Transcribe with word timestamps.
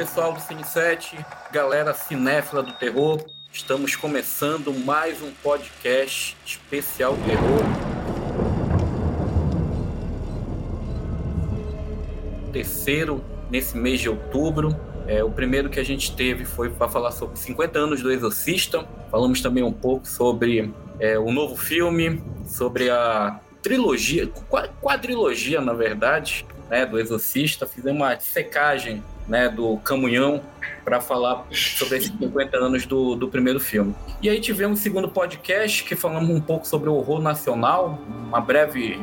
pessoal 0.00 0.32
do 0.32 0.40
Cine 0.40 0.64
7, 0.64 1.18
galera 1.52 1.92
cinéfila 1.92 2.62
do 2.62 2.72
terror. 2.72 3.22
Estamos 3.52 3.94
começando 3.94 4.72
mais 4.72 5.20
um 5.20 5.30
podcast 5.42 6.34
especial 6.42 7.14
terror. 7.26 7.60
Terceiro 12.50 13.22
nesse 13.50 13.76
mês 13.76 14.00
de 14.00 14.08
outubro. 14.08 14.74
É, 15.06 15.22
o 15.22 15.30
primeiro 15.30 15.68
que 15.68 15.78
a 15.78 15.84
gente 15.84 16.16
teve 16.16 16.46
foi 16.46 16.70
para 16.70 16.88
falar 16.88 17.10
sobre 17.10 17.38
50 17.38 17.78
anos 17.78 18.00
do 18.00 18.10
Exorcista. 18.10 18.88
Falamos 19.10 19.42
também 19.42 19.62
um 19.62 19.70
pouco 19.70 20.08
sobre 20.08 20.72
é, 20.98 21.18
o 21.18 21.30
novo 21.30 21.56
filme, 21.56 22.22
sobre 22.46 22.88
a 22.88 23.38
trilogia, 23.60 24.26
quadrilogia, 24.80 25.60
na 25.60 25.74
verdade, 25.74 26.46
né, 26.70 26.86
do 26.86 26.98
Exorcista. 26.98 27.66
Fizemos 27.66 28.00
uma 28.00 28.18
secagem 28.18 29.02
né, 29.30 29.48
do 29.48 29.76
Camunhão 29.78 30.42
para 30.84 31.00
falar 31.00 31.46
sobre 31.52 31.98
esses 31.98 32.10
50 32.18 32.56
anos 32.58 32.84
do, 32.84 33.14
do 33.14 33.28
primeiro 33.28 33.60
filme. 33.60 33.94
E 34.20 34.28
aí 34.28 34.40
tivemos 34.40 34.80
o 34.80 34.82
segundo 34.82 35.08
podcast 35.08 35.84
que 35.84 35.94
falamos 35.94 36.28
um 36.28 36.40
pouco 36.40 36.66
sobre 36.66 36.88
o 36.88 36.94
horror 36.94 37.22
nacional, 37.22 37.96
uma 38.08 38.40
breve, 38.40 39.00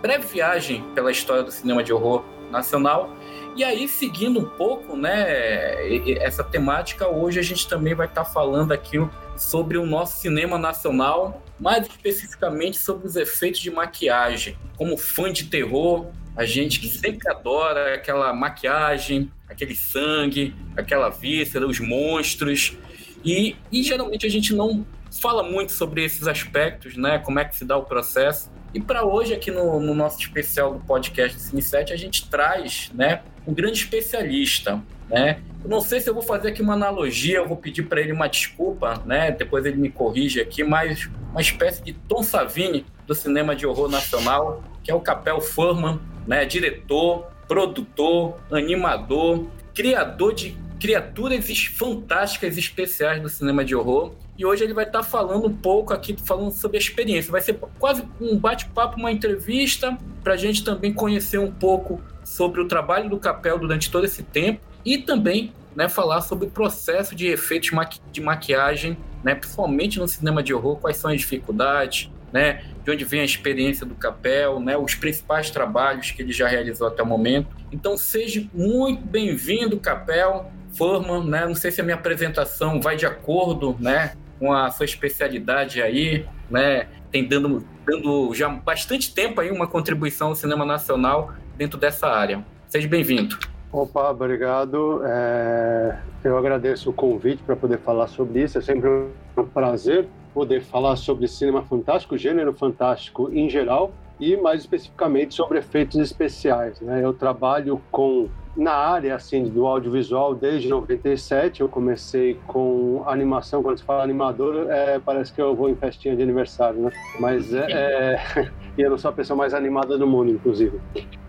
breve 0.00 0.26
viagem 0.28 0.84
pela 0.94 1.10
história 1.10 1.42
do 1.42 1.50
cinema 1.50 1.82
de 1.82 1.92
horror 1.92 2.24
nacional. 2.52 3.10
E 3.56 3.64
aí, 3.64 3.88
seguindo 3.88 4.38
um 4.38 4.44
pouco 4.44 4.96
né, 4.96 5.74
essa 6.18 6.44
temática, 6.44 7.08
hoje 7.08 7.40
a 7.40 7.42
gente 7.42 7.68
também 7.68 7.96
vai 7.96 8.06
estar 8.06 8.22
tá 8.24 8.30
falando 8.30 8.70
aqui 8.70 8.98
sobre 9.36 9.76
o 9.76 9.84
nosso 9.84 10.20
cinema 10.20 10.56
nacional, 10.56 11.42
mais 11.58 11.84
especificamente 11.88 12.78
sobre 12.78 13.08
os 13.08 13.16
efeitos 13.16 13.58
de 13.58 13.72
maquiagem. 13.72 14.56
Como 14.76 14.96
fã 14.96 15.32
de 15.32 15.46
terror, 15.46 16.06
a 16.36 16.44
gente 16.44 16.78
que 16.78 16.86
sempre 16.86 17.28
adora 17.28 17.94
aquela 17.94 18.32
maquiagem, 18.32 19.28
aquele 19.48 19.74
sangue, 19.74 20.54
aquela 20.76 21.08
víscera, 21.08 21.66
os 21.66 21.80
monstros. 21.80 22.76
E, 23.24 23.56
e 23.72 23.82
geralmente 23.82 24.26
a 24.26 24.30
gente 24.30 24.54
não 24.54 24.86
fala 25.20 25.42
muito 25.42 25.72
sobre 25.72 26.04
esses 26.04 26.26
aspectos, 26.26 26.96
né? 26.96 27.18
Como 27.18 27.38
é 27.38 27.44
que 27.44 27.56
se 27.56 27.64
dá 27.64 27.76
o 27.76 27.84
processo. 27.84 28.50
E 28.72 28.80
para 28.80 29.04
hoje, 29.04 29.32
aqui 29.32 29.50
no, 29.50 29.80
no, 29.80 29.94
nosso 29.94 30.20
especial 30.20 30.74
do 30.74 30.80
podcast 30.80 31.40
Cine 31.40 31.62
7, 31.62 31.92
a 31.92 31.96
gente 31.96 32.28
traz 32.28 32.90
né, 32.94 33.22
um 33.46 33.54
grande 33.54 33.78
especialista. 33.78 34.82
Né? 35.08 35.40
Eu 35.64 35.70
não 35.70 35.80
sei 35.80 36.00
se 36.00 36.10
eu 36.10 36.12
vou 36.12 36.22
fazer 36.22 36.48
aqui 36.48 36.60
uma 36.60 36.74
analogia, 36.74 37.38
eu 37.38 37.48
vou 37.48 37.56
pedir 37.56 37.84
para 37.84 38.00
ele 38.00 38.12
uma 38.12 38.28
desculpa, 38.28 39.02
né? 39.06 39.30
depois 39.30 39.64
ele 39.64 39.78
me 39.78 39.90
corrige 39.90 40.38
aqui, 40.38 40.62
mas 40.62 41.08
uma 41.30 41.40
espécie 41.40 41.82
de 41.82 41.94
Tom 41.94 42.22
Savini 42.22 42.84
do 43.06 43.14
cinema 43.14 43.56
de 43.56 43.66
horror 43.66 43.88
nacional, 43.88 44.62
que 44.84 44.90
é 44.90 44.94
o 44.94 45.00
Capel 45.00 45.40
Furman, 45.40 45.98
né? 46.26 46.44
diretor, 46.44 47.26
produtor, 47.48 48.36
animador, 48.52 49.46
criador 49.74 50.34
de 50.34 50.56
criaturas 50.78 51.48
fantásticas 51.74 52.56
especiais 52.56 53.20
do 53.20 53.28
cinema 53.28 53.64
de 53.64 53.74
horror. 53.74 54.12
E 54.36 54.46
hoje 54.46 54.62
ele 54.62 54.74
vai 54.74 54.84
estar 54.84 55.02
falando 55.02 55.48
um 55.48 55.54
pouco 55.54 55.92
aqui, 55.92 56.14
falando 56.24 56.52
sobre 56.52 56.76
a 56.76 56.80
experiência. 56.80 57.32
Vai 57.32 57.40
ser 57.40 57.58
quase 57.78 58.04
um 58.20 58.38
bate-papo, 58.38 58.96
uma 58.96 59.10
entrevista, 59.10 59.98
para 60.22 60.34
a 60.34 60.36
gente 60.36 60.62
também 60.62 60.92
conhecer 60.92 61.38
um 61.38 61.50
pouco 61.50 62.00
sobre 62.22 62.60
o 62.60 62.68
trabalho 62.68 63.10
do 63.10 63.18
Capel 63.18 63.58
durante 63.58 63.90
todo 63.90 64.04
esse 64.04 64.22
tempo 64.22 64.60
e 64.84 64.98
também 64.98 65.52
né, 65.74 65.88
falar 65.88 66.20
sobre 66.20 66.46
o 66.46 66.50
processo 66.50 67.14
de 67.14 67.26
efeitos 67.26 67.70
de 68.12 68.20
maquiagem, 68.20 68.96
né, 69.24 69.34
principalmente 69.34 69.98
no 69.98 70.06
cinema 70.06 70.42
de 70.42 70.54
horror, 70.54 70.76
quais 70.76 70.96
são 70.96 71.10
as 71.10 71.18
dificuldades, 71.18 72.10
né, 72.32 72.62
de 72.84 72.90
onde 72.90 73.04
vem 73.04 73.20
a 73.20 73.24
experiência 73.24 73.86
do 73.86 73.94
Capel, 73.94 74.60
né, 74.60 74.76
os 74.76 74.94
principais 74.94 75.50
trabalhos 75.50 76.10
que 76.10 76.22
ele 76.22 76.32
já 76.32 76.48
realizou 76.48 76.86
até 76.86 77.02
o 77.02 77.06
momento. 77.06 77.48
Então 77.72 77.96
seja 77.96 78.46
muito 78.52 79.04
bem-vindo, 79.04 79.78
Capel, 79.78 80.50
Forman, 80.76 81.24
né? 81.24 81.46
Não 81.46 81.54
sei 81.54 81.70
se 81.70 81.80
a 81.80 81.84
minha 81.84 81.96
apresentação 81.96 82.80
vai 82.80 82.96
de 82.96 83.06
acordo, 83.06 83.76
né, 83.80 84.12
com 84.38 84.52
a 84.52 84.70
sua 84.70 84.84
especialidade 84.84 85.82
aí, 85.82 86.26
né? 86.50 86.86
Tem 87.10 87.26
dando, 87.26 87.66
dando 87.86 88.32
já 88.34 88.48
bastante 88.48 89.14
tempo 89.14 89.40
aí 89.40 89.50
uma 89.50 89.66
contribuição 89.66 90.28
ao 90.28 90.34
cinema 90.34 90.64
nacional 90.64 91.32
dentro 91.56 91.78
dessa 91.78 92.06
área. 92.06 92.44
Seja 92.68 92.86
bem-vindo. 92.86 93.38
Opa, 93.72 94.10
obrigado. 94.10 95.02
É... 95.04 95.98
Eu 96.24 96.36
agradeço 96.38 96.90
o 96.90 96.92
convite 96.92 97.42
para 97.42 97.56
poder 97.56 97.78
falar 97.78 98.06
sobre 98.06 98.42
isso. 98.42 98.58
É 98.58 98.60
sempre 98.60 98.88
um 99.36 99.44
prazer 99.44 100.06
poder 100.32 100.62
falar 100.62 100.96
sobre 100.96 101.26
cinema 101.26 101.62
fantástico, 101.62 102.16
gênero 102.16 102.52
fantástico 102.52 103.30
em 103.32 103.48
geral 103.48 103.92
e 104.20 104.36
mais 104.36 104.60
especificamente 104.60 105.34
sobre 105.34 105.58
efeitos 105.58 105.98
especiais. 105.98 106.80
Né? 106.80 107.04
Eu 107.04 107.12
trabalho 107.12 107.80
com 107.90 108.28
na 108.56 108.72
área 108.72 109.14
assim 109.14 109.44
do 109.44 109.66
audiovisual 109.66 110.34
desde 110.34 110.68
97 110.68 111.60
eu 111.60 111.68
comecei 111.68 112.36
com 112.48 113.04
animação 113.06 113.62
quando 113.62 113.78
se 113.78 113.84
fala 113.84 114.02
animador 114.02 114.68
é, 114.68 114.98
parece 114.98 115.32
que 115.32 115.40
eu 115.40 115.54
vou 115.54 115.68
em 115.68 115.76
festinha 115.76 116.16
de 116.16 116.22
aniversário 116.24 116.80
né 116.80 116.90
mas 117.20 117.54
é, 117.54 117.70
é 117.70 118.50
e 118.76 118.82
eu 118.82 118.90
não 118.90 118.98
sou 118.98 119.10
a 119.10 119.14
pessoa 119.14 119.36
mais 119.36 119.54
animada 119.54 119.96
do 119.96 120.08
mundo 120.08 120.32
inclusive 120.32 120.80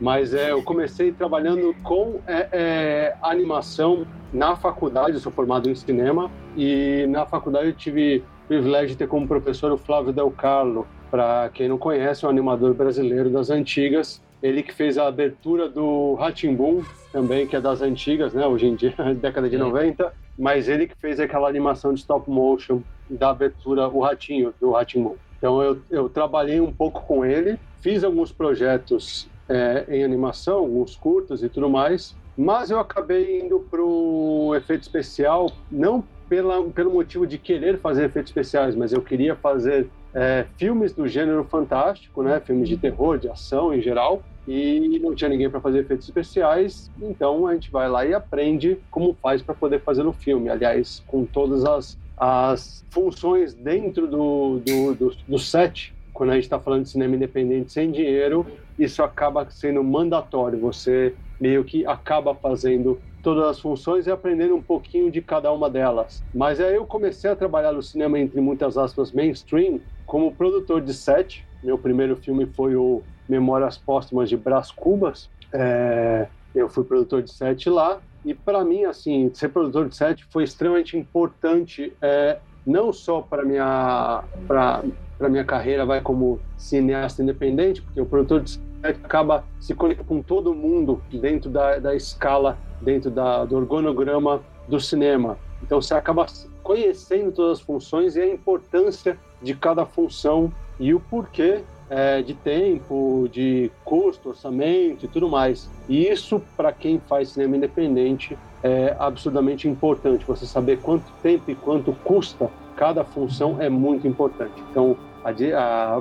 mas 0.02 0.34
é, 0.34 0.50
eu 0.50 0.64
comecei 0.64 1.12
trabalhando 1.12 1.76
com 1.84 2.20
é, 2.26 2.50
é 2.52 3.18
animação 3.22 4.08
na 4.34 4.56
faculdade 4.56 5.14
eu 5.14 5.20
sou 5.20 5.32
formado 5.32 5.70
em 5.70 5.76
cinema 5.76 6.32
e 6.58 7.06
na 7.10 7.28
faculdade 7.28 7.68
eu 7.68 7.74
tive 7.74 8.24
privilégio 8.50 8.90
de 8.90 8.98
ter 8.98 9.08
como 9.08 9.28
professor 9.28 9.72
o 9.72 9.78
Flávio 9.78 10.12
Del 10.12 10.32
Carlo 10.32 10.88
para 11.12 11.50
quem 11.54 11.70
não 11.70 11.78
conhece, 11.78 12.26
é 12.26 12.28
um 12.28 12.32
animador 12.32 12.74
brasileiro 12.74 13.30
das 13.30 13.52
antigas. 13.52 14.22
Ele 14.42 14.64
que 14.64 14.74
fez 14.74 14.98
a 14.98 15.08
abertura 15.08 15.70
do 15.70 16.16
Ratimbun, 16.16 16.84
também, 17.12 17.46
que 17.46 17.56
é 17.56 17.62
das 17.62 17.82
antigas, 17.82 18.34
né? 18.34 18.46
Hoje 18.48 18.66
em 18.66 18.76
dia, 18.76 18.96
década 19.22 19.50
de 19.50 19.56
é. 19.56 19.60
90. 19.60 20.12
Mas 20.38 20.68
ele 20.68 20.88
que 20.88 20.96
fez 20.96 21.20
aquela 21.20 21.48
animação 21.48 21.94
de 21.94 22.00
stop 22.00 22.30
motion 22.30 22.82
da 23.08 23.30
abertura, 23.30 23.88
o 23.88 24.02
Ratinho, 24.02 24.54
do 24.60 24.72
Ratimbun. 24.72 25.16
Então 25.38 25.62
eu, 25.62 25.80
eu 25.90 26.10
trabalhei 26.10 26.60
um 26.60 26.72
pouco 26.72 27.02
com 27.04 27.24
ele, 27.24 27.60
fiz 27.82 28.04
alguns 28.04 28.32
projetos 28.32 29.30
é, 29.48 29.86
em 29.90 30.04
animação, 30.04 30.58
alguns 30.58 30.96
curtos 30.96 31.44
e 31.44 31.50
tudo 31.50 31.70
mais, 31.70 32.16
mas 32.38 32.72
eu 32.72 32.80
acabei 32.80 33.42
indo 33.42 33.60
para 33.70 33.82
o 33.82 34.56
efeito 34.56 34.84
especial, 34.84 35.52
não 35.72 36.04
pela, 36.30 36.64
pelo 36.70 36.92
motivo 36.92 37.26
de 37.26 37.38
querer 37.38 37.80
fazer 37.80 38.06
efeitos 38.06 38.30
especiais, 38.30 38.76
mas 38.76 38.94
eu 38.94 39.02
queria 39.02 39.36
fazer 39.36 39.90
é, 40.14 40.46
filmes 40.58 40.94
do 40.94 41.08
gênero 41.08 41.44
fantástico, 41.44 42.22
né? 42.22 42.40
Filmes 42.40 42.70
de 42.70 42.78
terror, 42.78 43.18
de 43.18 43.28
ação 43.28 43.74
em 43.74 43.82
geral. 43.82 44.22
E 44.48 45.00
não 45.00 45.14
tinha 45.14 45.30
ninguém 45.30 45.50
para 45.50 45.60
fazer 45.60 45.80
efeitos 45.80 46.08
especiais, 46.08 46.90
então 47.00 47.46
a 47.46 47.54
gente 47.54 47.70
vai 47.70 47.88
lá 47.88 48.04
e 48.04 48.16
aprende 48.16 48.80
como 48.90 49.16
faz 49.22 49.44
para 49.44 49.54
poder 49.54 49.82
fazer 49.82 50.04
o 50.04 50.14
filme. 50.14 50.50
Aliás, 50.50 51.04
com 51.06 51.24
todas 51.24 51.64
as, 51.66 52.00
as 52.18 52.84
funções 52.90 53.54
dentro 53.54 54.08
do, 54.08 54.60
do, 54.66 54.96
do, 54.96 55.16
do 55.28 55.38
set, 55.38 55.94
quando 56.14 56.32
a 56.32 56.34
gente 56.34 56.46
está 56.46 56.60
falando 56.60 56.84
de 56.84 56.90
cinema 56.90 57.16
independente 57.16 57.72
sem 57.72 57.92
dinheiro, 57.92 58.46
isso 58.78 59.04
acaba 59.04 59.48
sendo 59.52 59.84
mandatório. 59.84 60.60
Você 60.60 61.14
meio 61.40 61.64
que 61.64 61.86
acaba 61.86 62.34
fazendo 62.34 63.00
todas 63.22 63.46
as 63.48 63.60
funções 63.60 64.08
e 64.08 64.12
aprendendo 64.12 64.56
um 64.56 64.62
pouquinho 64.62 65.12
de 65.12 65.22
cada 65.22 65.52
uma 65.52 65.70
delas. 65.70 66.24
Mas 66.34 66.60
aí 66.60 66.76
eu 66.76 66.86
comecei 66.86 67.30
a 67.30 67.36
trabalhar 67.36 67.72
no 67.72 67.82
cinema, 67.84 68.20
entre 68.20 68.40
muitas 68.42 68.78
aspas, 68.78 69.12
mainstream, 69.12 69.80
como 70.06 70.34
produtor 70.34 70.82
de 70.82 70.94
set. 70.94 71.46
Meu 71.64 71.78
primeiro 71.78 72.16
filme 72.16 72.46
foi 72.46 72.76
o 72.76 73.04
Memórias 73.28 73.78
Póstumas 73.78 74.30
de 74.30 74.38
Brás 74.38 74.72
Cubas. 74.72 75.30
É, 75.52 76.28
eu 76.56 76.70
fui 76.70 76.84
produtor 76.84 77.22
de 77.22 77.32
set 77.32 77.70
lá. 77.70 78.00
E 78.26 78.34
para 78.34 78.64
mim, 78.66 78.84
assim, 78.84 79.32
ser 79.34 79.50
produtor 79.50 79.88
de 79.88 79.96
set 79.96 80.26
foi 80.30 80.44
extremamente 80.44 80.98
importante, 80.98 81.94
é, 82.02 82.40
não 82.66 82.92
só 82.92 83.22
para 83.22 83.46
minha 83.46 84.24
para 84.48 85.30
minha 85.30 85.46
carreira, 85.46 85.86
vai 85.86 86.02
como 86.02 86.40
cineasta 86.58 87.22
independente, 87.24 87.82
porque 87.82 88.02
o 88.02 88.06
produtor 88.06 88.42
de 88.42 88.52
set 88.52 88.62
acaba 88.84 89.46
se 89.60 89.74
conectando 89.74 90.08
com 90.08 90.22
todo 90.22 90.54
mundo 90.54 91.02
dentro 91.12 91.50
da, 91.50 91.80
da 91.80 91.96
escala 91.96 92.58
dentro 92.82 93.10
da, 93.10 93.46
do 93.46 93.56
organograma 93.56 94.42
do 94.68 94.80
cinema. 94.80 95.38
Então 95.64 95.82
você 95.82 95.94
acaba 95.94 96.26
conhecendo 96.64 97.32
todas 97.32 97.60
as 97.60 97.62
funções 97.62 98.16
e 98.16 98.22
a 98.22 98.28
importância 98.28 99.18
de 99.42 99.54
cada 99.54 99.86
função 99.86 100.52
e 100.80 100.94
o 100.94 101.00
porquê 101.00 101.62
é, 101.90 102.22
de 102.22 102.34
tempo, 102.36 103.28
de 103.32 103.72
custo, 103.84 104.30
orçamento 104.30 105.06
e 105.06 105.08
tudo 105.08 105.28
mais. 105.28 105.70
E 105.88 106.08
isso, 106.08 106.42
para 106.56 106.72
quem 106.72 107.00
faz 107.00 107.30
cinema 107.30 107.58
independente, 107.58 108.38
é 108.64 108.96
absurdamente 109.00 109.68
importante. 109.68 110.24
Você 110.26 110.46
saber 110.46 110.80
quanto 110.80 111.12
tempo 111.24 111.50
e 111.50 111.56
quanto 111.56 111.92
custa 112.04 112.50
cada 112.76 113.04
função 113.04 113.58
é 113.60 113.70
muito 113.70 114.08
importante. 114.08 114.64
Então, 114.70 114.96
a, 115.24 115.32
a, 115.58 115.98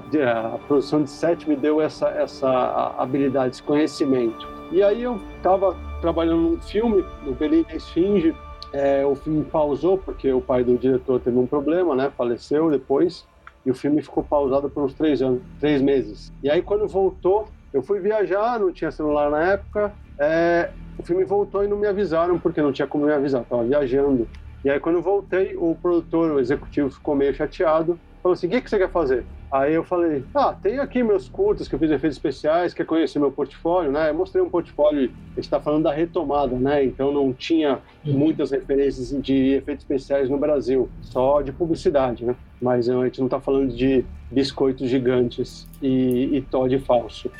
a 0.55 0.59
produção 0.59 1.03
de 1.03 1.11
set 1.11 1.49
me 1.49 1.57
deu 1.57 1.81
essa, 1.81 2.09
essa 2.09 2.95
habilidade, 2.97 3.55
esse 3.55 3.63
conhecimento. 3.63 4.47
E 4.71 4.83
aí 4.83 5.03
eu 5.03 5.21
estava 5.37 5.75
trabalhando 6.01 6.43
num 6.43 6.61
filme, 6.61 7.05
no 7.25 7.33
Belém 7.33 7.65
Esfinge. 7.73 8.35
É, 8.73 9.05
o 9.07 9.15
filme 9.15 9.45
pausou 9.45 9.97
porque 9.97 10.31
o 10.33 10.41
pai 10.41 10.63
do 10.63 10.77
diretor 10.77 11.21
teve 11.21 11.39
um 11.39 11.47
problema, 11.47 11.95
né? 11.95 12.13
Faleceu 12.17 12.71
depois 12.71 13.27
e 13.65 13.71
o 13.71 13.75
filme 13.75 14.03
ficou 14.03 14.23
pausado 14.23 14.69
por 14.69 14.85
uns 14.85 14.95
três 14.95 15.23
anos, 15.23 15.41
três 15.59 15.81
meses. 15.81 16.31
E 16.43 16.51
aí 16.51 16.63
quando 16.63 16.87
voltou, 16.87 17.49
eu 17.73 17.83
fui 17.83 18.01
viajar, 18.01 18.61
não 18.61 18.73
tinha 18.73 18.91
celular 18.91 19.31
na 19.31 19.53
época 19.53 19.93
é, 20.19 20.71
o 20.99 21.03
filme 21.03 21.25
voltou 21.25 21.65
e 21.65 21.69
não 21.69 21.77
me 21.77 21.87
avisaram, 21.87 22.39
porque 22.39 22.61
não 22.61 22.73
tinha 22.73 22.89
como 22.89 23.07
me 23.07 23.13
avisar, 23.13 23.43
estava 23.43 23.63
viajando. 23.63 24.29
E 24.65 24.69
aí, 24.69 24.81
quando 24.81 25.01
voltei, 25.01 25.55
o 25.57 25.77
produtor, 25.81 26.33
o 26.33 26.41
executivo, 26.41 26.91
ficou 26.91 27.15
meio 27.15 27.33
chateado, 27.33 27.99
falou 28.23 28.35
assim: 28.35 28.47
o 28.47 28.51
que, 28.51 28.61
que 28.61 28.71
você 28.71 28.79
quer 28.79 28.91
fazer? 28.91 29.25
Aí 29.51 29.75
eu 29.75 29.83
falei: 29.83 30.25
ah, 30.35 30.53
tem 30.53 30.79
aqui 30.79 31.03
meus 31.03 31.29
curtas 31.29 31.69
que 31.69 31.75
eu 31.75 31.79
fiz 31.79 31.91
efeitos 31.91 32.17
especiais, 32.17 32.75
quer 32.75 32.85
conhecer 32.85 33.19
meu 33.19 33.33
portfólio, 33.33 33.91
né? 33.91 34.11
Eu 34.11 34.15
mostrei 34.15 34.43
um 34.43 34.51
portfólio, 34.51 35.05
a 35.05 35.35
gente 35.35 35.45
está 35.45 35.61
falando 35.61 35.85
da 35.85 35.93
retomada, 35.93 36.55
né? 36.57 36.85
Então 36.85 37.13
não 37.13 37.33
tinha 37.33 37.81
muitas 38.05 38.51
referências 38.51 39.11
de 39.23 39.55
efeitos 39.55 39.85
especiais 39.85 40.29
no 40.29 40.39
Brasil, 40.39 40.89
só 41.03 41.41
de 41.41 41.53
publicidade, 41.53 42.25
né? 42.25 42.37
Mas 42.61 42.89
a 42.89 43.05
gente 43.05 43.19
não 43.21 43.27
está 43.27 43.41
falando 43.41 43.75
de 43.75 44.05
biscoitos 44.31 44.89
gigantes 44.89 45.67
e, 45.81 46.37
e 46.37 46.43
Todd 46.43 46.79
falso. 46.81 47.31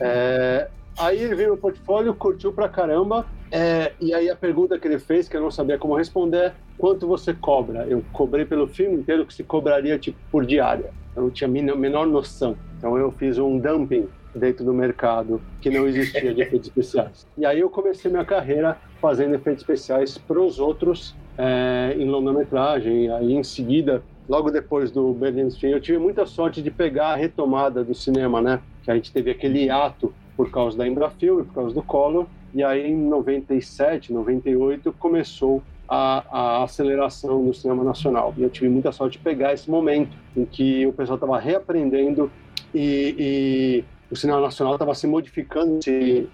É, 0.00 0.68
Aí 0.98 1.20
ele 1.20 1.34
viu 1.34 1.46
meu 1.46 1.56
portfólio, 1.56 2.14
curtiu 2.14 2.52
pra 2.52 2.68
caramba. 2.68 3.26
É, 3.50 3.92
e 4.00 4.14
aí 4.14 4.30
a 4.30 4.36
pergunta 4.36 4.78
que 4.78 4.86
ele 4.86 4.98
fez, 4.98 5.28
que 5.28 5.36
eu 5.36 5.40
não 5.40 5.50
sabia 5.50 5.78
como 5.78 5.96
responder, 5.96 6.38
é 6.38 6.54
quanto 6.78 7.06
você 7.06 7.32
cobra? 7.32 7.86
Eu 7.86 8.02
cobrei 8.12 8.44
pelo 8.44 8.66
filme 8.66 8.96
inteiro 8.96 9.26
que 9.26 9.34
se 9.34 9.44
cobraria 9.44 9.98
tipo 9.98 10.18
por 10.30 10.44
diária. 10.44 10.90
Eu 11.14 11.22
não 11.22 11.30
tinha 11.30 11.48
a 11.48 11.76
menor 11.76 12.06
noção. 12.06 12.56
Então 12.78 12.96
eu 12.96 13.10
fiz 13.12 13.38
um 13.38 13.58
dumping 13.58 14.08
dentro 14.34 14.64
do 14.64 14.74
mercado 14.74 15.40
que 15.60 15.70
não 15.70 15.86
existia 15.86 16.34
de 16.34 16.42
efeitos 16.42 16.68
especiais. 16.68 17.26
E 17.38 17.46
aí 17.46 17.60
eu 17.60 17.70
comecei 17.70 18.10
minha 18.10 18.24
carreira 18.24 18.76
fazendo 19.00 19.34
efeitos 19.34 19.62
especiais 19.62 20.18
para 20.18 20.40
os 20.40 20.58
outros 20.58 21.14
é, 21.38 21.94
em 21.96 22.08
longa-metragem. 22.08 23.10
Aí 23.10 23.32
em 23.32 23.44
seguida, 23.44 24.02
logo 24.28 24.50
depois 24.50 24.90
do 24.90 25.12
Berlin 25.12 25.50
Film, 25.50 25.72
eu 25.72 25.80
tive 25.80 25.98
muita 25.98 26.26
sorte 26.26 26.60
de 26.60 26.70
pegar 26.70 27.08
a 27.08 27.16
retomada 27.16 27.84
do 27.84 27.94
cinema, 27.94 28.40
né? 28.40 28.60
Que 28.82 28.90
a 28.90 28.94
gente 28.94 29.12
teve 29.12 29.30
aquele 29.30 29.70
ato 29.70 30.12
por 30.36 30.50
causa 30.50 30.76
da 30.76 30.86
Embrafilme, 30.86 31.44
por 31.44 31.54
causa 31.54 31.74
do 31.74 31.82
Collor, 31.82 32.26
e 32.52 32.62
aí 32.62 32.90
em 32.90 32.96
97, 32.96 34.12
98 34.12 34.92
começou 34.98 35.62
a, 35.88 36.24
a, 36.30 36.64
aceleração 36.64 37.44
do 37.44 37.52
cinema 37.52 37.84
nacional. 37.84 38.34
E 38.36 38.42
eu 38.42 38.50
tive 38.50 38.68
muita 38.68 38.92
sorte 38.92 39.18
de 39.18 39.24
pegar 39.24 39.52
esse 39.52 39.70
momento 39.70 40.16
em 40.36 40.44
que 40.44 40.86
o 40.86 40.92
pessoal 40.92 41.16
estava 41.16 41.38
reaprendendo 41.38 42.30
e, 42.74 43.14
e, 43.18 43.84
o 44.10 44.16
cinema 44.16 44.40
nacional 44.40 44.74
estava 44.74 44.94
se 44.94 45.06
modificando, 45.06 45.82
se 45.82 46.28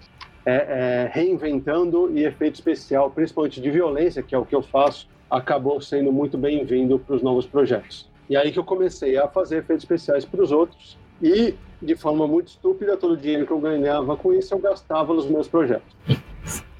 é, 0.44 0.54
é, 0.54 1.10
reinventando 1.12 2.10
e 2.16 2.24
efeito 2.24 2.54
especial, 2.54 3.10
principalmente 3.10 3.60
de 3.60 3.70
violência, 3.70 4.22
que 4.22 4.34
é 4.34 4.38
o 4.38 4.44
que 4.44 4.54
eu 4.54 4.62
faço, 4.62 5.08
acabou 5.30 5.80
sendo 5.80 6.12
muito 6.12 6.36
bem-vindo 6.36 6.98
para 6.98 7.16
os 7.16 7.22
novos 7.22 7.46
projetos. 7.46 8.08
E 8.28 8.36
aí 8.36 8.52
que 8.52 8.58
eu 8.58 8.64
comecei 8.64 9.16
a 9.18 9.28
fazer 9.28 9.58
efeitos 9.58 9.84
especiais 9.84 10.24
para 10.24 10.42
os 10.42 10.52
outros 10.52 10.96
e 11.22 11.54
de 11.82 11.96
forma 11.96 12.26
muito 12.26 12.48
estúpida, 12.48 12.96
todo 12.96 13.12
o 13.12 13.16
dinheiro 13.16 13.46
que 13.46 13.52
eu 13.52 13.60
ganhava 13.60 14.16
com 14.16 14.32
isso 14.34 14.52
eu 14.52 14.58
gastava 14.58 15.14
nos 15.14 15.26
meus 15.26 15.48
projetos. 15.48 15.96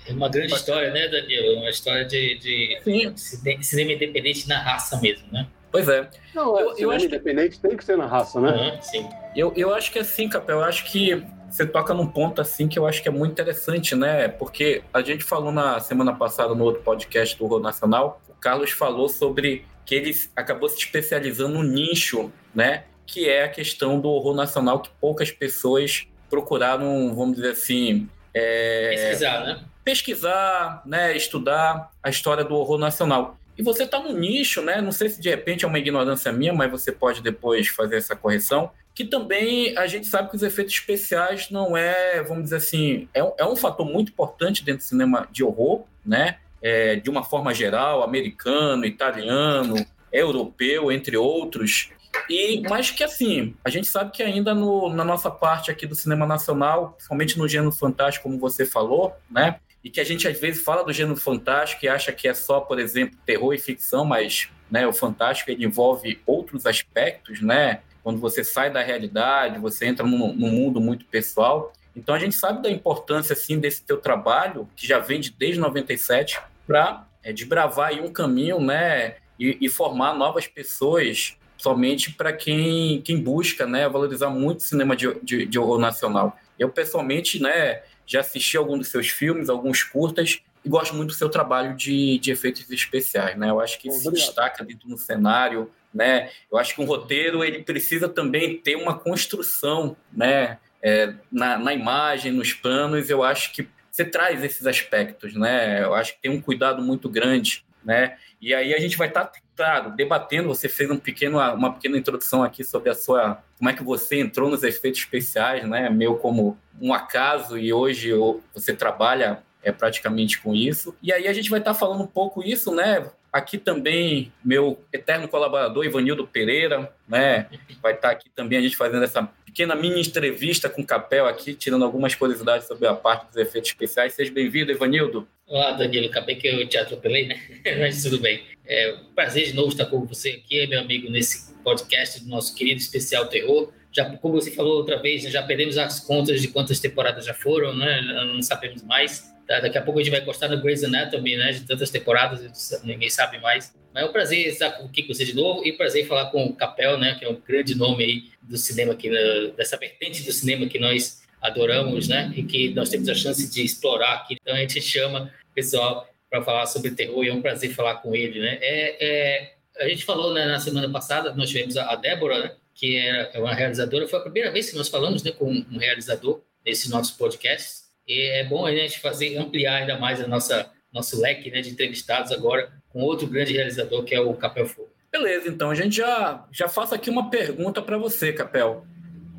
É 0.06 0.12
uma 0.12 0.28
grande 0.28 0.52
história, 0.52 0.90
né, 0.90 1.08
Daniel? 1.08 1.58
Uma 1.58 1.70
história 1.70 2.04
de, 2.04 2.38
de 2.38 3.62
cinema 3.62 3.92
independente 3.92 4.48
na 4.48 4.58
raça 4.60 5.00
mesmo, 5.00 5.26
né? 5.30 5.46
Pois 5.70 5.88
é. 5.88 6.08
Não, 6.34 6.58
é, 6.58 6.62
eu, 6.62 6.74
cinema 6.74 6.92
eu 6.92 6.96
acho 6.96 7.06
independente 7.06 7.56
que... 7.56 7.62
tem 7.68 7.76
que 7.76 7.84
ser 7.84 7.96
na 7.96 8.06
raça, 8.06 8.40
né? 8.40 8.50
Uhum, 8.50 8.82
sim. 8.82 9.08
Eu, 9.36 9.52
eu 9.56 9.72
acho 9.72 9.92
que 9.92 9.98
é 9.98 10.02
assim, 10.02 10.28
Capel, 10.28 10.58
eu 10.58 10.64
acho 10.64 10.90
que 10.90 11.24
você 11.48 11.66
toca 11.66 11.94
num 11.94 12.06
ponto 12.06 12.40
assim 12.40 12.68
que 12.68 12.78
eu 12.78 12.86
acho 12.86 13.02
que 13.02 13.08
é 13.08 13.12
muito 13.12 13.32
interessante, 13.32 13.94
né? 13.94 14.28
Porque 14.28 14.82
a 14.92 15.00
gente 15.00 15.24
falou 15.24 15.52
na 15.52 15.80
semana 15.80 16.14
passada 16.14 16.54
no 16.54 16.64
outro 16.64 16.82
podcast 16.82 17.36
do 17.38 17.46
Rô 17.46 17.58
Nacional, 17.58 18.20
o 18.28 18.34
Carlos 18.34 18.70
falou 18.70 19.08
sobre 19.08 19.64
que 19.84 19.94
ele 19.94 20.14
acabou 20.36 20.68
se 20.68 20.78
especializando 20.78 21.54
no 21.54 21.62
nicho, 21.62 22.32
né? 22.54 22.84
Que 23.10 23.28
é 23.28 23.42
a 23.42 23.48
questão 23.48 24.00
do 24.00 24.08
horror 24.08 24.36
nacional 24.36 24.78
que 24.78 24.88
poucas 25.00 25.32
pessoas 25.32 26.06
procuraram, 26.30 27.12
vamos 27.12 27.34
dizer 27.34 27.50
assim, 27.50 28.08
é, 28.32 28.90
pesquisar, 28.90 29.40
né? 29.40 29.64
Pesquisar, 29.84 30.82
né, 30.86 31.16
estudar 31.16 31.90
a 32.00 32.08
história 32.08 32.44
do 32.44 32.54
horror 32.54 32.78
nacional. 32.78 33.36
E 33.58 33.62
você 33.62 33.82
está 33.82 33.98
no 33.98 34.12
nicho, 34.12 34.62
né? 34.62 34.80
Não 34.80 34.92
sei 34.92 35.08
se 35.08 35.20
de 35.20 35.28
repente 35.28 35.64
é 35.64 35.68
uma 35.68 35.78
ignorância 35.78 36.32
minha, 36.32 36.52
mas 36.52 36.70
você 36.70 36.92
pode 36.92 37.20
depois 37.20 37.66
fazer 37.66 37.96
essa 37.96 38.14
correção. 38.14 38.70
Que 38.94 39.04
também 39.04 39.76
a 39.76 39.88
gente 39.88 40.06
sabe 40.06 40.30
que 40.30 40.36
os 40.36 40.42
efeitos 40.44 40.72
especiais 40.72 41.50
não 41.50 41.76
é, 41.76 42.22
vamos 42.22 42.44
dizer 42.44 42.56
assim, 42.56 43.08
é 43.12 43.24
um, 43.24 43.32
é 43.36 43.44
um 43.44 43.56
fator 43.56 43.84
muito 43.84 44.12
importante 44.12 44.64
dentro 44.64 44.84
do 44.84 44.88
cinema 44.88 45.26
de 45.32 45.42
horror, 45.42 45.82
né? 46.06 46.38
É, 46.62 46.94
de 46.96 47.10
uma 47.10 47.24
forma 47.24 47.52
geral, 47.52 48.04
americano, 48.04 48.86
italiano, 48.86 49.84
europeu, 50.12 50.92
entre 50.92 51.16
outros. 51.16 51.90
E, 52.28 52.62
mas 52.68 52.90
que 52.90 53.02
assim, 53.02 53.54
a 53.64 53.70
gente 53.70 53.88
sabe 53.88 54.12
que 54.12 54.22
ainda 54.22 54.54
no, 54.54 54.88
na 54.92 55.04
nossa 55.04 55.30
parte 55.30 55.70
aqui 55.70 55.86
do 55.86 55.94
cinema 55.94 56.26
nacional, 56.26 56.92
principalmente 56.92 57.38
no 57.38 57.48
gênero 57.48 57.72
fantástico, 57.72 58.24
como 58.24 58.38
você 58.38 58.64
falou, 58.64 59.14
né? 59.30 59.58
E 59.82 59.90
que 59.90 60.00
a 60.00 60.04
gente 60.04 60.28
às 60.28 60.38
vezes 60.38 60.62
fala 60.62 60.84
do 60.84 60.92
gênero 60.92 61.16
fantástico 61.16 61.84
e 61.84 61.88
acha 61.88 62.12
que 62.12 62.28
é 62.28 62.34
só, 62.34 62.60
por 62.60 62.78
exemplo, 62.78 63.18
terror 63.24 63.54
e 63.54 63.58
ficção, 63.58 64.04
mas 64.04 64.48
né, 64.70 64.86
o 64.86 64.92
fantástico 64.92 65.50
ele 65.50 65.64
envolve 65.64 66.20
outros 66.26 66.66
aspectos, 66.66 67.40
né? 67.40 67.80
Quando 68.02 68.20
você 68.20 68.44
sai 68.44 68.70
da 68.70 68.82
realidade, 68.82 69.58
você 69.58 69.86
entra 69.86 70.06
num, 70.06 70.32
num 70.32 70.50
mundo 70.50 70.80
muito 70.80 71.04
pessoal. 71.06 71.72
Então 71.96 72.14
a 72.14 72.18
gente 72.18 72.36
sabe 72.36 72.62
da 72.62 72.70
importância 72.70 73.32
assim 73.32 73.58
desse 73.58 73.82
teu 73.82 73.98
trabalho, 73.98 74.68
que 74.76 74.86
já 74.86 74.98
vem 74.98 75.20
de 75.20 75.30
desde 75.30 75.58
97, 75.58 76.40
para 76.66 77.06
é, 77.22 77.32
desbravar 77.32 77.92
um 77.94 78.12
caminho, 78.12 78.60
né? 78.60 79.16
E, 79.38 79.56
e 79.60 79.68
formar 79.68 80.14
novas 80.14 80.46
pessoas 80.46 81.36
somente 81.60 82.12
para 82.12 82.32
quem, 82.32 83.02
quem 83.02 83.20
busca 83.20 83.66
né, 83.66 83.88
valorizar 83.88 84.30
muito 84.30 84.60
o 84.60 84.62
cinema 84.62 84.96
de, 84.96 85.14
de, 85.22 85.44
de, 85.44 85.58
horror 85.58 85.78
nacional. 85.78 86.38
Eu, 86.58 86.70
pessoalmente, 86.70 87.40
né, 87.40 87.82
já 88.06 88.20
assisti 88.20 88.56
alguns 88.56 88.78
dos 88.78 88.88
seus 88.88 89.08
filmes, 89.08 89.48
alguns 89.48 89.82
curtas, 89.82 90.40
e 90.64 90.68
gosto 90.68 90.94
muito 90.94 91.10
do 91.10 91.14
seu 91.14 91.28
trabalho 91.28 91.76
de, 91.76 92.18
de 92.18 92.30
efeitos 92.30 92.68
especiais. 92.70 93.36
Né? 93.36 93.50
Eu 93.50 93.60
acho 93.60 93.78
que 93.78 93.88
Obrigado. 93.88 94.16
se 94.16 94.24
destaca 94.24 94.64
dentro 94.64 94.88
do 94.88 94.96
cenário. 94.96 95.70
Né? 95.92 96.30
Eu 96.50 96.58
acho 96.58 96.74
que 96.74 96.80
um 96.80 96.84
roteiro 96.84 97.44
ele 97.44 97.62
precisa 97.62 98.08
também 98.08 98.58
ter 98.58 98.76
uma 98.76 98.98
construção 98.98 99.96
né? 100.12 100.58
É, 100.82 101.14
na, 101.30 101.58
na 101.58 101.74
imagem, 101.74 102.32
nos 102.32 102.54
planos. 102.54 103.10
Eu 103.10 103.22
acho 103.22 103.52
que 103.52 103.68
você 103.90 104.04
traz 104.04 104.42
esses 104.42 104.66
aspectos. 104.66 105.34
Né? 105.34 105.82
Eu 105.82 105.94
acho 105.94 106.14
que 106.14 106.22
tem 106.22 106.30
um 106.30 106.40
cuidado 106.40 106.82
muito 106.82 107.08
grande. 107.08 107.64
Né? 107.82 108.16
E 108.40 108.54
aí 108.54 108.74
a 108.74 108.78
gente 108.78 108.96
vai 108.98 109.08
estar 109.08 109.24
tá 109.24 109.32
claro, 109.60 109.90
debatendo, 109.90 110.48
você 110.48 110.70
fez 110.70 110.90
um 110.90 110.96
pequeno, 110.96 111.36
uma 111.38 111.74
pequena 111.74 111.98
introdução 111.98 112.42
aqui 112.42 112.64
sobre 112.64 112.88
a 112.88 112.94
sua, 112.94 113.42
como 113.58 113.68
é 113.68 113.74
que 113.74 113.84
você 113.84 114.18
entrou 114.18 114.48
nos 114.48 114.62
efeitos 114.62 115.00
especiais, 115.00 115.68
né? 115.68 115.90
Meio 115.90 116.16
como 116.16 116.56
um 116.80 116.94
acaso 116.94 117.58
e 117.58 117.70
hoje 117.70 118.10
você 118.54 118.72
trabalha 118.72 119.42
é 119.62 119.72
praticamente 119.72 120.40
com 120.40 120.54
isso. 120.54 120.94
E 121.02 121.12
aí 121.12 121.26
a 121.26 121.32
gente 121.32 121.50
vai 121.50 121.58
estar 121.58 121.72
tá 121.72 121.78
falando 121.78 122.02
um 122.02 122.06
pouco 122.06 122.42
isso, 122.42 122.74
né? 122.74 123.10
Aqui 123.32 123.58
também 123.58 124.32
meu 124.44 124.82
eterno 124.92 125.28
colaborador 125.28 125.84
Ivanildo 125.84 126.26
Pereira, 126.26 126.92
né? 127.08 127.46
Vai 127.80 127.92
estar 127.92 128.08
tá 128.08 128.14
aqui 128.14 128.28
também 128.30 128.58
a 128.58 128.62
gente 128.62 128.76
fazendo 128.76 129.04
essa 129.04 129.22
pequena 129.44 129.74
mini 129.74 130.00
entrevista 130.00 130.68
com 130.68 130.82
o 130.82 130.86
Capel 130.86 131.26
aqui, 131.26 131.54
tirando 131.54 131.84
algumas 131.84 132.14
curiosidades 132.14 132.66
sobre 132.66 132.86
a 132.86 132.94
parte 132.94 133.26
dos 133.26 133.36
efeitos 133.36 133.70
especiais. 133.70 134.14
Seja 134.14 134.32
bem-vindo, 134.32 134.70
Ivanildo. 134.70 135.26
Olá, 135.46 135.72
Danilo. 135.72 136.06
Acabei 136.06 136.36
que 136.36 136.46
eu 136.46 136.68
te 136.68 136.78
atropelei, 136.78 137.26
né? 137.26 137.40
Mas 137.80 138.02
tudo 138.02 138.20
bem. 138.20 138.42
É 138.64 138.94
um 138.94 139.12
prazer 139.14 139.46
de 139.46 139.54
novo 139.54 139.70
estar 139.70 139.86
com 139.86 140.04
você 140.06 140.40
aqui, 140.44 140.64
meu 140.68 140.80
amigo, 140.80 141.10
nesse 141.10 141.52
podcast 141.64 142.22
do 142.22 142.30
nosso 142.30 142.54
querido 142.54 142.80
especial 142.80 143.26
terror. 143.26 143.72
Já, 143.92 144.04
como 144.16 144.34
você 144.34 144.52
falou 144.52 144.76
outra 144.76 145.02
vez, 145.02 145.22
já 145.24 145.42
perdemos 145.42 145.76
as 145.76 145.98
contas 145.98 146.40
de 146.40 146.46
quantas 146.48 146.78
temporadas 146.78 147.24
já 147.24 147.34
foram, 147.34 147.76
né? 147.76 148.00
Não 148.32 148.40
sabemos 148.42 148.84
mais. 148.84 149.34
Tá, 149.50 149.58
daqui 149.58 149.76
a 149.76 149.82
pouco 149.82 149.98
a 149.98 150.02
gente 150.04 150.12
vai 150.12 150.20
encostar 150.20 150.48
no 150.48 150.62
Grey's 150.62 150.84
Anatomy, 150.84 151.36
né? 151.36 151.50
De 151.50 151.62
tantas 151.62 151.90
temporadas, 151.90 152.80
ninguém 152.84 153.10
sabe 153.10 153.40
mais. 153.40 153.74
Mas 153.92 154.04
é 154.04 154.06
um 154.06 154.12
prazer 154.12 154.46
estar 154.46 154.70
com 154.70 154.88
você 155.08 155.24
de 155.24 155.34
novo 155.34 155.66
e 155.66 155.72
prazer 155.72 156.06
falar 156.06 156.26
com 156.26 156.44
o 156.44 156.54
Capel, 156.54 156.96
né? 156.96 157.16
Que 157.18 157.24
é 157.24 157.28
um 157.28 157.34
grande 157.34 157.74
nome 157.74 158.04
aí 158.04 158.22
do 158.40 158.56
cinema 158.56 158.92
aqui, 158.92 159.10
dessa 159.56 159.76
vertente 159.76 160.22
do 160.22 160.30
cinema 160.30 160.68
que 160.68 160.78
nós 160.78 161.24
adoramos, 161.42 162.06
né? 162.06 162.32
E 162.36 162.44
que 162.44 162.72
nós 162.74 162.90
temos 162.90 163.08
a 163.08 163.14
chance 163.16 163.50
de 163.50 163.64
explorar 163.64 164.18
aqui. 164.18 164.36
Então 164.40 164.54
a 164.54 164.58
gente 164.58 164.80
chama 164.80 165.34
o 165.50 165.52
pessoal 165.52 166.08
para 166.30 166.44
falar 166.44 166.66
sobre 166.66 166.92
terror 166.92 167.24
e 167.24 167.28
é 167.28 167.34
um 167.34 167.42
prazer 167.42 167.74
falar 167.74 167.96
com 167.96 168.14
ele, 168.14 168.38
né? 168.38 168.56
É, 168.62 169.04
é 169.04 169.52
a 169.80 169.88
gente 169.88 170.04
falou 170.04 170.32
né, 170.32 170.46
na 170.46 170.60
semana 170.60 170.88
passada, 170.88 171.34
nós 171.34 171.50
tivemos 171.50 171.76
a, 171.76 171.96
Débora, 171.96 172.38
né, 172.38 172.52
que 172.72 172.96
é 172.96 173.32
uma 173.40 173.52
realizadora, 173.52 174.06
foi 174.06 174.20
a 174.20 174.22
primeira 174.22 174.52
vez 174.52 174.70
que 174.70 174.76
nós 174.76 174.88
falamos 174.88 175.24
né, 175.24 175.32
com 175.32 175.50
um 175.50 175.78
realizador 175.78 176.40
nesse 176.64 176.88
nosso 176.88 177.16
podcast. 177.16 177.89
É 178.12 178.44
bom 178.44 178.66
a 178.66 178.74
gente 178.74 178.98
fazer 179.00 179.36
ampliar 179.36 179.76
ainda 179.76 179.98
mais 179.98 180.20
a 180.20 180.26
nossa 180.26 180.70
nosso 180.92 181.20
leque 181.20 181.50
né, 181.50 181.60
de 181.60 181.70
entrevistados 181.70 182.32
agora 182.32 182.72
com 182.88 183.00
outro 183.02 183.26
grande 183.26 183.52
realizador 183.52 184.02
que 184.02 184.14
é 184.14 184.20
o 184.20 184.34
Capel 184.34 184.66
Fogo. 184.66 184.88
Beleza, 185.12 185.48
então 185.48 185.70
a 185.70 185.74
gente 185.74 185.96
já 185.96 186.46
já 186.50 186.68
faço 186.68 186.94
aqui 186.94 187.08
uma 187.08 187.30
pergunta 187.30 187.80
para 187.80 187.96
você, 187.96 188.32
Capel. 188.32 188.84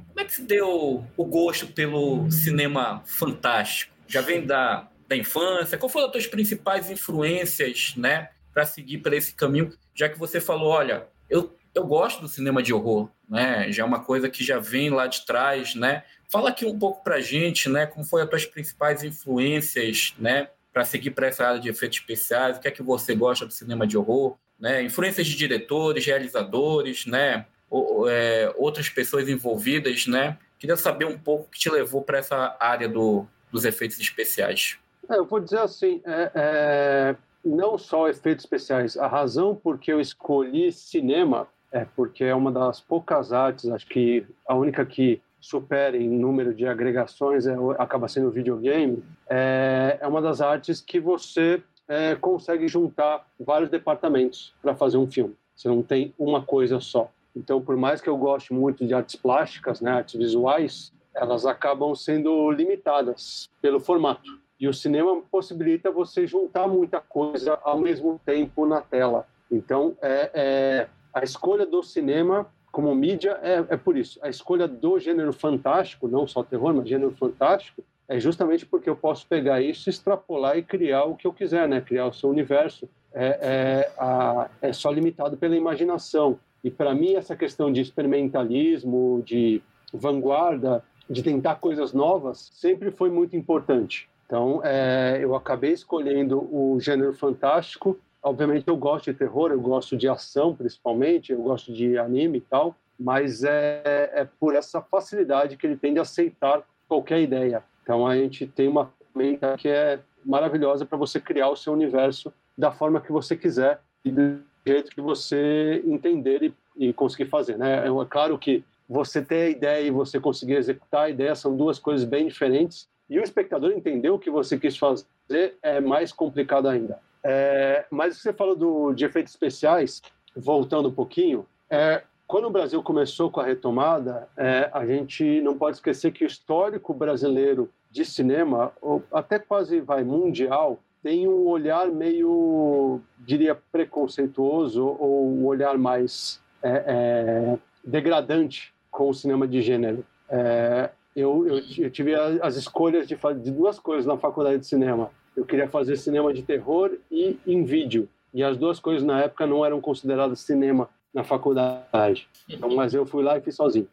Como 0.07 0.19
é 0.19 0.25
que 0.25 0.33
se 0.33 0.43
deu 0.43 1.05
o 1.17 1.25
gosto 1.25 1.67
pelo 1.67 2.29
cinema 2.31 3.03
fantástico? 3.05 3.93
Já 4.07 4.21
vem 4.21 4.45
da 4.45 4.87
da 5.07 5.15
infância? 5.17 5.77
Qual 5.77 5.89
foram 5.89 6.05
as 6.05 6.11
tuas 6.13 6.27
principais 6.27 6.89
influências, 6.89 7.93
né, 7.97 8.29
para 8.53 8.65
seguir 8.65 8.99
para 8.99 9.15
esse 9.15 9.33
caminho? 9.33 9.73
Já 9.93 10.07
que 10.07 10.17
você 10.17 10.39
falou, 10.39 10.69
olha, 10.69 11.05
eu 11.29 11.53
eu 11.73 11.85
gosto 11.85 12.21
do 12.21 12.27
cinema 12.27 12.61
de 12.61 12.73
horror, 12.73 13.09
né? 13.29 13.71
Já 13.71 13.83
é 13.83 13.85
uma 13.85 14.03
coisa 14.03 14.29
que 14.29 14.43
já 14.43 14.59
vem 14.59 14.89
lá 14.89 15.07
de 15.07 15.25
trás, 15.25 15.75
né? 15.75 16.03
Fala 16.29 16.49
aqui 16.49 16.65
um 16.65 16.77
pouco 16.77 17.03
pra 17.03 17.19
gente, 17.19 17.69
né? 17.69 17.85
Como 17.85 18.05
foram 18.05 18.25
as 18.25 18.29
tuas 18.29 18.45
principais 18.45 19.03
influências, 19.03 20.13
né? 20.17 20.49
Para 20.73 20.85
seguir 20.85 21.11
para 21.11 21.27
essa 21.27 21.45
área 21.45 21.59
de 21.59 21.69
efeitos 21.69 21.99
especiais, 21.99 22.57
o 22.57 22.59
que 22.59 22.67
é 22.67 22.71
que 22.71 22.83
você 22.83 23.15
gosta 23.15 23.45
do 23.45 23.53
cinema 23.53 23.87
de 23.87 23.97
horror, 23.97 24.35
né? 24.59 24.83
Influências 24.83 25.27
de 25.27 25.35
diretores, 25.35 26.05
realizadores, 26.05 27.05
né? 27.05 27.45
Ou, 27.69 28.09
é, 28.09 28.53
outras 28.57 28.89
pessoas 28.89 29.29
envolvidas, 29.29 30.07
né? 30.07 30.37
Queria 30.59 30.77
saber 30.77 31.05
um 31.05 31.17
pouco 31.17 31.45
o 31.45 31.47
que 31.47 31.59
te 31.59 31.69
levou 31.69 32.01
para 32.01 32.19
essa 32.19 32.55
área 32.59 32.87
do, 32.87 33.25
dos 33.51 33.65
efeitos 33.65 33.99
especiais. 33.99 34.77
É, 35.09 35.17
eu 35.17 35.25
vou 35.25 35.39
dizer 35.39 35.59
assim, 35.59 36.01
é, 36.05 36.31
é, 36.35 37.15
não 37.43 37.77
só 37.77 38.07
efeitos 38.07 38.45
especiais. 38.45 38.97
A 38.97 39.07
razão 39.07 39.55
por 39.55 39.79
que 39.79 39.91
eu 39.91 39.99
escolhi 39.99 40.71
cinema 40.71 41.47
é 41.71 41.85
porque 41.95 42.23
é 42.23 42.35
uma 42.35 42.51
das 42.51 42.81
poucas 42.81 43.31
artes, 43.31 43.69
acho 43.69 43.87
que 43.87 44.25
a 44.47 44.55
única 44.55 44.85
que 44.85 45.21
supera 45.39 45.97
em 45.97 46.07
número 46.07 46.53
de 46.53 46.67
agregações 46.67 47.47
é, 47.47 47.55
acaba 47.79 48.07
sendo 48.07 48.27
o 48.27 48.31
videogame. 48.31 49.03
É, 49.27 49.97
é 49.99 50.07
uma 50.07 50.21
das 50.21 50.39
artes 50.39 50.79
que 50.79 50.99
você 50.99 51.63
é, 51.87 52.15
consegue 52.15 52.67
juntar 52.67 53.25
vários 53.39 53.69
departamentos 53.69 54.53
para 54.61 54.75
fazer 54.75 54.97
um 54.97 55.09
filme. 55.09 55.35
Você 55.55 55.67
não 55.67 55.81
tem 55.81 56.13
uma 56.17 56.43
coisa 56.43 56.79
só. 56.79 57.09
Então, 57.35 57.61
por 57.61 57.75
mais 57.75 57.99
que 57.99 58.09
eu 58.09 58.17
goste 58.17 58.53
muito 58.53 58.85
de 58.85 58.93
artes 58.93 59.15
plásticas, 59.15 59.81
né, 59.81 59.91
artes 59.91 60.15
visuais, 60.15 60.93
elas 61.13 61.45
acabam 61.45 61.95
sendo 61.95 62.51
limitadas 62.51 63.49
pelo 63.61 63.79
formato. 63.79 64.39
E 64.59 64.67
o 64.67 64.73
cinema 64.73 65.21
possibilita 65.31 65.89
você 65.91 66.27
juntar 66.27 66.67
muita 66.67 67.01
coisa 67.01 67.57
ao 67.63 67.79
mesmo 67.79 68.19
tempo 68.23 68.65
na 68.65 68.79
tela. 68.79 69.25
Então, 69.49 69.97
é, 70.01 70.31
é 70.33 70.87
a 71.13 71.23
escolha 71.23 71.65
do 71.65 71.83
cinema 71.83 72.47
como 72.71 72.93
mídia 72.95 73.37
é, 73.41 73.65
é 73.69 73.77
por 73.77 73.97
isso. 73.97 74.19
A 74.21 74.29
escolha 74.29 74.67
do 74.67 74.97
gênero 74.99 75.33
fantástico, 75.33 76.07
não 76.07 76.25
só 76.25 76.43
terror, 76.43 76.73
mas 76.73 76.87
gênero 76.87 77.11
fantástico, 77.11 77.83
é 78.07 78.19
justamente 78.19 78.65
porque 78.65 78.89
eu 78.89 78.95
posso 78.95 79.27
pegar 79.27 79.61
isso, 79.61 79.89
extrapolar 79.89 80.57
e 80.57 80.63
criar 80.63 81.05
o 81.05 81.15
que 81.15 81.27
eu 81.27 81.33
quiser, 81.33 81.67
né? 81.67 81.81
Criar 81.81 82.07
o 82.07 82.13
seu 82.13 82.29
universo. 82.29 82.87
É, 83.13 83.39
é, 83.41 83.91
a, 83.97 84.49
é 84.61 84.71
só 84.71 84.89
limitado 84.89 85.35
pela 85.37 85.55
imaginação. 85.55 86.39
E 86.63 86.71
para 86.71 86.93
mim 86.93 87.15
essa 87.15 87.35
questão 87.35 87.71
de 87.71 87.81
experimentalismo, 87.81 89.21
de 89.25 89.61
vanguarda, 89.93 90.83
de 91.09 91.21
tentar 91.21 91.55
coisas 91.55 91.91
novas, 91.91 92.51
sempre 92.53 92.89
foi 92.91 93.09
muito 93.09 93.35
importante. 93.35 94.09
Então, 94.25 94.61
é, 94.63 95.19
eu 95.21 95.35
acabei 95.35 95.73
escolhendo 95.73 96.39
o 96.39 96.79
gênero 96.79 97.13
fantástico 97.13 97.99
Obviamente 98.23 98.67
eu 98.67 98.77
gosto 98.77 99.11
de 99.11 99.17
terror, 99.17 99.51
eu 99.51 99.59
gosto 99.59 99.97
de 99.97 100.07
ação 100.07 100.55
principalmente, 100.55 101.31
eu 101.31 101.41
gosto 101.41 101.73
de 101.73 101.97
anime 101.97 102.37
e 102.37 102.41
tal, 102.41 102.75
mas 102.99 103.43
é, 103.43 104.11
é 104.13 104.27
por 104.39 104.55
essa 104.55 104.81
facilidade 104.81 105.57
que 105.57 105.65
ele 105.65 105.75
tem 105.75 105.93
de 105.93 105.99
aceitar 105.99 106.63
qualquer 106.87 107.19
ideia. 107.21 107.63
Então 107.81 108.05
a 108.05 108.15
gente 108.15 108.45
tem 108.45 108.67
uma 108.67 108.91
ferramenta 109.13 109.57
que 109.57 109.67
é 109.67 109.99
maravilhosa 110.23 110.85
para 110.85 110.97
você 110.97 111.19
criar 111.19 111.49
o 111.49 111.55
seu 111.55 111.73
universo 111.73 112.31
da 112.57 112.71
forma 112.71 113.01
que 113.01 113.11
você 113.11 113.35
quiser 113.35 113.81
e 114.05 114.11
do 114.11 114.39
jeito 114.65 114.91
que 114.91 115.01
você 115.01 115.81
entender 115.85 116.43
e, 116.43 116.53
e 116.77 116.93
conseguir 116.93 117.29
fazer. 117.29 117.57
Né? 117.57 117.85
É, 117.85 117.87
é 117.87 118.05
claro 118.05 118.37
que 118.37 118.63
você 118.87 119.21
ter 119.21 119.43
a 119.43 119.49
ideia 119.49 119.87
e 119.87 119.89
você 119.89 120.19
conseguir 120.19 120.55
executar 120.55 121.05
a 121.05 121.09
ideia 121.09 121.33
são 121.33 121.55
duas 121.55 121.79
coisas 121.79 122.05
bem 122.05 122.27
diferentes. 122.27 122.87
E 123.09 123.19
o 123.19 123.23
espectador 123.23 123.71
entender 123.71 124.09
o 124.09 124.19
que 124.19 124.29
você 124.29 124.57
quis 124.57 124.77
fazer 124.77 125.55
é 125.61 125.81
mais 125.81 126.11
complicado 126.11 126.67
ainda. 126.67 126.99
É, 127.23 127.85
mas 127.91 128.17
você 128.17 128.33
falou 128.33 128.55
do, 128.55 128.93
de 128.93 129.05
efeitos 129.05 129.33
especiais, 129.33 130.01
voltando 130.35 130.89
um 130.89 130.93
pouquinho, 130.93 131.45
é, 131.69 132.03
quando 132.27 132.47
o 132.47 132.51
Brasil 132.51 132.81
começou 132.81 133.29
com 133.29 133.41
a 133.41 133.45
retomada, 133.45 134.27
é, 134.37 134.69
a 134.73 134.85
gente 134.85 135.41
não 135.41 135.57
pode 135.57 135.77
esquecer 135.77 136.11
que 136.11 136.23
o 136.23 136.27
histórico 136.27 136.93
brasileiro 136.93 137.69
de 137.91 138.05
cinema, 138.05 138.71
ou 138.81 139.03
até 139.11 139.37
quase 139.37 139.81
vai 139.81 140.03
mundial, 140.03 140.79
tem 141.03 141.27
um 141.27 141.47
olhar 141.47 141.87
meio, 141.87 143.01
diria, 143.19 143.53
preconceituoso 143.53 144.85
ou 144.99 145.27
um 145.27 145.45
olhar 145.45 145.77
mais 145.77 146.41
é, 146.63 146.83
é, 146.87 147.57
degradante 147.83 148.73
com 148.89 149.09
o 149.09 149.13
cinema 149.13 149.47
de 149.47 149.61
gênero. 149.61 150.05
É, 150.29 150.89
eu, 151.13 151.45
eu, 151.45 151.61
eu, 151.79 151.91
tive 151.91 152.15
as 152.15 152.55
escolhas 152.55 153.07
de, 153.07 153.17
de 153.41 153.51
duas 153.51 153.77
coisas 153.77 154.05
na 154.05 154.17
faculdade 154.17 154.59
de 154.59 154.67
cinema 154.67 155.11
eu 155.35 155.45
queria 155.45 155.67
fazer 155.67 155.95
cinema 155.95 156.33
de 156.33 156.41
terror 156.41 156.91
e 157.09 157.37
em 157.45 157.63
vídeo. 157.63 158.07
E 158.33 158.43
as 158.43 158.57
duas 158.57 158.79
coisas 158.79 159.03
na 159.03 159.21
época 159.21 159.45
não 159.45 159.65
eram 159.65 159.81
consideradas 159.81 160.39
cinema 160.39 160.89
na 161.13 161.23
faculdade. 161.23 162.27
Então, 162.49 162.73
mas 162.73 162.93
eu 162.93 163.05
fui 163.05 163.23
lá 163.23 163.37
e 163.37 163.41
fiz 163.41 163.55
sozinho. 163.55 163.87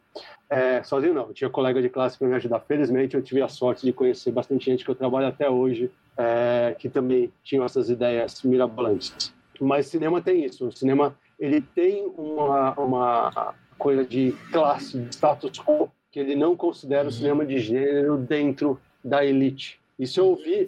É, 0.49 0.81
sozinho 0.83 1.13
não, 1.13 1.27
eu 1.27 1.33
tinha 1.33 1.49
colega 1.49 1.81
de 1.81 1.89
classe 1.89 2.17
para 2.17 2.27
me 2.27 2.35
ajudar. 2.35 2.59
Felizmente, 2.61 3.15
eu 3.15 3.21
tive 3.21 3.41
a 3.41 3.49
sorte 3.49 3.85
de 3.85 3.91
conhecer 3.91 4.31
bastante 4.31 4.65
gente 4.65 4.85
que 4.85 4.91
eu 4.91 4.95
trabalho 4.95 5.27
até 5.27 5.49
hoje, 5.49 5.91
é, 6.17 6.75
que 6.79 6.89
também 6.89 7.31
tinham 7.43 7.65
essas 7.65 7.89
ideias 7.89 8.41
mirabolantes. 8.43 9.33
Mas 9.59 9.87
cinema 9.87 10.21
tem 10.21 10.45
isso. 10.45 10.67
O 10.67 10.71
cinema 10.71 11.15
ele 11.37 11.61
tem 11.61 12.05
uma, 12.17 12.73
uma 12.79 13.53
coisa 13.77 14.05
de 14.05 14.33
classe, 14.51 14.97
de 14.99 15.15
status 15.15 15.59
quo, 15.59 15.91
que 16.11 16.19
ele 16.19 16.35
não 16.35 16.55
considera 16.55 17.07
o 17.07 17.11
cinema 17.11 17.45
de 17.45 17.59
gênero 17.59 18.17
dentro 18.17 18.79
da 19.03 19.25
elite. 19.25 19.79
Isso 19.99 20.21
eu 20.21 20.27
ouvi, 20.27 20.67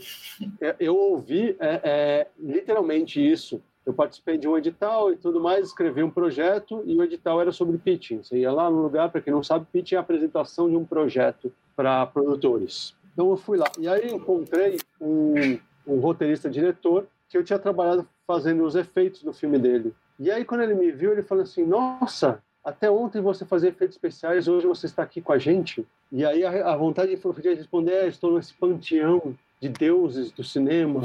é, 0.60 0.76
eu 0.78 0.96
ouvi 0.96 1.56
é, 1.58 1.82
é, 1.84 2.28
literalmente 2.38 3.26
isso. 3.26 3.62
Eu 3.86 3.94
participei 3.94 4.38
de 4.38 4.48
um 4.48 4.58
edital 4.58 5.12
e 5.12 5.16
tudo 5.16 5.40
mais, 5.40 5.68
escrevi 5.68 6.04
um 6.04 6.12
projeto 6.12 6.84
e 6.86 6.96
o 6.96 7.04
edital 7.04 7.40
era 7.40 7.52
sobre 7.52 7.78
pitching. 7.78 8.22
Você 8.22 8.40
ia 8.40 8.52
lá 8.52 8.70
no 8.70 8.82
lugar, 8.82 9.10
para 9.10 9.22
quem 9.22 9.34
não 9.34 9.42
sabe, 9.42 9.66
pitching 9.72 9.96
é 9.96 9.98
a 9.98 10.02
apresentação 10.02 10.70
de 10.70 10.76
um 10.76 10.86
projeto 10.86 11.52
para 11.76 12.06
produtores. 12.06 12.94
Então 13.14 13.30
eu 13.30 13.38
fui 13.38 13.58
lá. 13.58 13.72
E 13.80 13.88
aí 13.88 14.12
encontrei 14.12 14.78
um, 15.00 15.58
um 15.88 16.00
roteirista 16.00 16.50
diretor 16.50 17.08
que 17.30 17.38
eu 17.38 17.44
tinha 17.44 17.58
trabalhado 17.58 18.08
fazendo 18.28 18.66
os 18.66 18.76
efeitos 18.76 19.24
do 19.24 19.34
filme 19.34 19.58
dele. 19.58 19.94
E 20.20 20.30
aí 20.30 20.44
quando 20.44 20.62
ele 20.62 20.76
me 20.76 20.92
viu, 20.92 21.14
ele 21.14 21.24
falou 21.24 21.44
assim: 21.44 21.66
"Nossa, 21.66 22.44
até 22.64 22.90
ontem 22.90 23.22
você 23.22 23.46
fazia 23.46 23.70
efeitos 23.70 23.96
especiais, 23.96 24.48
hoje 24.48 24.68
você 24.68 24.86
está 24.86 25.04
aqui 25.04 25.22
com 25.22 25.34
a 25.34 25.38
gente. 25.38 25.86
E 26.12 26.24
aí 26.26 26.44
a, 26.44 26.74
a 26.74 26.78
vontade 26.78 27.16
de 27.16 27.54
responder 27.56 27.94
é: 27.94 28.08
estou 28.08 28.36
nesse 28.36 28.54
panteão 28.54 29.36
de 29.60 29.70
deuses 29.70 30.32
do 30.32 30.44
cinema, 30.44 31.02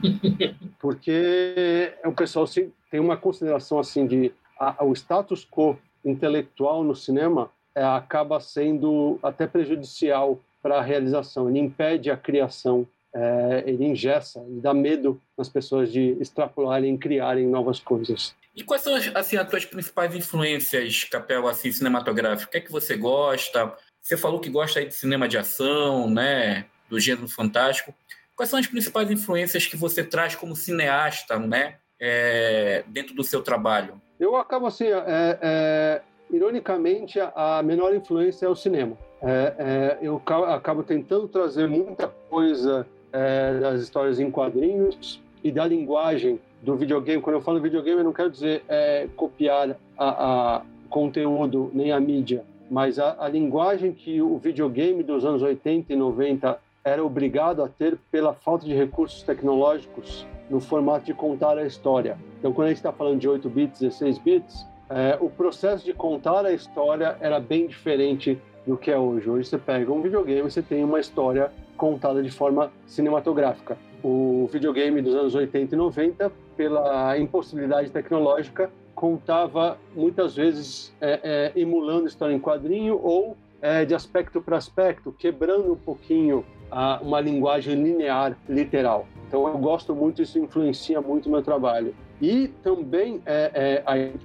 porque 0.80 1.94
o 2.04 2.12
pessoal 2.12 2.46
tem 2.90 3.00
uma 3.00 3.16
consideração 3.16 3.78
assim 3.78 4.06
de 4.06 4.32
a, 4.58 4.84
o 4.84 4.92
status 4.92 5.46
quo 5.48 5.78
intelectual 6.04 6.82
no 6.82 6.94
cinema 6.94 7.50
é, 7.74 7.84
acaba 7.84 8.40
sendo 8.40 9.18
até 9.22 9.46
prejudicial 9.46 10.40
para 10.60 10.78
a 10.78 10.82
realização. 10.82 11.48
Ele 11.48 11.60
impede 11.60 12.10
a 12.10 12.16
criação, 12.16 12.86
é, 13.14 13.62
ele 13.66 13.84
ingessa, 13.84 14.40
ele 14.40 14.60
dá 14.60 14.74
medo 14.74 15.20
nas 15.36 15.48
pessoas 15.48 15.92
de 15.92 16.16
extrapolarem, 16.20 16.96
criarem 16.96 17.46
novas 17.46 17.78
coisas. 17.78 18.34
E 18.58 18.64
quais 18.64 18.82
são 18.82 18.92
assim, 19.14 19.36
as 19.36 19.48
tuas 19.48 19.64
principais 19.64 20.12
influências, 20.16 21.04
Capel, 21.04 21.46
assim, 21.46 21.70
cinematográfico? 21.70 22.48
O 22.48 22.50
que 22.50 22.58
é 22.58 22.60
que 22.60 22.72
você 22.72 22.96
gosta? 22.96 23.72
Você 24.02 24.16
falou 24.16 24.40
que 24.40 24.50
gosta 24.50 24.84
de 24.84 24.92
cinema 24.92 25.28
de 25.28 25.38
ação, 25.38 26.10
né? 26.10 26.64
Do 26.90 26.98
gênero 26.98 27.28
fantástico. 27.28 27.94
Quais 28.34 28.50
são 28.50 28.58
as 28.58 28.66
principais 28.66 29.08
influências 29.12 29.64
que 29.64 29.76
você 29.76 30.02
traz 30.02 30.34
como 30.34 30.56
cineasta, 30.56 31.38
né? 31.38 31.76
É, 32.00 32.82
dentro 32.88 33.14
do 33.14 33.22
seu 33.22 33.42
trabalho? 33.42 34.02
Eu 34.18 34.34
acabo 34.34 34.66
assim, 34.66 34.86
é, 34.86 35.38
é, 35.40 36.02
ironicamente, 36.28 37.20
a 37.20 37.62
menor 37.62 37.94
influência 37.94 38.46
é 38.46 38.48
o 38.48 38.56
cinema. 38.56 38.98
É, 39.22 39.54
é, 39.56 39.98
eu 40.02 40.20
acabo 40.48 40.82
tentando 40.82 41.28
trazer 41.28 41.68
muita 41.68 42.08
coisa 42.08 42.84
é, 43.12 43.60
das 43.60 43.82
histórias 43.82 44.18
em 44.18 44.32
quadrinhos 44.32 45.22
e 45.44 45.52
da 45.52 45.64
linguagem 45.64 46.40
do 46.62 46.76
videogame. 46.76 47.22
Quando 47.22 47.36
eu 47.36 47.42
falo 47.42 47.60
videogame, 47.60 47.98
eu 47.98 48.04
não 48.04 48.12
quero 48.12 48.30
dizer 48.30 48.62
é, 48.68 49.08
copiar 49.16 49.76
a, 49.96 50.56
a, 50.56 50.62
conteúdo 50.88 51.70
nem 51.72 51.92
a 51.92 52.00
mídia, 52.00 52.44
mas 52.70 52.98
a, 52.98 53.16
a, 53.18 53.28
linguagem 53.28 53.92
que 53.92 54.20
o 54.20 54.38
videogame 54.38 55.02
dos 55.02 55.24
anos 55.24 55.42
80 55.42 55.92
e 55.92 55.96
90 55.96 56.58
era 56.84 57.04
obrigado 57.04 57.62
a 57.62 57.68
ter 57.68 57.98
pela 58.10 58.32
falta 58.32 58.64
de 58.64 58.74
recursos 58.74 59.22
tecnológicos 59.22 60.26
no 60.48 60.60
formato 60.60 61.04
de 61.04 61.14
contar 61.14 61.58
a 61.58 61.66
história. 61.66 62.16
Então, 62.38 62.52
quando 62.52 62.66
a 62.66 62.70
gente 62.70 62.78
está 62.78 62.92
falando 62.92 63.18
de 63.18 63.28
8 63.28 63.48
bits, 63.48 63.80
16 63.80 64.18
bits, 64.18 64.66
é, 64.88 65.18
o 65.20 65.28
processo 65.28 65.84
de 65.84 65.92
contar 65.92 66.46
a 66.46 66.52
história 66.52 67.16
era 67.20 67.38
bem 67.38 67.66
diferente 67.66 68.38
do 68.66 68.76
que 68.76 68.90
é 68.90 68.98
hoje. 68.98 69.28
Hoje 69.28 69.48
você 69.48 69.58
pega 69.58 69.92
um 69.92 70.00
videogame, 70.00 70.42
você 70.42 70.62
tem 70.62 70.82
uma 70.82 70.98
história 70.98 71.52
contada 71.78 72.22
de 72.22 72.30
forma 72.30 72.70
cinematográfica. 72.86 73.78
O 74.04 74.46
videogame 74.52 75.00
dos 75.00 75.14
anos 75.14 75.34
80 75.34 75.74
e 75.74 75.78
90 75.78 76.30
pela 76.58 77.16
impossibilidade 77.16 77.88
tecnológica, 77.88 78.68
contava 78.92 79.78
muitas 79.94 80.34
vezes 80.34 80.92
é, 81.00 81.52
é, 81.54 81.60
emulando 81.60 82.08
história 82.08 82.34
em 82.34 82.40
quadrinho 82.40 83.00
ou 83.00 83.36
é, 83.62 83.84
de 83.84 83.94
aspecto 83.94 84.42
para 84.42 84.56
aspecto, 84.56 85.12
quebrando 85.12 85.72
um 85.72 85.76
pouquinho 85.76 86.44
a, 86.68 86.98
uma 87.00 87.20
linguagem 87.20 87.80
linear, 87.80 88.36
literal. 88.48 89.06
Então 89.28 89.46
eu 89.46 89.56
gosto 89.56 89.94
muito, 89.94 90.20
isso 90.20 90.36
influencia 90.36 91.00
muito 91.00 91.26
o 91.26 91.30
meu 91.30 91.42
trabalho. 91.42 91.94
E 92.20 92.48
também 92.64 93.22
é, 93.24 93.84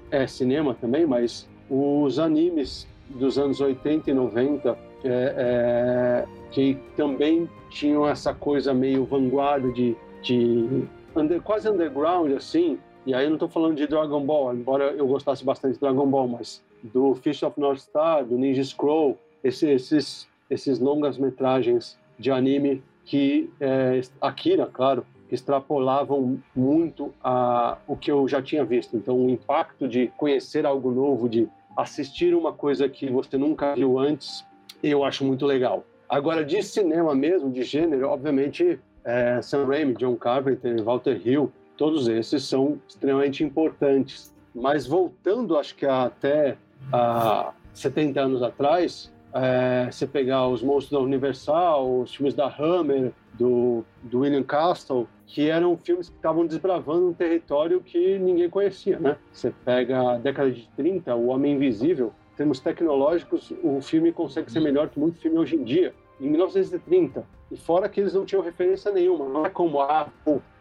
é, 0.10 0.24
é 0.24 0.26
cinema 0.26 0.74
também, 0.74 1.06
mas 1.06 1.48
os 1.70 2.18
animes 2.18 2.88
dos 3.10 3.38
anos 3.38 3.62
80 3.62 4.10
e 4.10 4.14
90 4.14 4.76
é, 5.04 5.36
é, 5.38 6.26
que 6.52 6.78
também 6.96 7.50
tinham 7.70 8.08
essa 8.08 8.34
coisa 8.34 8.74
meio 8.74 9.06
vanguarda 9.06 9.72
de, 9.72 9.96
de 10.22 10.86
under, 11.16 11.42
quase 11.42 11.70
underground 11.70 12.32
assim. 12.34 12.80
E 13.06 13.14
aí 13.14 13.26
eu 13.26 13.30
não 13.30 13.36
estou 13.36 13.50
falando 13.50 13.76
de 13.76 13.86
Dragon 13.86 14.26
Ball, 14.26 14.54
embora 14.54 14.92
eu 14.92 15.06
gostasse 15.08 15.44
bastante 15.44 15.74
de 15.74 15.80
Dragon 15.80 16.08
Ball, 16.08 16.28
mas 16.28 16.64
do 16.82 17.16
Fish 17.16 17.44
of 17.44 17.60
North 17.60 17.80
Star, 17.80 18.24
do 18.24 18.38
Ninja 18.38 18.64
Scroll, 18.64 19.18
esse, 19.44 19.70
esses 19.70 20.28
esses 20.54 20.80
longas 20.80 21.18
metragens 21.18 21.98
de 22.18 22.32
anime 22.32 22.84
que 23.06 23.50
é, 23.60 24.00
Akira, 24.22 24.66
claro, 24.72 25.06
que 25.28 25.36
extrapolavam 25.36 26.40
muito 26.56 27.14
a, 27.24 27.78
o 27.88 27.98
que 27.98 28.12
eu 28.12 28.28
já 28.28 28.42
tinha 28.42 28.64
visto. 28.64 28.96
Então, 28.96 29.18
o 29.18 29.30
impacto 29.30 29.88
de 29.88 30.08
conhecer 30.16 30.66
algo 30.66 30.92
novo, 30.92 31.28
de 31.28 31.50
assistir 31.76 32.34
uma 32.34 32.54
coisa 32.54 32.88
que 32.88 33.10
você 33.10 33.38
nunca 33.38 33.76
viu 33.76 33.98
antes, 33.98 34.46
eu 34.90 35.04
acho 35.04 35.24
muito 35.24 35.46
legal. 35.46 35.86
Agora, 36.10 36.44
de 36.44 36.62
cinema 36.62 37.16
mesmo, 37.16 37.50
de 37.52 37.64
gênero, 37.64 38.08
obviamente, 38.10 38.80
é, 39.04 39.42
Sam 39.42 39.66
Raimi, 39.66 39.94
John 39.96 40.16
Carpenter, 40.16 40.84
Walter 40.84 41.20
Hill, 41.26 41.52
todos 41.78 42.08
esses 42.08 42.44
são 42.44 42.80
extremamente 42.88 43.44
importantes. 43.44 44.34
Mas 44.54 44.86
voltando, 44.86 45.58
acho 45.58 45.76
que 45.76 45.86
até 45.86 46.58
a 46.92 47.54
70 47.74 48.22
anos 48.22 48.44
atrás, 48.44 49.12
é, 49.34 49.88
você 49.90 50.06
pegar 50.06 50.48
os 50.48 50.62
monstros 50.62 50.92
da 50.92 51.00
Universal, 51.00 52.02
os 52.02 52.14
filmes 52.14 52.36
da 52.36 52.48
Hammer, 52.48 53.12
do, 53.34 53.84
do 54.04 54.20
William 54.20 54.44
Castle, 54.44 55.08
que 55.26 55.50
eram 55.50 55.76
filmes 55.76 56.10
que 56.10 56.16
estavam 56.16 56.46
desbravando 56.46 57.10
um 57.10 57.14
território 57.14 57.82
que 57.82 58.20
ninguém 58.20 58.50
conhecia, 58.50 59.00
né? 59.00 59.18
Você 59.32 59.52
pega 59.66 60.14
a 60.14 60.18
década 60.18 60.52
de 60.52 60.70
30, 60.76 61.16
O 61.16 61.28
Homem 61.28 61.56
Invisível, 61.56 62.14
em 62.34 62.36
termos 62.36 62.60
tecnológicos, 62.60 63.54
o 63.62 63.80
filme 63.80 64.12
consegue 64.12 64.52
ser 64.52 64.60
melhor 64.60 64.90
que 64.90 65.00
muito 65.00 65.20
filme 65.20 65.38
hoje 65.38 65.56
em 65.56 65.64
dia. 65.64 65.94
Em 66.20 66.30
1930, 66.30 67.24
e 67.52 67.58
fora 67.58 67.88
que 67.88 68.00
eles 68.00 68.14
não 68.14 68.26
tinham 68.26 68.44
referência 68.44 68.92
nenhuma, 68.92 69.30
não 69.30 69.46
é 69.46 69.50
como 69.50 69.80
ah, 69.80 70.10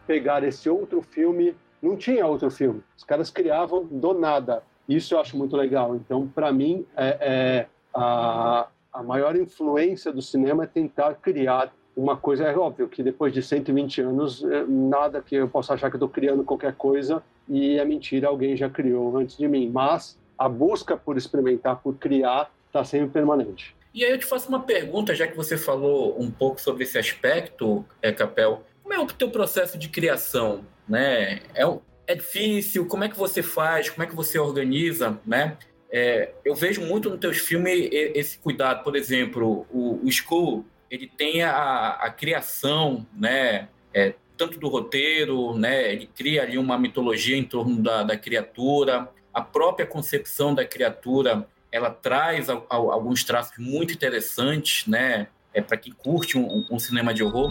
pegar 0.06 0.44
esse 0.44 0.68
outro 0.68 1.00
filme, 1.00 1.54
não 1.80 1.96
tinha 1.96 2.26
outro 2.26 2.50
filme. 2.50 2.82
Os 2.96 3.04
caras 3.04 3.30
criavam 3.30 3.84
do 3.84 4.12
nada. 4.12 4.62
Isso 4.86 5.14
eu 5.14 5.20
acho 5.20 5.36
muito 5.36 5.56
legal. 5.56 5.96
Então, 5.96 6.28
para 6.28 6.52
mim, 6.52 6.84
é, 6.94 7.16
é 7.20 7.66
a, 7.94 8.68
a 8.92 9.02
maior 9.02 9.34
influência 9.34 10.12
do 10.12 10.20
cinema 10.20 10.64
é 10.64 10.66
tentar 10.66 11.14
criar 11.14 11.72
uma 11.96 12.16
coisa. 12.16 12.44
É 12.44 12.56
óbvio 12.56 12.88
que 12.88 13.02
depois 13.02 13.32
de 13.32 13.42
120 13.42 14.02
anos, 14.02 14.44
é, 14.44 14.64
nada 14.66 15.22
que 15.22 15.36
eu 15.36 15.48
possa 15.48 15.72
achar 15.72 15.88
que 15.88 15.96
estou 15.96 16.08
criando 16.08 16.44
qualquer 16.44 16.74
coisa 16.74 17.22
e 17.48 17.78
é 17.78 17.84
mentira, 17.84 18.28
alguém 18.28 18.56
já 18.56 18.68
criou 18.68 19.16
antes 19.16 19.36
de 19.38 19.48
mim. 19.48 19.70
Mas 19.72 20.18
a 20.38 20.48
busca 20.48 20.96
por 20.96 21.16
experimentar, 21.16 21.76
por 21.76 21.94
criar, 21.96 22.50
está 22.66 22.84
sempre 22.84 23.08
permanente. 23.08 23.74
E 23.94 24.04
aí 24.04 24.10
eu 24.10 24.18
te 24.18 24.24
faço 24.24 24.48
uma 24.48 24.60
pergunta, 24.60 25.14
já 25.14 25.26
que 25.26 25.36
você 25.36 25.58
falou 25.58 26.18
um 26.18 26.30
pouco 26.30 26.60
sobre 26.60 26.84
esse 26.84 26.98
aspecto, 26.98 27.84
é, 28.00 28.10
Capel. 28.10 28.64
Como 28.82 28.94
é 28.94 28.98
o 28.98 29.06
teu 29.06 29.30
processo 29.30 29.76
de 29.76 29.88
criação? 29.88 30.64
Né? 30.88 31.40
É, 31.54 31.64
é 32.06 32.14
difícil? 32.14 32.86
Como 32.86 33.04
é 33.04 33.08
que 33.08 33.16
você 33.16 33.42
faz? 33.42 33.90
Como 33.90 34.02
é 34.02 34.06
que 34.06 34.16
você 34.16 34.38
organiza? 34.38 35.20
Né? 35.26 35.56
É, 35.90 36.32
eu 36.42 36.54
vejo 36.54 36.80
muito 36.80 37.10
nos 37.10 37.20
teus 37.20 37.38
filmes 37.38 37.90
esse 37.92 38.38
cuidado. 38.38 38.82
Por 38.82 38.96
exemplo, 38.96 39.66
o, 39.70 40.00
o 40.02 40.10
School, 40.10 40.64
ele 40.90 41.06
tem 41.06 41.42
a, 41.42 41.90
a 41.90 42.10
criação, 42.10 43.06
né? 43.14 43.68
É, 43.92 44.14
tanto 44.38 44.58
do 44.58 44.68
roteiro, 44.68 45.56
né? 45.56 45.92
Ele 45.92 46.06
cria 46.06 46.42
ali 46.42 46.56
uma 46.56 46.78
mitologia 46.78 47.36
em 47.36 47.44
torno 47.44 47.82
da, 47.82 48.02
da 48.02 48.16
criatura. 48.16 49.08
A 49.34 49.40
própria 49.40 49.86
concepção 49.86 50.54
da 50.54 50.62
criatura, 50.62 51.48
ela 51.70 51.88
traz 51.88 52.50
a, 52.50 52.54
a, 52.68 52.76
alguns 52.76 53.24
traços 53.24 53.56
muito 53.56 53.94
interessantes, 53.94 54.86
né? 54.86 55.28
É 55.54 55.62
para 55.62 55.78
quem 55.78 55.92
curte 55.92 56.36
um, 56.36 56.66
um 56.70 56.78
cinema 56.78 57.14
de 57.14 57.24
horror. 57.24 57.50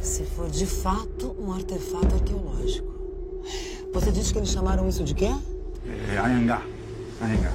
Se 0.00 0.24
for 0.26 0.48
de 0.48 0.66
fato 0.66 1.34
um 1.36 1.52
artefato 1.52 2.14
arqueológico, 2.14 2.94
você 3.92 4.12
disse 4.12 4.32
que 4.32 4.38
eles 4.38 4.50
chamaram 4.50 4.88
isso 4.88 5.02
de 5.02 5.14
quê? 5.14 5.30
É, 6.12 6.18
Anhangá. 6.18 6.62
Anhangá. 7.20 7.52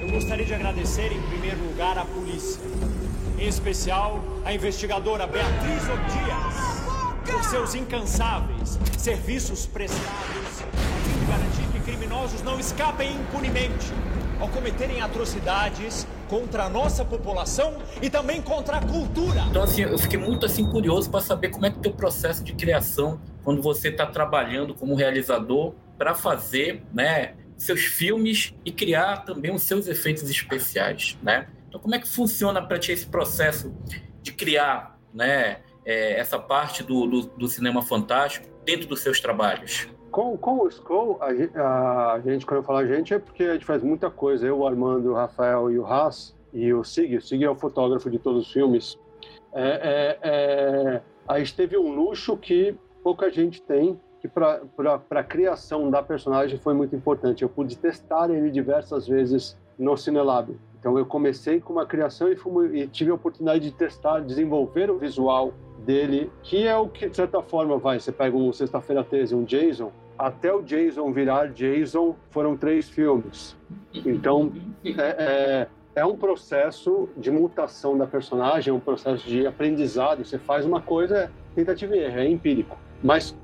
Eu 0.00 0.10
gostaria 0.10 0.44
de 0.44 0.54
agradecer, 0.54 1.12
em 1.12 1.22
primeiro 1.28 1.62
lugar, 1.64 1.96
à 1.96 2.04
polícia. 2.04 2.60
Em 3.38 3.48
especial, 3.48 4.24
a 4.46 4.52
investigadora 4.54 5.26
Beatriz 5.26 5.82
Dias, 5.82 7.30
por 7.30 7.44
seus 7.44 7.74
incansáveis 7.74 8.78
serviços 8.96 9.66
prestados 9.66 10.06
a 10.06 10.76
fim 11.04 11.18
de 11.20 11.26
garantir 11.26 11.72
que 11.72 11.80
criminosos 11.80 12.42
não 12.42 12.58
escapem 12.58 13.12
impunemente 13.12 13.92
ao 14.40 14.48
cometerem 14.48 15.02
atrocidades 15.02 16.06
contra 16.30 16.64
a 16.64 16.70
nossa 16.70 17.04
população 17.04 17.76
e 18.00 18.08
também 18.08 18.40
contra 18.40 18.78
a 18.78 18.80
cultura. 18.80 19.42
Então, 19.50 19.62
assim, 19.62 19.82
eu 19.82 19.98
fiquei 19.98 20.18
muito 20.18 20.46
assim 20.46 20.64
curioso 20.70 21.10
para 21.10 21.20
saber 21.20 21.50
como 21.50 21.66
é 21.66 21.70
que 21.70 21.86
é 21.86 21.90
o 21.90 21.94
processo 21.94 22.42
de 22.42 22.54
criação 22.54 23.20
quando 23.44 23.60
você 23.60 23.88
está 23.88 24.06
trabalhando 24.06 24.74
como 24.74 24.94
realizador 24.94 25.74
para 25.98 26.14
fazer, 26.14 26.82
né, 26.92 27.34
seus 27.58 27.82
filmes 27.82 28.54
e 28.64 28.72
criar 28.72 29.24
também 29.24 29.54
os 29.54 29.62
seus 29.62 29.86
efeitos 29.88 30.28
especiais, 30.28 31.18
né? 31.22 31.46
Então, 31.68 31.80
como 31.80 31.94
é 31.94 31.98
que 31.98 32.08
funciona 32.08 32.60
para 32.60 32.78
ti 32.78 32.92
esse 32.92 33.06
processo 33.06 33.74
de 34.22 34.32
criar, 34.32 34.98
né, 35.12 35.60
é, 35.84 36.18
essa 36.18 36.38
parte 36.38 36.82
do, 36.82 37.06
do, 37.06 37.22
do 37.22 37.48
cinema 37.48 37.82
fantástico 37.82 38.48
dentro 38.64 38.88
dos 38.88 39.00
seus 39.00 39.20
trabalhos? 39.20 39.88
Com, 40.10 40.36
com 40.36 40.60
o 40.60 40.68
Skull, 40.68 41.18
a, 41.20 42.12
a, 42.14 42.20
gente, 42.20 42.46
quando 42.46 42.60
eu 42.60 42.64
falo 42.64 42.78
a 42.78 42.86
gente, 42.86 43.12
é 43.12 43.18
porque 43.18 43.44
a 43.44 43.52
gente 43.52 43.66
faz 43.66 43.82
muita 43.82 44.10
coisa. 44.10 44.46
Eu, 44.46 44.60
o 44.60 44.66
Armando, 44.66 45.10
o 45.10 45.14
Rafael 45.14 45.70
e 45.70 45.78
o 45.78 45.86
Haas, 45.86 46.34
e 46.52 46.72
o 46.72 46.82
Sig. 46.82 47.16
O 47.16 47.20
Sig 47.20 47.44
é 47.44 47.50
o 47.50 47.54
fotógrafo 47.54 48.10
de 48.10 48.18
todos 48.18 48.46
os 48.46 48.52
filmes. 48.52 48.98
É, 49.52 49.62
é, 49.62 50.18
é, 50.22 51.02
a 51.28 51.38
gente 51.38 51.54
teve 51.54 51.76
um 51.76 51.94
luxo 51.94 52.36
que 52.36 52.74
pouca 53.02 53.30
gente 53.30 53.60
tem, 53.62 54.00
que 54.20 54.28
para 54.28 54.60
a 55.10 55.22
criação 55.22 55.90
da 55.90 56.02
personagem 56.02 56.58
foi 56.58 56.72
muito 56.72 56.96
importante. 56.96 57.42
Eu 57.42 57.48
pude 57.48 57.76
testar 57.76 58.30
ele 58.30 58.50
diversas 58.50 59.06
vezes 59.06 59.56
no 59.78 59.96
Cinelab. 59.96 60.58
Então 60.86 60.96
eu 60.96 61.04
comecei 61.04 61.60
com 61.60 61.72
uma 61.72 61.84
criação 61.84 62.30
e, 62.30 62.36
fui, 62.36 62.82
e 62.82 62.86
tive 62.86 63.10
a 63.10 63.14
oportunidade 63.14 63.58
de 63.58 63.72
testar, 63.72 64.20
desenvolver 64.20 64.88
o 64.88 64.96
visual 64.96 65.52
dele, 65.84 66.30
que 66.44 66.64
é 66.64 66.76
o 66.76 66.88
que, 66.88 67.08
de 67.08 67.16
certa 67.16 67.42
forma, 67.42 67.76
vai. 67.76 67.98
Você 67.98 68.12
pega 68.12 68.36
um 68.36 68.52
Sexta-feira 68.52 69.02
13, 69.02 69.34
um 69.34 69.42
Jason, 69.42 69.90
até 70.16 70.54
o 70.54 70.62
Jason 70.62 71.12
virar 71.12 71.48
Jason 71.48 72.14
foram 72.30 72.56
três 72.56 72.88
filmes. 72.88 73.56
Então, 73.92 74.52
é, 74.84 74.92
é, 75.00 75.68
é, 75.96 76.06
um 76.06 76.16
processo 76.16 77.08
de 77.16 77.32
mutação 77.32 77.98
da 77.98 78.06
personagem, 78.06 78.70
é 78.70 78.72
um 78.72 78.78
processo 78.78 79.26
de 79.28 79.44
aprendizado. 79.44 80.24
Você 80.24 80.38
faz 80.38 80.64
uma 80.64 80.80
coisa, 80.80 81.18
é 81.18 81.30
tentativa 81.52 81.96
e 81.96 81.98
erro, 81.98 82.18
é 82.20 82.28
empírico. 82.28 82.78
Mas 83.02 83.36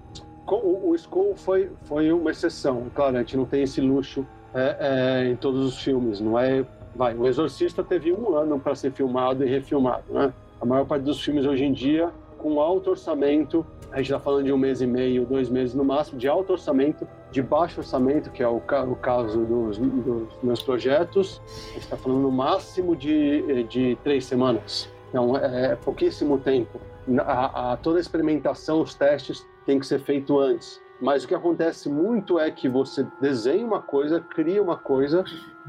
o, 0.47 0.91
o 0.91 0.95
Skull 0.95 1.35
foi, 1.35 1.73
foi 1.87 2.13
uma 2.13 2.31
exceção. 2.31 2.87
Claro, 2.95 3.17
a 3.17 3.19
gente 3.19 3.37
não 3.37 3.47
tem 3.47 3.65
esse 3.65 3.81
luxo 3.81 4.25
é, 4.55 5.25
é 5.25 5.29
em 5.29 5.35
todos 5.35 5.67
os 5.67 5.83
filmes, 5.83 6.21
não 6.21 6.39
é? 6.39 6.65
Vai, 6.95 7.15
o 7.15 7.27
Exorcista 7.27 7.83
teve 7.83 8.13
um 8.13 8.37
ano 8.37 8.61
para 8.61 8.75
ser 8.75 8.93
filmado 8.93 9.45
e 9.45 9.49
refilmado, 9.49 10.05
né? 10.11 10.33
A 10.61 10.67
maior 10.67 10.85
parte 10.85 11.03
dos 11.03 11.23
filmes 11.23 11.47
hoje 11.47 11.65
em 11.65 11.73
dia, 11.73 12.11
com 12.39 12.61
alto 12.61 12.91
orçamento, 12.91 13.65
a 13.91 13.99
gente 13.99 14.07
está 14.07 14.19
falando 14.19 14.45
de 14.45 14.53
um 14.53 14.59
mês 14.59 14.81
e 14.81 14.87
meio, 14.87 15.27
dois 15.27 15.49
meses 15.49 15.75
no 15.75 15.85
máximo, 15.85 16.19
de 16.19 16.27
alto 16.29 16.53
orçamento, 16.53 17.07
de 17.31 17.43
baixo 17.43 17.81
orçamento, 17.81 18.31
que 18.31 18.43
é 18.43 18.49
o, 18.49 18.61
ca 18.61 18.85
o 18.85 18.97
caso 18.97 19.45
dos, 19.45 19.79
dos, 19.79 20.29
meus 20.43 20.63
projetos, 20.63 21.41
a 21.47 21.73
gente 21.75 21.79
está 21.79 21.97
falando 21.97 22.21
no 22.21 22.31
máximo 22.31 22.97
de, 22.97 23.65
de 23.65 23.99
três 24.03 24.25
semanas. 24.25 24.89
Então, 25.11 25.37
é, 25.37 25.73
é 25.73 25.77
pouquíssimo 25.77 26.39
tempo. 26.39 26.81
A, 27.21 27.73
a, 27.73 27.77
toda 27.77 27.99
a 27.99 28.01
experimentação, 28.01 28.81
os 28.81 28.95
testes, 28.95 29.47
tem 29.67 29.79
que 29.79 29.87
ser 29.87 30.01
feito 30.01 30.39
antes. 30.39 30.81
Mas 31.01 31.25
o 31.25 31.29
que 31.29 31.35
acontece 31.35 31.89
muito 31.89 32.39
é 32.39 32.51
que 32.51 32.69
você 32.69 33.07
desenha 33.21 33.67
uma 33.67 33.83
coisa, 33.83 34.21
cria 34.21 34.63
uma 34.63 34.77
coisa, 34.77 35.25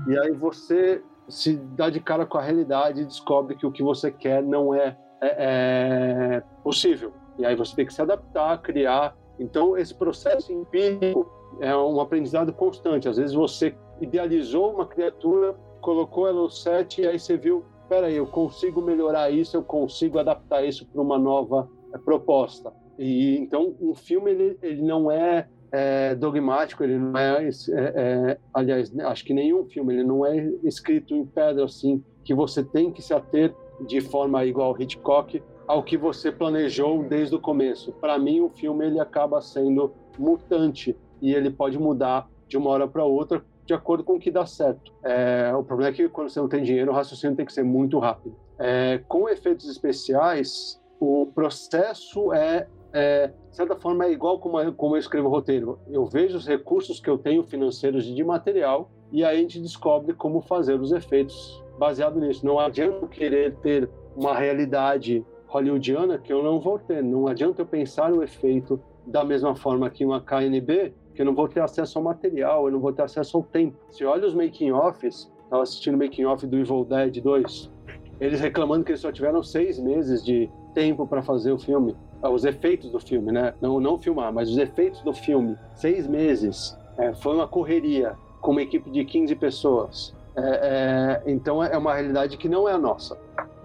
e 0.07 0.17
aí 0.17 0.31
você 0.31 1.01
se 1.33 1.55
dá 1.55 1.89
de 1.89 1.99
cara 1.99 2.25
com 2.25 2.37
a 2.37 2.41
realidade 2.41 3.01
e 3.01 3.05
descobre 3.05 3.55
que 3.55 3.65
o 3.65 3.71
que 3.71 3.81
você 3.81 4.11
quer 4.11 4.43
não 4.43 4.73
é, 4.73 4.95
é, 5.21 5.27
é 5.27 6.43
possível. 6.63 7.11
E 7.39 7.45
aí 7.45 7.55
você 7.55 7.75
tem 7.75 7.85
que 7.85 7.93
se 7.93 8.01
adaptar, 8.01 8.61
criar. 8.61 9.17
Então, 9.39 9.75
esse 9.75 9.95
processo 9.95 10.53
empírico 10.53 11.27
é 11.59 11.75
um 11.75 11.99
aprendizado 11.99 12.53
constante. 12.53 13.09
Às 13.09 13.17
vezes 13.17 13.33
você 13.33 13.75
idealizou 13.99 14.73
uma 14.73 14.85
criatura, 14.85 15.55
colocou 15.81 16.27
ela 16.27 16.41
no 16.41 16.49
set 16.49 17.01
e 17.01 17.07
aí 17.07 17.17
você 17.17 17.35
viu, 17.35 17.65
peraí, 17.89 18.15
eu 18.15 18.27
consigo 18.27 18.81
melhorar 18.81 19.31
isso, 19.31 19.57
eu 19.57 19.63
consigo 19.63 20.19
adaptar 20.19 20.63
isso 20.63 20.85
para 20.85 21.01
uma 21.01 21.17
nova 21.17 21.67
é, 21.93 21.97
proposta. 21.97 22.71
E 22.99 23.37
então, 23.37 23.75
um 23.81 23.95
filme 23.95 24.29
ele, 24.29 24.57
ele 24.61 24.81
não 24.83 25.09
é, 25.09 25.47
é 25.73 26.13
dogmático, 26.13 26.83
ele 26.83 26.99
não 26.99 27.17
é, 27.17 27.49
é, 27.49 27.49
é, 27.73 28.37
aliás, 28.53 28.95
acho 28.99 29.25
que 29.25 29.33
nenhum 29.33 29.65
filme 29.65 29.95
ele 29.95 30.03
não 30.03 30.23
é 30.23 30.37
escrito 30.63 31.15
em 31.15 31.25
pedra 31.25 31.65
assim 31.65 32.03
que 32.23 32.31
você 32.33 32.63
tem 32.63 32.91
que 32.91 33.01
se 33.01 33.11
ater 33.11 33.53
de 33.87 33.99
forma 33.99 34.45
igual 34.45 34.79
Hitchcock 34.79 35.41
ao 35.67 35.81
que 35.81 35.97
você 35.97 36.31
planejou 36.31 37.03
desde 37.03 37.35
o 37.35 37.39
começo. 37.39 37.91
Para 37.93 38.19
mim, 38.19 38.39
o 38.41 38.49
filme 38.49 38.85
ele 38.85 38.99
acaba 38.99 39.41
sendo 39.41 39.91
mutante 40.19 40.95
e 41.19 41.33
ele 41.33 41.49
pode 41.49 41.79
mudar 41.79 42.29
de 42.47 42.55
uma 42.55 42.69
hora 42.69 42.87
para 42.87 43.03
outra 43.03 43.43
de 43.65 43.73
acordo 43.73 44.03
com 44.03 44.15
o 44.15 44.19
que 44.19 44.29
dá 44.29 44.45
certo. 44.45 44.93
É, 45.03 45.51
o 45.55 45.63
problema 45.63 45.89
é 45.89 45.93
que 45.93 46.07
quando 46.09 46.29
você 46.29 46.39
não 46.39 46.49
tem 46.49 46.61
dinheiro, 46.63 46.91
o 46.91 46.93
raciocínio 46.93 47.35
tem 47.35 47.45
que 47.45 47.53
ser 47.53 47.63
muito 47.63 47.97
rápido. 47.97 48.35
É, 48.59 49.01
com 49.07 49.27
efeitos 49.27 49.67
especiais, 49.67 50.79
o 50.99 51.31
processo 51.33 52.31
é, 52.33 52.67
é, 52.93 53.31
de 53.53 53.57
certa 53.57 53.75
forma, 53.75 54.05
é 54.05 54.11
igual 54.11 54.39
como, 54.39 54.73
como 54.73 54.95
eu 54.95 54.99
escrevo 54.99 55.27
o 55.27 55.29
roteiro. 55.29 55.77
Eu 55.87 56.07
vejo 56.07 56.35
os 56.35 56.47
recursos 56.47 56.99
que 56.99 57.07
eu 57.07 57.19
tenho 57.19 57.43
financeiros 57.43 58.03
de 58.03 58.23
material 58.23 58.89
e 59.11 59.23
aí 59.23 59.37
a 59.37 59.39
gente 59.39 59.61
descobre 59.61 60.15
como 60.15 60.41
fazer 60.41 60.81
os 60.81 60.91
efeitos 60.91 61.63
baseado 61.77 62.19
nisso. 62.19 62.43
Não 62.43 62.59
adianta 62.59 63.05
querer 63.05 63.55
ter 63.57 63.87
uma 64.15 64.33
realidade 64.33 65.23
hollywoodiana 65.45 66.17
que 66.17 66.33
eu 66.33 66.41
não 66.41 66.59
vou 66.59 66.79
ter. 66.79 67.03
Não 67.03 67.27
adianta 67.27 67.61
eu 67.61 67.65
pensar 67.67 68.11
o 68.11 68.23
efeito 68.23 68.81
da 69.05 69.23
mesma 69.23 69.55
forma 69.55 69.87
que 69.87 70.03
uma 70.03 70.19
KNB 70.19 70.91
que 71.13 71.21
eu 71.21 71.25
não 71.27 71.35
vou 71.35 71.47
ter 71.47 71.59
acesso 71.59 71.99
ao 71.99 72.03
material, 72.03 72.65
eu 72.65 72.71
não 72.71 72.79
vou 72.79 72.91
ter 72.91 73.03
acesso 73.03 73.37
ao 73.37 73.43
tempo. 73.43 73.77
Se 73.91 74.03
olha 74.03 74.25
os 74.25 74.33
making-offs, 74.33 75.31
estava 75.43 75.61
assistindo 75.61 75.93
o 75.93 75.99
making-off 75.99 76.47
do 76.47 76.57
Evil 76.57 76.85
Dead 76.85 77.21
2, 77.21 77.71
eles 78.19 78.39
reclamando 78.39 78.83
que 78.83 78.93
eles 78.93 79.01
só 79.01 79.11
tiveram 79.11 79.43
seis 79.43 79.77
meses 79.77 80.25
de 80.25 80.49
tempo 80.73 81.05
para 81.05 81.21
fazer 81.21 81.51
o 81.51 81.59
filme, 81.59 81.95
os 82.29 82.45
efeitos 82.45 82.91
do 82.91 82.99
filme, 82.99 83.31
né? 83.31 83.53
Não, 83.61 83.79
não 83.79 83.99
filmar, 83.99 84.31
mas 84.31 84.49
os 84.49 84.57
efeitos 84.57 85.01
do 85.01 85.13
filme. 85.13 85.57
Seis 85.75 86.07
meses. 86.07 86.77
É, 86.97 87.13
foi 87.13 87.35
uma 87.35 87.47
correria 87.47 88.15
com 88.41 88.51
uma 88.51 88.61
equipe 88.61 88.89
de 88.89 89.03
15 89.03 89.35
pessoas. 89.35 90.15
É, 90.35 91.21
é, 91.25 91.31
então 91.31 91.63
é 91.63 91.77
uma 91.77 91.93
realidade 91.93 92.37
que 92.37 92.49
não 92.49 92.67
é 92.67 92.73
a 92.73 92.77
nossa. 92.77 93.17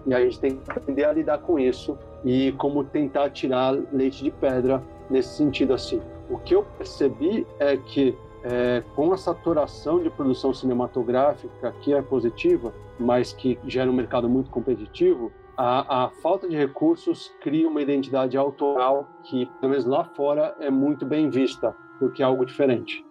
E 0.05 0.13
a 0.13 0.19
gente 0.21 0.39
tem 0.39 0.55
que 0.55 0.71
aprender 0.71 1.05
a 1.05 1.13
lidar 1.13 1.39
com 1.39 1.59
isso 1.59 1.97
e 2.23 2.51
como 2.53 2.83
tentar 2.83 3.29
tirar 3.29 3.77
leite 3.91 4.23
de 4.23 4.31
pedra 4.31 4.81
nesse 5.09 5.35
sentido 5.35 5.73
assim. 5.73 6.01
O 6.29 6.37
que 6.37 6.55
eu 6.55 6.63
percebi 6.77 7.45
é 7.59 7.75
que 7.77 8.15
é, 8.43 8.83
com 8.95 9.11
a 9.11 9.17
saturação 9.17 10.01
de 10.01 10.09
produção 10.09 10.53
cinematográfica 10.53 11.73
que 11.81 11.93
é 11.93 12.01
positiva, 12.01 12.73
mas 12.99 13.33
que 13.33 13.59
gera 13.67 13.89
um 13.89 13.93
mercado 13.93 14.29
muito 14.29 14.49
competitivo, 14.49 15.31
a, 15.61 16.05
a, 16.05 16.09
falta 16.21 16.47
de 16.47 16.55
recursos 16.55 17.33
cria 17.41 17.67
uma 17.67 17.81
identidade 17.81 18.37
autoral 18.37 19.09
que, 19.25 19.45
pelo 19.59 19.71
menos 19.71 19.85
lá 19.85 20.05
fora, 20.05 20.55
é 20.61 20.69
muito 20.69 21.05
bem 21.05 21.29
vista, 21.29 21.75
porque 21.99 22.21
é 22.21 22.25
algo 22.25 22.45
diferente. 22.45 23.03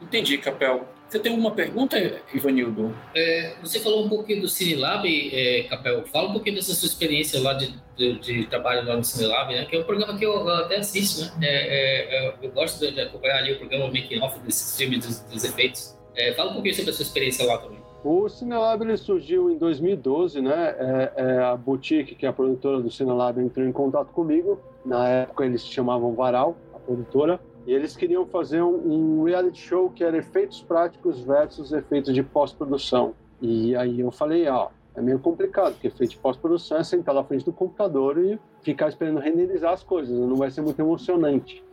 Entendi, 0.00 0.36
Capel. 0.38 0.84
Você 1.08 1.20
tem 1.20 1.30
alguma 1.30 1.52
pergunta, 1.52 1.96
Ivanildo? 2.34 2.92
É, 3.14 3.54
você 3.62 3.78
falou 3.78 4.04
um 4.04 4.08
pouquinho 4.08 4.40
do 4.40 4.48
Cinelab, 4.48 5.06
é, 5.06 5.62
Capel. 5.64 6.04
Fala 6.06 6.30
um 6.30 6.32
pouquinho 6.32 6.56
dessa 6.56 6.74
sua 6.74 6.88
experiência 6.88 7.40
lá 7.40 7.52
de, 7.52 7.72
de, 7.96 8.18
de 8.18 8.46
trabalho 8.46 8.84
lá 8.84 8.96
no 8.96 9.04
Cinelab, 9.04 9.54
né? 9.54 9.64
Que 9.66 9.76
é 9.76 9.78
um 9.78 9.84
programa 9.84 10.18
que 10.18 10.26
eu, 10.26 10.32
eu 10.32 10.48
até 10.48 10.78
assisto, 10.78 11.38
né? 11.38 11.46
É, 11.46 11.68
é, 11.68 12.28
é 12.28 12.34
eu 12.42 12.50
gosto 12.50 12.80
de 12.80 13.00
acompanhar 13.00 13.38
ali 13.38 13.52
o 13.52 13.58
programa 13.58 13.86
Making 13.86 14.20
Off 14.22 14.40
desses 14.40 14.76
filmes, 14.76 15.06
dos, 15.06 15.20
dos 15.20 15.44
efeitos. 15.44 15.96
É, 16.16 16.32
fala 16.32 16.50
um 16.50 16.54
pouquinho 16.54 16.74
sobre 16.74 16.90
a 16.90 16.94
sua 16.94 17.04
experiência 17.04 17.46
lá 17.46 17.58
também. 17.58 17.81
O 18.04 18.28
Cinelab 18.28 18.82
ele 18.82 18.96
surgiu 18.96 19.48
em 19.50 19.56
2012, 19.56 20.40
né? 20.40 20.74
É, 21.16 21.38
a 21.38 21.56
Boutique, 21.56 22.16
que 22.16 22.26
é 22.26 22.28
a 22.28 22.32
produtora 22.32 22.80
do 22.80 22.90
Cinelab, 22.90 23.40
entrou 23.40 23.64
em 23.64 23.72
contato 23.72 24.08
comigo. 24.12 24.58
Na 24.84 25.08
época 25.08 25.44
eles 25.44 25.62
se 25.62 25.68
chamavam 25.68 26.14
Varal, 26.14 26.56
a 26.74 26.78
produtora. 26.78 27.40
E 27.64 27.72
eles 27.72 27.96
queriam 27.96 28.26
fazer 28.26 28.60
um, 28.60 29.20
um 29.20 29.22
reality 29.22 29.60
show 29.60 29.88
que 29.88 30.02
era 30.02 30.16
efeitos 30.16 30.60
práticos 30.62 31.20
versus 31.20 31.72
efeitos 31.72 32.12
de 32.12 32.22
pós-produção. 32.22 33.14
E 33.40 33.76
aí 33.76 34.00
eu 34.00 34.10
falei, 34.10 34.48
ó, 34.48 34.68
é 34.96 35.00
meio 35.00 35.18
complicado, 35.18 35.72
porque 35.74 35.86
efeito 35.86 36.10
de 36.10 36.18
pós-produção 36.18 36.78
é 36.78 36.84
sentar 36.84 37.14
na 37.14 37.24
frente 37.24 37.44
do 37.44 37.52
computador 37.52 38.18
e 38.18 38.38
ficar 38.62 38.88
esperando 38.88 39.20
renderizar 39.20 39.72
as 39.72 39.82
coisas, 39.82 40.16
não 40.18 40.36
vai 40.36 40.50
ser 40.50 40.60
muito 40.60 40.78
emocionante. 40.80 41.64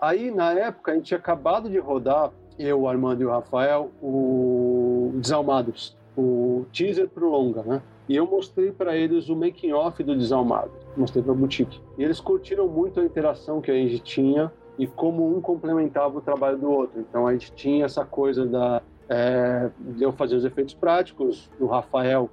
Aí, 0.00 0.30
na 0.30 0.52
época, 0.52 0.92
a 0.92 0.94
gente 0.94 1.06
tinha 1.06 1.18
acabado 1.18 1.70
de 1.70 1.78
rodar, 1.78 2.32
eu, 2.58 2.82
o 2.82 2.88
Armando 2.88 3.22
e 3.22 3.26
o 3.26 3.30
Rafael, 3.30 3.90
o 4.02 4.85
Desalmados, 5.14 5.96
o 6.16 6.64
teaser 6.72 7.08
pro 7.08 7.28
longa, 7.28 7.62
né? 7.62 7.82
E 8.08 8.16
eu 8.16 8.26
mostrei 8.26 8.70
para 8.70 8.96
eles 8.96 9.28
o 9.28 9.36
making 9.36 9.72
off 9.72 10.02
do 10.02 10.16
Desalmado, 10.16 10.70
mostrei 10.96 11.22
para 11.22 11.34
boutique. 11.34 11.80
E 11.98 12.04
eles 12.04 12.20
curtiram 12.20 12.68
muito 12.68 13.00
a 13.00 13.04
interação 13.04 13.60
que 13.60 13.70
a 13.70 13.74
gente 13.74 13.98
tinha 13.98 14.52
e 14.78 14.86
como 14.86 15.36
um 15.36 15.40
complementava 15.40 16.18
o 16.18 16.20
trabalho 16.20 16.58
do 16.58 16.70
outro. 16.70 17.00
Então 17.00 17.26
a 17.26 17.32
gente 17.32 17.52
tinha 17.52 17.84
essa 17.84 18.04
coisa 18.04 18.46
da 18.46 18.82
é, 19.08 19.70
de 19.78 20.02
eu 20.02 20.12
fazer 20.12 20.36
os 20.36 20.44
efeitos 20.44 20.74
práticos, 20.74 21.50
o 21.60 21.66
Rafael 21.66 22.28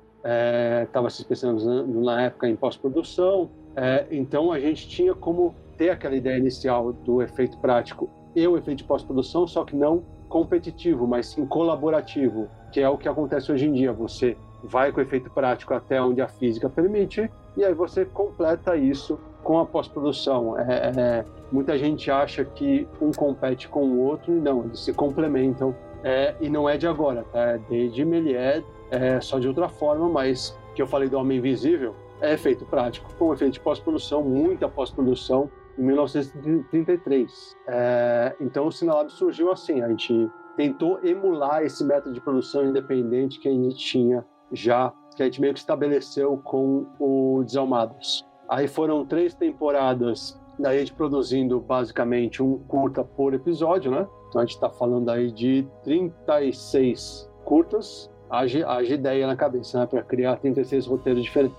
estava 0.83 1.07
é, 1.07 1.09
se 1.09 1.21
especializando 1.21 2.01
na 2.01 2.23
época 2.23 2.47
em 2.47 2.55
pós-produção, 2.55 3.49
é, 3.75 4.07
então 4.09 4.51
a 4.51 4.59
gente 4.59 4.87
tinha 4.87 5.13
como 5.13 5.53
ter 5.77 5.89
aquela 5.89 6.15
ideia 6.15 6.37
inicial 6.37 6.93
do 6.93 7.21
efeito 7.21 7.57
prático 7.57 8.09
e 8.35 8.47
o 8.47 8.57
efeito 8.57 8.79
de 8.79 8.83
pós-produção, 8.85 9.45
só 9.45 9.63
que 9.63 9.75
não 9.75 10.03
competitivo, 10.33 11.05
mas 11.05 11.27
sim 11.27 11.45
colaborativo, 11.45 12.47
que 12.71 12.81
é 12.81 12.89
o 12.89 12.97
que 12.97 13.07
acontece 13.07 13.51
hoje 13.51 13.67
em 13.67 13.71
dia. 13.71 13.93
Você 13.93 14.35
vai 14.63 14.91
com 14.91 14.99
efeito 14.99 15.29
prático 15.29 15.75
até 15.75 16.01
onde 16.01 16.23
a 16.23 16.27
física 16.27 16.67
permite 16.67 17.29
e 17.55 17.63
aí 17.63 17.71
você 17.71 18.03
completa 18.03 18.75
isso 18.75 19.19
com 19.43 19.59
a 19.59 19.65
pós-produção. 19.65 20.57
É, 20.57 20.91
é, 20.97 21.25
muita 21.51 21.77
gente 21.77 22.09
acha 22.09 22.43
que 22.43 22.87
um 22.99 23.11
compete 23.11 23.67
com 23.67 23.83
o 23.83 23.99
outro, 23.99 24.33
e 24.35 24.39
não, 24.39 24.63
eles 24.63 24.79
se 24.79 24.91
complementam. 24.91 25.75
É, 26.03 26.33
e 26.41 26.49
não 26.49 26.67
é 26.67 26.77
de 26.77 26.87
agora, 26.87 27.23
tá? 27.31 27.51
É 27.51 27.59
desde 27.69 28.03
Méliès, 28.03 28.63
é 28.89 29.21
só 29.21 29.37
de 29.37 29.47
outra 29.47 29.69
forma, 29.69 30.09
mas 30.09 30.57
que 30.73 30.81
eu 30.81 30.87
falei 30.87 31.07
do 31.07 31.17
Homem 31.17 31.37
Invisível 31.37 31.93
é 32.19 32.33
efeito 32.33 32.65
prático, 32.65 33.13
com 33.19 33.31
efeito 33.31 33.53
de 33.53 33.59
pós-produção, 33.59 34.23
muita 34.23 34.67
pós-produção, 34.67 35.49
em 35.77 35.83
1933. 35.83 37.57
É, 37.67 38.35
então 38.39 38.67
o 38.67 38.71
Cinelab 38.71 39.11
surgiu 39.11 39.51
assim, 39.51 39.81
a 39.81 39.89
gente 39.89 40.29
tentou 40.55 40.99
emular 41.03 41.63
esse 41.63 41.83
método 41.83 42.13
de 42.13 42.21
produção 42.21 42.65
independente 42.65 43.39
que 43.39 43.47
a 43.47 43.51
gente 43.51 43.75
tinha 43.75 44.25
já, 44.51 44.93
que 45.15 45.23
a 45.23 45.25
gente 45.25 45.41
meio 45.41 45.53
que 45.53 45.59
estabeleceu 45.59 46.37
com 46.37 46.85
o 46.99 47.43
Desalmados. 47.43 48.25
Aí 48.49 48.67
foram 48.67 49.05
três 49.05 49.33
temporadas 49.33 50.39
da 50.59 50.77
gente 50.77 50.93
produzindo 50.93 51.59
basicamente 51.59 52.43
um 52.43 52.59
curta 52.59 53.03
por 53.03 53.33
episódio, 53.33 53.91
né? 53.91 54.07
Então 54.29 54.41
a 54.41 54.45
gente 54.45 54.55
está 54.55 54.69
falando 54.69 55.09
aí 55.09 55.31
de 55.31 55.67
36 55.83 57.29
curtas. 57.43 58.11
Haja, 58.29 58.67
haja 58.67 58.93
ideia 58.93 59.27
na 59.27 59.35
cabeça, 59.35 59.79
né? 59.79 59.85
Para 59.85 60.03
criar 60.03 60.37
36 60.37 60.85
roteiros 60.85 61.23
diferentes. 61.23 61.57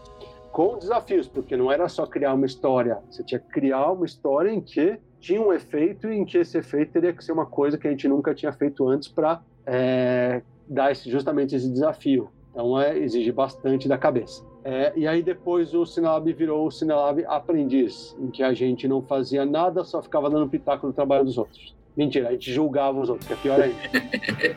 Com 0.54 0.78
desafios, 0.78 1.26
porque 1.26 1.56
não 1.56 1.72
era 1.72 1.88
só 1.88 2.06
criar 2.06 2.32
uma 2.32 2.46
história, 2.46 3.00
você 3.10 3.24
tinha 3.24 3.40
que 3.40 3.48
criar 3.48 3.90
uma 3.90 4.06
história 4.06 4.52
em 4.52 4.60
que 4.60 5.00
tinha 5.18 5.42
um 5.42 5.52
efeito 5.52 6.06
e 6.08 6.14
em 6.16 6.24
que 6.24 6.38
esse 6.38 6.56
efeito 6.56 6.92
teria 6.92 7.12
que 7.12 7.24
ser 7.24 7.32
uma 7.32 7.44
coisa 7.44 7.76
que 7.76 7.88
a 7.88 7.90
gente 7.90 8.06
nunca 8.06 8.32
tinha 8.32 8.52
feito 8.52 8.88
antes 8.88 9.08
para 9.08 9.42
é, 9.66 10.42
dar 10.68 10.92
esse, 10.92 11.10
justamente 11.10 11.56
esse 11.56 11.68
desafio. 11.68 12.30
Então 12.52 12.80
é, 12.80 12.96
exige 12.96 13.32
bastante 13.32 13.88
da 13.88 13.98
cabeça. 13.98 14.44
É, 14.62 14.92
e 14.94 15.08
aí 15.08 15.24
depois 15.24 15.74
o 15.74 15.84
Cinelab 15.84 16.32
virou 16.32 16.68
o 16.68 16.70
Cinelab 16.70 17.24
Aprendiz, 17.26 18.16
em 18.20 18.30
que 18.30 18.44
a 18.44 18.54
gente 18.54 18.86
não 18.86 19.02
fazia 19.02 19.44
nada, 19.44 19.82
só 19.82 20.00
ficava 20.00 20.30
dando 20.30 20.48
pitaco 20.48 20.86
no 20.86 20.92
trabalho 20.92 21.24
dos 21.24 21.36
outros. 21.36 21.74
Mentira, 21.96 22.28
a 22.28 22.30
gente 22.30 22.52
julgava 22.52 23.00
os 23.00 23.08
outros, 23.08 23.26
que 23.26 23.32
é 23.32 23.36
pior 23.36 23.60
ainda. 23.60 23.76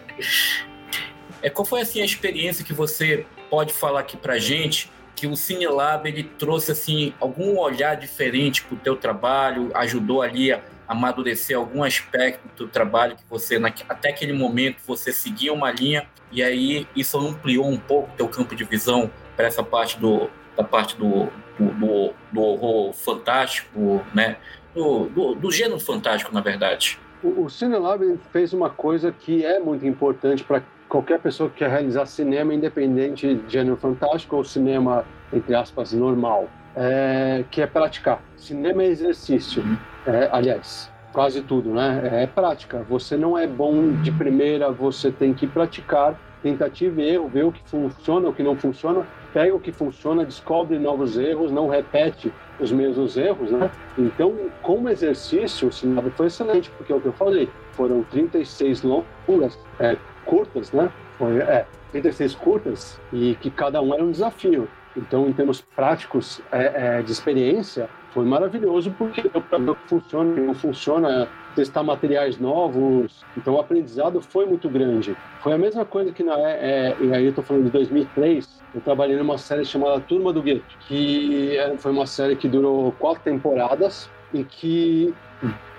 é, 1.42 1.50
qual 1.50 1.66
foi 1.66 1.82
assim, 1.82 2.02
a 2.02 2.06
experiência 2.06 2.64
que 2.64 2.72
você 2.72 3.26
pode 3.50 3.74
falar 3.74 4.02
aqui 4.02 4.16
pra 4.16 4.38
gente 4.38 4.96
que 5.18 5.26
o 5.26 5.36
Cinelab 5.36 6.08
ele 6.08 6.24
trouxe 6.24 6.72
assim 6.72 7.12
algum 7.20 7.58
olhar 7.58 7.96
diferente 7.96 8.64
para 8.64 8.76
o 8.76 8.78
teu 8.78 8.96
trabalho, 8.96 9.72
ajudou 9.74 10.22
ali 10.22 10.54
a 10.54 10.62
amadurecer 10.88 11.58
algum 11.58 11.84
aspecto 11.84 12.48
do 12.56 12.68
trabalho 12.68 13.16
que 13.18 13.24
você 13.28 13.60
até 13.90 14.10
aquele 14.10 14.32
momento 14.32 14.78
você 14.86 15.12
seguia 15.12 15.52
uma 15.52 15.72
linha 15.72 16.08
e 16.32 16.44
aí 16.44 16.88
isso 16.96 17.18
ampliou 17.20 17.68
um 17.68 17.78
pouco 17.78 18.10
teu 18.16 18.30
campo 18.30 18.56
de 18.56 18.64
visão 18.64 19.10
para 19.36 19.48
essa 19.48 19.64
parte 19.64 20.00
do 20.00 20.30
da 20.56 20.64
parte 20.64 20.96
do, 20.98 21.28
do, 21.60 22.14
do 22.32 22.42
horror 22.42 22.92
fantástico, 22.94 24.04
né? 24.14 24.38
Do, 24.74 25.06
do, 25.06 25.36
do, 25.36 25.52
gênero 25.52 25.80
fantástico, 25.80 26.34
na 26.34 26.42
verdade. 26.42 27.00
O, 27.24 27.44
o 27.44 27.50
Cinelab 27.50 28.20
fez 28.32 28.54
uma 28.54 28.70
coisa 28.70 29.12
que 29.12 29.46
é 29.46 29.60
muito 29.60 29.86
importante 29.86 30.44
para 30.44 30.64
qualquer 30.88 31.20
pessoa 31.20 31.50
que 31.50 31.58
quer 31.58 31.70
realizar 31.70 32.06
cinema, 32.06 32.54
independente 32.54 33.36
de 33.36 33.52
gênero 33.52 33.78
fantástico 33.78 34.36
ou 34.36 34.44
cinema, 34.44 35.06
entre 35.32 35.54
aspas, 35.54 35.94
normal, 35.94 36.48
é, 36.76 37.44
que 37.52 37.62
é 37.62 37.68
praticar. 37.68 38.22
Cinema 38.36 38.84
é 38.84 38.88
exercício, 38.88 39.64
uhum. 39.64 39.78
é, 40.06 40.30
aliás, 40.32 40.92
quase 41.12 41.42
tudo, 41.42 41.72
né? 41.72 42.24
É 42.24 42.28
prática. 42.28 42.86
Você 42.90 43.18
não 43.18 43.38
é 43.38 43.48
bom 43.48 43.94
de 44.02 44.12
primeira, 44.12 44.72
você 44.72 45.12
tem 45.12 45.34
que 45.34 45.48
praticar 45.48 46.16
tentativa 46.44 47.02
e 47.02 47.10
erro, 47.10 47.28
ver 47.28 47.46
o 47.46 47.52
que 47.52 47.62
funciona, 47.68 48.30
o 48.30 48.34
que 48.34 48.44
não 48.44 48.56
funciona, 48.56 49.06
pega 49.34 49.56
o 49.56 49.60
que 49.60 49.72
funciona, 49.72 50.24
descobre 50.24 50.78
novos 50.78 51.18
erros, 51.18 51.52
não 51.52 51.68
repete 51.68 52.32
os 52.60 52.72
mesmos 52.72 53.18
erros, 53.18 53.52
né? 53.52 53.70
Então, 53.98 54.34
como 54.62 54.90
exercício, 54.90 55.68
o 55.68 55.72
cinema 55.72 56.10
foi 56.16 56.28
excelente, 56.28 56.70
porque 56.78 56.94
é 56.94 56.96
o 56.96 57.02
que 57.02 57.08
eu 57.08 57.14
falei, 57.14 57.50
foram 57.72 58.04
36 58.04 58.84
longas, 58.84 59.60
é, 59.80 59.98
curtas, 60.28 60.72
né? 60.72 60.92
Foi, 61.18 61.38
é, 61.40 61.66
36 61.92 62.36
curtas 62.36 63.00
e 63.12 63.36
que 63.36 63.50
cada 63.50 63.82
um 63.82 63.94
era 63.94 64.04
um 64.04 64.12
desafio. 64.12 64.68
Então, 64.96 65.28
em 65.28 65.34
termos 65.34 65.62
práticos 65.62 66.42
é, 66.52 66.98
é, 66.98 67.02
de 67.02 67.12
experiência, 67.12 67.88
foi 68.12 68.26
maravilhoso 68.26 68.92
porque 68.98 69.22
o 69.22 69.76
que 69.76 69.88
funciona 69.88 70.42
não 70.42 70.56
funciona, 70.56 71.28
testar 71.56 71.84
materiais 71.84 72.40
novos. 72.40 73.24
Então, 73.38 73.54
o 73.54 73.60
aprendizado 73.60 74.20
foi 74.22 74.48
muito 74.48 74.68
grande. 74.68 75.16
Foi 75.42 75.54
a 75.54 75.58
mesma 75.58 75.86
coisa 75.86 76.12
que 76.12 76.24
na 76.24 76.34
é, 76.40 76.96
é 76.98 76.98
e 77.00 77.14
aí 77.14 77.26
eu 77.26 77.30
estou 77.30 77.44
falando 77.44 77.66
de 77.66 77.72
2003. 77.72 78.64
Eu 78.74 78.82
trabalhei 78.82 79.16
numa 79.16 79.38
série 79.38 79.64
chamada 79.64 80.00
Turma 80.02 80.34
do 80.34 80.42
Gueto, 80.42 80.76
que 80.88 81.56
é, 81.58 81.78
foi 81.78 81.92
uma 81.92 82.08
série 82.08 82.36
que 82.36 82.48
durou 82.48 82.92
quatro 82.94 83.22
temporadas 83.24 84.10
e 84.34 84.44
que 84.44 85.14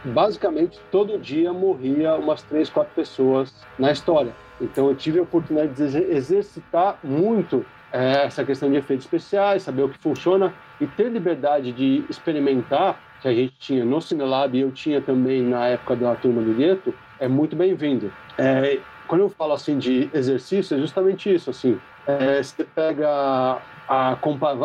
basicamente 0.05 0.79
todo 0.91 1.19
dia 1.19 1.53
morria 1.53 2.15
umas 2.15 2.43
três, 2.43 2.69
quatro 2.69 2.95
pessoas 2.95 3.53
na 3.79 3.91
história. 3.93 4.33
Então 4.61 4.89
eu 4.89 4.95
tive 4.95 5.19
a 5.19 5.23
oportunidade 5.23 5.75
de 5.75 5.99
exercitar 6.13 6.99
muito 7.03 7.65
é, 7.93 8.25
essa 8.25 8.45
questão 8.45 8.71
de 8.71 8.77
efeitos 8.77 9.07
especiais, 9.07 9.63
saber 9.63 9.83
o 9.83 9.89
que 9.89 9.99
funciona 9.99 10.53
e 10.81 10.87
ter 10.87 11.11
liberdade 11.11 11.73
de 11.73 12.05
experimentar, 12.09 13.01
que 13.21 13.29
a 13.29 13.35
gente 13.35 13.55
tinha 13.59 13.85
no 13.85 14.01
Cinelab 14.01 14.57
e 14.57 14.61
eu 14.61 14.71
tinha 14.71 15.01
também 15.01 15.43
na 15.43 15.67
época 15.67 15.97
da 15.97 16.15
turma 16.15 16.43
do 16.43 16.55
gueto, 16.55 16.95
é 17.19 17.27
muito 17.27 17.57
bem-vindo. 17.57 18.13
É, 18.37 18.79
quando 19.07 19.23
eu 19.23 19.29
falo 19.29 19.55
assim 19.55 19.79
de 19.79 20.09
exercício, 20.13 20.77
é 20.77 20.81
justamente 20.81 21.33
isso, 21.35 21.51
assim, 21.51 21.81
é, 22.07 22.43
você 22.43 22.63
pega 22.63 23.61
a, 23.89 24.17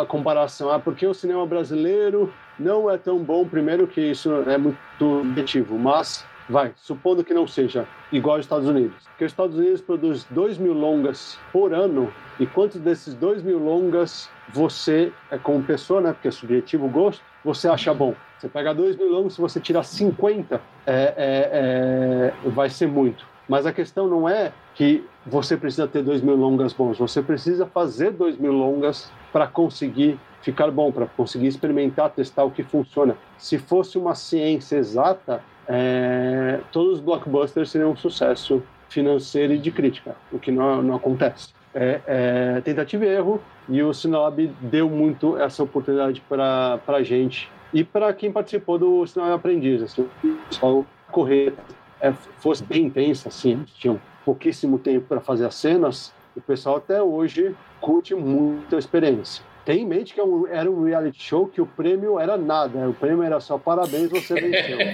comparação, 0.08 0.70
ah, 0.70 0.80
porque 0.80 1.08
o 1.08 1.14
cinema 1.14 1.46
brasileiro 1.46 2.34
não 2.60 2.92
é 2.92 2.98
tão 2.98 3.20
bom, 3.20 3.46
primeiro 3.48 3.88
que 3.88 4.02
isso 4.02 4.32
é 4.50 4.58
muito 4.58 4.78
objetivo, 5.02 5.78
mas 5.80 6.26
vai, 6.50 6.74
supondo 6.76 7.24
que 7.24 7.34
não 7.34 7.48
seja 7.48 7.88
igual 8.12 8.36
aos 8.36 8.46
Estados 8.46 8.68
Unidos, 8.68 9.08
porque 9.08 9.24
os 9.24 9.32
Estados 9.32 9.58
Unidos 9.58 9.82
produz 9.82 10.26
2 10.30 10.58
mil 10.58 10.74
longas 10.74 11.40
por 11.54 11.74
ano, 11.74 12.12
e 12.40 12.46
quantos 12.46 12.82
desses 12.82 13.14
2 13.16 13.42
mil 13.44 13.58
longas 13.60 14.30
você, 14.50 15.12
é 15.32 15.38
como 15.38 15.64
pessoa, 15.64 16.02
né, 16.02 16.12
porque 16.12 16.28
é 16.28 16.32
subjetivo 16.32 16.86
o 16.86 16.90
gosto, 16.90 17.24
você 17.46 17.68
acha 17.68 17.94
bom? 17.94 18.14
Você 18.38 18.50
pega 18.50 18.74
2 18.74 18.98
mil 18.98 19.10
longas, 19.10 19.34
se 19.34 19.42
você 19.42 19.60
tirar 19.60 19.84
50, 19.84 20.62
é, 20.86 20.92
é, 20.92 22.34
é, 22.46 22.50
vai 22.50 22.70
ser 22.70 22.88
muito. 22.88 23.33
Mas 23.48 23.66
a 23.66 23.74
questão 23.74 24.08
não 24.08 24.28
é 24.28 24.52
que 24.76 25.04
você 25.26 25.58
precisa 25.58 25.88
ter 25.88 26.02
2 26.02 26.22
mil 26.22 26.36
longas 26.36 26.74
bons, 26.74 26.98
você 26.98 27.22
precisa 27.22 27.66
fazer 27.66 28.12
2 28.12 28.38
mil 28.38 28.54
longas 28.54 29.12
para 29.32 29.48
conseguir 29.48 30.20
ficar 30.42 30.70
bom, 30.72 30.92
para 30.92 31.06
conseguir 31.06 31.48
experimentar, 31.48 32.10
testar 32.10 32.44
o 32.44 32.52
que 32.52 32.64
funciona. 32.64 33.16
Se 33.38 33.58
fosse 33.58 33.98
uma 33.98 34.14
ciência 34.14 34.78
exata, 34.78 35.42
é, 35.68 36.60
todos 36.72 36.94
os 36.94 37.00
blockbusters 37.00 37.72
seriam 37.72 37.92
um 37.92 37.96
sucesso 37.96 38.62
financeiro 38.90 39.54
e 39.54 39.58
de 39.58 39.72
crítica, 39.72 40.16
o 40.32 40.38
que 40.38 40.52
não, 40.52 40.82
não 40.82 40.96
acontece. 40.96 41.54
É, 41.74 42.02
é, 42.06 42.62
tentativa 42.62 43.06
e 43.06 43.08
erro, 43.08 43.42
e 43.68 43.82
o 43.82 43.94
Sinalab 43.94 44.46
deu 44.62 44.90
muito 44.90 45.38
essa 45.38 45.64
oportunidade 45.64 46.22
para 46.22 46.80
a 46.88 47.02
gente 47.02 47.50
e 47.74 47.84
para 47.84 48.14
quem 48.14 48.32
participou 48.32 48.78
do 48.78 49.08
Sinalab 49.08 49.36
Aprendiz. 49.36 49.82
Assim, 49.82 50.08
correr 51.12 51.54
é, 52.04 52.14
fosse 52.40 52.64
bem 52.66 52.88
intensa, 52.88 53.30
assim, 53.30 53.64
tinham 53.80 54.02
pouquíssimo 54.26 54.78
tempo 54.78 55.06
para 55.08 55.22
fazer 55.22 55.46
as 55.46 55.56
cenas, 55.56 56.14
o 56.36 56.42
pessoal 56.42 56.76
até 56.76 57.02
hoje 57.02 57.56
curte 57.80 58.14
muito 58.14 58.76
a 58.76 58.80
experiência. 58.80 59.42
Tem 59.64 59.84
em 59.84 59.86
mente 59.86 60.14
que 60.14 60.20
é 60.20 60.24
era 60.52 60.70
um 60.70 60.84
reality 60.84 61.24
show 61.24 61.48
que 61.48 61.62
o 61.62 61.66
prêmio 61.66 62.20
era 62.20 62.36
nada, 62.36 62.90
o 62.90 62.94
prêmio 62.94 63.24
era 63.24 63.40
só 63.40 63.58
parabéns, 63.58 64.10
você 64.10 64.36
venceu. 64.36 64.78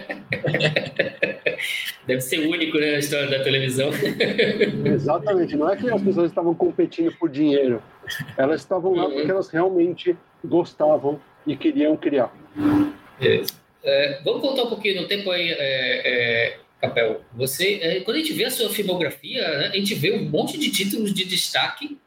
Deve 2.06 2.22
ser 2.22 2.48
único 2.48 2.78
né, 2.78 2.92
na 2.92 3.00
história 3.00 3.28
da 3.28 3.44
televisão. 3.44 3.90
Exatamente, 4.86 5.56
não 5.56 5.68
é 5.68 5.76
que 5.76 5.90
as 5.90 6.04
pessoas 6.04 6.30
estavam 6.30 6.54
competindo 6.54 7.12
por 7.18 7.28
dinheiro, 7.30 7.82
elas 8.38 8.62
estavam 8.62 8.94
lá 8.94 9.10
porque 9.10 9.32
elas 9.32 9.50
realmente 9.50 10.16
gostavam 10.46 11.20
e 11.48 11.58
queriam 11.58 11.98
criar. 11.98 12.32
É, 13.84 14.22
vamos 14.24 14.42
voltar 14.42 14.64
um 14.64 14.70
pouquinho 14.70 15.02
no 15.02 15.08
tempo 15.08 15.32
aí, 15.32 15.52
é, 15.52 15.56
é, 15.58 16.60
Capel. 16.82 17.22
Você, 17.36 17.80
é, 17.82 18.00
quando 18.02 18.18
a 18.18 18.20
gente 18.20 18.34
vê 18.34 18.46
a 18.46 18.52
sua 18.52 18.70
filmografia, 18.70 19.42
né, 19.42 19.68
a 19.68 19.76
gente 19.76 19.94
vê 19.96 20.14
um 20.14 20.24
monte 20.30 20.58
de 20.58 20.72
títulos 20.72 21.14
de 21.14 21.26
destaque 21.26 21.98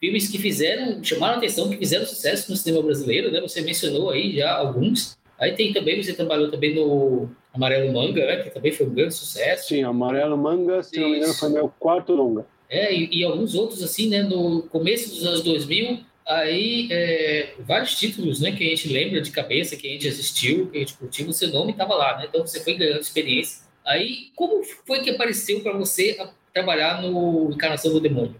filmes 0.00 0.28
que 0.28 0.38
fizeram, 0.38 1.02
chamaram 1.02 1.38
atenção, 1.38 1.68
que 1.68 1.76
fizeram 1.76 2.06
sucesso 2.06 2.50
no 2.50 2.56
cinema 2.56 2.82
brasileiro, 2.82 3.30
né? 3.30 3.40
Você 3.40 3.60
mencionou 3.60 4.10
aí 4.10 4.36
já 4.36 4.52
alguns. 4.52 5.16
Aí 5.38 5.52
tem 5.52 5.72
também, 5.72 6.02
você 6.02 6.12
trabalhou 6.12 6.50
também 6.50 6.74
no 6.74 7.28
Amarelo 7.52 7.92
Manga, 7.92 8.24
né? 8.24 8.42
Que 8.42 8.50
também 8.50 8.72
foi 8.72 8.86
um 8.86 8.94
grande 8.94 9.14
sucesso. 9.14 9.68
Sim, 9.68 9.82
Amarelo 9.82 10.36
Manga, 10.36 10.82
se 10.82 10.98
não 10.98 11.10
me 11.10 11.18
engano, 11.18 11.34
foi 11.34 11.48
meu 11.50 11.68
quarto 11.78 12.12
longa. 12.12 12.46
É, 12.68 12.92
e, 12.92 13.20
e, 13.20 13.24
alguns 13.24 13.54
outros, 13.54 13.82
assim, 13.82 14.08
né? 14.08 14.22
No 14.22 14.62
começo 14.62 15.10
dos 15.10 15.24
anos 15.26 15.42
2000, 15.42 16.00
aí 16.26 16.88
é, 16.90 17.54
vários 17.60 17.94
títulos, 17.96 18.40
né? 18.40 18.52
Que 18.52 18.64
a 18.64 18.68
gente 18.68 18.88
lembra 18.88 19.20
de 19.20 19.30
cabeça, 19.30 19.76
que 19.76 19.86
a 19.86 19.90
gente 19.90 20.08
assistiu, 20.08 20.68
que 20.70 20.76
a 20.78 20.80
gente 20.80 20.94
curtiu, 20.94 21.28
o 21.28 21.32
seu 21.32 21.48
nome 21.50 21.72
estava 21.72 21.94
lá, 21.94 22.18
né? 22.18 22.26
Então 22.28 22.46
você 22.46 22.60
foi 22.60 22.74
ganhando 22.74 23.00
experiência. 23.00 23.65
Aí, 23.86 24.30
como 24.34 24.64
foi 24.64 25.00
que 25.00 25.10
apareceu 25.10 25.60
para 25.60 25.72
você 25.72 26.18
trabalhar 26.52 27.00
no 27.00 27.52
Encarnação 27.52 27.92
do 27.92 28.00
Demônio? 28.00 28.34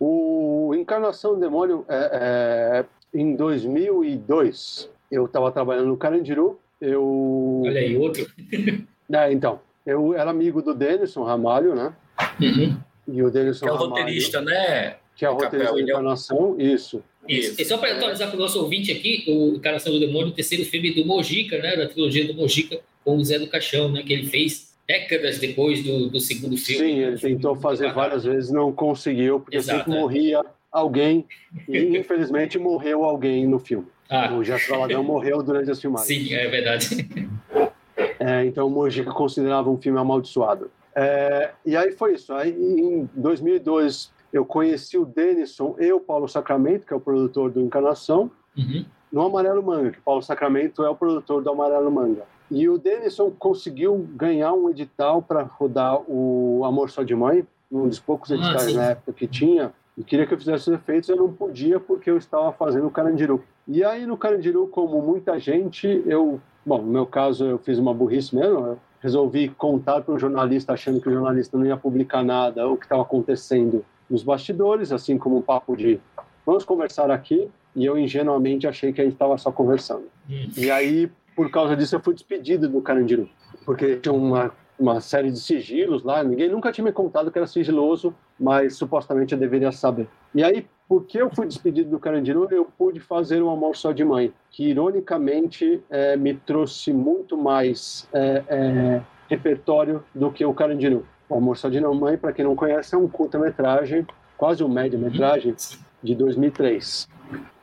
O 0.00 0.74
Encarnação 0.74 1.34
do 1.34 1.40
Demônio, 1.40 1.84
é, 1.86 2.84
é, 3.14 3.18
em 3.18 3.36
2002, 3.36 4.88
eu 5.12 5.26
estava 5.26 5.52
trabalhando 5.52 5.88
no 5.88 5.96
Carandiru. 5.98 6.58
Eu... 6.80 7.62
Olha 7.66 7.80
aí, 7.80 7.94
outro. 7.96 8.26
é, 9.12 9.32
então, 9.32 9.60
eu 9.84 10.14
era 10.14 10.30
amigo 10.30 10.62
do 10.62 10.74
Denison 10.74 11.24
Ramalho, 11.24 11.74
né? 11.74 11.94
Uhum. 12.40 12.76
E 13.06 13.22
o 13.22 13.30
Denison 13.30 13.66
Que 13.66 13.70
é 13.70 13.72
o 13.72 13.76
Ramalho, 13.76 13.90
roteirista, 13.90 14.40
né? 14.40 14.96
Que 15.14 15.24
é 15.26 15.30
o 15.30 15.34
roteirista 15.34 15.74
da 15.74 15.80
Encarnação, 15.80 16.56
isso. 16.58 17.02
Isso. 17.28 17.60
E 17.60 17.64
só 17.64 17.76
para 17.76 17.92
atualizar 17.96 18.28
para 18.28 18.36
o 18.36 18.40
nosso 18.40 18.58
ouvinte 18.60 18.90
aqui, 18.92 19.24
o 19.28 19.56
Encarnação 19.56 19.92
do 19.92 20.00
Demônio, 20.00 20.28
o 20.28 20.32
terceiro 20.32 20.64
filme 20.64 20.92
do 20.92 21.04
Mojica, 21.04 21.58
né? 21.58 21.76
Da 21.76 21.86
trilogia 21.86 22.26
do 22.26 22.34
Mojica, 22.34 22.80
com 23.04 23.16
o 23.16 23.24
Zé 23.24 23.38
do 23.38 23.46
Caixão, 23.46 23.90
né? 23.90 24.02
Que 24.02 24.12
ele 24.14 24.26
fez 24.26 24.75
décadas 24.86 25.38
depois 25.38 25.82
do, 25.82 26.08
do 26.08 26.20
segundo 26.20 26.56
filme. 26.56 26.86
Sim, 26.86 26.98
ele 26.98 27.18
tentou 27.18 27.56
fazer 27.56 27.92
várias 27.92 28.24
vezes, 28.24 28.50
não 28.50 28.72
conseguiu, 28.72 29.40
porque 29.40 29.56
Exato, 29.56 29.78
sempre 29.78 29.92
é. 29.92 30.00
morria 30.00 30.44
alguém, 30.70 31.26
e 31.68 31.98
infelizmente 31.98 32.58
morreu 32.58 33.04
alguém 33.04 33.46
no 33.46 33.58
filme. 33.58 33.86
Ah. 34.08 34.32
O 34.32 34.44
Jacques 34.44 34.68
Valadão 34.68 35.02
morreu 35.04 35.42
durante 35.42 35.70
as 35.70 35.80
filmagens. 35.80 36.28
Sim, 36.28 36.34
é 36.34 36.48
verdade. 36.48 37.08
É, 38.18 38.44
então 38.44 38.66
o 38.66 38.70
Mojica 38.70 39.10
considerava 39.12 39.70
um 39.70 39.76
filme 39.76 39.98
amaldiçoado. 39.98 40.70
É, 40.94 41.50
e 41.64 41.76
aí 41.76 41.92
foi 41.92 42.14
isso. 42.14 42.32
Aí 42.32 42.50
em 42.50 43.08
2002 43.14 44.10
eu 44.32 44.44
conheci 44.44 44.96
o 44.96 45.04
Denison 45.04 45.76
e 45.78 45.92
o 45.92 46.00
Paulo 46.00 46.26
Sacramento, 46.26 46.86
que 46.86 46.92
é 46.92 46.96
o 46.96 47.00
produtor 47.00 47.50
do 47.50 47.60
Encarnação, 47.60 48.30
uhum. 48.56 48.84
no 49.12 49.22
Amarelo 49.22 49.62
Manga, 49.62 49.90
que 49.92 50.00
Paulo 50.00 50.22
Sacramento 50.22 50.82
é 50.82 50.88
o 50.88 50.94
produtor 50.94 51.42
do 51.42 51.50
Amarelo 51.50 51.90
Manga. 51.90 52.22
E 52.50 52.68
o 52.68 52.78
Denison 52.78 53.30
conseguiu 53.30 54.06
ganhar 54.14 54.52
um 54.52 54.70
edital 54.70 55.20
para 55.20 55.42
rodar 55.42 56.00
o 56.08 56.62
Amor 56.64 56.90
Só 56.90 57.02
de 57.02 57.14
Mãe, 57.14 57.46
um 57.70 57.88
dos 57.88 57.98
poucos 57.98 58.30
ah, 58.30 58.34
editais 58.34 58.74
na 58.74 58.84
época 58.90 59.12
que 59.12 59.26
tinha, 59.26 59.72
e 59.98 60.04
queria 60.04 60.26
que 60.26 60.34
eu 60.34 60.38
fizesse 60.38 60.70
os 60.70 60.76
efeitos, 60.76 61.08
eu 61.08 61.16
não 61.16 61.32
podia 61.32 61.80
porque 61.80 62.10
eu 62.10 62.18
estava 62.18 62.52
fazendo 62.52 62.86
o 62.86 62.90
Carandiru. 62.90 63.42
E 63.66 63.82
aí 63.82 64.06
no 64.06 64.16
Carandiru, 64.16 64.68
como 64.68 65.00
muita 65.00 65.38
gente, 65.40 66.02
eu, 66.06 66.40
bom, 66.64 66.82
no 66.82 66.92
meu 66.92 67.06
caso 67.06 67.44
eu 67.44 67.58
fiz 67.58 67.78
uma 67.78 67.94
burrice 67.94 68.34
mesmo, 68.34 68.58
eu 68.58 68.78
resolvi 69.00 69.48
contar 69.48 70.02
para 70.02 70.14
um 70.14 70.18
jornalista 70.18 70.72
achando 70.72 71.00
que 71.00 71.08
o 71.08 71.12
jornalista 71.12 71.56
não 71.56 71.66
ia 71.66 71.76
publicar 71.76 72.22
nada, 72.22 72.68
o 72.68 72.76
que 72.76 72.84
estava 72.84 73.02
acontecendo 73.02 73.84
nos 74.08 74.22
bastidores, 74.22 74.92
assim 74.92 75.18
como 75.18 75.38
um 75.38 75.42
papo 75.42 75.76
de 75.76 75.98
vamos 76.44 76.64
conversar 76.64 77.10
aqui, 77.10 77.48
e 77.74 77.84
eu 77.84 77.98
ingenuamente 77.98 78.66
achei 78.66 78.92
que 78.92 79.00
a 79.00 79.04
gente 79.04 79.14
estava 79.14 79.36
só 79.36 79.50
conversando. 79.50 80.04
Hum. 80.30 80.48
E 80.56 80.70
aí 80.70 81.10
por 81.36 81.50
causa 81.50 81.76
disso 81.76 81.94
eu 81.94 82.00
fui 82.00 82.14
despedido 82.14 82.66
do 82.66 82.80
Carandiru, 82.80 83.28
porque 83.66 83.96
tinha 83.96 84.12
uma, 84.12 84.50
uma 84.78 85.00
série 85.02 85.30
de 85.30 85.38
sigilos 85.38 86.02
lá, 86.02 86.24
ninguém 86.24 86.48
nunca 86.48 86.72
tinha 86.72 86.84
me 86.84 86.92
contado 86.92 87.30
que 87.30 87.38
era 87.38 87.46
sigiloso, 87.46 88.14
mas 88.40 88.74
supostamente 88.74 89.34
eu 89.34 89.38
deveria 89.38 89.70
saber. 89.70 90.08
E 90.34 90.42
aí, 90.42 90.66
porque 90.88 91.20
eu 91.20 91.28
fui 91.28 91.46
despedido 91.46 91.90
do 91.90 91.98
Carandiru, 91.98 92.48
eu 92.50 92.64
pude 92.64 93.00
fazer 93.00 93.42
o 93.42 93.50
Amor 93.50 93.76
Só 93.76 93.92
de 93.92 94.02
Mãe, 94.02 94.32
que 94.50 94.70
ironicamente 94.70 95.82
é, 95.90 96.16
me 96.16 96.32
trouxe 96.34 96.92
muito 96.92 97.36
mais 97.36 98.08
é, 98.14 98.42
é, 98.48 99.02
repertório 99.28 100.02
do 100.14 100.30
que 100.30 100.44
o 100.44 100.54
Carandiru. 100.54 101.06
O 101.28 101.36
Amor 101.36 101.58
Só 101.58 101.68
de 101.68 101.80
Mãe, 101.80 102.16
para 102.16 102.32
quem 102.32 102.44
não 102.44 102.56
conhece, 102.56 102.94
é 102.94 102.98
um 102.98 103.08
curta-metragem, 103.08 104.06
quase 104.38 104.64
um 104.64 104.68
média-metragem, 104.68 105.54
de 106.02 106.14
2003. 106.14 107.08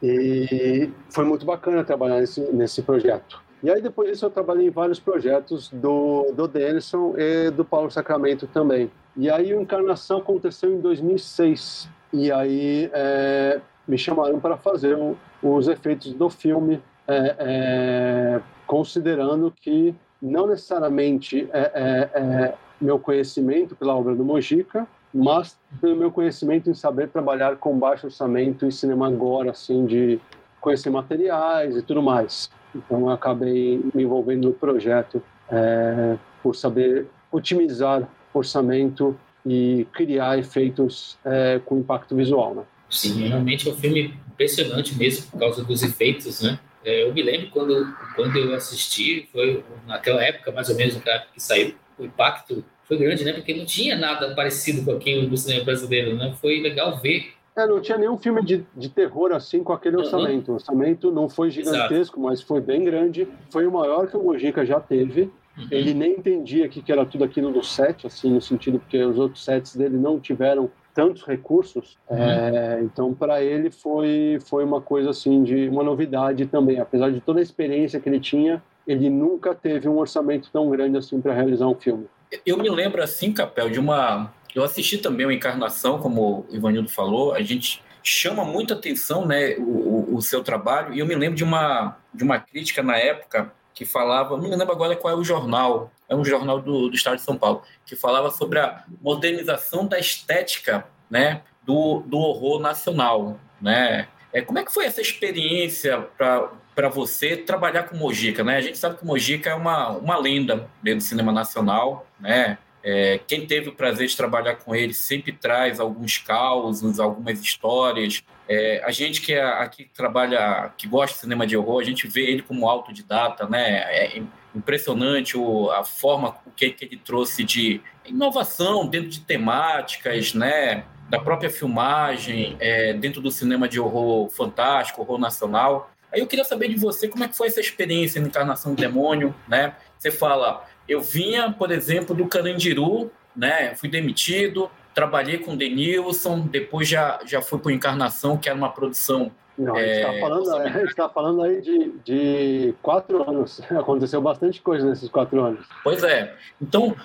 E 0.02 0.90
foi 1.10 1.24
muito 1.24 1.46
bacana 1.46 1.84
trabalhar 1.84 2.20
nesse, 2.20 2.42
nesse 2.52 2.82
projeto. 2.82 3.42
E 3.64 3.72
aí, 3.72 3.82
depois 3.82 4.10
disso, 4.10 4.26
eu 4.26 4.30
trabalhei 4.30 4.68
em 4.68 4.70
vários 4.70 5.00
projetos 5.00 5.70
do, 5.70 6.34
do 6.34 6.48
Denison 6.50 7.16
e 7.18 7.50
do 7.50 7.64
Paulo 7.64 7.90
Sacramento 7.90 8.46
também. 8.46 8.92
E 9.16 9.30
aí, 9.30 9.54
a 9.54 9.56
encarnação 9.56 10.18
aconteceu 10.18 10.74
em 10.74 10.82
2006. 10.82 11.90
E 12.12 12.30
aí, 12.30 12.90
é, 12.92 13.62
me 13.88 13.98
chamaram 13.98 14.38
para 14.38 14.58
fazer 14.58 14.98
um, 14.98 15.16
os 15.42 15.70
efeitos 15.70 16.14
do 16.14 16.30
filme, 16.30 16.82
é, 17.08 17.36
é, 17.40 18.42
considerando 18.68 19.50
que 19.50 19.96
não 20.22 20.46
necessariamente 20.48 21.48
é, 21.54 21.72
é, 21.74 22.20
é, 22.20 22.54
meu 22.82 23.00
conhecimento 23.00 23.76
pela 23.78 23.96
obra 23.96 24.14
do 24.14 24.26
Mojica 24.26 24.86
mas 25.14 25.58
pelo 25.80 25.96
meu 25.96 26.12
conhecimento 26.12 26.70
em 26.70 26.74
saber 26.74 27.08
trabalhar 27.10 27.58
com 27.58 27.78
baixo 27.78 28.08
orçamento 28.08 28.66
e 28.66 28.72
cinema 28.72 29.08
agora, 29.08 29.52
assim, 29.52 29.86
de 29.86 30.20
conhecer 30.64 30.90
materiais 30.90 31.76
e 31.76 31.82
tudo 31.82 32.02
mais. 32.02 32.50
Então 32.74 33.02
eu 33.02 33.10
acabei 33.10 33.82
me 33.94 34.04
envolvendo 34.04 34.48
no 34.48 34.54
projeto 34.54 35.22
é, 35.52 36.18
por 36.42 36.56
saber 36.56 37.06
otimizar 37.32 38.08
orçamento 38.34 39.16
e 39.46 39.86
criar 39.94 40.40
efeitos 40.40 41.18
é, 41.26 41.60
com 41.66 41.78
impacto 41.78 42.16
visual, 42.16 42.56
né? 42.56 42.64
Sim, 42.90 43.28
realmente 43.28 43.68
é 43.68 43.72
um 43.72 43.76
filme 43.76 44.14
impressionante 44.32 44.96
mesmo 44.96 45.30
por 45.32 45.40
causa 45.40 45.64
dos 45.64 45.84
efeitos, 45.84 46.42
né? 46.42 46.58
É, 46.86 47.04
eu 47.04 47.14
me 47.14 47.22
lembro 47.22 47.50
quando, 47.50 47.94
quando 48.16 48.38
eu 48.38 48.56
assisti, 48.56 49.28
foi 49.32 49.64
naquela 49.86 50.24
época 50.24 50.52
mais 50.52 50.70
ou 50.70 50.76
menos 50.76 50.96
que 51.34 51.42
saiu, 51.42 51.76
o 51.98 52.06
impacto 52.06 52.64
foi 52.86 52.98
grande, 52.98 53.24
né? 53.24 53.34
Porque 53.34 53.54
não 53.54 53.66
tinha 53.66 53.96
nada 53.98 54.34
parecido 54.34 54.84
com 54.84 54.92
aquilo 54.92 55.28
do 55.28 55.38
cinema 55.38 55.66
brasileiro, 55.66 56.16
né? 56.16 56.34
Foi 56.40 56.60
legal 56.62 56.98
ver. 57.00 57.34
É, 57.56 57.68
não 57.68 57.80
tinha 57.80 57.98
nenhum 57.98 58.18
filme 58.18 58.44
de, 58.44 58.66
de 58.76 58.90
terror 58.90 59.32
assim 59.32 59.64
com 59.64 59.74
aquele 59.74 59.98
orçamento. 59.98 60.48
Uhum. 60.48 60.54
O 60.54 60.58
orçamento 60.58 61.12
não 61.12 61.30
foi 61.30 61.52
gigantesco, 61.52 61.96
Exato. 61.96 62.20
mas 62.20 62.42
foi 62.42 62.60
bem 62.60 62.84
grande. 62.84 63.28
Foi 63.52 63.68
o 63.68 63.72
maior 63.72 64.08
que 64.08 64.18
o 64.18 64.24
Mojica 64.24 64.66
já 64.66 64.80
teve. 64.80 65.32
Uhum. 65.58 65.68
Ele 65.70 65.94
nem 65.94 66.14
entendia 66.14 66.68
que, 66.68 66.82
que 66.82 66.92
era 66.92 67.06
tudo 67.06 67.24
aquilo 67.24 67.52
do 67.52 67.64
set, 67.64 68.08
assim, 68.08 68.32
no 68.32 68.42
sentido 68.42 68.80
porque 68.80 69.04
os 69.04 69.20
outros 69.20 69.46
sets 69.46 69.76
dele 69.76 69.98
não 69.98 70.20
tiveram 70.20 70.70
tantos 70.96 71.24
recursos. 71.24 71.98
Uhum. 72.10 72.18
É, 72.18 72.80
então, 72.82 73.14
para 73.14 73.44
ele 73.44 73.70
foi 73.70 74.40
foi 74.46 74.64
uma 74.64 74.82
coisa 74.82 75.12
assim 75.12 75.44
de 75.44 75.70
uma 75.70 75.84
novidade 75.84 76.48
também, 76.48 76.80
apesar 76.80 77.12
de 77.12 77.22
toda 77.22 77.40
a 77.40 77.44
experiência 77.44 78.00
que 78.00 78.10
ele 78.10 78.20
tinha, 78.20 78.64
ele 78.88 79.10
nunca 79.10 79.54
teve 79.54 79.88
um 79.88 79.98
orçamento 79.98 80.50
tão 80.52 80.70
grande 80.70 80.98
assim 80.98 81.22
para 81.22 81.34
realizar 81.34 81.68
um 81.68 81.76
filme. 81.76 82.08
Eu 82.46 82.58
me 82.58 82.70
lembro 82.70 83.02
assim, 83.02 83.32
Capel, 83.32 83.70
de 83.70 83.80
uma 83.80 84.34
eu 84.56 84.64
assisti 84.64 84.98
também 84.98 85.26
uma 85.26 85.34
encarnação, 85.34 86.00
como 86.00 86.46
o 86.50 86.56
Ivanildo 86.56 86.90
falou, 86.90 87.34
a 87.34 87.42
gente 87.42 87.84
chama 88.04 88.44
muita 88.44 88.74
atenção, 88.74 89.26
né, 89.26 89.56
o, 89.58 90.16
o 90.16 90.22
seu 90.22 90.44
trabalho, 90.44 90.94
e 90.94 91.00
eu 91.00 91.06
me 91.06 91.16
lembro 91.16 91.36
de 91.36 91.44
uma 91.44 91.98
de 92.14 92.24
uma 92.24 92.40
crítica 92.40 92.84
na 92.84 92.96
época 92.98 93.52
que 93.74 93.86
falava, 93.86 94.38
não 94.38 94.44
me 94.44 94.56
lembro 94.56 94.72
agora 94.72 94.96
qual 94.96 95.14
é 95.14 95.18
o 95.18 95.24
jornal, 95.24 95.92
é 96.08 96.16
um 96.16 96.24
jornal 96.24 96.62
do, 96.62 96.90
do 96.90 96.96
estado 96.96 97.16
de 97.16 97.24
São 97.24 97.36
Paulo, 97.36 97.64
que 97.86 97.96
falava 97.96 98.30
sobre 98.30 98.60
a 98.60 98.84
modernização 99.02 99.88
da 99.88 99.98
estética 99.98 100.86
né, 101.10 101.42
do, 101.64 102.04
do 102.06 102.18
horror 102.18 102.60
nacional. 102.60 103.40
Né? 103.60 104.08
É, 104.32 104.42
como 104.42 104.60
é 104.60 104.64
que 104.64 104.74
foi 104.74 104.86
essa 104.86 105.02
experiência 105.02 106.08
para 106.18 106.90
você 106.90 107.36
trabalhar 107.36 107.84
com 107.84 107.98
Mojica? 107.98 108.44
Né? 108.44 108.58
A 108.58 108.62
gente 108.62 108.78
sabe 108.78 108.98
que 108.98 109.06
Mojica 109.06 109.50
é 109.50 109.56
uma, 109.56 109.90
uma 109.90 110.18
lenda 110.18 110.70
dentro 110.82 111.00
do 111.00 111.04
cinema 111.04 111.32
nacional, 111.32 112.06
né? 112.20 112.58
É, 112.84 113.20
quem 113.26 113.46
teve 113.46 113.70
o 113.70 113.74
prazer 113.74 114.08
de 114.08 114.18
trabalhar 114.18 114.56
com 114.56 114.76
ele 114.76 114.94
sempre 114.94 115.32
traz 115.32 115.80
alguns 115.80 116.18
causos, 116.18 117.00
algumas 117.00 117.40
histórias. 117.40 118.22
É, 118.48 118.84
a 118.84 118.92
gente 118.92 119.22
que 119.22 119.34
é, 119.34 119.42
aqui 119.42 119.90
trabalha, 119.94 120.74
que 120.78 120.86
gosta 120.86 121.16
de 121.16 121.22
cinema 121.22 121.48
de 121.48 121.56
horror, 121.56 121.80
a 121.80 121.86
gente 121.86 122.08
vê 122.08 122.30
ele 122.30 122.42
como 122.42 122.68
autodidata, 122.68 123.48
né? 123.48 123.84
É 123.90 124.22
impressionante 124.54 125.38
o, 125.38 125.72
a 125.72 125.86
forma 125.86 126.36
o 126.46 126.52
que, 126.52 126.70
que 126.72 126.84
ele 126.84 126.98
trouxe 126.98 127.44
de 127.44 127.80
inovação 128.06 128.86
dentro 128.86 129.10
de 129.10 129.22
temáticas, 129.22 130.34
né? 130.34 130.84
Da 131.10 131.20
própria 131.20 131.50
filmagem, 131.50 132.58
é, 132.60 132.92
dentro 132.94 133.22
do 133.22 133.32
cinema 133.32 133.70
de 133.70 133.80
horror 133.80 134.30
fantástico, 134.30 135.02
horror 135.02 135.18
nacional. 135.18 135.90
Aí 136.12 136.20
eu 136.20 136.28
queria 136.28 136.46
saber 136.46 136.68
de 136.68 136.76
você 136.76 137.08
como 137.08 137.24
é 137.24 137.28
que 137.30 137.36
foi 137.36 137.48
essa 137.48 137.62
experiência 137.62 138.22
na 138.22 138.28
Encarnação 138.28 138.76
do 138.76 138.82
Demônio, 138.82 139.34
né? 139.48 139.74
Você 139.98 140.12
fala, 140.12 140.66
eu 140.88 141.02
vinha, 141.02 141.52
por 141.52 141.72
exemplo, 141.72 142.16
do 142.16 142.28
Carandiru, 142.28 143.12
né? 143.36 143.74
Fui 143.76 143.90
demitido, 143.90 144.70
trabalhei 144.94 145.38
com 145.38 145.54
o 145.54 145.58
Denilson, 145.58 146.42
depois 146.42 146.88
já, 146.88 147.20
já 147.26 147.42
fui 147.42 147.60
para 147.60 147.70
o 147.70 147.72
Encarnação, 147.72 148.38
que 148.38 148.48
era 148.48 148.58
uma 148.58 148.72
produção. 148.72 149.32
Não, 149.58 149.76
a 149.76 149.80
gente 149.82 149.98
está 149.98 150.14
é, 150.14 150.20
falando, 150.20 150.96
tá 150.96 151.10
falando 151.10 151.44
aí 151.44 151.62
de, 151.62 151.92
de 152.04 152.76
quatro 152.82 153.30
anos. 153.30 153.62
Aconteceu 153.72 154.22
bastante 154.22 154.62
coisa 154.62 154.88
nesses 154.88 155.10
quatro 155.10 155.42
anos. 155.44 155.66
Pois 155.84 156.04
é. 156.04 156.36
Então, 156.62 156.96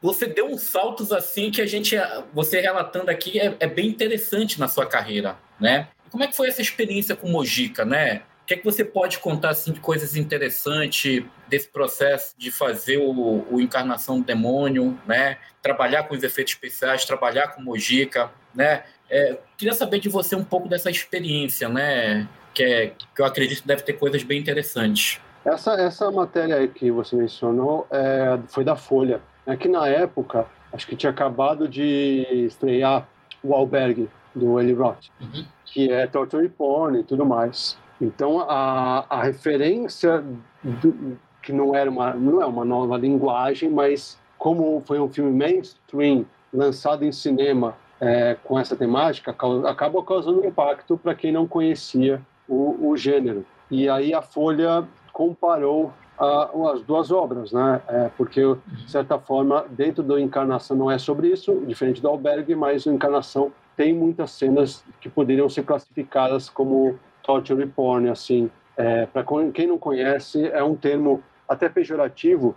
você 0.00 0.26
deu 0.26 0.46
uns 0.46 0.62
saltos 0.62 1.12
assim 1.12 1.50
que 1.50 1.60
a 1.60 1.66
gente, 1.66 1.96
você 2.32 2.60
relatando 2.60 3.10
aqui, 3.10 3.40
é, 3.40 3.56
é 3.58 3.66
bem 3.66 3.88
interessante 3.88 4.60
na 4.60 4.68
sua 4.68 4.86
carreira, 4.86 5.36
né? 5.60 5.88
Como 6.10 6.22
é 6.24 6.26
que 6.28 6.36
foi 6.36 6.48
essa 6.48 6.62
experiência 6.62 7.16
com 7.16 7.28
Mojica, 7.28 7.84
né? 7.84 8.22
Que 8.48 8.54
é 8.54 8.56
que 8.56 8.64
você 8.64 8.82
pode 8.82 9.18
contar 9.18 9.50
assim, 9.50 9.72
de 9.72 9.78
coisas 9.78 10.16
interessantes 10.16 11.22
desse 11.46 11.68
processo 11.68 12.34
de 12.38 12.50
fazer 12.50 12.96
o, 12.96 13.44
o 13.50 13.60
Encarnação 13.60 14.20
do 14.20 14.24
Demônio, 14.24 14.98
né? 15.06 15.36
trabalhar 15.60 16.04
com 16.04 16.14
os 16.14 16.22
efeitos 16.22 16.54
especiais, 16.54 17.04
trabalhar 17.04 17.48
com 17.48 17.60
Mojica, 17.60 18.30
né? 18.54 18.84
É, 19.10 19.36
queria 19.58 19.74
saber 19.74 19.98
de 19.98 20.08
você 20.08 20.34
um 20.34 20.42
pouco 20.42 20.66
dessa 20.66 20.90
experiência, 20.90 21.68
né? 21.68 22.26
Que, 22.54 22.62
é, 22.62 22.86
que 23.14 23.20
eu 23.20 23.26
acredito 23.26 23.60
que 23.60 23.68
deve 23.68 23.82
ter 23.82 23.92
coisas 23.92 24.22
bem 24.22 24.40
interessantes. 24.40 25.20
Essa, 25.44 25.72
essa 25.74 26.10
matéria 26.10 26.56
aí 26.56 26.68
que 26.68 26.90
você 26.90 27.16
mencionou 27.16 27.86
é, 27.90 28.38
foi 28.48 28.64
da 28.64 28.76
Folha. 28.76 29.20
É 29.46 29.56
que 29.56 29.68
na 29.68 29.86
época, 29.86 30.46
acho 30.72 30.86
que 30.86 30.96
tinha 30.96 31.10
acabado 31.10 31.68
de 31.68 32.46
estrear 32.46 33.06
o 33.42 33.54
Albergue, 33.54 34.08
do 34.34 34.58
Eli 34.58 34.72
Roth, 34.72 35.08
uhum. 35.20 35.44
que 35.66 35.92
é 35.92 36.06
torture 36.06 36.48
porn 36.48 37.00
e 37.00 37.04
tudo 37.04 37.26
mais. 37.26 37.76
Então, 38.00 38.40
a, 38.40 39.04
a 39.08 39.22
referência, 39.22 40.24
do, 40.62 41.18
que 41.42 41.52
não, 41.52 41.74
era 41.74 41.90
uma, 41.90 42.14
não 42.14 42.40
é 42.40 42.46
uma 42.46 42.64
nova 42.64 42.96
linguagem, 42.96 43.68
mas 43.68 44.18
como 44.38 44.82
foi 44.86 45.00
um 45.00 45.08
filme 45.08 45.32
mainstream, 45.32 46.24
lançado 46.52 47.04
em 47.04 47.12
cinema 47.12 47.74
é, 48.00 48.36
com 48.44 48.58
essa 48.58 48.76
temática, 48.76 49.34
acaba 49.66 50.02
causando 50.02 50.46
impacto 50.46 50.96
para 50.96 51.14
quem 51.14 51.32
não 51.32 51.46
conhecia 51.46 52.22
o, 52.48 52.88
o, 52.88 52.96
gênero. 52.96 53.44
E 53.70 53.88
aí 53.88 54.14
a 54.14 54.22
Folha 54.22 54.86
comparou 55.12 55.92
a, 56.18 56.50
as 56.72 56.82
duas 56.82 57.10
obras, 57.10 57.52
né? 57.52 57.82
É, 57.88 58.10
porque, 58.16 58.40
de 58.66 58.90
certa 58.90 59.18
forma, 59.18 59.66
dentro 59.70 60.02
do 60.02 60.18
Encarnação 60.18 60.76
não 60.76 60.90
é 60.90 60.96
sobre 60.96 61.28
isso, 61.28 61.62
diferente 61.66 62.00
do 62.00 62.08
Albergue, 62.08 62.54
mas 62.54 62.86
o 62.86 62.92
Encarnação 62.92 63.52
tem 63.76 63.92
muitas 63.92 64.30
cenas 64.30 64.84
que 65.00 65.08
poderiam 65.08 65.48
ser 65.48 65.64
classificadas 65.64 66.48
como 66.48 66.98
torture 67.28 67.66
porn, 67.66 68.08
assim, 68.08 68.50
é, 68.74 69.04
para 69.04 69.22
quem 69.52 69.66
não 69.66 69.76
conhece, 69.76 70.46
é 70.46 70.64
um 70.64 70.74
termo 70.74 71.22
até 71.46 71.68
pejorativo, 71.68 72.56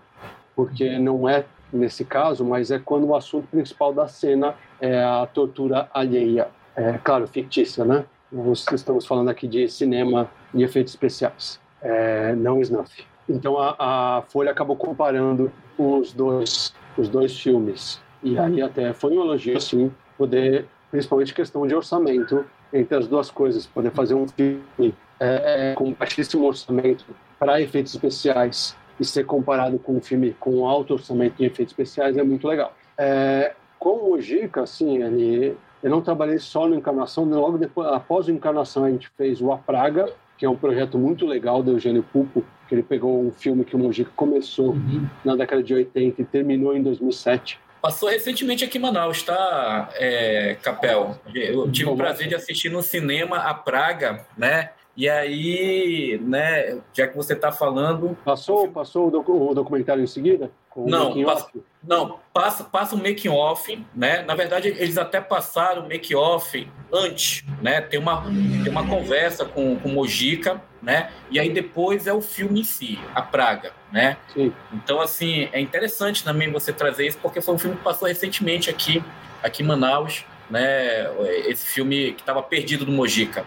porque 0.56 0.98
não 0.98 1.28
é 1.28 1.44
nesse 1.74 2.06
caso, 2.06 2.46
mas 2.46 2.72
é 2.72 2.80
quando 2.80 3.08
o 3.08 3.16
assunto 3.16 3.48
principal 3.48 3.94
da 3.94 4.08
cena 4.08 4.56
é 4.80 5.04
a 5.04 5.26
tortura 5.26 5.90
alheia. 5.94 6.48
É, 6.74 6.98
claro, 7.04 7.28
fictícia, 7.28 7.84
né? 7.84 8.06
Nós 8.32 8.66
estamos 8.72 9.06
falando 9.06 9.28
aqui 9.30 9.46
de 9.46 9.68
cinema 9.68 10.32
e 10.54 10.64
efeitos 10.64 10.94
especiais, 10.94 11.60
é, 11.82 12.34
não 12.34 12.62
snuff. 12.62 13.06
Então 13.28 13.58
a, 13.60 13.76
a, 13.78 14.22
Folha 14.30 14.52
acabou 14.52 14.78
comparando 14.78 15.52
os 15.78 16.14
dois, 16.14 16.74
os 16.98 17.10
dois 17.10 17.38
filmes. 17.38 18.02
E 18.24 18.40
aí 18.40 18.62
até 18.62 18.94
foi 18.94 19.18
um 19.18 19.22
elogio, 19.22 19.58
assim, 19.58 19.92
poder, 20.18 20.66
principalmente 20.90 21.34
questão 21.34 21.68
de 21.68 21.76
orçamento, 21.76 22.46
entre 22.74 22.98
as 22.98 23.08
duas 23.08 23.30
coisas, 23.30 23.66
poder 23.66 23.92
fazer 23.92 24.14
um 24.14 24.28
filme 24.28 24.94
é, 25.20 25.72
é, 25.72 25.74
com 25.76 25.94
baixíssimo 25.94 26.46
orçamento 26.46 27.06
para 27.40 27.62
efeitos 27.62 27.94
especiais 27.94 28.76
e 29.00 29.06
ser 29.06 29.26
comparado 29.26 29.80
com 29.80 29.98
um 29.98 30.02
filme 30.02 30.36
com 30.40 30.68
alto 30.68 30.94
orçamento 30.94 31.38
de 31.38 31.46
efeitos 31.46 31.74
especiais 31.74 32.18
é 32.18 32.24
muito 32.24 32.48
legal. 32.48 32.74
É, 32.98 33.54
com 33.80 34.12
o 34.12 34.22
Gica, 34.22 34.62
assim, 34.62 35.02
ele, 35.02 35.58
eu 35.82 35.90
não 35.90 36.02
trabalhei 36.02 36.38
só 36.38 36.68
no 36.68 36.76
Encarnação, 36.76 37.26
logo 37.26 37.58
depois, 37.58 37.88
após 37.88 38.28
o 38.28 38.32
Encarnação 38.32 38.86
a 38.86 38.92
gente 38.92 39.10
fez 39.18 39.42
o 39.42 39.52
A 39.52 39.58
Praga, 39.58 40.12
que 40.38 40.46
é 40.46 40.50
um 40.50 40.56
projeto 40.56 40.98
muito 40.98 41.26
legal 41.26 41.62
do 41.64 41.72
Eugênio 41.72 42.04
Pupo, 42.04 42.44
que 42.68 42.76
ele 42.76 42.84
pegou 42.84 43.22
um 43.22 43.32
filme 43.32 43.66
que 43.66 43.76
o 43.76 43.80
Mojica 43.80 44.12
começou 44.16 44.72
uhum. 44.72 45.08
na 45.26 45.36
década 45.36 45.62
de 45.62 45.74
80 45.74 46.22
e 46.22 46.26
terminou 46.26 46.76
em 46.76 46.82
2007 46.82 47.60
Passou 47.82 48.10
recentemente 48.10 48.64
aqui 48.64 48.78
em 48.78 48.82
Manaus, 48.82 49.24
tá, 49.24 49.90
é, 49.96 50.56
Capel? 50.62 51.20
Eu 51.34 51.72
tive 51.72 51.90
o 51.90 51.96
prazer 51.96 52.28
de 52.28 52.36
assistir 52.36 52.70
no 52.70 52.84
cinema 52.84 53.38
A 53.38 53.54
Praga, 53.54 54.26
né? 54.38 54.70
E 54.96 55.10
aí, 55.10 56.20
né, 56.22 56.80
já 56.94 57.08
que 57.08 57.16
você 57.16 57.34
está 57.34 57.52
falando. 57.52 58.16
Passou, 58.24 58.68
passou 58.68 59.08
o, 59.08 59.12
doc, 59.12 59.28
o 59.30 59.54
documentário 59.54 60.04
em 60.04 60.08
seguida? 60.08 60.52
não, 60.76 61.24
passa, 61.24 61.50
não, 61.84 62.20
passa, 62.34 62.64
passa 62.64 62.96
o 62.96 62.98
making 62.98 63.30
off, 63.30 63.86
né? 63.94 64.22
Na 64.22 64.36
verdade, 64.36 64.70
eles 64.70 64.98
até 64.98 65.20
passaram 65.20 65.84
o 65.84 65.88
make 65.88 66.16
off 66.16 66.70
antes, 66.94 67.44
né? 67.62 67.82
Tem 67.82 68.00
uma, 68.00 68.24
tem 68.24 68.70
uma 68.70 68.88
conversa 68.88 69.44
com, 69.44 69.78
com 69.78 69.90
Mojica, 69.90 70.62
né? 70.82 71.12
E 71.30 71.40
aí 71.40 71.50
depois 71.50 72.08
é 72.08 72.14
o 72.14 72.22
filme 72.22 72.62
em 72.62 72.64
si, 72.64 73.00
A 73.14 73.22
Praga, 73.22 73.74
né? 73.92 74.18
Sim. 74.34 74.54
Então, 74.72 75.02
assim, 75.02 75.50
é 75.52 75.60
interessante 75.60 76.24
também 76.24 76.52
você 76.52 76.72
trazer 76.72 77.08
isso, 77.08 77.18
porque 77.22 77.42
foi 77.42 77.56
um 77.56 77.60
filme 77.60 77.76
que 77.76 77.84
passou 77.84 78.08
recentemente 78.08 78.70
aqui, 78.70 79.04
aqui 79.44 79.64
em 79.64 79.66
Manaus, 79.66 80.26
né? 80.50 81.10
Esse 81.48 81.66
filme 81.68 82.14
que 82.14 82.22
estava 82.22 82.42
perdido 82.42 82.86
do 82.86 82.92
Mojica. 82.92 83.46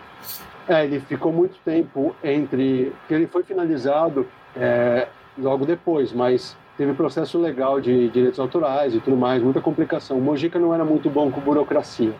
É, 0.68 0.84
ele 0.84 1.00
ficou 1.00 1.32
muito 1.32 1.56
tempo 1.64 2.16
entre. 2.24 2.92
Ele 3.10 3.26
foi 3.26 3.42
finalizado 3.42 4.26
é, 4.56 5.08
logo 5.36 5.66
depois, 5.66 6.12
mas 6.12 6.56
teve 6.76 6.92
processo 6.94 7.38
legal 7.38 7.80
de 7.80 8.08
direitos 8.08 8.38
autorais 8.38 8.94
e 8.94 9.00
tudo 9.00 9.16
mais, 9.16 9.42
muita 9.42 9.60
complicação. 9.60 10.18
O 10.18 10.20
Mojica 10.20 10.58
não 10.58 10.74
era 10.74 10.84
muito 10.84 11.08
bom 11.08 11.30
com 11.30 11.40
burocracia. 11.40 12.12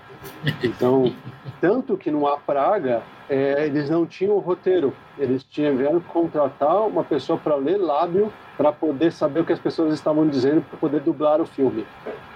Então, 0.62 1.12
tanto 1.60 1.96
que 1.96 2.10
no 2.10 2.26
A 2.26 2.38
Praga, 2.38 3.02
é, 3.28 3.66
eles 3.66 3.90
não 3.90 4.06
tinham 4.06 4.38
roteiro. 4.38 4.92
Eles 5.18 5.44
tiveram 5.44 6.00
que 6.00 6.08
contratar 6.08 6.86
uma 6.86 7.04
pessoa 7.04 7.38
para 7.38 7.54
ler 7.56 7.78
lábio 7.78 8.32
para 8.56 8.72
poder 8.72 9.12
saber 9.12 9.40
o 9.40 9.44
que 9.44 9.52
as 9.52 9.58
pessoas 9.58 9.92
estavam 9.92 10.28
dizendo 10.28 10.62
para 10.62 10.78
poder 10.78 11.00
dublar 11.00 11.40
o 11.40 11.46
filme. 11.46 11.86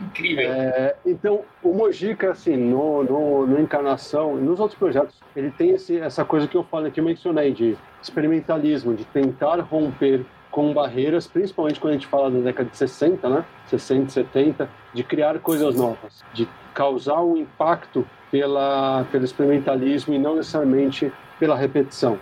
Incrível. 0.00 0.50
É, 0.50 0.96
então, 1.04 1.42
o 1.62 1.74
Mojica, 1.74 2.30
assim, 2.30 2.56
no, 2.56 3.04
no, 3.04 3.46
no, 3.46 3.60
Encarnação 3.60 4.36
nos 4.36 4.58
outros 4.58 4.78
projetos, 4.78 5.14
ele 5.36 5.50
tem 5.50 5.70
esse, 5.70 5.98
essa 5.98 6.24
coisa 6.24 6.48
que 6.48 6.56
eu 6.56 6.64
falei, 6.64 6.90
que 6.90 7.00
eu 7.00 7.04
mencionei, 7.04 7.52
de 7.52 7.76
experimentalismo, 8.02 8.94
de 8.94 9.04
tentar 9.04 9.60
romper 9.60 10.24
com 10.50 10.72
barreiras, 10.72 11.26
principalmente 11.26 11.78
quando 11.78 11.92
a 11.92 11.96
gente 11.96 12.06
fala 12.06 12.30
da 12.30 12.40
década 12.40 12.68
de 12.68 12.76
60, 12.76 13.28
né? 13.28 13.44
60, 13.66 14.10
70, 14.10 14.68
de 14.92 15.04
criar 15.04 15.38
coisas 15.38 15.76
novas, 15.76 16.24
de 16.32 16.48
causar 16.74 17.22
um 17.22 17.36
impacto 17.36 18.04
pela, 18.30 19.04
pelo 19.12 19.24
experimentalismo 19.24 20.14
e 20.14 20.18
não 20.18 20.36
necessariamente 20.36 21.12
pela 21.38 21.56
repetição. 21.56 22.18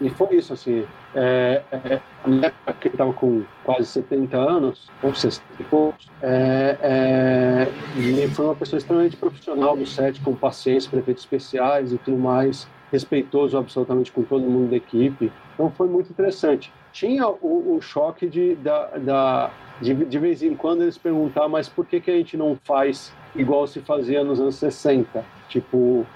E 0.00 0.10
foi 0.10 0.36
isso, 0.36 0.52
assim, 0.52 0.86
é, 1.14 1.62
é, 1.72 2.00
na 2.26 2.48
época 2.48 2.72
que 2.74 2.88
ele 2.88 2.94
estava 2.94 3.12
com 3.12 3.44
quase 3.62 3.86
70 3.86 4.36
anos, 4.36 4.90
ou 5.02 5.14
60 5.14 5.44
e 5.60 5.64
poucos, 5.64 6.08
é, 6.22 6.76
é, 6.82 7.68
ele 7.96 8.28
foi 8.28 8.46
uma 8.46 8.54
pessoa 8.54 8.78
extremamente 8.78 9.16
profissional 9.16 9.76
no 9.76 9.86
set, 9.86 10.20
com 10.20 10.34
paciência 10.34 10.90
para 10.90 11.00
efeitos 11.00 11.22
especiais 11.22 11.92
e 11.92 11.98
tudo 11.98 12.16
mais, 12.16 12.68
respeitoso 12.90 13.56
absolutamente 13.56 14.12
com 14.12 14.22
todo 14.22 14.42
mundo 14.42 14.70
da 14.70 14.76
equipe. 14.76 15.32
Então 15.54 15.70
foi 15.70 15.88
muito 15.88 16.10
interessante. 16.10 16.72
Tinha 16.92 17.28
o, 17.28 17.76
o 17.76 17.80
choque 17.80 18.28
de, 18.28 18.54
da, 18.56 18.86
da 18.98 19.50
de, 19.80 19.94
de, 19.94 20.18
vez 20.18 20.42
em 20.42 20.54
quando 20.54 20.82
eles 20.82 20.96
perguntar, 20.96 21.48
mas 21.48 21.68
por 21.68 21.84
que, 21.86 22.00
que 22.00 22.10
a 22.10 22.14
gente 22.14 22.36
não 22.36 22.56
faz 22.64 23.12
igual 23.34 23.66
se 23.66 23.80
fazia 23.80 24.22
nos 24.22 24.40
anos 24.40 24.56
60? 24.56 25.24
Tipo, 25.48 26.06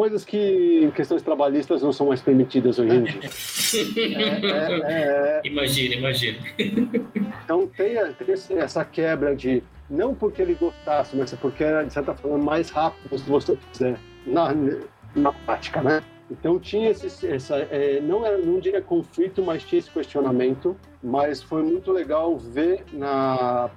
coisas 0.00 0.24
que 0.24 0.80
em 0.82 0.90
questões 0.90 1.20
trabalhistas 1.20 1.82
não 1.82 1.92
são 1.92 2.06
mais 2.06 2.22
permitidas 2.22 2.78
hoje 2.78 2.96
em 2.96 3.02
dia. 3.02 3.20
é, 4.48 4.92
é, 4.92 5.40
é, 5.42 5.42
imagina, 5.44 5.94
imagina. 5.94 6.38
Então 7.44 7.66
tem, 7.66 7.96
tem, 8.14 8.58
essa 8.58 8.82
quebra 8.82 9.36
de 9.36 9.62
não 9.90 10.14
porque 10.14 10.40
ele 10.40 10.54
gostasse, 10.54 11.14
mas 11.14 11.34
é 11.34 11.36
porque 11.36 11.62
era 11.62 11.82
de 11.82 11.92
certa 11.92 12.14
forma 12.14 12.38
mais 12.38 12.70
rápido 12.70 13.18
se 13.18 13.28
você 13.28 13.58
quiser 13.70 13.98
na, 14.26 14.54
na 15.14 15.32
prática, 15.34 15.82
né? 15.82 16.02
Então 16.30 16.58
tinha 16.58 16.88
esse, 16.92 17.26
essa, 17.26 17.56
é, 17.56 18.00
não 18.00 18.24
era, 18.24 18.38
não 18.38 18.58
diria 18.58 18.80
conflito, 18.80 19.42
mas 19.42 19.64
tinha 19.64 19.80
esse 19.80 19.90
questionamento. 19.90 20.74
Mas 21.02 21.42
foi 21.42 21.62
muito 21.62 21.92
legal 21.92 22.38
ver 22.38 22.84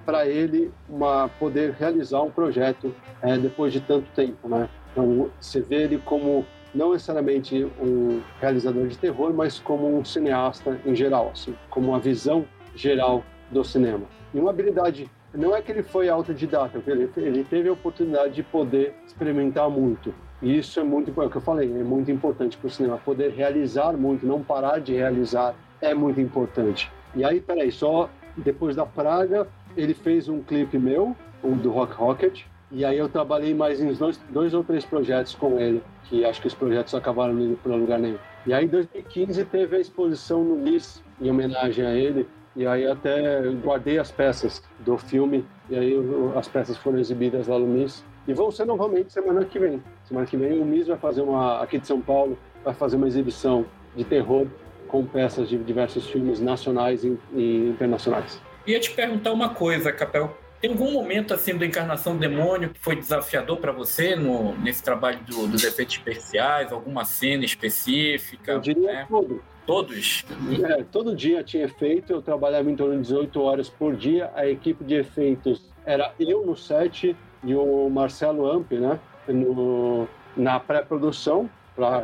para 0.06 0.28
ele 0.28 0.72
uma 0.88 1.30
poder 1.40 1.74
realizar 1.74 2.22
um 2.22 2.32
projeto 2.32 2.96
é, 3.22 3.38
depois 3.38 3.74
de 3.74 3.82
tanto 3.82 4.10
tempo, 4.14 4.48
né? 4.48 4.70
Então, 4.94 5.30
você 5.40 5.60
vê 5.60 5.84
ele 5.84 5.98
como 5.98 6.46
não 6.74 6.94
necessariamente 6.94 7.66
um 7.80 8.22
realizador 8.40 8.88
de 8.88 8.98
terror, 8.98 9.34
mas 9.34 9.60
como 9.60 9.98
um 9.98 10.06
cineasta 10.06 10.80
em 10.86 10.96
geral, 10.96 11.32
assim, 11.34 11.56
como 11.70 11.90
uma 11.90 12.00
visão 12.00 12.46
geral 12.76 13.24
do 13.52 13.64
cinema. 13.64 14.06
E 14.34 14.40
uma 14.40 14.50
habilidade, 14.50 15.10
não 15.34 15.56
é 15.56 15.62
que 15.62 15.72
ele 15.72 15.84
foi 15.84 16.10
autodidata, 16.10 16.82
ele, 16.88 17.10
ele 17.18 17.44
teve 17.44 17.70
a 17.70 17.74
oportunidade 17.74 18.34
de 18.34 18.44
poder 18.44 18.96
experimentar 19.06 19.70
muito. 19.70 20.14
E 20.42 20.58
isso 20.58 20.80
é 20.80 20.84
muito, 20.84 21.10
é 21.22 21.26
o 21.26 21.30
que 21.30 21.38
eu 21.38 21.42
falei, 21.42 21.72
é 21.72 21.84
muito 21.84 22.12
importante 22.12 22.58
para 22.58 22.68
o 22.68 22.70
cinema, 22.70 22.98
poder 22.98 23.32
realizar 23.32 23.94
muito, 23.94 24.26
não 24.26 24.42
parar 24.44 24.80
de 24.80 24.94
realizar 24.94 25.56
é 25.80 25.94
muito 25.94 26.20
importante. 26.20 26.92
E 27.16 27.24
aí, 27.24 27.40
peraí, 27.40 27.72
só 27.72 28.10
depois 28.36 28.76
da 28.76 28.86
Praga, 28.86 29.48
ele 29.78 29.94
fez 29.94 30.28
um 30.28 30.42
clipe 30.42 30.78
meu, 30.78 31.16
o 31.44 31.52
do 31.52 31.72
Rock 31.72 31.94
Rocket, 31.94 32.44
e 32.74 32.84
aí 32.84 32.98
eu 32.98 33.08
trabalhei 33.08 33.54
mais 33.54 33.80
em 33.80 33.94
dois, 33.94 34.20
dois 34.30 34.54
ou 34.54 34.64
três 34.64 34.84
projetos 34.84 35.36
com 35.36 35.60
ele, 35.60 35.84
que 36.06 36.26
acho 36.26 36.42
que 36.42 36.48
os 36.48 36.56
projetos 36.56 36.96
acabaram 36.96 37.40
indo 37.40 37.56
para 37.58 37.76
lugar 37.76 38.00
nenhum. 38.00 38.18
E 38.48 38.54
aí 38.54 38.66
em 38.66 38.68
2015 38.68 39.46
teve 39.46 39.76
a 39.76 39.80
exposição 39.80 40.44
no 40.44 40.56
MIS, 40.56 41.04
em 41.22 41.30
homenagem 41.30 41.86
a 41.86 41.94
ele, 41.94 42.28
e 42.56 42.66
aí 42.66 42.88
até 42.88 43.42
guardei 43.64 44.00
as 44.00 44.12
peças 44.12 44.64
do 44.80 44.98
filme, 44.98 45.46
e 45.70 45.76
aí 45.76 45.96
as 46.36 46.48
peças 46.48 46.76
foram 46.76 46.98
exibidas 46.98 47.48
lá 47.48 47.60
no 47.60 47.68
MIS. 47.68 48.04
E 48.28 48.34
vão 48.34 48.50
ser 48.50 48.66
novamente 48.66 49.14
semana 49.14 49.46
que 49.46 49.60
vem. 49.60 49.84
Semana 50.06 50.26
que 50.26 50.36
vem 50.36 50.60
o 50.60 50.66
MIS 50.66 50.88
vai 50.88 50.98
fazer 50.98 51.22
uma, 51.22 51.62
aqui 51.62 51.78
de 51.78 51.86
São 51.86 52.02
Paulo, 52.02 52.38
vai 52.64 52.74
fazer 52.74 52.96
uma 52.96 53.08
exibição 53.08 53.66
de 53.96 54.04
terror 54.04 54.48
com 54.88 55.06
peças 55.06 55.48
de 55.48 55.58
diversos 55.58 56.08
filmes 56.10 56.40
nacionais 56.40 57.04
e, 57.04 57.18
e 57.34 57.70
internacionais. 57.70 58.42
Ia 58.66 58.80
te 58.80 58.92
perguntar 58.92 59.32
uma 59.32 59.50
coisa, 59.50 59.92
Capel. 59.92 60.36
Tem 60.64 60.72
algum 60.72 60.94
momento 60.94 61.34
assim 61.34 61.58
do 61.58 61.66
Encarnação 61.66 62.14
do 62.14 62.20
Demônio 62.22 62.70
que 62.70 62.80
foi 62.80 62.96
desafiador 62.96 63.58
para 63.58 63.74
você 63.74 64.16
no, 64.16 64.58
nesse 64.60 64.82
trabalho 64.82 65.20
do, 65.26 65.46
dos 65.46 65.62
efeitos 65.62 65.96
especiais? 65.96 66.72
Alguma 66.72 67.04
cena 67.04 67.44
específica? 67.44 68.54
Eu 68.54 68.62
diria 68.62 68.94
né? 68.94 69.06
todo. 69.10 69.44
Todos? 69.66 70.24
É, 70.64 70.82
todo 70.86 71.14
dia 71.18 71.44
tinha 71.44 71.66
efeito, 71.66 72.14
eu 72.14 72.22
trabalhava 72.22 72.72
em 72.72 72.78
torno 72.78 72.96
de 72.96 73.02
18 73.02 73.42
horas 73.42 73.68
por 73.68 73.94
dia. 73.94 74.32
A 74.36 74.48
equipe 74.48 74.86
de 74.86 74.96
efeitos 74.96 75.70
era 75.86 76.14
eu 76.18 76.46
no 76.46 76.56
set 76.56 77.14
e 77.44 77.54
o 77.54 77.90
Marcelo 77.90 78.50
Amp, 78.50 78.72
né? 78.72 78.98
No, 79.28 80.08
na 80.38 80.62
pré-produção, 80.62 81.50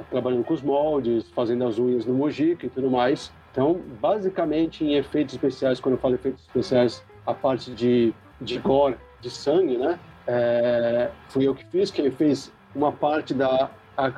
trabalhando 0.10 0.44
com 0.44 0.54
os 0.54 0.62
moldes, 0.62 1.30
fazendo 1.30 1.66
as 1.66 1.80
unhas 1.80 2.06
no 2.06 2.14
Mojica 2.14 2.66
e 2.66 2.70
tudo 2.70 2.92
mais. 2.92 3.32
Então, 3.54 3.80
basicamente, 4.02 4.84
em 4.84 4.96
efeitos 4.96 5.36
especiais, 5.36 5.80
quando 5.80 5.96
eu 5.96 6.02
falo 6.02 6.16
efeitos 6.16 6.44
especiais, 6.44 7.02
a 7.26 7.34
parte 7.34 7.72
de 7.72 8.14
de 8.42 8.58
gore, 8.60 8.96
de 9.22 9.30
sangue, 9.30 9.78
né? 9.78 10.00
É, 10.28 11.10
fui 11.30 11.48
eu 11.48 11.56
que 11.56 11.66
fiz, 11.66 11.92
quem 11.92 12.12
fez 12.12 12.52
uma 12.76 12.92
parte 12.92 13.34
da 13.34 13.70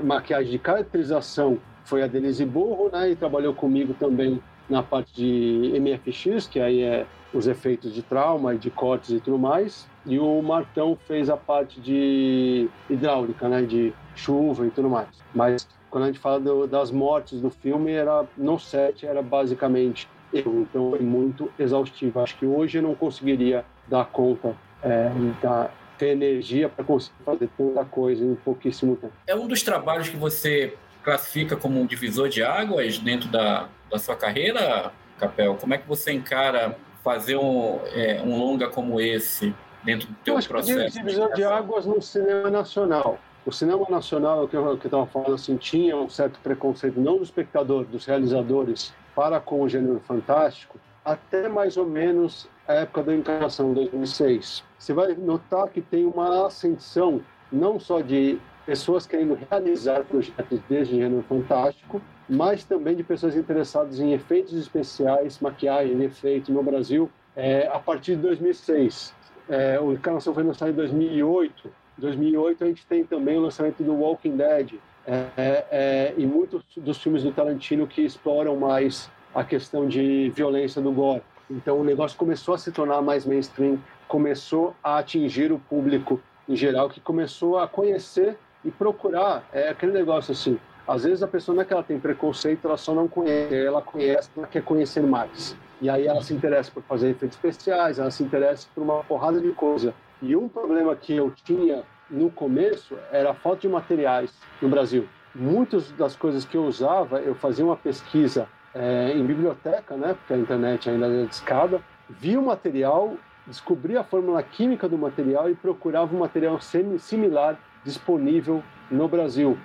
maquiagem 0.03 0.51
de 0.51 0.59
caracterização 0.59 1.57
foi 1.83 2.03
a 2.03 2.07
Denise 2.07 2.45
Burro, 2.45 2.89
né? 2.91 3.11
E 3.11 3.15
trabalhou 3.15 3.53
comigo 3.53 3.93
também 3.93 4.41
na 4.69 4.83
parte 4.83 5.13
de 5.13 5.79
MFX, 5.79 6.47
que 6.47 6.59
aí 6.59 6.81
é 6.81 7.05
os 7.33 7.47
efeitos 7.47 7.93
de 7.93 8.01
trauma 8.01 8.53
e 8.53 8.57
de 8.57 8.69
cortes 8.69 9.09
e 9.09 9.19
tudo 9.19 9.37
mais. 9.37 9.87
E 10.05 10.19
o 10.19 10.41
Martão 10.41 10.97
fez 11.07 11.29
a 11.29 11.37
parte 11.37 11.79
de 11.79 12.69
hidráulica, 12.89 13.47
né? 13.49 13.63
De 13.63 13.93
chuva 14.15 14.65
e 14.67 14.69
tudo 14.69 14.89
mais. 14.89 15.07
Mas 15.33 15.67
quando 15.89 16.05
a 16.05 16.07
gente 16.07 16.19
fala 16.19 16.39
do, 16.39 16.67
das 16.67 16.91
mortes 16.91 17.41
do 17.41 17.49
filme, 17.49 17.91
era 17.91 18.25
no 18.37 18.59
set 18.59 19.05
era 19.05 19.21
basicamente 19.21 20.07
eu. 20.33 20.61
Então 20.61 20.91
foi 20.91 20.99
muito 20.99 21.51
exaustivo. 21.59 22.19
Acho 22.19 22.37
que 22.37 22.45
hoje 22.45 22.77
eu 22.77 22.83
não 22.83 22.95
conseguiria 22.95 23.65
dar 23.91 24.05
conta 24.05 24.55
é, 24.81 25.11
da 25.41 25.69
ter 25.97 26.13
energia 26.13 26.67
para 26.67 26.83
conseguir 26.83 27.23
fazer 27.23 27.49
tanta 27.55 27.85
coisa 27.85 28.25
em 28.25 28.33
pouquíssimo 28.33 28.95
tempo. 28.95 29.13
É 29.27 29.35
um 29.35 29.47
dos 29.47 29.61
trabalhos 29.61 30.09
que 30.09 30.17
você 30.17 30.75
classifica 31.03 31.55
como 31.55 31.79
um 31.79 31.85
divisor 31.85 32.27
de 32.27 32.41
águas 32.41 32.97
dentro 32.97 33.29
da, 33.29 33.69
da 33.89 33.99
sua 33.99 34.15
carreira, 34.15 34.91
Capel? 35.19 35.55
Como 35.55 35.75
é 35.75 35.77
que 35.77 35.87
você 35.87 36.11
encara 36.11 36.75
fazer 37.03 37.35
um, 37.37 37.79
é, 37.93 38.19
um 38.23 38.35
longa 38.35 38.67
como 38.67 38.99
esse 38.99 39.53
dentro 39.83 40.07
do 40.07 40.15
teu 40.23 40.33
eu 40.33 40.37
acho 40.39 40.47
processo? 40.47 40.97
Que 40.97 41.03
divisor 41.03 41.33
de 41.33 41.43
águas 41.43 41.85
no 41.85 42.01
cinema 42.01 42.49
nacional. 42.49 43.19
O 43.45 43.51
cinema 43.51 43.85
nacional, 43.87 44.47
que 44.47 44.55
eu 44.55 44.73
estava 44.75 45.05
falando 45.05 45.35
assim, 45.35 45.55
tinha 45.57 45.95
um 45.95 46.09
certo 46.09 46.39
preconceito, 46.39 46.99
não 46.99 47.17
do 47.17 47.23
espectador, 47.23 47.85
dos 47.85 48.05
realizadores, 48.05 48.91
para 49.15 49.39
com 49.39 49.61
o 49.61 49.69
gênero 49.69 49.99
fantástico, 50.07 50.79
até 51.03 51.47
mais 51.49 51.77
ou 51.77 51.85
menos 51.85 52.47
época 52.73 53.03
da 53.03 53.15
encarnação, 53.15 53.73
2006. 53.73 54.63
Você 54.77 54.93
vai 54.93 55.13
notar 55.15 55.67
que 55.69 55.81
tem 55.81 56.05
uma 56.05 56.47
ascensão 56.47 57.21
não 57.51 57.79
só 57.79 58.01
de 58.01 58.39
pessoas 58.65 59.05
querendo 59.05 59.37
realizar 59.49 60.03
projetos 60.03 60.59
desse 60.69 60.91
gênero 60.91 61.23
fantástico, 61.27 62.01
mas 62.29 62.63
também 62.63 62.95
de 62.95 63.03
pessoas 63.03 63.35
interessadas 63.35 63.99
em 63.99 64.13
efeitos 64.13 64.53
especiais, 64.53 65.39
maquiagem, 65.39 66.01
efeito 66.03 66.51
no 66.51 66.63
Brasil, 66.63 67.09
é, 67.35 67.67
a 67.67 67.79
partir 67.79 68.15
de 68.15 68.21
2006. 68.21 69.13
É, 69.49 69.79
o 69.79 69.91
Encarnação 69.91 70.33
foi 70.33 70.43
lançado 70.43 70.71
em 70.71 70.75
2008. 70.75 71.67
Em 71.97 72.01
2008 72.01 72.63
a 72.63 72.67
gente 72.67 72.85
tem 72.85 73.03
também 73.03 73.37
o 73.37 73.41
lançamento 73.41 73.83
do 73.83 73.93
Walking 73.93 74.37
Dead 74.37 74.75
é, 75.05 75.65
é, 75.71 76.13
e 76.17 76.25
muitos 76.25 76.63
dos 76.77 77.01
filmes 77.01 77.23
do 77.23 77.31
Tarantino 77.31 77.87
que 77.87 78.01
exploram 78.01 78.55
mais 78.55 79.09
a 79.33 79.43
questão 79.43 79.87
de 79.87 80.29
violência 80.29 80.81
do 80.81 80.91
gore. 80.91 81.21
Então 81.51 81.79
o 81.79 81.83
negócio 81.83 82.17
começou 82.17 82.53
a 82.53 82.57
se 82.57 82.71
tornar 82.71 83.01
mais 83.01 83.25
mainstream, 83.25 83.77
começou 84.07 84.73
a 84.81 84.97
atingir 84.97 85.51
o 85.51 85.59
público 85.59 86.21
em 86.47 86.55
geral, 86.55 86.89
que 86.89 87.01
começou 87.01 87.59
a 87.59 87.67
conhecer 87.67 88.37
e 88.63 88.71
procurar. 88.71 89.43
É 89.51 89.69
aquele 89.69 89.91
negócio 89.91 90.31
assim, 90.31 90.57
às 90.87 91.03
vezes 91.03 91.21
a 91.21 91.27
pessoa 91.27 91.55
não 91.55 91.61
é 91.61 91.65
que 91.65 91.73
ela 91.73 91.83
tem 91.83 91.99
preconceito, 91.99 92.65
ela 92.65 92.77
só 92.77 92.93
não 92.93 93.07
conhece, 93.07 93.53
ela 93.53 93.81
conhece, 93.81 94.29
ela 94.35 94.47
quer 94.47 94.63
conhecer 94.63 95.03
mais. 95.03 95.55
E 95.81 95.89
aí 95.89 96.07
ela 96.07 96.21
se 96.21 96.33
interessa 96.33 96.71
por 96.71 96.83
fazer 96.83 97.09
efeitos 97.09 97.37
especiais, 97.37 97.99
ela 97.99 98.11
se 98.11 98.23
interessa 98.23 98.67
por 98.73 98.81
uma 98.81 99.03
porrada 99.03 99.41
de 99.41 99.51
coisa. 99.51 99.93
E 100.21 100.35
um 100.35 100.47
problema 100.47 100.95
que 100.95 101.15
eu 101.15 101.31
tinha 101.43 101.83
no 102.09 102.29
começo 102.29 102.97
era 103.11 103.31
a 103.31 103.33
falta 103.33 103.61
de 103.61 103.67
materiais 103.67 104.31
no 104.61 104.69
Brasil. 104.69 105.07
Muitas 105.33 105.91
das 105.93 106.15
coisas 106.15 106.45
que 106.45 106.55
eu 106.55 106.65
usava, 106.65 107.19
eu 107.19 107.35
fazia 107.35 107.65
uma 107.65 107.77
pesquisa 107.77 108.47
é, 108.73 109.11
em 109.13 109.25
biblioteca, 109.25 109.95
né, 109.95 110.13
porque 110.13 110.33
a 110.33 110.37
internet 110.37 110.89
ainda 110.89 111.07
é 111.07 111.25
discada, 111.25 111.81
via 112.09 112.39
o 112.39 112.45
material, 112.45 113.15
descobria 113.45 114.01
a 114.01 114.03
fórmula 114.03 114.41
química 114.43 114.87
do 114.87 114.97
material 114.97 115.49
e 115.49 115.55
procurava 115.55 116.15
um 116.15 116.19
material 116.19 116.59
similar 116.59 117.59
disponível 117.83 118.63
no 118.89 119.07
Brasil, 119.07 119.57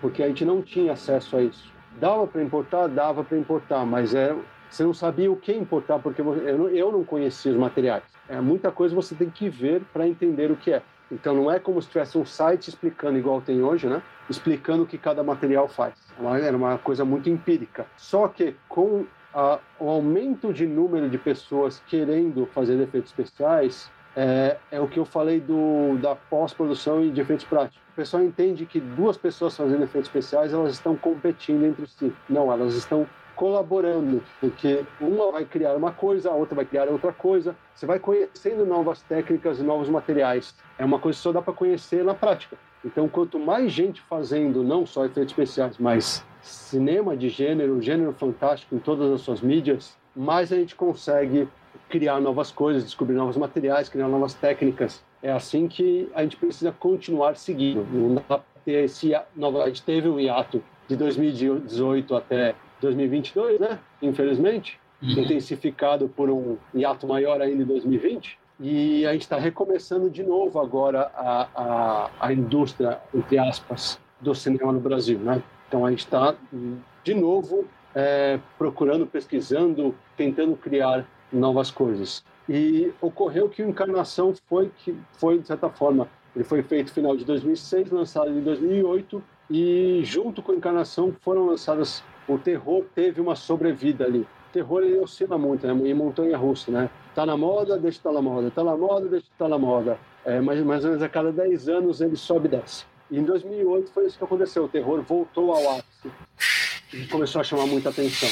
porque 0.00 0.22
a 0.22 0.28
gente 0.28 0.44
não 0.44 0.62
tinha 0.62 0.92
acesso 0.92 1.36
a 1.36 1.42
isso. 1.42 1.72
Dava 1.98 2.26
para 2.26 2.42
importar? 2.42 2.88
Dava 2.88 3.22
para 3.22 3.38
importar, 3.38 3.84
mas 3.84 4.14
é, 4.14 4.34
você 4.68 4.82
não 4.82 4.94
sabia 4.94 5.30
o 5.30 5.36
que 5.36 5.52
importar, 5.52 5.98
porque 5.98 6.20
eu 6.22 6.58
não, 6.58 6.68
eu 6.68 6.90
não 6.90 7.04
conhecia 7.04 7.52
os 7.52 7.58
materiais. 7.58 8.02
É, 8.28 8.40
muita 8.40 8.70
coisa 8.70 8.94
você 8.94 9.14
tem 9.14 9.28
que 9.28 9.48
ver 9.48 9.82
para 9.92 10.08
entender 10.08 10.50
o 10.50 10.56
que 10.56 10.72
é. 10.72 10.82
Então 11.12 11.34
não 11.34 11.50
é 11.50 11.58
como 11.58 11.80
se 11.80 11.88
tivesse 11.88 12.16
um 12.16 12.24
site 12.24 12.68
explicando 12.68 13.18
igual 13.18 13.42
tem 13.42 13.62
hoje, 13.62 13.86
né? 13.86 14.02
Explicando 14.30 14.84
o 14.84 14.86
que 14.86 14.96
cada 14.96 15.22
material 15.22 15.68
faz. 15.68 15.94
É 16.18 16.46
era 16.46 16.56
uma 16.56 16.78
coisa 16.78 17.04
muito 17.04 17.28
empírica. 17.28 17.86
Só 17.96 18.26
que 18.28 18.56
com 18.68 19.04
a, 19.34 19.58
o 19.78 19.90
aumento 19.90 20.52
de 20.52 20.66
número 20.66 21.10
de 21.10 21.18
pessoas 21.18 21.82
querendo 21.86 22.46
fazer 22.46 22.80
efeitos 22.80 23.10
especiais, 23.10 23.90
é, 24.16 24.56
é, 24.70 24.80
o 24.80 24.88
que 24.88 24.98
eu 24.98 25.04
falei 25.04 25.40
do, 25.40 25.98
da 25.98 26.14
pós-produção 26.14 27.04
e 27.04 27.10
de 27.10 27.20
efeitos 27.20 27.44
práticos. 27.44 27.80
O 27.92 27.94
pessoal 27.94 28.22
entende 28.22 28.64
que 28.64 28.80
duas 28.80 29.16
pessoas 29.18 29.56
fazendo 29.56 29.84
efeitos 29.84 30.08
especiais, 30.08 30.52
elas 30.52 30.72
estão 30.72 30.96
competindo 30.96 31.64
entre 31.64 31.86
si. 31.86 32.12
Não, 32.28 32.50
elas 32.50 32.74
estão 32.74 33.06
colaborando, 33.42 34.22
porque 34.40 34.84
uma 35.00 35.32
vai 35.32 35.44
criar 35.44 35.74
uma 35.74 35.90
coisa, 35.90 36.30
a 36.30 36.32
outra 36.32 36.54
vai 36.54 36.64
criar 36.64 36.88
outra 36.88 37.12
coisa. 37.12 37.56
Você 37.74 37.84
vai 37.84 37.98
conhecendo 37.98 38.64
novas 38.64 39.02
técnicas 39.02 39.58
e 39.58 39.64
novos 39.64 39.88
materiais. 39.88 40.54
É 40.78 40.84
uma 40.84 41.00
coisa 41.00 41.18
que 41.18 41.22
só 41.24 41.32
dá 41.32 41.42
para 41.42 41.52
conhecer 41.52 42.04
na 42.04 42.14
prática. 42.14 42.56
Então, 42.84 43.08
quanto 43.08 43.40
mais 43.40 43.72
gente 43.72 44.00
fazendo 44.02 44.62
não 44.62 44.86
só 44.86 45.04
efeitos 45.06 45.32
especiais, 45.32 45.76
mas 45.76 46.24
cinema 46.40 47.16
de 47.16 47.28
gênero, 47.28 47.82
gênero 47.82 48.12
fantástico 48.12 48.76
em 48.76 48.78
todas 48.78 49.10
as 49.10 49.22
suas 49.22 49.40
mídias, 49.40 49.98
mais 50.14 50.52
a 50.52 50.56
gente 50.56 50.76
consegue 50.76 51.48
criar 51.88 52.20
novas 52.20 52.52
coisas, 52.52 52.84
descobrir 52.84 53.16
novos 53.16 53.36
materiais, 53.36 53.88
criar 53.88 54.06
novas 54.06 54.34
técnicas. 54.34 55.02
É 55.20 55.32
assim 55.32 55.66
que 55.66 56.08
a 56.14 56.22
gente 56.22 56.36
precisa 56.36 56.70
continuar 56.70 57.34
seguindo. 57.34 57.84
Não 57.92 58.22
dá 58.28 58.40
ter 58.64 58.84
esse. 58.84 59.12
A 59.16 59.26
gente 59.66 59.82
teve 59.82 60.08
um 60.08 60.20
hiato 60.20 60.62
de 60.86 60.94
2018 60.94 62.14
até 62.14 62.54
2022, 62.82 63.60
né? 63.60 63.78
Infelizmente, 64.00 64.78
uhum. 65.02 65.10
intensificado 65.10 66.08
por 66.08 66.30
um 66.30 66.56
hiato 66.74 67.06
maior 67.06 67.40
ainda 67.40 67.62
em 67.62 67.66
2020. 67.66 68.38
E 68.60 69.06
a 69.06 69.12
gente 69.12 69.22
está 69.22 69.38
recomeçando 69.38 70.08
de 70.10 70.22
novo 70.22 70.60
agora 70.60 71.10
a, 71.14 71.48
a, 71.54 72.10
a 72.20 72.32
indústria, 72.32 73.00
entre 73.14 73.38
aspas, 73.38 73.98
do 74.20 74.34
cinema 74.34 74.72
no 74.72 74.80
Brasil, 74.80 75.18
né? 75.18 75.42
Então 75.66 75.84
a 75.84 75.90
gente 75.90 76.00
está, 76.00 76.34
de 77.02 77.14
novo, 77.14 77.64
é, 77.94 78.38
procurando, 78.58 79.06
pesquisando, 79.06 79.94
tentando 80.16 80.54
criar 80.56 81.06
novas 81.32 81.70
coisas. 81.70 82.24
E 82.48 82.92
ocorreu 83.00 83.48
que 83.48 83.62
o 83.62 83.68
Encarnação 83.68 84.34
foi, 84.46 84.70
que 84.78 84.94
foi 85.14 85.38
de 85.38 85.46
certa 85.46 85.68
forma, 85.70 86.08
ele 86.34 86.44
foi 86.44 86.62
feito 86.62 86.88
no 86.88 86.94
final 86.94 87.16
de 87.16 87.24
2006, 87.24 87.90
lançado 87.90 88.30
em 88.30 88.40
2008, 88.42 89.22
e 89.50 90.00
junto 90.04 90.42
com 90.42 90.52
a 90.52 90.54
Encarnação 90.54 91.14
foram 91.20 91.46
lançadas 91.46 92.02
o 92.28 92.38
terror 92.38 92.84
teve 92.94 93.20
uma 93.20 93.34
sobrevida 93.34 94.04
ali. 94.04 94.20
O 94.20 94.52
terror 94.52 94.82
ele 94.82 94.98
oscila 94.98 95.38
muito, 95.38 95.66
né? 95.66 95.88
Em 95.88 95.94
montanha 95.94 96.36
russa, 96.36 96.70
né? 96.70 96.90
Tá 97.14 97.24
na 97.24 97.36
moda, 97.36 97.78
deixa 97.78 97.98
estar 97.98 98.10
tá 98.10 98.14
na 98.14 98.22
moda. 98.22 98.50
Tá 98.50 98.64
na 98.64 98.76
moda, 98.76 99.08
deixa 99.08 99.26
estar 99.26 99.44
tá 99.44 99.48
na 99.48 99.58
moda. 99.58 99.98
É, 100.24 100.40
mais, 100.40 100.62
mais 100.62 100.84
ou 100.84 100.90
menos 100.90 101.02
a 101.02 101.08
cada 101.08 101.32
10 101.32 101.68
anos 101.68 102.00
ele 102.00 102.16
sobe 102.16 102.46
e 102.46 102.50
desce. 102.50 102.84
E 103.10 103.18
em 103.18 103.24
2008 103.24 103.90
foi 103.92 104.06
isso 104.06 104.18
que 104.18 104.24
aconteceu. 104.24 104.64
O 104.64 104.68
terror 104.68 105.02
voltou 105.02 105.52
ao 105.52 105.78
ápice 105.78 106.10
e 106.94 107.06
começou 107.06 107.40
a 107.40 107.44
chamar 107.44 107.66
muita 107.66 107.90
atenção. 107.90 108.28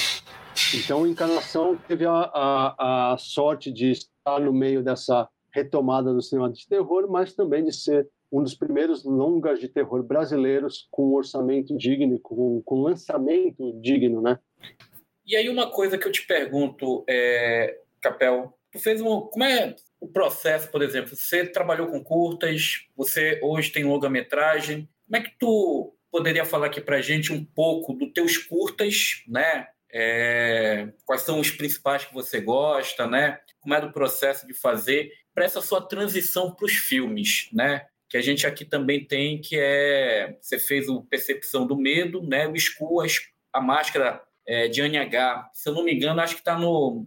Então, 0.75 1.07
Encarnação 1.07 1.77
teve 1.89 2.07
a, 2.07 2.13
a, 2.13 3.13
a 3.13 3.19
sorte 3.19 3.73
de 3.73 3.91
estar 3.91 4.41
no 4.41 4.53
meio 4.53 4.83
dessa 4.83 5.29
retomada 5.53 6.13
do 6.13 6.23
cinema 6.23 6.51
de 6.51 6.67
terror, 6.69 7.07
mas 7.11 7.35
também 7.35 7.65
de 7.65 7.73
ser 7.73 8.09
um 8.33 8.43
dos 8.43 8.55
primeiros 8.55 9.05
longas 9.05 9.59
de 9.59 9.69
terror 9.69 10.03
brasileiros 10.03 10.87
com 10.91 11.13
orçamento 11.15 11.77
digno, 11.77 12.19
com, 12.19 12.63
com 12.63 12.83
lançamento 12.83 13.79
digno, 13.81 14.23
né? 14.23 14.39
E 15.27 15.37
aí 15.37 15.49
uma 15.49 15.71
coisa 15.71 15.99
que 15.99 16.07
eu 16.07 16.13
te 16.13 16.27
pergunto, 16.27 17.05
é, 17.09 17.79
Capel, 18.01 18.57
tu 18.73 18.79
fez 18.79 19.01
um, 19.01 19.21
como 19.21 19.45
é 19.45 19.75
o 20.01 20.09
processo, 20.09 20.71
por 20.71 20.83
exemplo? 20.83 21.15
Você 21.15 21.47
trabalhou 21.47 21.89
com 21.89 22.03
curtas, 22.03 22.87
você 22.97 23.39
hoje 23.43 23.71
tem 23.71 23.85
longa-metragem. 23.85 24.89
Como 25.07 25.17
é 25.17 25.21
que 25.21 25.37
tu 25.39 25.95
poderia 26.11 26.45
falar 26.45 26.67
aqui 26.67 26.81
para 26.81 27.01
gente 27.01 27.33
um 27.33 27.45
pouco 27.45 27.93
dos 27.93 28.13
teus 28.13 28.39
curtas, 28.39 29.23
né? 29.29 29.69
É, 29.93 30.89
quais 31.05 31.23
são 31.23 31.41
os 31.41 31.51
principais 31.51 32.05
que 32.05 32.15
você 32.15 32.41
gosta, 32.41 33.07
né? 33.07 33.41
Como 33.61 33.75
é 33.75 33.81
do 33.81 33.93
processo 33.93 34.47
de 34.47 34.55
fazer 34.55 35.13
para 35.35 35.45
essa 35.45 35.61
sua 35.61 35.81
transição 35.81 36.55
para 36.55 36.67
os 36.67 36.73
filmes, 36.73 37.49
né? 37.53 37.87
Que 38.11 38.17
a 38.17 38.21
gente 38.21 38.45
aqui 38.45 38.65
também 38.65 39.05
tem, 39.05 39.41
que 39.41 39.57
é 39.57 40.37
você 40.41 40.59
fez 40.59 40.89
o 40.89 41.03
Percepção 41.03 41.65
do 41.65 41.77
Medo, 41.77 42.21
né? 42.21 42.49
O 42.49 42.57
Skull, 42.57 43.03
a 43.53 43.61
máscara 43.61 44.21
é, 44.45 44.67
de 44.67 44.83
NH. 44.83 45.51
Se 45.55 45.69
eu 45.69 45.75
não 45.75 45.85
me 45.85 45.95
engano, 45.95 46.21
acho 46.21 46.35
que 46.35 46.41
está 46.41 46.59
no 46.59 47.07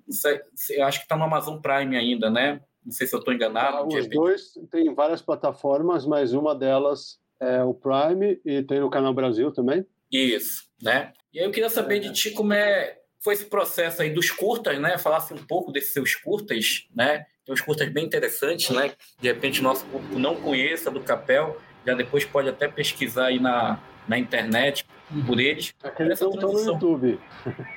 acho 0.81 1.01
que 1.01 1.07
tá 1.07 1.17
no 1.17 1.25
Amazon 1.25 1.59
Prime 1.59 1.97
ainda, 1.97 2.29
né? 2.29 2.61
Não 2.85 2.91
sei 2.93 3.05
se 3.05 3.13
eu 3.13 3.19
estou 3.19 3.33
enganado. 3.33 3.77
Ah, 3.77 3.85
os 3.85 4.07
dois 4.07 4.53
têm 4.71 4.93
várias 4.93 5.21
plataformas, 5.21 6.05
mas 6.05 6.31
uma 6.31 6.55
delas 6.55 7.19
é 7.37 7.61
o 7.61 7.73
Prime 7.73 8.39
e 8.45 8.63
tem 8.63 8.79
no 8.79 8.89
Canal 8.89 9.13
Brasil 9.13 9.51
também. 9.51 9.85
Isso, 10.09 10.63
né? 10.81 11.11
E 11.33 11.39
aí 11.39 11.45
eu 11.45 11.51
queria 11.51 11.69
saber 11.69 11.99
de 11.99 12.13
ti 12.13 12.31
como 12.31 12.53
é 12.53 12.97
foi 13.23 13.33
esse 13.33 13.45
processo 13.45 14.01
aí 14.01 14.09
dos 14.09 14.29
curtas, 14.29 14.77
né? 14.79 14.97
Falasse 14.97 15.33
um 15.33 15.37
pouco 15.37 15.71
desses 15.71 15.93
seus 15.93 16.13
curtas, 16.13 16.85
né? 16.93 17.25
Tem 17.45 17.53
uns 17.53 17.61
curtas 17.61 17.87
bem 17.89 18.05
interessantes, 18.05 18.69
né? 18.69 18.91
De 19.19 19.29
repente 19.29 19.61
o 19.61 19.63
nosso 19.63 19.85
público 19.85 20.19
não 20.19 20.35
conheça 20.35 20.91
do 20.91 20.99
Capel, 20.99 21.57
já 21.85 21.93
depois 21.93 22.25
pode 22.25 22.49
até 22.49 22.67
pesquisar 22.67 23.27
aí 23.27 23.39
na, 23.39 23.79
na 24.07 24.17
internet 24.17 24.85
por 25.25 25.39
eles. 25.39 25.73
Aqueles 25.81 26.19
não 26.19 26.31
estão 26.31 26.51
no 26.51 26.59
YouTube. 26.59 27.19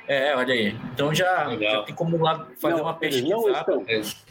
É, 0.07 0.35
olha 0.35 0.53
aí. 0.53 0.75
Então 0.93 1.13
já, 1.13 1.55
já 1.55 1.83
tem 1.83 1.95
como 1.95 2.17
lá 2.17 2.47
fazer 2.59 2.75
não, 2.75 2.83
uma 2.83 2.93
pesquisa. 2.93 3.27
Não 3.27 3.49
estão. 3.49 3.85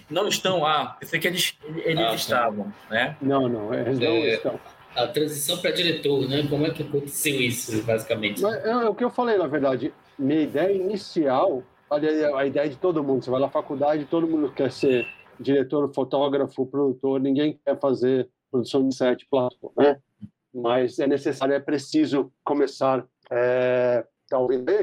Não 0.08 0.28
estão, 0.28 0.66
ah, 0.66 0.96
pensei 1.00 1.18
que 1.18 1.26
eles, 1.26 1.58
eles 1.84 2.00
ah, 2.00 2.08
tá. 2.08 2.14
estavam, 2.14 2.72
né? 2.90 3.16
Não, 3.20 3.48
não, 3.48 3.72
eles 3.72 3.98
não 3.98 4.06
é, 4.06 4.34
estão. 4.34 4.60
A 4.94 5.06
transição 5.06 5.58
para 5.58 5.70
diretor, 5.70 6.28
né? 6.28 6.46
Como 6.48 6.66
é 6.66 6.70
que 6.70 6.82
aconteceu 6.82 7.40
isso, 7.40 7.82
basicamente? 7.82 8.40
Mas, 8.40 8.54
é, 8.64 8.70
é, 8.70 8.88
o 8.88 8.94
que 8.94 9.04
eu 9.04 9.10
falei, 9.10 9.36
na 9.36 9.46
verdade. 9.46 9.92
Minha 10.18 10.42
ideia 10.42 10.72
inicial, 10.72 11.62
a, 11.90 11.96
a 12.38 12.46
ideia 12.46 12.68
de 12.68 12.76
todo 12.76 13.02
mundo, 13.02 13.24
você 13.24 13.30
vai 13.30 13.40
na 13.40 13.48
faculdade, 13.48 14.06
todo 14.06 14.26
mundo 14.26 14.52
quer 14.52 14.70
ser 14.72 15.06
diretor, 15.38 15.92
fotógrafo, 15.94 16.66
produtor, 16.66 17.20
ninguém 17.20 17.60
quer 17.64 17.78
fazer 17.78 18.28
produção 18.50 18.88
de 18.88 18.94
set 18.94 19.26
plástico, 19.28 19.72
né? 19.76 20.00
Mas 20.54 20.98
é 20.98 21.06
necessário, 21.06 21.54
é 21.54 21.60
preciso 21.60 22.32
começar. 22.42 23.06
É... 23.30 24.06
Tá 24.28 24.38
ouvindo 24.38 24.64
bem? 24.64 24.78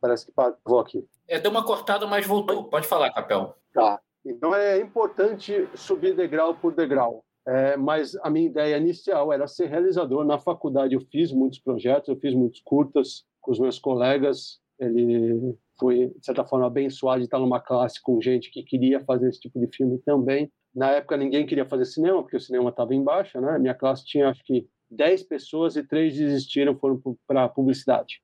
Parece 0.00 0.26
que 0.26 0.32
parou 0.32 0.80
aqui. 0.80 1.06
É, 1.26 1.40
deu 1.40 1.50
uma 1.50 1.64
cortada, 1.64 2.06
mas 2.06 2.26
voltou. 2.26 2.64
Pode 2.64 2.86
falar, 2.86 3.10
Capel. 3.10 3.54
Tá. 3.72 4.00
Então 4.24 4.54
é 4.54 4.78
importante 4.78 5.68
subir 5.74 6.14
degrau 6.14 6.54
por 6.54 6.74
degrau. 6.74 7.24
É, 7.46 7.76
mas 7.76 8.16
a 8.16 8.28
minha 8.28 8.46
ideia 8.46 8.76
inicial 8.76 9.32
era 9.32 9.46
ser 9.46 9.66
realizador. 9.66 10.24
Na 10.24 10.38
faculdade 10.38 10.94
eu 10.94 11.00
fiz 11.00 11.32
muitos 11.32 11.60
projetos, 11.60 12.08
eu 12.08 12.16
fiz 12.16 12.34
muitos 12.34 12.60
curtas 12.60 13.24
com 13.46 13.52
os 13.52 13.60
meus 13.60 13.78
colegas. 13.78 14.58
Ele 14.78 15.56
foi, 15.78 16.08
de 16.08 16.26
certa 16.26 16.44
forma, 16.44 16.66
abençoado 16.66 17.20
de 17.20 17.26
estar 17.26 17.38
numa 17.38 17.60
classe 17.60 18.02
com 18.02 18.20
gente 18.20 18.50
que 18.50 18.62
queria 18.62 19.02
fazer 19.04 19.28
esse 19.28 19.40
tipo 19.40 19.58
de 19.60 19.68
filme 19.74 19.98
também. 20.04 20.52
Na 20.74 20.90
época, 20.90 21.16
ninguém 21.16 21.46
queria 21.46 21.64
fazer 21.64 21.86
cinema, 21.86 22.22
porque 22.22 22.36
o 22.36 22.40
cinema 22.40 22.68
estava 22.68 22.94
em 22.94 23.02
baixa, 23.02 23.40
né? 23.40 23.58
Minha 23.58 23.74
classe 23.74 24.04
tinha, 24.04 24.28
acho 24.28 24.44
que, 24.44 24.68
10 24.90 25.22
pessoas 25.22 25.76
e 25.76 25.82
três 25.82 26.16
desistiram, 26.16 26.76
foram 26.76 27.00
para 27.26 27.48
publicidade. 27.48 28.20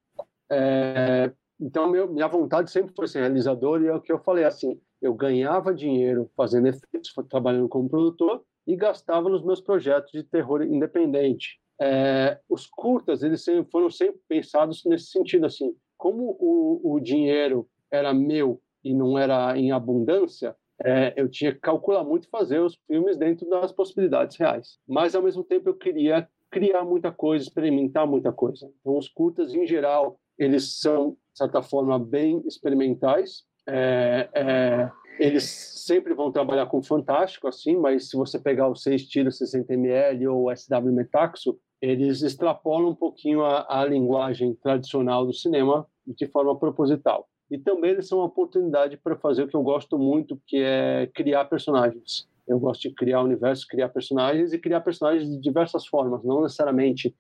É, 0.51 1.33
então, 1.59 1.89
meu, 1.89 2.12
minha 2.12 2.29
vontade 2.29 2.70
sempre 2.70 2.93
foi 2.95 3.07
ser 3.09 3.20
realizador, 3.20 3.83
e 3.83 3.87
é 3.87 3.95
o 3.95 4.01
que 4.01 4.12
eu 4.12 4.18
falei, 4.18 4.45
assim, 4.45 4.79
eu 5.01 5.14
ganhava 5.14 5.75
dinheiro 5.75 6.31
fazendo 6.37 6.68
efeitos, 6.68 7.12
trabalhando 7.29 7.68
como 7.68 7.89
produtor, 7.89 8.45
e 8.66 8.77
gastava 8.77 9.29
nos 9.29 9.45
meus 9.45 9.61
projetos 9.61 10.12
de 10.12 10.23
terror 10.23 10.62
independente. 10.62 11.59
É, 11.85 12.39
os 12.49 12.64
curtas, 12.68 13.24
eles 13.24 13.45
foram 13.72 13.91
sempre 13.91 14.20
pensados 14.28 14.85
nesse 14.85 15.07
sentido, 15.07 15.47
assim, 15.47 15.74
como 15.97 16.37
o, 16.39 16.95
o 16.95 17.01
dinheiro 17.01 17.68
era 17.91 18.14
meu 18.14 18.62
e 18.85 18.95
não 18.95 19.18
era 19.18 19.59
em 19.59 19.72
abundância, 19.72 20.55
é, 20.85 21.12
eu 21.16 21.28
tinha 21.28 21.53
que 21.53 21.59
calcular 21.59 22.05
muito 22.05 22.28
fazer 22.28 22.61
os 22.61 22.78
filmes 22.87 23.16
dentro 23.16 23.49
das 23.49 23.72
possibilidades 23.72 24.37
reais. 24.37 24.78
Mas, 24.87 25.16
ao 25.16 25.22
mesmo 25.22 25.43
tempo, 25.43 25.68
eu 25.68 25.74
queria 25.74 26.28
criar 26.53 26.85
muita 26.85 27.11
coisa, 27.11 27.45
experimentar 27.45 28.07
muita 28.07 28.33
coisa. 28.33 28.70
Então, 28.80 28.97
os 28.97 29.09
curtas, 29.09 29.53
em 29.53 29.66
geral, 29.66 30.20
eles 30.39 30.78
são, 30.78 31.11
de 31.33 31.39
certa 31.39 31.62
forma, 31.62 31.99
bem 31.99 32.45
experimentais. 32.47 33.43
É, 33.68 34.28
é, 34.35 34.91
eles 35.18 35.45
sempre 35.85 36.14
vão 36.14 36.30
trabalhar 36.30 36.66
com 36.66 36.80
fantástico, 36.80 37.49
assim, 37.49 37.76
mas 37.76 38.09
se 38.09 38.16
você 38.16 38.39
pegar 38.39 38.68
o 38.68 38.76
6 38.76 39.09
tiros 39.09 39.39
60ml 39.41 40.33
ou 40.33 40.55
SW 40.55 40.93
Metaxo, 40.93 41.59
eles 41.83 42.22
extrapolam 42.22 42.91
um 42.91 42.95
pouquinho 42.95 43.45
a, 43.45 43.66
a 43.68 43.85
linguagem 43.85 44.55
tradicional 44.55 45.26
do 45.26 45.35
cinema 45.35 45.85
de 46.07 46.28
forma 46.28 46.57
proposital. 46.57 47.28
E 47.51 47.59
também 47.59 47.91
eles 47.91 48.07
são 48.07 48.18
uma 48.18 48.26
oportunidade 48.26 48.97
para 48.97 49.16
fazer 49.16 49.43
o 49.43 49.49
que 49.49 49.57
eu 49.57 49.62
gosto 49.62 49.99
muito, 49.99 50.41
que 50.47 50.59
é 50.59 51.11
criar 51.12 51.45
personagens. 51.47 52.26
Eu 52.47 52.59
gosto 52.59 52.83
de 52.83 52.95
criar 52.95 53.20
universos, 53.22 53.64
criar 53.64 53.89
personagens 53.89 54.53
e 54.53 54.59
criar 54.59 54.80
personagens 54.80 55.28
de 55.28 55.39
diversas 55.41 55.87
formas, 55.87 56.24
não 56.24 56.43
necessariamente 56.43 57.14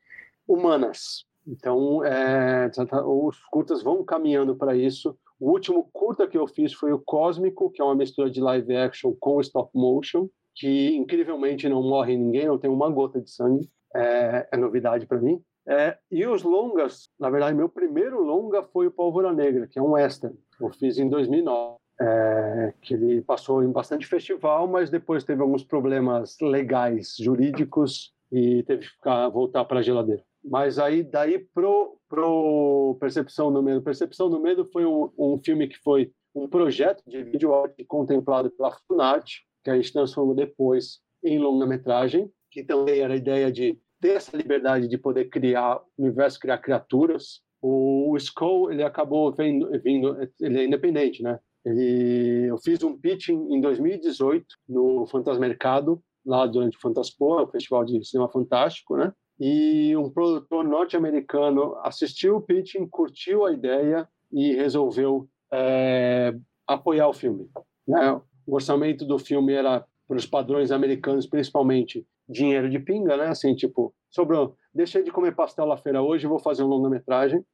humanas. 0.46 1.26
Então, 1.46 2.04
é, 2.04 2.70
os 3.04 3.38
curtas 3.50 3.82
vão 3.82 4.04
caminhando 4.04 4.54
para 4.54 4.76
isso. 4.76 5.16
O 5.40 5.50
último 5.50 5.90
curta 5.92 6.28
que 6.28 6.38
eu 6.38 6.46
fiz 6.46 6.72
foi 6.72 6.92
o 6.92 7.02
Cósmico, 7.04 7.70
que 7.70 7.82
é 7.82 7.84
uma 7.84 7.96
mistura 7.96 8.30
de 8.30 8.40
live 8.40 8.76
action 8.76 9.12
com 9.18 9.40
stop 9.40 9.70
motion, 9.74 10.28
que 10.54 10.94
incrivelmente 10.94 11.68
não 11.68 11.82
morre 11.82 12.16
ninguém, 12.16 12.46
não 12.46 12.58
tem 12.58 12.70
uma 12.70 12.88
gota 12.88 13.20
de 13.20 13.30
sangue. 13.30 13.68
É, 13.94 14.48
é 14.52 14.56
novidade 14.56 15.06
para 15.06 15.20
mim. 15.20 15.42
É, 15.66 15.96
e 16.10 16.26
os 16.26 16.42
longas, 16.42 17.08
na 17.18 17.30
verdade, 17.30 17.56
meu 17.56 17.68
primeiro 17.68 18.20
longa 18.20 18.64
foi 18.64 18.88
o 18.88 18.90
Pólvora 18.90 19.32
Negra, 19.32 19.66
que 19.66 19.78
é 19.78 19.82
um 19.82 19.92
western. 19.92 20.36
Eu 20.60 20.70
fiz 20.70 20.98
em 20.98 21.08
2009. 21.08 21.76
É, 22.00 22.74
que 22.80 22.94
ele 22.94 23.22
passou 23.22 23.62
em 23.62 23.70
bastante 23.70 24.06
festival, 24.06 24.66
mas 24.66 24.90
depois 24.90 25.22
teve 25.22 25.40
alguns 25.40 25.62
problemas 25.62 26.36
legais, 26.40 27.14
jurídicos, 27.20 28.12
e 28.32 28.62
teve 28.62 28.82
que 28.82 28.88
ficar, 28.88 29.28
voltar 29.28 29.64
para 29.66 29.80
a 29.80 29.82
geladeira. 29.82 30.24
Mas 30.42 30.78
aí, 30.78 31.02
daí 31.02 31.38
pro, 31.38 31.98
pro 32.08 32.96
Percepção 32.98 33.52
do 33.52 33.62
Medo. 33.62 33.82
Percepção 33.82 34.28
do 34.28 34.40
Medo 34.40 34.64
foi 34.72 34.84
um, 34.86 35.10
um 35.16 35.38
filme 35.38 35.68
que 35.68 35.78
foi 35.78 36.10
um 36.34 36.48
projeto 36.48 37.02
de 37.06 37.22
vídeo 37.22 37.54
arte 37.54 37.84
contemplado 37.84 38.50
pela 38.50 38.74
Funarte, 38.88 39.42
que 39.62 39.70
a 39.70 39.76
gente 39.76 39.92
transformou 39.92 40.34
depois 40.34 41.00
em 41.22 41.38
longa-metragem, 41.38 42.28
que 42.50 42.64
também 42.64 43.00
era 43.00 43.14
a 43.14 43.16
ideia 43.16 43.52
de 43.52 43.78
ter 44.02 44.16
essa 44.16 44.36
liberdade 44.36 44.88
de 44.88 44.98
poder 44.98 45.30
criar 45.30 45.80
universo, 45.96 46.40
criar 46.40 46.58
criaturas. 46.58 47.40
O 47.62 48.14
Skull, 48.16 48.72
ele 48.72 48.82
acabou 48.82 49.32
vindo, 49.32 49.70
vindo 49.80 50.28
ele 50.40 50.58
é 50.58 50.64
independente, 50.66 51.22
né? 51.22 51.38
Ele, 51.64 52.48
eu 52.50 52.58
fiz 52.58 52.82
um 52.82 52.98
pitching 52.98 53.54
em 53.54 53.60
2018 53.60 54.44
no 54.68 55.06
Fantasmercado, 55.06 56.02
lá 56.26 56.44
durante 56.44 56.76
o 56.76 56.80
Fantaspoa, 56.80 57.44
o 57.44 57.50
Festival 57.50 57.84
de 57.84 58.04
Cinema 58.04 58.28
Fantástico, 58.28 58.96
né? 58.96 59.12
E 59.38 59.96
um 59.96 60.10
produtor 60.10 60.64
norte-americano 60.64 61.76
assistiu 61.82 62.36
o 62.36 62.40
pitching, 62.42 62.86
curtiu 62.88 63.46
a 63.46 63.52
ideia 63.52 64.08
e 64.32 64.54
resolveu 64.54 65.28
é, 65.52 66.34
apoiar 66.66 67.08
o 67.08 67.12
filme. 67.12 67.48
Né? 67.86 68.20
O 68.46 68.54
orçamento 68.54 69.04
do 69.04 69.18
filme 69.18 69.52
era, 69.52 69.84
para 70.08 70.16
os 70.16 70.26
padrões 70.26 70.72
americanos, 70.72 71.26
principalmente 71.26 72.04
dinheiro 72.32 72.68
de 72.68 72.78
pinga, 72.78 73.16
né? 73.16 73.26
Assim, 73.28 73.54
tipo, 73.54 73.94
sobrou, 74.10 74.56
deixei 74.74 75.02
de 75.02 75.12
comer 75.12 75.34
pastel 75.34 75.66
na 75.66 75.76
feira 75.76 76.02
hoje, 76.02 76.26
vou 76.26 76.38
fazer 76.38 76.64
um 76.64 76.68
longa-metragem. 76.68 77.44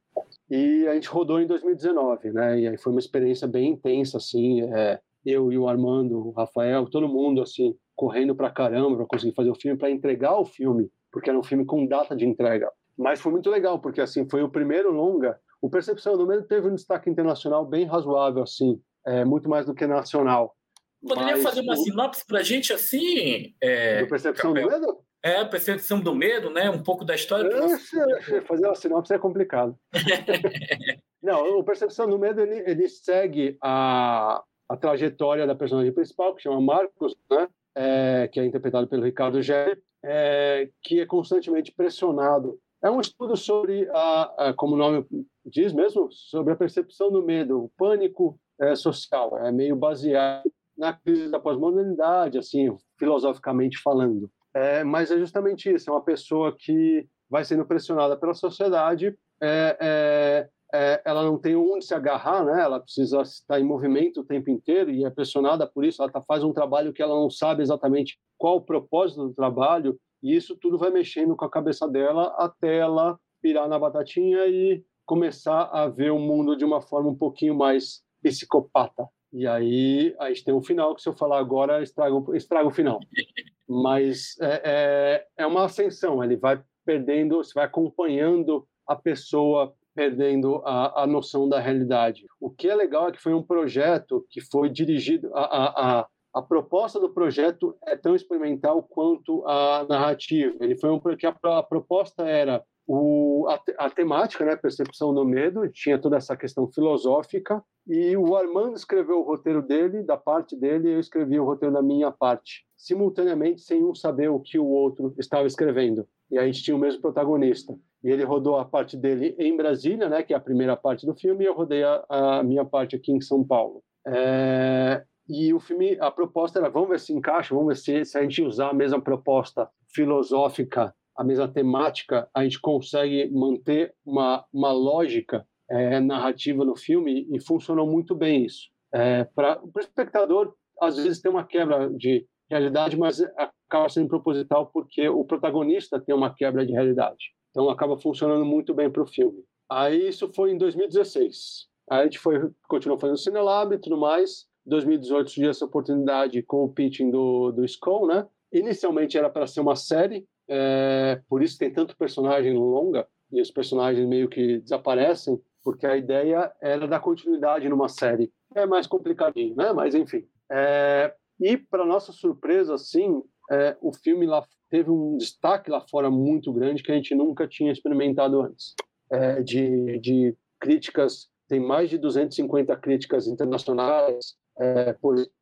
E 0.50 0.86
a 0.86 0.94
gente 0.94 1.08
rodou 1.08 1.40
em 1.40 1.46
2019, 1.46 2.30
né? 2.30 2.60
E 2.60 2.68
aí 2.68 2.78
foi 2.78 2.92
uma 2.92 3.00
experiência 3.00 3.46
bem 3.46 3.70
intensa, 3.72 4.16
assim. 4.16 4.62
É, 4.72 5.00
eu 5.24 5.52
e 5.52 5.58
o 5.58 5.68
Armando, 5.68 6.28
o 6.28 6.30
Rafael, 6.30 6.86
todo 6.86 7.08
mundo, 7.08 7.42
assim, 7.42 7.76
correndo 7.94 8.34
pra 8.34 8.50
caramba 8.50 8.96
para 8.96 9.06
conseguir 9.06 9.34
fazer 9.34 9.50
o 9.50 9.54
filme, 9.54 9.78
para 9.78 9.90
entregar 9.90 10.38
o 10.38 10.44
filme, 10.44 10.90
porque 11.12 11.28
era 11.28 11.38
um 11.38 11.42
filme 11.42 11.64
com 11.64 11.86
data 11.86 12.16
de 12.16 12.26
entrega. 12.26 12.70
Mas 12.96 13.20
foi 13.20 13.30
muito 13.30 13.50
legal, 13.50 13.78
porque, 13.78 14.00
assim, 14.00 14.28
foi 14.28 14.42
o 14.42 14.48
primeiro 14.48 14.90
longa. 14.90 15.38
O 15.60 15.68
Percepção 15.68 16.16
do 16.16 16.26
Medo 16.26 16.44
teve 16.44 16.68
um 16.68 16.74
destaque 16.74 17.10
internacional 17.10 17.64
bem 17.64 17.84
razoável, 17.84 18.42
assim, 18.42 18.80
é, 19.06 19.24
muito 19.24 19.48
mais 19.48 19.66
do 19.66 19.74
que 19.74 19.86
nacional. 19.86 20.54
Poderia 21.00 21.34
Mas, 21.34 21.42
fazer 21.42 21.60
uma 21.60 21.76
sinopse 21.76 22.26
pra 22.26 22.42
gente, 22.42 22.72
assim? 22.72 23.54
É... 23.60 24.02
Do 24.02 24.08
Percepção 24.08 24.52
do 24.52 24.68
Medo? 24.68 25.08
É, 25.22 25.44
percepção 25.44 26.00
do 26.00 26.14
medo, 26.14 26.48
né? 26.48 26.70
Um 26.70 26.82
pouco 26.82 27.04
da 27.04 27.14
história. 27.14 27.48
É, 27.52 28.40
fazer 28.42 28.66
uma 28.66 28.74
sinopse 28.74 29.12
é 29.12 29.18
complicado. 29.18 29.76
Não, 31.20 31.58
o 31.58 31.64
Percepção 31.64 32.08
do 32.08 32.18
Medo, 32.18 32.40
ele, 32.40 32.62
ele 32.70 32.88
segue 32.88 33.58
a, 33.60 34.42
a 34.68 34.76
trajetória 34.76 35.46
da 35.46 35.56
personagem 35.56 35.92
principal, 35.92 36.34
que 36.34 36.42
chama 36.42 36.60
Marcos, 36.60 37.16
né? 37.28 37.48
É, 37.74 38.28
que 38.28 38.38
é 38.38 38.44
interpretado 38.44 38.86
pelo 38.86 39.04
Ricardo 39.04 39.42
Gelli, 39.42 39.76
é, 40.04 40.68
que 40.82 41.00
é 41.00 41.06
constantemente 41.06 41.72
pressionado. 41.72 42.58
É 42.82 42.88
um 42.88 43.00
estudo 43.00 43.36
sobre, 43.36 43.88
a, 43.90 44.48
a, 44.48 44.54
como 44.54 44.74
o 44.74 44.78
nome 44.78 45.04
diz 45.44 45.72
mesmo, 45.72 46.08
sobre 46.12 46.52
a 46.52 46.56
percepção 46.56 47.10
do 47.10 47.24
medo, 47.24 47.64
o 47.64 47.68
pânico 47.76 48.38
é, 48.60 48.76
social. 48.76 49.36
É 49.38 49.50
meio 49.50 49.74
baseado 49.74 50.48
na 50.78 50.92
crise 50.92 51.28
da 51.28 51.40
pós-modernidade, 51.40 52.38
assim, 52.38 52.68
filosoficamente 52.96 53.78
falando. 53.82 54.30
É, 54.54 54.84
mas 54.84 55.10
é 55.10 55.18
justamente 55.18 55.72
isso, 55.72 55.90
é 55.90 55.92
uma 55.92 56.02
pessoa 56.02 56.54
que 56.56 57.06
vai 57.28 57.44
sendo 57.44 57.66
pressionada 57.66 58.16
pela 58.16 58.32
sociedade, 58.32 59.14
é, 59.40 59.76
é, 59.80 60.48
é, 60.72 61.02
ela 61.04 61.22
não 61.22 61.38
tem 61.38 61.54
onde 61.56 61.84
se 61.84 61.94
agarrar, 61.94 62.44
né? 62.44 62.62
ela 62.62 62.80
precisa 62.80 63.20
estar 63.22 63.60
em 63.60 63.64
movimento 63.64 64.20
o 64.20 64.24
tempo 64.24 64.50
inteiro 64.50 64.90
e 64.90 65.04
é 65.04 65.10
pressionada 65.10 65.66
por 65.66 65.84
isso, 65.84 66.02
ela 66.02 66.10
tá, 66.10 66.22
faz 66.22 66.42
um 66.42 66.52
trabalho 66.52 66.92
que 66.92 67.02
ela 67.02 67.14
não 67.14 67.28
sabe 67.28 67.62
exatamente 67.62 68.18
qual 68.38 68.56
o 68.56 68.64
propósito 68.64 69.28
do 69.28 69.34
trabalho, 69.34 69.98
e 70.22 70.34
isso 70.34 70.56
tudo 70.56 70.78
vai 70.78 70.90
mexendo 70.90 71.36
com 71.36 71.44
a 71.44 71.50
cabeça 71.50 71.86
dela 71.86 72.34
até 72.38 72.78
ela 72.78 73.18
pirar 73.40 73.68
na 73.68 73.78
batatinha 73.78 74.46
e 74.46 74.82
começar 75.04 75.64
a 75.72 75.88
ver 75.88 76.10
o 76.10 76.18
mundo 76.18 76.56
de 76.56 76.64
uma 76.64 76.80
forma 76.80 77.10
um 77.10 77.14
pouquinho 77.14 77.54
mais 77.54 78.02
psicopata. 78.22 79.08
E 79.32 79.46
aí 79.46 80.14
a 80.18 80.28
gente 80.28 80.44
tem 80.44 80.54
um 80.54 80.62
final 80.62 80.94
que 80.94 81.02
se 81.02 81.08
eu 81.08 81.14
falar 81.14 81.38
agora 81.38 81.82
estraga, 81.82 82.14
estraga 82.36 82.68
o 82.68 82.72
final. 82.72 83.00
Mas 83.68 84.34
é, 84.40 84.62
é, 84.64 85.26
é 85.44 85.46
uma 85.46 85.64
ascensão, 85.64 86.24
ele 86.24 86.36
vai 86.36 86.62
perdendo, 86.84 87.36
você 87.36 87.52
vai 87.54 87.66
acompanhando 87.66 88.66
a 88.86 88.96
pessoa 88.96 89.74
perdendo 89.94 90.62
a, 90.64 91.02
a 91.02 91.06
noção 91.06 91.48
da 91.48 91.60
realidade. 91.60 92.24
O 92.40 92.48
que 92.48 92.68
é 92.68 92.74
legal 92.74 93.08
é 93.08 93.12
que 93.12 93.20
foi 93.20 93.34
um 93.34 93.42
projeto 93.42 94.24
que 94.30 94.40
foi 94.40 94.70
dirigido, 94.70 95.28
a, 95.34 95.40
a, 95.40 96.00
a, 96.00 96.06
a 96.34 96.42
proposta 96.42 97.00
do 97.00 97.12
projeto 97.12 97.76
é 97.84 97.96
tão 97.96 98.14
experimental 98.14 98.82
quanto 98.82 99.44
a 99.46 99.84
narrativa. 99.88 100.56
Ele 100.60 100.76
foi 100.76 100.90
um 100.90 101.00
porque 101.00 101.26
a, 101.26 101.36
a 101.42 101.62
proposta 101.62 102.26
era 102.26 102.64
o, 102.88 103.46
a, 103.48 103.60
a, 103.84 103.90
temática, 103.90 104.46
né, 104.46 104.56
percepção 104.56 105.12
do 105.12 105.22
medo, 105.22 105.68
tinha 105.68 105.98
toda 105.98 106.16
essa 106.16 106.34
questão 106.34 106.66
filosófica, 106.66 107.62
e 107.86 108.16
o 108.16 108.34
Armando 108.34 108.76
escreveu 108.76 109.20
o 109.20 109.24
roteiro 109.24 109.60
dele, 109.60 110.02
da 110.02 110.16
parte 110.16 110.56
dele, 110.56 110.88
e 110.88 110.92
eu 110.94 111.00
escrevi 111.00 111.38
o 111.38 111.44
roteiro 111.44 111.74
da 111.74 111.82
minha 111.82 112.10
parte, 112.10 112.64
simultaneamente, 112.78 113.60
sem 113.60 113.84
um 113.84 113.94
saber 113.94 114.30
o 114.30 114.40
que 114.40 114.58
o 114.58 114.64
outro 114.64 115.14
estava 115.18 115.46
escrevendo. 115.46 116.08
E 116.30 116.38
a 116.38 116.46
gente 116.46 116.62
tinha 116.62 116.74
o 116.74 116.80
mesmo 116.80 117.02
protagonista. 117.02 117.78
E 118.02 118.10
ele 118.10 118.24
rodou 118.24 118.56
a 118.56 118.64
parte 118.64 118.96
dele 118.96 119.34
em 119.38 119.54
Brasília, 119.54 120.08
né, 120.08 120.22
que 120.22 120.32
é 120.32 120.36
a 120.36 120.40
primeira 120.40 120.74
parte 120.74 121.04
do 121.04 121.14
filme, 121.14 121.44
e 121.44 121.46
eu 121.46 121.54
rodei 121.54 121.84
a, 121.84 122.04
a 122.08 122.42
minha 122.42 122.64
parte 122.64 122.96
aqui 122.96 123.12
em 123.12 123.20
São 123.20 123.44
Paulo. 123.44 123.82
É, 124.06 125.04
e 125.28 125.52
o 125.52 125.60
filme, 125.60 125.98
a 126.00 126.10
proposta 126.10 126.58
era, 126.58 126.70
vamos 126.70 126.88
ver 126.88 127.00
se 127.00 127.12
encaixa, 127.12 127.54
vamos 127.54 127.68
ver 127.68 127.76
se, 127.76 128.04
se 128.06 128.16
a 128.16 128.22
gente 128.22 128.42
usar 128.42 128.70
a 128.70 128.74
mesma 128.74 128.98
proposta 128.98 129.68
filosófica 129.92 130.94
a 131.18 131.24
mesma 131.24 131.48
temática, 131.48 132.30
a 132.32 132.44
gente 132.44 132.60
consegue 132.60 133.28
manter 133.32 133.92
uma, 134.06 134.44
uma 134.52 134.70
lógica 134.70 135.44
é, 135.68 135.98
narrativa 135.98 136.64
no 136.64 136.76
filme 136.76 137.26
e 137.28 137.40
funcionou 137.40 137.90
muito 137.90 138.14
bem 138.14 138.44
isso. 138.44 138.68
É, 138.94 139.24
Para 139.24 139.60
o 139.60 139.80
espectador, 139.80 140.54
às 140.80 140.96
vezes 140.96 141.20
tem 141.20 141.28
uma 141.28 141.44
quebra 141.44 141.90
de 141.90 142.24
realidade, 142.48 142.96
mas 142.96 143.20
acaba 143.66 143.88
sendo 143.88 144.08
proposital 144.08 144.70
porque 144.72 145.08
o 145.08 145.24
protagonista 145.24 146.00
tem 146.00 146.14
uma 146.14 146.32
quebra 146.32 146.64
de 146.64 146.72
realidade. 146.72 147.32
Então 147.50 147.68
acaba 147.68 147.98
funcionando 147.98 148.44
muito 148.44 148.72
bem 148.72 148.88
para 148.88 149.02
o 149.02 149.06
filme. 149.06 149.42
Aí 149.68 150.08
isso 150.08 150.32
foi 150.32 150.52
em 150.52 150.56
2016. 150.56 151.66
Aí 151.90 152.00
a 152.00 152.04
gente 152.04 152.20
foi, 152.20 152.48
continuou 152.68 152.98
fazendo 152.98 153.18
Cinelab 153.18 153.74
e 153.74 153.78
tudo 153.78 153.98
mais. 153.98 154.46
Em 154.64 154.70
2018 154.70 155.30
surgiu 155.30 155.50
essa 155.50 155.64
oportunidade 155.64 156.42
com 156.44 156.64
o 156.64 156.72
pitching 156.72 157.10
do, 157.10 157.50
do 157.50 157.64
Skull, 157.64 158.06
né? 158.06 158.24
Inicialmente 158.52 159.18
era 159.18 159.28
para 159.28 159.46
ser 159.46 159.60
uma 159.60 159.74
série, 159.74 160.24
é, 160.48 161.20
por 161.28 161.42
isso 161.42 161.58
tem 161.58 161.70
tanto 161.70 161.96
personagem 161.96 162.54
longa 162.54 163.06
e 163.30 163.40
os 163.40 163.50
personagens 163.50 164.06
meio 164.08 164.28
que 164.28 164.58
desaparecem, 164.58 165.40
porque 165.62 165.86
a 165.86 165.96
ideia 165.96 166.50
era 166.60 166.88
dar 166.88 167.00
continuidade 167.00 167.68
numa 167.68 167.88
série. 167.88 168.32
É 168.54 168.64
mais 168.64 168.86
complicadinho, 168.86 169.54
né? 169.54 169.72
Mas 169.72 169.94
enfim. 169.94 170.26
É, 170.50 171.14
e 171.38 171.56
para 171.56 171.84
nossa 171.84 172.10
surpresa, 172.10 172.78
sim, 172.78 173.22
é, 173.50 173.76
o 173.80 173.92
filme 173.92 174.26
lá 174.26 174.44
teve 174.70 174.90
um 174.90 175.16
destaque 175.16 175.70
lá 175.70 175.80
fora 175.90 176.10
muito 176.10 176.52
grande 176.52 176.82
que 176.82 176.90
a 176.90 176.94
gente 176.94 177.14
nunca 177.14 177.46
tinha 177.46 177.72
experimentado 177.72 178.40
antes. 178.40 178.74
É, 179.10 179.42
de, 179.42 179.98
de 180.00 180.36
críticas, 180.60 181.28
tem 181.48 181.60
mais 181.60 181.88
de 181.88 181.96
250 181.98 182.76
críticas 182.76 183.26
internacionais, 183.26 184.36
é, 184.58 184.94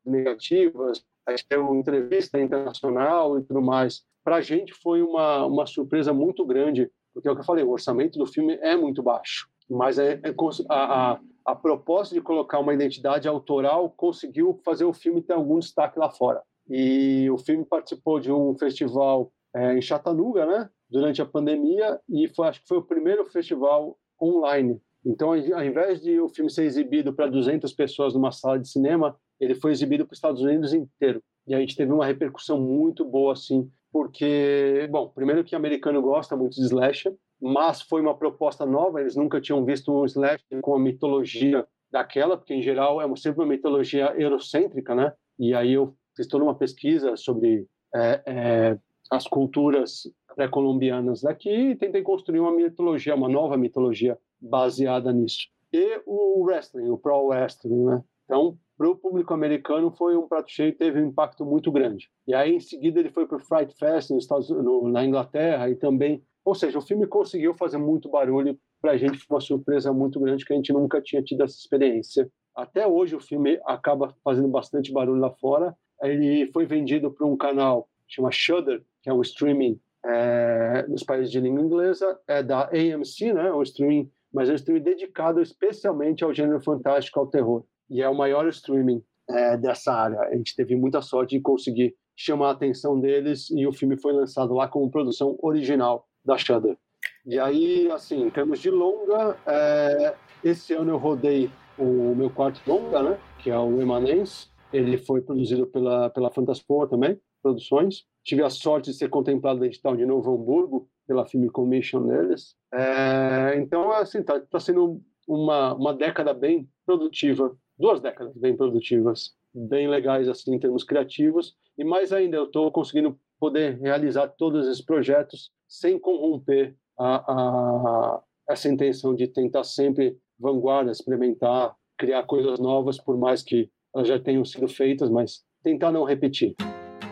negativas, 0.05 1.03
a 1.25 1.31
gente 1.31 1.47
tem 1.47 1.57
uma 1.57 1.75
entrevista 1.75 2.39
internacional 2.39 3.37
e 3.37 3.43
tudo 3.43 3.61
mais 3.61 4.01
para 4.27 4.35
a 4.35 4.41
gente 4.41 4.73
foi 4.73 5.01
uma, 5.01 5.45
uma 5.45 5.65
surpresa 5.65 6.11
muito 6.11 6.45
grande, 6.45 6.91
porque 7.13 7.29
é 7.29 7.31
o 7.31 7.33
que 7.33 7.39
eu 7.39 7.45
falei, 7.45 7.63
o 7.63 7.69
orçamento 7.69 8.19
do 8.19 8.25
filme 8.25 8.59
é 8.61 8.75
muito 8.75 9.01
baixo, 9.01 9.47
mas 9.69 9.97
é, 9.97 10.19
é 10.21 10.35
a, 10.69 11.13
a, 11.13 11.19
a, 11.45 11.55
proposta 11.55 12.13
de 12.13 12.19
colocar 12.19 12.59
uma 12.59 12.73
identidade 12.73 13.25
autoral 13.25 13.89
conseguiu 13.89 14.59
fazer 14.65 14.83
o 14.83 14.91
filme 14.91 15.21
ter 15.21 15.31
algum 15.31 15.59
destaque 15.59 15.97
lá 15.97 16.09
fora. 16.09 16.43
E 16.69 17.29
o 17.29 17.37
filme 17.37 17.63
participou 17.63 18.19
de 18.19 18.29
um 18.29 18.53
festival 18.57 19.31
é, 19.55 19.77
em 19.77 19.81
Chattanooga, 19.81 20.45
né, 20.45 20.69
durante 20.89 21.21
a 21.21 21.25
pandemia, 21.25 21.97
e 22.09 22.27
foi, 22.27 22.49
acho 22.49 22.61
que 22.61 22.67
foi 22.67 22.79
o 22.79 22.85
primeiro 22.85 23.25
festival 23.27 23.97
online 24.21 24.77
Então, 25.05 25.29
ao 25.29 25.63
invés 25.63 26.01
de 26.01 26.19
o 26.19 26.27
filme 26.27 26.51
ser 26.51 26.65
exibido 26.65 27.13
para 27.13 27.27
200 27.27 27.71
pessoas 27.71 28.13
numa 28.13 28.33
sala 28.33 28.59
de 28.59 28.67
cinema, 28.67 29.17
ele 29.39 29.55
foi 29.55 29.71
exibido 29.71 30.05
para 30.05 30.11
os 30.11 30.17
Estados 30.17 30.41
Unidos 30.41 30.73
inteiro. 30.73 31.23
E 31.47 31.55
a 31.55 31.59
gente 31.61 31.77
teve 31.77 31.93
uma 31.93 32.05
repercussão 32.05 32.59
muito 32.59 33.05
boa, 33.05 33.31
assim, 33.31 33.71
porque, 33.91 34.87
bom, 34.91 35.09
primeiro 35.09 35.43
que 35.43 35.55
americano 35.55 36.01
gosta 36.01 36.35
muito 36.35 36.55
de 36.55 36.65
slasher, 36.65 37.15
mas 37.41 37.81
foi 37.81 38.01
uma 38.01 38.17
proposta 38.17 38.65
nova, 38.65 38.99
eles 38.99 39.15
nunca 39.15 39.39
tinham 39.39 39.63
visto 39.63 39.91
um 39.91 40.05
slasher 40.05 40.61
com 40.61 40.75
a 40.75 40.79
mitologia 40.79 41.65
daquela, 41.91 42.37
porque 42.37 42.53
em 42.53 42.61
geral 42.61 43.01
é 43.01 43.15
sempre 43.15 43.41
uma 43.41 43.47
mitologia 43.47 44.13
eurocêntrica, 44.17 44.93
né? 44.93 45.13
E 45.39 45.53
aí 45.53 45.73
eu 45.73 45.95
fiz 46.15 46.27
toda 46.27 46.43
uma 46.43 46.55
pesquisa 46.55 47.15
sobre 47.15 47.65
é, 47.95 48.21
é, 48.25 48.79
as 49.09 49.27
culturas 49.27 50.11
pré-colombianas 50.35 51.21
daqui 51.21 51.49
e 51.49 51.75
tentei 51.75 52.01
construir 52.01 52.39
uma 52.39 52.51
mitologia, 52.51 53.15
uma 53.15 53.29
nova 53.29 53.57
mitologia 53.57 54.17
baseada 54.39 55.11
nisso. 55.11 55.47
E 55.71 56.01
o 56.05 56.43
wrestling, 56.43 56.89
o 56.89 56.97
pro 56.97 57.27
wrestling, 57.27 57.85
né? 57.85 58.03
Então, 58.25 58.57
para 58.77 58.89
o 58.89 58.95
público 58.95 59.33
americano 59.33 59.89
foi 59.91 60.15
um 60.15 60.27
prato 60.27 60.51
cheio 60.51 60.75
teve 60.75 61.01
um 61.01 61.07
impacto 61.07 61.43
muito 61.43 61.71
grande. 61.71 62.09
E 62.27 62.33
aí 62.33 62.53
em 62.53 62.59
seguida 62.59 62.99
ele 62.99 63.09
foi 63.09 63.25
para 63.25 63.37
o 63.37 63.39
Fright 63.39 63.73
Fest 63.75 64.11
nos 64.11 64.23
Estados, 64.23 64.49
no, 64.49 64.87
na 64.87 65.03
Inglaterra 65.03 65.69
e 65.69 65.75
também, 65.75 66.23
ou 66.45 66.53
seja, 66.53 66.77
o 66.77 66.81
filme 66.81 67.07
conseguiu 67.07 67.53
fazer 67.55 67.77
muito 67.77 68.09
barulho 68.09 68.57
para 68.79 68.91
a 68.91 68.97
gente 68.97 69.17
foi 69.17 69.35
uma 69.35 69.41
surpresa 69.41 69.91
muito 69.91 70.19
grande 70.19 70.45
que 70.45 70.53
a 70.53 70.55
gente 70.55 70.71
nunca 70.71 71.01
tinha 71.01 71.23
tido 71.23 71.43
essa 71.43 71.57
experiência. 71.57 72.29
Até 72.55 72.85
hoje 72.85 73.15
o 73.15 73.19
filme 73.19 73.59
acaba 73.65 74.15
fazendo 74.23 74.47
bastante 74.47 74.93
barulho 74.93 75.19
lá 75.19 75.31
fora. 75.31 75.75
Ele 76.01 76.49
foi 76.53 76.65
vendido 76.65 77.11
para 77.11 77.25
um 77.25 77.35
canal 77.35 77.89
chama 78.07 78.31
Shudder, 78.31 78.83
que 79.01 79.09
é 79.09 79.13
um 79.13 79.21
streaming 79.21 79.79
é, 80.05 80.85
nos 80.87 81.03
países 81.03 81.31
de 81.31 81.39
língua 81.39 81.61
inglesa, 81.61 82.17
é 82.27 82.41
da 82.41 82.69
AMC, 82.69 83.33
né, 83.33 83.51
um 83.51 83.61
streaming, 83.63 84.09
mas 84.31 84.47
é 84.47 84.53
um 84.53 84.55
streaming 84.55 84.83
dedicado 84.83 85.41
especialmente 85.41 86.23
ao 86.23 86.33
gênero 86.33 86.61
fantástico, 86.61 87.19
ao 87.19 87.27
terror 87.27 87.65
e 87.89 88.01
é 88.01 88.09
o 88.09 88.15
maior 88.15 88.47
streaming 88.49 89.03
é, 89.29 89.57
dessa 89.57 89.93
área. 89.93 90.19
A 90.21 90.35
gente 90.35 90.55
teve 90.55 90.75
muita 90.75 91.01
sorte 91.01 91.35
de 91.37 91.41
conseguir 91.41 91.95
chamar 92.15 92.49
a 92.49 92.51
atenção 92.51 92.99
deles 92.99 93.49
e 93.51 93.67
o 93.67 93.73
filme 93.73 93.97
foi 93.97 94.13
lançado 94.13 94.53
lá 94.53 94.67
como 94.67 94.89
produção 94.89 95.37
original 95.41 96.07
da 96.25 96.37
Shudder. 96.37 96.77
E 97.25 97.37
aí, 97.39 97.91
assim, 97.91 98.23
em 98.23 98.29
termos 98.29 98.59
de 98.59 98.71
longa, 98.71 99.37
é, 99.45 100.15
esse 100.43 100.73
ano 100.73 100.91
eu 100.91 100.97
rodei 100.97 101.49
o 101.77 102.15
meu 102.15 102.29
quarto 102.29 102.61
longa, 102.67 103.03
né, 103.03 103.19
que 103.39 103.49
é 103.49 103.57
o 103.57 103.81
Emanence. 103.81 104.47
Ele 104.73 104.97
foi 104.97 105.21
produzido 105.21 105.67
pela, 105.67 106.09
pela 106.09 106.31
Fantaspoa 106.31 106.87
também, 106.87 107.19
produções. 107.41 108.05
Tive 108.23 108.43
a 108.43 108.49
sorte 108.49 108.91
de 108.91 108.97
ser 108.97 109.09
contemplado 109.09 109.59
na 109.59 109.67
edital 109.67 109.95
de 109.95 110.05
Novo 110.05 110.33
Hamburgo, 110.33 110.89
pela 111.07 111.25
Film 111.25 111.47
Commission 111.47 112.05
deles. 112.05 112.55
É, 112.73 113.55
então, 113.57 113.91
assim, 113.91 114.21
tá, 114.21 114.39
tá 114.39 114.59
sendo 114.59 115.01
uma, 115.27 115.73
uma 115.73 115.93
década 115.93 116.33
bem 116.33 116.67
produtiva 116.85 117.55
duas 117.77 118.01
décadas 118.01 118.35
bem 118.35 118.55
produtivas, 118.55 119.33
bem 119.53 119.87
legais 119.87 120.27
assim 120.27 120.55
em 120.55 120.59
termos 120.59 120.83
criativos 120.83 121.55
e 121.77 121.83
mais 121.83 122.11
ainda 122.11 122.37
eu 122.37 122.45
estou 122.45 122.71
conseguindo 122.71 123.19
poder 123.39 123.79
realizar 123.79 124.27
todos 124.27 124.67
esses 124.67 124.83
projetos 124.83 125.51
sem 125.67 125.99
corromper 125.99 126.75
a, 126.97 127.15
a, 127.31 128.21
essa 128.49 128.67
intenção 128.67 129.13
de 129.13 129.27
tentar 129.27 129.63
sempre 129.63 130.17
vanguarda, 130.39 130.91
experimentar, 130.91 131.75
criar 131.97 132.23
coisas 132.23 132.59
novas, 132.59 132.99
por 132.99 133.17
mais 133.17 133.43
que 133.43 133.69
elas 133.93 134.07
já 134.07 134.19
tenham 134.19 134.43
sido 134.45 134.67
feitas, 134.67 135.09
mas 135.09 135.43
tentar 135.63 135.91
não 135.91 136.03
repetir. 136.03 136.55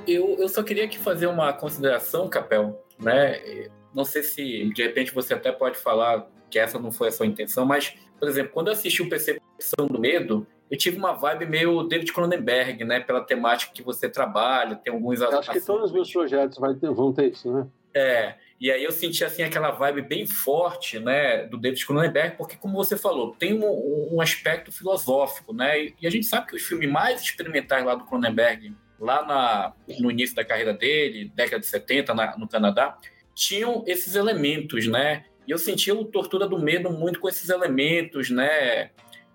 Eu, 0.07 0.35
eu 0.37 0.47
só 0.47 0.63
queria 0.63 0.85
aqui 0.85 0.97
fazer 0.97 1.27
uma 1.27 1.51
consideração, 1.53 2.27
Capel, 2.27 2.79
né? 2.99 3.69
Não 3.93 4.05
sei 4.05 4.23
se 4.23 4.69
de 4.73 4.83
repente 4.83 5.13
você 5.13 5.33
até 5.33 5.51
pode 5.51 5.77
falar 5.77 6.29
que 6.49 6.59
essa 6.59 6.79
não 6.79 6.91
foi 6.91 7.07
a 7.07 7.11
sua 7.11 7.25
intenção, 7.25 7.65
mas, 7.65 7.95
por 8.19 8.27
exemplo, 8.27 8.51
quando 8.53 8.67
eu 8.67 8.73
assisti 8.73 9.01
o 9.01 9.09
Percepção 9.09 9.87
do 9.87 9.99
Medo, 9.99 10.45
eu 10.69 10.77
tive 10.77 10.97
uma 10.97 11.13
vibe 11.13 11.45
meio 11.45 11.83
David 11.83 12.11
Cronenberg, 12.11 12.83
né? 12.83 12.99
Pela 12.99 13.21
temática 13.21 13.71
que 13.73 13.83
você 13.83 14.09
trabalha, 14.09 14.75
tem 14.75 14.91
alguns... 14.91 15.21
Acho 15.21 15.51
que 15.51 15.61
todos 15.61 15.85
os 15.85 15.91
meus 15.91 16.11
projetos 16.11 16.57
ter, 16.79 16.89
vão 16.89 17.13
ter 17.13 17.31
isso, 17.31 17.51
né? 17.51 17.67
É, 17.93 18.35
e 18.59 18.71
aí 18.71 18.83
eu 18.83 18.91
senti, 18.91 19.23
assim, 19.23 19.43
aquela 19.43 19.71
vibe 19.71 20.01
bem 20.01 20.25
forte, 20.25 20.99
né, 20.99 21.43
do 21.43 21.57
David 21.57 21.85
Cronenberg, 21.85 22.35
porque, 22.37 22.55
como 22.55 22.75
você 22.75 22.97
falou, 22.97 23.35
tem 23.37 23.53
um, 23.53 24.15
um 24.15 24.21
aspecto 24.21 24.71
filosófico, 24.71 25.53
né? 25.53 25.81
E, 25.81 25.95
e 26.01 26.07
a 26.07 26.09
gente 26.09 26.25
sabe 26.25 26.47
que 26.47 26.55
os 26.55 26.63
filmes 26.63 26.89
mais 26.89 27.21
experimentais 27.21 27.85
lá 27.85 27.95
do 27.95 28.05
Cronenberg, 28.05 28.73
lá 28.99 29.25
na, 29.25 29.73
no 29.99 30.09
início 30.09 30.35
da 30.35 30.43
carreira 30.43 30.73
dele, 30.73 31.31
década 31.35 31.59
de 31.59 31.67
70, 31.67 32.13
na, 32.13 32.37
no 32.37 32.47
Canadá, 32.47 32.97
tinham 33.33 33.83
esses 33.87 34.15
elementos, 34.15 34.87
né? 34.87 35.25
E 35.47 35.51
eu 35.51 35.57
sentia 35.57 35.93
o 35.93 36.03
Tortura 36.03 36.47
do 36.47 36.57
Medo 36.57 36.89
muito 36.89 37.19
com 37.19 37.29
esses 37.29 37.49
elementos, 37.49 38.29
né? 38.29 38.89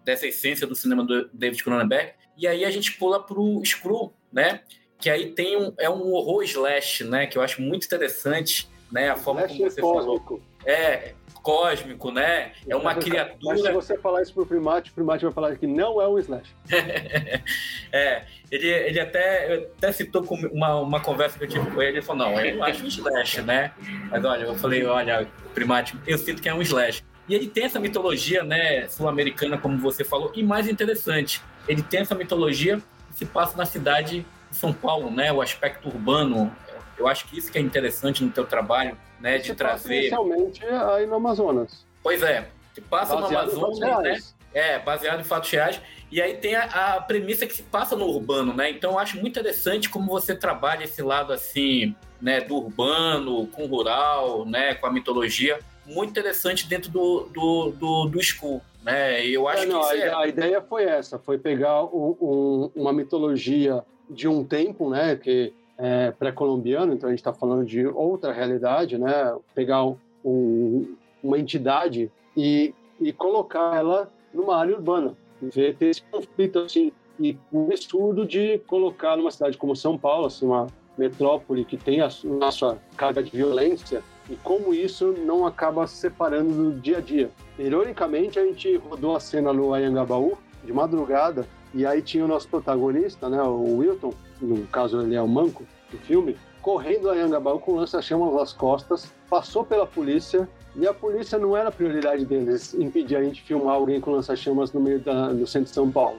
Dessa 0.04 0.26
essência 0.26 0.66
do 0.66 0.74
cinema 0.74 1.04
do 1.04 1.28
David 1.32 1.62
Cronenberg. 1.62 2.12
E 2.36 2.46
aí 2.46 2.64
a 2.64 2.70
gente 2.70 2.92
pula 2.92 3.22
pro 3.22 3.60
Screw, 3.64 4.12
né? 4.32 4.60
Que 4.98 5.10
aí 5.10 5.32
tem 5.32 5.56
um, 5.56 5.72
é 5.78 5.88
um 5.88 6.12
horror 6.12 6.42
slash, 6.42 7.04
né? 7.04 7.26
Que 7.26 7.38
eu 7.38 7.42
acho 7.42 7.60
muito 7.60 7.84
interessante, 7.84 8.68
né? 8.90 9.10
A 9.10 9.16
forma 9.16 9.42
slash 9.42 9.58
como 9.58 9.70
você 9.70 9.80
cósmico. 9.80 10.24
falou. 10.26 10.42
É, 10.64 11.14
cósmico, 11.42 12.10
né? 12.10 12.52
É 12.68 12.76
uma 12.76 12.94
mas, 12.94 13.04
criatura. 13.04 13.54
Mas 13.54 13.62
se 13.62 13.72
você 13.72 13.98
falar 13.98 14.22
isso 14.22 14.32
pro 14.32 14.46
Primate, 14.46 14.90
o 14.90 14.94
Primate 14.94 15.24
vai 15.24 15.32
falar 15.32 15.56
que 15.56 15.66
não 15.66 16.00
é 16.00 16.08
um 16.08 16.18
slash. 16.18 16.54
é, 17.92 18.24
ele, 18.50 18.68
ele 18.68 19.00
até, 19.00 19.54
até 19.76 19.92
citou 19.92 20.22
com 20.22 20.34
uma, 20.34 20.76
uma 20.80 21.00
conversa 21.00 21.38
que 21.38 21.44
eu 21.44 21.48
tive 21.48 21.70
com 21.70 21.82
ele, 21.82 21.98
ele 21.98 22.02
falou, 22.02 22.26
não, 22.26 22.40
eu 22.40 22.62
acho 22.62 22.84
um 22.84 22.88
slash, 22.88 23.42
né? 23.42 23.72
Mas 24.10 24.24
olha, 24.24 24.44
eu 24.44 24.54
falei, 24.54 24.84
olha, 24.84 25.26
Primate, 25.54 25.96
eu 26.06 26.18
sinto 26.18 26.42
que 26.42 26.48
é 26.48 26.54
um 26.54 26.62
slash. 26.62 27.02
E 27.30 27.34
ele 27.36 27.46
tem 27.46 27.62
essa 27.62 27.78
mitologia, 27.78 28.42
né, 28.42 28.88
sul-americana, 28.88 29.56
como 29.56 29.78
você 29.78 30.02
falou, 30.02 30.32
e 30.34 30.42
mais 30.42 30.68
interessante, 30.68 31.40
ele 31.68 31.80
tem 31.80 32.00
essa 32.00 32.12
mitologia 32.12 32.82
que 33.08 33.18
se 33.18 33.24
passa 33.24 33.56
na 33.56 33.64
cidade 33.64 34.26
de 34.50 34.56
São 34.56 34.72
Paulo, 34.72 35.12
né, 35.12 35.32
o 35.32 35.40
aspecto 35.40 35.86
urbano. 35.86 36.52
Eu 36.98 37.06
acho 37.06 37.28
que 37.28 37.38
isso 37.38 37.52
que 37.52 37.56
é 37.56 37.60
interessante 37.60 38.24
no 38.24 38.32
teu 38.32 38.44
trabalho, 38.44 38.98
né, 39.20 39.38
de 39.38 39.54
trazer. 39.54 40.00
Inicialmente 40.00 40.64
aí 40.64 41.06
no 41.06 41.14
Amazonas. 41.14 41.86
Pois 42.02 42.20
é, 42.20 42.48
se 42.74 42.80
passa 42.80 43.14
baseado 43.14 43.52
no 43.52 43.64
Amazonas, 43.64 44.02
né? 44.02 44.18
É, 44.52 44.78
baseado 44.80 45.20
em 45.20 45.24
fatos 45.24 45.48
reais. 45.50 45.80
E 46.10 46.20
aí 46.20 46.36
tem 46.36 46.56
a, 46.56 46.64
a, 46.64 47.00
premissa 47.00 47.46
que 47.46 47.54
se 47.54 47.62
passa 47.62 47.94
no 47.94 48.06
urbano, 48.06 48.52
né? 48.52 48.70
Então 48.70 48.94
eu 48.94 48.98
acho 48.98 49.14
muito 49.14 49.38
interessante 49.38 49.88
como 49.88 50.10
você 50.10 50.34
trabalha 50.34 50.82
esse 50.82 51.00
lado 51.00 51.32
assim, 51.32 51.94
né, 52.20 52.40
do 52.40 52.56
urbano, 52.56 53.46
com 53.46 53.62
o 53.62 53.66
rural, 53.68 54.44
né, 54.44 54.74
com 54.74 54.88
a 54.88 54.92
mitologia 54.92 55.60
muito 55.90 56.10
interessante 56.10 56.68
dentro 56.68 56.90
do, 56.90 57.28
do, 57.32 57.70
do, 57.72 58.04
do 58.06 58.22
school. 58.22 58.60
Né? 58.82 59.26
Eu 59.26 59.46
acho 59.48 59.64
é, 59.64 59.66
não, 59.66 59.80
que 59.80 59.96
a, 59.96 59.96
é... 59.96 60.14
a, 60.14 60.26
ideia 60.26 60.62
foi 60.62 60.84
essa, 60.84 61.18
foi 61.18 61.38
pegar 61.38 61.84
um, 61.84 62.16
um, 62.20 62.70
uma 62.74 62.92
mitologia 62.92 63.82
de 64.08 64.26
um 64.26 64.44
tempo, 64.44 64.90
né, 64.90 65.16
que 65.16 65.52
é 65.78 66.10
pré-colombiano, 66.10 66.92
então 66.92 67.08
a 67.08 67.12
gente 67.12 67.20
está 67.20 67.32
falando 67.32 67.64
de 67.64 67.86
outra 67.86 68.32
realidade, 68.32 68.98
né, 68.98 69.36
pegar 69.54 69.84
um, 70.24 70.96
uma 71.22 71.38
entidade 71.38 72.10
e, 72.36 72.74
e 73.00 73.12
colocar 73.12 73.76
ela 73.76 74.10
numa 74.32 74.56
área 74.56 74.74
urbana, 74.74 75.16
ver 75.40 75.76
ter 75.76 75.86
esse 75.86 76.02
conflito 76.02 76.58
assim 76.58 76.92
e 77.18 77.36
o 77.52 77.66
absurdo 77.66 78.26
de 78.26 78.58
colocar 78.66 79.16
numa 79.16 79.30
cidade 79.30 79.56
como 79.58 79.76
São 79.76 79.98
Paulo, 79.98 80.26
assim, 80.26 80.46
uma 80.46 80.66
metrópole 80.96 81.64
que 81.64 81.76
tem 81.76 82.00
a, 82.00 82.06
a 82.06 82.50
sua 82.50 82.78
carga 82.96 83.22
de 83.22 83.30
violência, 83.30 84.02
e 84.30 84.36
como 84.36 84.72
isso 84.72 85.12
não 85.26 85.44
acaba 85.44 85.86
se 85.88 85.96
separando 85.96 86.50
no 86.50 86.80
dia 86.80 86.98
a 86.98 87.00
dia. 87.00 87.30
Ironicamente, 87.58 88.38
a 88.38 88.44
gente 88.46 88.76
rodou 88.76 89.16
a 89.16 89.20
cena 89.20 89.52
no 89.52 89.74
Ayangabaú 89.74 90.38
de 90.64 90.72
madrugada 90.72 91.46
e 91.74 91.84
aí 91.84 92.00
tinha 92.00 92.24
o 92.24 92.28
nosso 92.28 92.48
protagonista, 92.48 93.28
né, 93.28 93.42
o 93.42 93.78
Wilton, 93.78 94.14
no 94.40 94.66
caso 94.68 95.02
ele 95.02 95.14
é 95.14 95.22
o 95.22 95.28
Manco 95.28 95.64
do 95.90 95.98
filme, 95.98 96.36
correndo 96.62 97.10
a 97.10 97.12
Ayangabaú 97.12 97.58
com 97.58 97.74
lança-chamas 97.74 98.32
nas 98.32 98.52
costas, 98.52 99.12
passou 99.28 99.64
pela 99.64 99.86
polícia 99.86 100.48
e 100.76 100.86
a 100.86 100.94
polícia 100.94 101.36
não 101.36 101.56
era 101.56 101.68
a 101.68 101.72
prioridade 101.72 102.24
deles 102.24 102.74
impedir 102.74 103.16
a 103.16 103.22
gente 103.22 103.42
filmar 103.42 103.74
alguém 103.74 104.00
com 104.00 104.12
lança-chamas 104.12 104.72
no 104.72 104.80
meio 104.80 105.00
da, 105.00 105.32
do 105.32 105.46
centro 105.46 105.68
de 105.68 105.74
São 105.74 105.90
Paulo. 105.90 106.18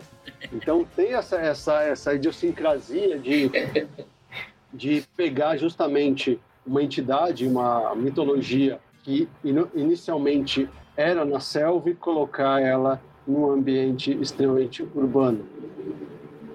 Então 0.51 0.86
tem 0.95 1.14
essa, 1.14 1.38
essa, 1.38 1.82
essa 1.84 2.14
idiosincrasia 2.14 3.18
de, 3.18 3.49
de 4.74 5.03
pegar 5.16 5.55
justamente 5.55 6.39
uma 6.66 6.82
entidade, 6.84 7.47
uma 7.47 7.95
mitologia 7.95 8.80
que 9.03 9.28
inicialmente 9.74 10.70
era 10.95 11.26
na 11.26 11.39
selva 11.39 11.89
e 11.89 11.95
colocar 11.95 12.62
ela 12.62 13.01
num 13.26 13.49
ambiente 13.51 14.12
extremamente 14.22 14.84
urbano. 14.95 15.45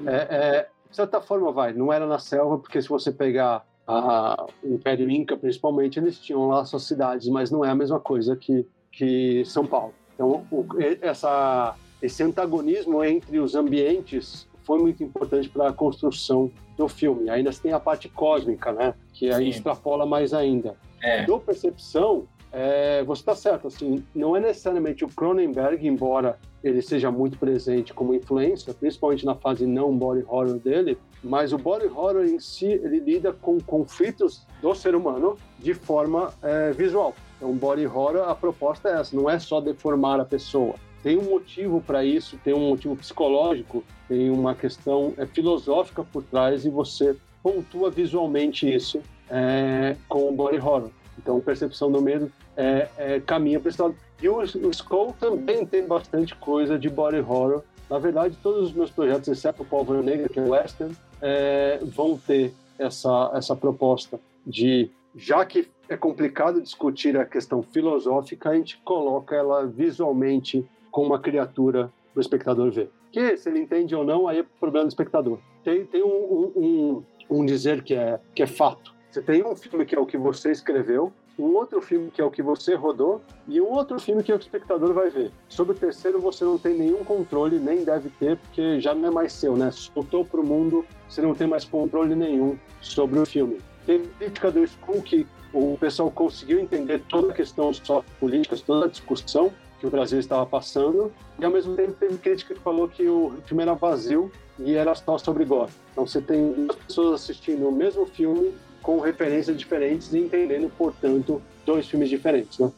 É, 0.07 0.15
é, 0.15 0.69
de 0.91 0.97
certa 0.97 1.21
forma, 1.21 1.51
vai, 1.51 1.73
não 1.73 1.93
era 1.93 2.07
na 2.07 2.19
selva, 2.19 2.59
porque 2.59 2.81
se 2.81 2.89
você 2.89 3.11
pegar 3.11 3.67
a, 3.87 4.47
o 4.63 4.75
Império 4.75 5.11
Inca, 5.11 5.37
principalmente, 5.37 5.99
eles 5.99 6.19
tinham 6.19 6.49
lá 6.49 6.65
suas 6.65 6.85
cidades, 6.85 7.29
mas 7.29 7.51
não 7.51 7.65
é 7.65 7.71
a 7.71 7.75
mesma 7.75 8.01
coisa 8.01 8.37
que, 8.37 8.67
que 8.93 9.45
São 9.45 9.67
Paulo. 9.67 9.95
Então, 10.15 10.47
o, 10.51 10.67
essa, 11.01 11.75
esse 12.01 12.23
antagonismo 12.23 13.03
entre 13.05 13.39
os 13.39 13.55
ambientes 13.55 14.49
foi 14.67 14.79
muito 14.81 15.03
importante 15.03 15.49
para 15.49 15.69
a 15.69 15.73
construção 15.73 16.51
do 16.77 16.89
filme. 16.89 17.31
Ainda 17.31 17.51
tem 17.53 17.73
a 17.73 17.81
parte 17.81 18.09
cósmica, 18.09 18.73
né? 18.73 18.95
Que 19.13 19.31
aí 19.31 19.45
Sim. 19.45 19.51
extrapola 19.51 20.05
mais 20.05 20.35
ainda. 20.35 20.77
É. 21.01 21.25
Do 21.25 21.39
Percepção, 21.39 22.27
é, 22.53 23.05
você 23.05 23.23
está 23.23 23.35
certo, 23.35 23.69
assim, 23.69 24.03
não 24.15 24.37
é 24.37 24.41
necessariamente 24.41 25.05
o 25.05 25.09
Cronenberg, 25.09 25.87
embora 25.87 26.39
ele 26.65 26.81
seja 26.83 27.11
muito 27.11 27.39
presente 27.39 27.93
como 27.93 28.15
influência, 28.15 28.75
principalmente 28.75 29.25
na 29.25 29.35
fase 29.35 29.67
não 29.67 29.97
body 29.97 30.25
horror 30.27 30.59
dele, 30.59 30.99
mas 31.23 31.53
o 31.53 31.59
body 31.59 31.87
horror 31.87 32.25
em 32.25 32.41
si, 32.41 32.67
ele 32.67 32.99
lida 32.99 33.33
com 33.33 33.61
conflitos 33.61 34.47
do 34.61 34.75
ser 34.75 34.95
humano 34.95 35.37
de 35.59 35.75
forma 35.75 36.33
é, 36.43 36.73
visual. 36.73 37.15
Então, 37.37 37.53
body 37.53 37.87
horror, 37.87 38.29
a 38.29 38.35
proposta 38.35 38.89
é 38.89 39.01
essa, 39.01 39.15
não 39.15 39.29
é 39.29 39.39
só 39.39 39.61
deformar 39.61 40.19
a 40.19 40.25
pessoa. 40.25 40.75
Tem 41.03 41.17
um 41.17 41.23
motivo 41.23 41.81
para 41.81 42.05
isso, 42.05 42.39
tem 42.43 42.55
um 42.55 42.69
motivo 42.69 42.97
psicológico, 42.97 43.85
tem 44.09 44.31
uma 44.31 44.55
questão 44.55 45.13
é, 45.17 45.27
filosófica 45.27 46.03
por 46.03 46.23
trás 46.25 46.65
e 46.65 46.71
você 46.71 47.17
pontua 47.43 47.91
visualmente 47.91 48.73
isso 48.73 49.01
é, 49.31 49.97
com 50.09 50.29
o 50.29 50.33
body 50.33 50.57
horror. 50.57 50.91
Então, 51.19 51.41
percepção 51.41 51.91
do 51.91 52.01
medo 52.01 52.31
é, 52.57 52.89
é, 52.97 53.21
caminha 53.21 53.61
para 53.61 53.71
esse 53.71 53.81
lado. 53.81 53.97
E 54.21 54.29
o, 54.29 54.39
o 54.39 54.71
Skull 54.71 55.15
também 55.19 55.65
tem 55.65 55.87
bastante 55.87 56.35
coisa 56.35 56.79
de 56.79 56.89
body 56.89 57.21
horror. 57.21 57.63
Na 57.89 57.99
verdade, 57.99 58.37
todos 58.43 58.69
os 58.69 58.73
meus 58.73 58.91
projetos, 58.91 59.29
exceto 59.29 59.63
o 59.63 59.67
Pólvora 59.67 60.03
Negra, 60.03 60.29
que 60.29 60.39
é 60.39 60.43
o 60.43 60.51
Western, 60.51 60.95
é, 61.21 61.79
vão 61.83 62.19
ter 62.19 62.53
essa, 62.79 63.31
essa 63.35 63.55
proposta 63.55 64.21
de, 64.47 64.91
já 65.15 65.45
que 65.45 65.69
é 65.89 65.97
complicado 65.97 66.61
discutir 66.61 67.17
a 67.17 67.25
questão 67.25 67.63
filosófica, 67.63 68.51
a 68.51 68.55
gente 68.55 68.79
coloca 68.79 69.35
ela 69.35 69.67
visualmente 69.67 70.65
com 70.97 71.03
uma 71.03 71.19
criatura 71.19 71.93
para 72.15 72.19
o 72.19 72.23
espectador 72.23 72.71
ver. 72.71 72.89
Que, 73.13 73.37
se 73.37 73.51
ele 73.51 73.59
entende 73.59 73.95
ou 73.95 74.03
não, 74.03 74.27
aí 74.27 74.39
é 74.39 74.45
problema 74.59 74.87
do 74.87 74.89
espectador. 74.89 75.39
Tem, 75.63 75.85
tem 75.85 76.03
um, 76.03 76.51
um, 76.57 77.03
um 77.29 77.45
dizer 77.45 77.83
que 77.83 77.95
é, 77.95 78.19
que 78.35 78.43
é 78.43 78.47
fato. 78.47 78.95
Você 79.11 79.21
tem 79.21 79.45
um 79.45 79.55
filme 79.55 79.85
que 79.85 79.95
é 79.95 80.01
o 80.01 80.07
que 80.07 80.17
você 80.17 80.51
escreveu, 80.51 81.13
um 81.39 81.55
outro 81.55 81.83
filme 81.83 82.11
que 82.11 82.19
é 82.19 82.25
o 82.25 82.31
que 82.31 82.43
você 82.43 82.75
rodou 82.75 83.21
e 83.47 83.61
um 83.61 83.71
outro 83.73 84.01
filme 84.01 84.23
que 84.23 84.33
o 84.33 84.37
espectador 84.37 84.95
vai 84.95 85.11
ver. 85.11 85.31
Sobre 85.51 85.77
o 85.77 85.79
terceiro 85.79 86.19
você 86.19 86.47
não 86.47 86.57
tem 86.57 86.73
nenhum 86.79 87.05
controle, 87.05 87.59
nem 87.59 87.85
deve 87.85 88.09
ter, 88.19 88.39
porque 88.39 88.81
já 88.81 88.95
não 88.95 89.09
é 89.09 89.11
mais 89.11 89.35
seu, 89.35 89.55
né? 89.55 89.71
Soltou 89.71 90.25
para 90.25 90.41
o 90.41 90.47
mundo, 90.47 90.83
você 91.07 91.21
não 91.21 91.35
tem 91.35 91.47
mais 91.47 91.67
controle 91.67 92.15
nenhum 92.15 92.57
sobre 92.81 93.19
o 93.19 93.27
filme. 93.27 93.59
Tem 93.85 94.03
crítica 94.19 94.51
do 94.51 94.67
School 94.67 95.03
que 95.03 95.27
o 95.53 95.77
pessoal 95.79 96.11
conseguiu 96.11 96.59
entender 96.59 97.03
toda 97.07 97.33
a 97.33 97.35
questão 97.35 97.71
só 97.75 98.03
políticas, 98.19 98.63
toda 98.63 98.87
a 98.87 98.89
discussão 98.89 99.53
que 99.79 99.87
o 99.87 99.91
Brasil 99.91 100.19
estava 100.19 100.47
passando, 100.47 101.13
e 101.39 101.45
ao 101.45 101.51
mesmo 101.51 101.77
tempo 101.77 101.93
teve 101.93 102.19
crítica 102.19 102.55
que 102.55 102.61
falou 102.61 102.89
que 102.89 103.07
o 103.07 103.35
filme 103.47 103.63
era 103.63 103.75
vazio 103.75 104.31
e 104.59 104.75
era 104.75 104.95
só 104.95 105.19
sobre 105.19 105.45
gore. 105.45 105.71
Então 105.93 106.07
você 106.07 106.21
tem 106.21 106.53
duas 106.53 106.77
pessoas 106.77 107.23
assistindo 107.23 107.69
o 107.69 107.73
mesmo 107.73 108.07
filme 108.07 108.55
com 108.83 109.01
referências 109.01 109.57
diferentes 109.57 110.13
e 110.13 110.19
entendendo, 110.19 110.71
portanto, 110.77 111.43
dois 111.65 111.89
filmes 111.89 112.09
diferentes, 112.09 112.59
né? 112.59 112.73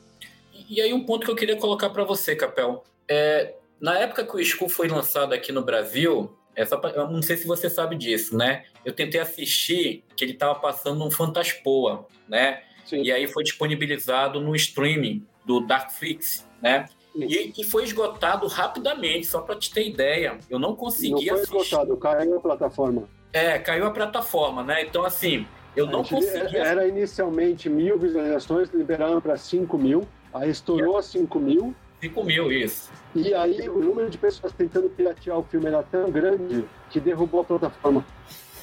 E 0.69 0.81
aí 0.81 0.93
um 0.93 1.05
ponto 1.05 1.25
que 1.25 1.31
eu 1.31 1.37
queria 1.37 1.57
colocar 1.57 1.91
para 1.91 2.05
você, 2.05 2.35
Capel, 2.35 2.83
é 3.09 3.55
na 3.81 3.97
época 3.99 4.25
que 4.25 4.35
o 4.35 4.41
Skull 4.41 4.69
foi 4.69 4.89
lançado 4.89 5.33
aqui 5.33 5.53
no 5.53 5.63
Brasil, 5.63 6.37
é 6.57 6.65
pra, 6.65 6.91
eu 6.91 7.09
não 7.09 7.23
sei 7.23 7.37
se 7.37 7.47
você 7.47 7.71
sabe 7.71 7.95
disso, 7.95 8.37
né? 8.37 8.65
Eu 8.85 8.93
tentei 8.93 9.21
assistir 9.21 10.05
que 10.17 10.25
ele 10.25 10.33
estava 10.33 10.57
passando 10.57 11.05
um 11.05 11.11
Fantaspoa, 11.11 12.07
né? 12.29 12.63
Sim. 12.85 13.03
E 13.03 13.13
aí 13.13 13.29
foi 13.29 13.45
disponibilizado 13.45 14.41
no 14.41 14.57
streaming 14.57 15.25
do 15.45 15.61
Darkflix, 15.61 16.48
né? 16.63 16.87
E, 17.15 17.53
e, 17.59 17.65
foi 17.65 17.85
esgotado 17.85 18.47
rapidamente, 18.47 19.27
só 19.27 19.41
para 19.41 19.57
te 19.57 19.73
ter 19.73 19.89
ideia. 19.89 20.39
Eu 20.49 20.59
não 20.59 20.77
consegui 20.77 21.11
não 21.11 21.19
foi 21.21 21.31
assistir. 21.31 21.57
esgotado, 21.57 21.97
caiu 21.97 22.37
a 22.37 22.41
plataforma. 22.41 23.09
É, 23.33 23.59
caiu 23.59 23.87
a 23.87 23.91
plataforma, 23.91 24.63
né? 24.63 24.83
Então, 24.85 25.05
assim, 25.05 25.47
eu 25.75 25.87
não 25.87 26.05
consegui. 26.05 26.57
Era 26.57 26.87
inicialmente 26.87 27.69
mil 27.69 27.99
visualizações, 27.99 28.71
liberaram 28.73 29.21
para 29.21 29.37
5 29.37 29.77
mil, 29.79 30.07
aí 30.33 30.51
estourou 30.51 30.97
a 30.97 31.03
5 31.03 31.39
mil. 31.41 31.75
5 32.01 32.25
mil, 32.25 32.53
isso. 32.53 32.91
E 33.15 33.35
aí 33.35 33.69
o 33.69 33.81
número 33.81 34.09
de 34.09 34.19
pessoas 34.19 34.53
tentando 34.53 34.89
piratear 34.91 35.39
o 35.39 35.43
filme 35.43 35.67
era 35.67 35.83
tão 35.83 36.11
grande 36.11 36.65
que 36.91 37.01
derrubou 37.01 37.41
a 37.41 37.45
plataforma. 37.45 38.05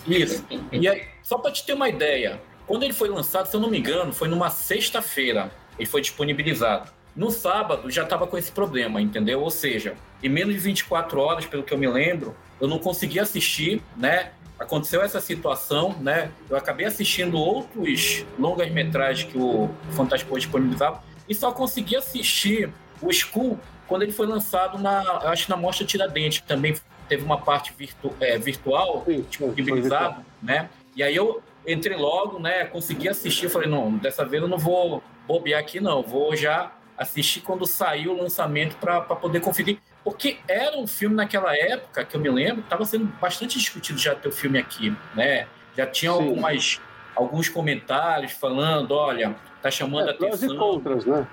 Isso. 0.08 0.46
E 0.72 0.88
aí, 0.88 1.04
só 1.22 1.38
para 1.38 1.52
te 1.52 1.66
ter 1.66 1.74
uma 1.74 1.89
ideia, 1.89 2.39
quando 2.66 2.84
ele 2.84 2.93
foi 2.93 3.10
lançado, 3.10 3.48
se 3.48 3.56
eu 3.56 3.60
não 3.60 3.70
me 3.70 3.80
engano, 3.80 4.14
foi 4.14 4.28
numa 4.28 4.50
sexta-feira. 4.50 5.52
Ele 5.78 5.88
foi 5.88 6.02
disponibilizado. 6.02 6.91
No 7.16 7.32
sábado 7.32 7.89
já 7.89 8.03
estava 8.03 8.28
com 8.28 8.38
esse 8.38 8.51
problema, 8.51 9.01
entendeu? 9.01 9.41
Ou 9.41 9.49
seja, 9.49 9.95
em 10.22 10.28
menos 10.28 10.53
de 10.53 10.59
24 10.59 11.20
horas, 11.20 11.45
pelo 11.45 11.63
que 11.63 11.74
eu 11.74 11.78
me 11.78 11.88
lembro, 11.88 12.36
eu 12.59 12.68
não 12.68 12.78
consegui 12.78 13.20
assistir, 13.20 13.82
né? 13.95 14.32
Aconteceu 14.59 15.01
essa 15.01 15.22
situação, 15.22 15.95
né? 15.99 16.32
Eu 16.49 16.57
acabei 16.57 16.86
assistindo 16.86 17.38
outros 17.38 18.26
longas-metragens 18.38 19.32
que 19.32 19.38
o 19.38 19.70
Fantástico 19.91 20.38
disponibilizava 20.38 21.01
e 21.28 21.34
só 21.34 21.51
consegui 21.51 21.95
assistir 21.95 22.70
o 23.01 23.09
Skull 23.09 23.59
quando 23.88 24.01
ele 24.01 24.11
foi 24.11 24.28
lançado 24.28 24.78
na, 24.78 24.99
acho 25.30 25.49
na 25.49 25.55
Mostra 25.55 25.86
Tiradentes, 25.86 26.39
que 26.39 26.47
também 26.47 26.76
teve 27.07 27.24
uma 27.24 27.38
parte 27.38 27.74
virtu, 27.78 28.11
é, 28.20 28.38
virtual, 28.38 29.05
disponibilizado, 29.30 30.26
né? 30.41 30.70
E 30.95 31.03
aí 31.03 31.16
eu 31.16 31.41
entrei 31.68 31.95
logo, 31.95 32.39
né? 32.39 32.66
Consegui 32.66 33.07
assistir, 33.07 33.49
falei, 33.49 33.70
não, 33.70 33.91
dessa 33.97 34.26
vez 34.26 34.41
eu 34.41 34.49
não 34.49 34.57
vou 34.57 35.03
bobear 35.28 35.59
aqui, 35.59 35.80
não, 35.80 36.01
vou 36.01 36.36
já 36.36 36.72
assisti 36.98 37.41
quando 37.41 37.66
saiu 37.66 38.14
o 38.14 38.22
lançamento 38.22 38.76
para 38.78 39.02
poder 39.02 39.41
conferir. 39.41 39.80
Porque 40.04 40.38
era 40.48 40.78
um 40.78 40.86
filme 40.86 41.16
naquela 41.16 41.56
época, 41.56 42.06
que 42.06 42.16
eu 42.16 42.22
me 42.22 42.30
lembro, 42.30 42.62
estava 42.62 42.86
sendo 42.86 43.06
bastante 43.20 43.58
discutido 43.58 43.98
já 43.98 44.14
ter 44.14 44.28
o 44.28 44.32
filme 44.32 44.60
aqui, 44.60 44.96
né? 45.16 45.48
Já 45.76 45.88
tinha 45.88 46.12
algumas, 46.12 46.80
alguns 47.16 47.50
comentários 47.50 48.32
falando, 48.32 48.91
olha, 48.91 49.36
tá 49.62 49.72
chamando 49.72 50.08
é, 50.08 50.12
a 50.12 50.14
atenção. 50.14 50.54
e 50.54 50.58
contras, 50.58 51.06
né? 51.06 51.28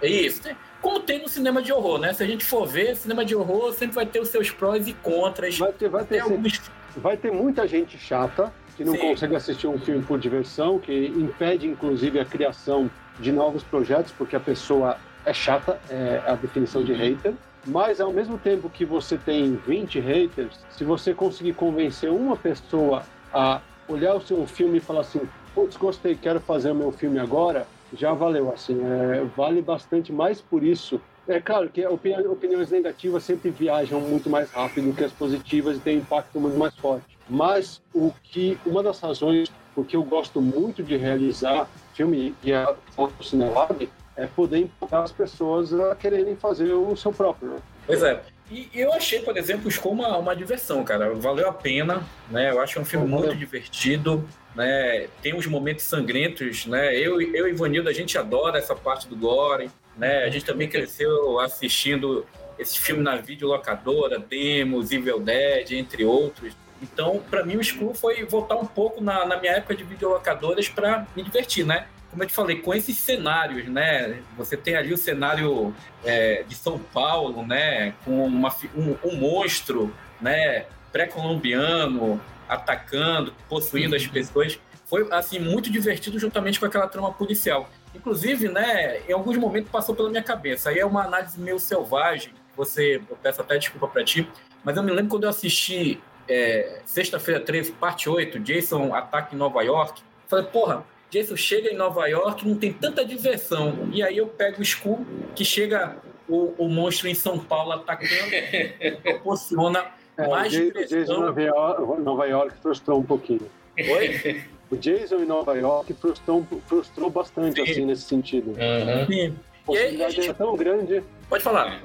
É 0.00 0.08
isso. 0.08 0.42
Como 0.80 1.00
tem 1.00 1.20
no 1.20 1.28
cinema 1.28 1.62
de 1.62 1.72
horror, 1.72 1.98
né? 1.98 2.12
Se 2.12 2.22
a 2.22 2.26
gente 2.26 2.44
for 2.44 2.66
ver, 2.66 2.96
cinema 2.96 3.24
de 3.24 3.34
horror 3.34 3.72
sempre 3.72 3.94
vai 3.94 4.06
ter 4.06 4.20
os 4.20 4.28
seus 4.28 4.50
prós 4.50 4.86
e 4.88 4.92
contras. 4.94 5.58
Vai 5.58 5.72
ter, 5.72 5.88
vai 5.88 6.04
ter, 6.04 6.20
alguns... 6.20 6.60
vai 6.96 7.16
ter 7.16 7.32
muita 7.32 7.66
gente 7.66 7.98
chata 7.98 8.52
que 8.76 8.84
não 8.84 8.92
Sim. 8.92 9.00
consegue 9.00 9.34
assistir 9.34 9.66
um 9.66 9.78
filme 9.78 10.02
por 10.02 10.18
diversão, 10.18 10.78
que 10.78 11.06
impede, 11.06 11.66
inclusive, 11.66 12.20
a 12.20 12.24
criação 12.24 12.90
de 13.18 13.32
novos 13.32 13.62
projetos, 13.62 14.12
porque 14.16 14.36
a 14.36 14.40
pessoa 14.40 14.96
é 15.24 15.32
chata, 15.32 15.78
é 15.88 16.22
a 16.26 16.34
definição 16.34 16.82
de 16.82 16.92
hater. 16.92 17.34
Mas 17.66 18.00
ao 18.00 18.12
mesmo 18.12 18.38
tempo 18.38 18.70
que 18.70 18.84
você 18.84 19.16
tem 19.18 19.56
20 19.56 19.98
haters, 19.98 20.60
se 20.70 20.84
você 20.84 21.12
conseguir 21.12 21.54
convencer 21.54 22.10
uma 22.10 22.36
pessoa 22.36 23.02
a 23.32 23.60
olhar 23.88 24.14
o 24.14 24.20
seu 24.20 24.46
filme 24.46 24.78
e 24.78 24.80
falar 24.80 25.00
assim, 25.00 25.20
putz, 25.54 25.76
gostei, 25.76 26.14
quero 26.14 26.40
fazer 26.40 26.70
o 26.70 26.74
meu 26.74 26.92
filme 26.92 27.18
agora, 27.18 27.66
já 27.92 28.12
valeu, 28.12 28.52
assim, 28.52 28.80
é, 28.84 29.24
vale 29.36 29.60
bastante 29.62 30.12
mais 30.12 30.40
por 30.40 30.62
isso. 30.62 31.00
É 31.26 31.40
claro 31.40 31.68
que 31.68 31.84
opiniões 31.84 32.70
negativas 32.70 33.24
sempre 33.24 33.50
viajam 33.50 34.00
muito 34.00 34.30
mais 34.30 34.48
rápido 34.52 34.94
que 34.94 35.02
as 35.02 35.12
positivas 35.12 35.76
e 35.76 35.80
têm 35.80 35.98
impacto 35.98 36.38
muito 36.38 36.56
mais 36.56 36.74
forte. 36.76 37.18
Mas 37.28 37.82
o 37.92 38.12
que 38.22 38.56
uma 38.64 38.80
das 38.80 39.00
razões 39.00 39.50
porque 39.76 39.94
eu 39.94 40.02
gosto 40.02 40.40
muito 40.40 40.82
de 40.82 40.96
realizar 40.96 41.68
filme 41.96 42.34
e 42.44 42.52
a 42.52 42.74
Cinelab 43.22 43.88
é 44.16 44.26
poder 44.26 44.58
empurrar 44.58 45.02
as 45.02 45.12
pessoas 45.12 45.72
a 45.72 45.94
quererem 45.94 46.36
fazer 46.36 46.72
o 46.72 46.94
seu 46.96 47.12
próprio. 47.12 47.50
Né? 47.50 47.58
Pois 47.86 48.02
é. 48.02 48.22
E 48.48 48.68
eu 48.74 48.92
achei, 48.92 49.20
por 49.20 49.36
exemplo, 49.36 49.68
o 49.68 49.88
uma, 49.88 50.16
uma 50.18 50.36
diversão, 50.36 50.84
cara. 50.84 51.12
Valeu 51.14 51.48
a 51.48 51.52
pena, 51.52 52.06
né? 52.30 52.52
Eu 52.52 52.60
acho 52.60 52.78
um 52.78 52.84
filme 52.84 53.04
muito 53.04 53.34
divertido, 53.34 54.24
né? 54.54 55.08
Tem 55.20 55.34
uns 55.34 55.48
momentos 55.48 55.84
sangrentos, 55.84 56.64
né? 56.64 56.96
Eu, 56.96 57.20
eu 57.20 57.48
e 57.48 57.50
Ivanildo, 57.50 57.88
a 57.88 57.92
gente 57.92 58.16
adora 58.16 58.58
essa 58.58 58.74
parte 58.76 59.08
do 59.08 59.16
gore, 59.16 59.68
né? 59.96 60.22
A 60.22 60.30
gente 60.30 60.44
também 60.44 60.68
cresceu 60.68 61.40
assistindo 61.40 62.24
esse 62.56 62.78
filme 62.78 63.02
na 63.02 63.16
videolocadora, 63.16 64.18
Demos, 64.18 64.92
Evil 64.92 65.18
Dead, 65.18 65.72
entre 65.72 66.04
outros. 66.04 66.54
Então, 66.82 67.22
para 67.30 67.44
mim, 67.44 67.56
o 67.56 67.64
Screw 67.64 67.94
foi 67.94 68.24
voltar 68.24 68.56
um 68.56 68.66
pouco 68.66 69.02
na, 69.02 69.24
na 69.24 69.38
minha 69.38 69.52
época 69.52 69.74
de 69.74 69.84
videolocadoras 69.84 70.68
para 70.68 71.06
me 71.16 71.22
divertir, 71.22 71.64
né? 71.64 71.86
Como 72.10 72.22
eu 72.22 72.26
te 72.26 72.34
falei, 72.34 72.60
com 72.60 72.74
esses 72.74 72.96
cenários, 72.96 73.66
né? 73.68 74.22
Você 74.36 74.56
tem 74.56 74.76
ali 74.76 74.92
o 74.92 74.96
cenário 74.96 75.74
é, 76.04 76.44
de 76.46 76.54
São 76.54 76.78
Paulo, 76.78 77.44
né? 77.44 77.94
Com 78.04 78.24
uma, 78.24 78.54
um, 78.74 78.96
um 79.04 79.16
monstro, 79.16 79.94
né? 80.20 80.66
Pré-colombiano 80.92 82.20
atacando, 82.48 83.34
possuindo 83.48 83.96
as 83.96 84.06
pessoas. 84.06 84.58
Foi, 84.86 85.06
assim, 85.10 85.38
muito 85.38 85.70
divertido 85.70 86.18
juntamente 86.18 86.60
com 86.60 86.66
aquela 86.66 86.86
trama 86.86 87.12
policial. 87.12 87.68
Inclusive, 87.94 88.48
né? 88.48 89.00
Em 89.08 89.12
alguns 89.12 89.36
momentos 89.36 89.70
passou 89.70 89.94
pela 89.94 90.08
minha 90.08 90.22
cabeça. 90.22 90.70
Aí 90.70 90.78
é 90.78 90.86
uma 90.86 91.04
análise 91.04 91.40
meio 91.40 91.58
selvagem. 91.58 92.32
Você, 92.56 93.02
eu 93.10 93.16
peço 93.16 93.40
até 93.40 93.58
desculpa 93.58 93.88
para 93.88 94.04
ti, 94.04 94.26
mas 94.64 94.76
eu 94.76 94.82
me 94.82 94.90
lembro 94.90 95.10
quando 95.10 95.24
eu 95.24 95.30
assisti 95.30 96.00
é, 96.28 96.80
Sexta-feira 96.84 97.40
13, 97.40 97.72
parte 97.72 98.08
8, 98.08 98.38
Jason 98.40 98.94
ataca 98.94 99.34
em 99.34 99.38
Nova 99.38 99.62
York. 99.62 100.02
Falei, 100.28 100.46
porra, 100.46 100.84
Jason 101.10 101.36
chega 101.36 101.70
em 101.70 101.76
Nova 101.76 102.06
York 102.08 102.46
não 102.46 102.56
tem 102.56 102.72
tanta 102.72 103.04
diversão. 103.04 103.88
E 103.92 104.02
aí 104.02 104.16
eu 104.16 104.26
pego 104.26 104.60
o 104.60 104.62
Skull, 104.62 105.06
que 105.34 105.44
chega 105.44 105.96
o, 106.28 106.52
o 106.58 106.68
monstro 106.68 107.08
em 107.08 107.14
São 107.14 107.38
Paulo 107.38 107.72
atacando, 107.72 108.30
proporciona 109.02 109.86
é, 110.16 110.26
mais 110.26 110.52
diversão. 110.52 110.98
Jason 110.98 111.20
Nova 111.20 111.42
York, 111.42 112.02
Nova 112.02 112.26
York 112.26 112.54
frustrou 112.60 113.00
um 113.00 113.04
pouquinho. 113.04 113.48
Oi? 113.78 114.42
o 114.70 114.76
Jason 114.76 115.16
em 115.16 115.26
Nova 115.26 115.56
York 115.56 115.94
frustrou, 115.94 116.46
frustrou 116.66 117.10
bastante, 117.10 117.64
Sim. 117.64 117.70
assim, 117.70 117.84
nesse 117.84 118.02
sentido. 118.02 118.48
Uhum. 118.50 119.06
Sim. 119.06 119.36
A 119.62 119.66
possibilidade 119.66 120.14
gente... 120.14 120.24
era 120.24 120.34
tão 120.34 120.56
grande. 120.56 121.02
Pode 121.28 121.42
falar. 121.42 121.80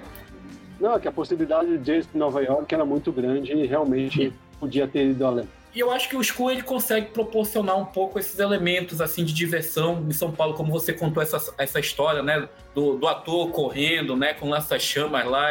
Não, 0.81 0.99
que 0.99 1.07
a 1.07 1.11
possibilidade 1.11 1.77
de 1.77 1.83
Jason 1.83 2.09
em 2.15 2.17
Nova 2.17 2.41
York 2.41 2.73
era 2.73 2.83
muito 2.83 3.11
grande 3.11 3.53
e 3.53 3.67
realmente 3.67 4.29
Sim. 4.29 4.33
podia 4.59 4.87
ter 4.87 5.11
ido 5.11 5.23
além. 5.23 5.47
E 5.73 5.79
eu 5.79 5.91
acho 5.91 6.09
que 6.09 6.17
o 6.17 6.23
School 6.23 6.51
ele 6.51 6.63
consegue 6.63 7.11
proporcionar 7.11 7.77
um 7.77 7.85
pouco 7.85 8.19
esses 8.19 8.39
elementos 8.39 8.99
assim 8.99 9.23
de 9.23 9.31
diversão 9.31 10.03
em 10.09 10.11
São 10.11 10.31
Paulo, 10.31 10.55
como 10.55 10.71
você 10.71 10.91
contou 10.91 11.21
essa, 11.21 11.53
essa 11.57 11.79
história, 11.79 12.23
né, 12.23 12.49
do, 12.73 12.97
do 12.97 13.07
ator 13.07 13.51
correndo, 13.51 14.17
né, 14.17 14.33
com 14.33 14.49
lança-chamas 14.49 15.23
lá, 15.25 15.49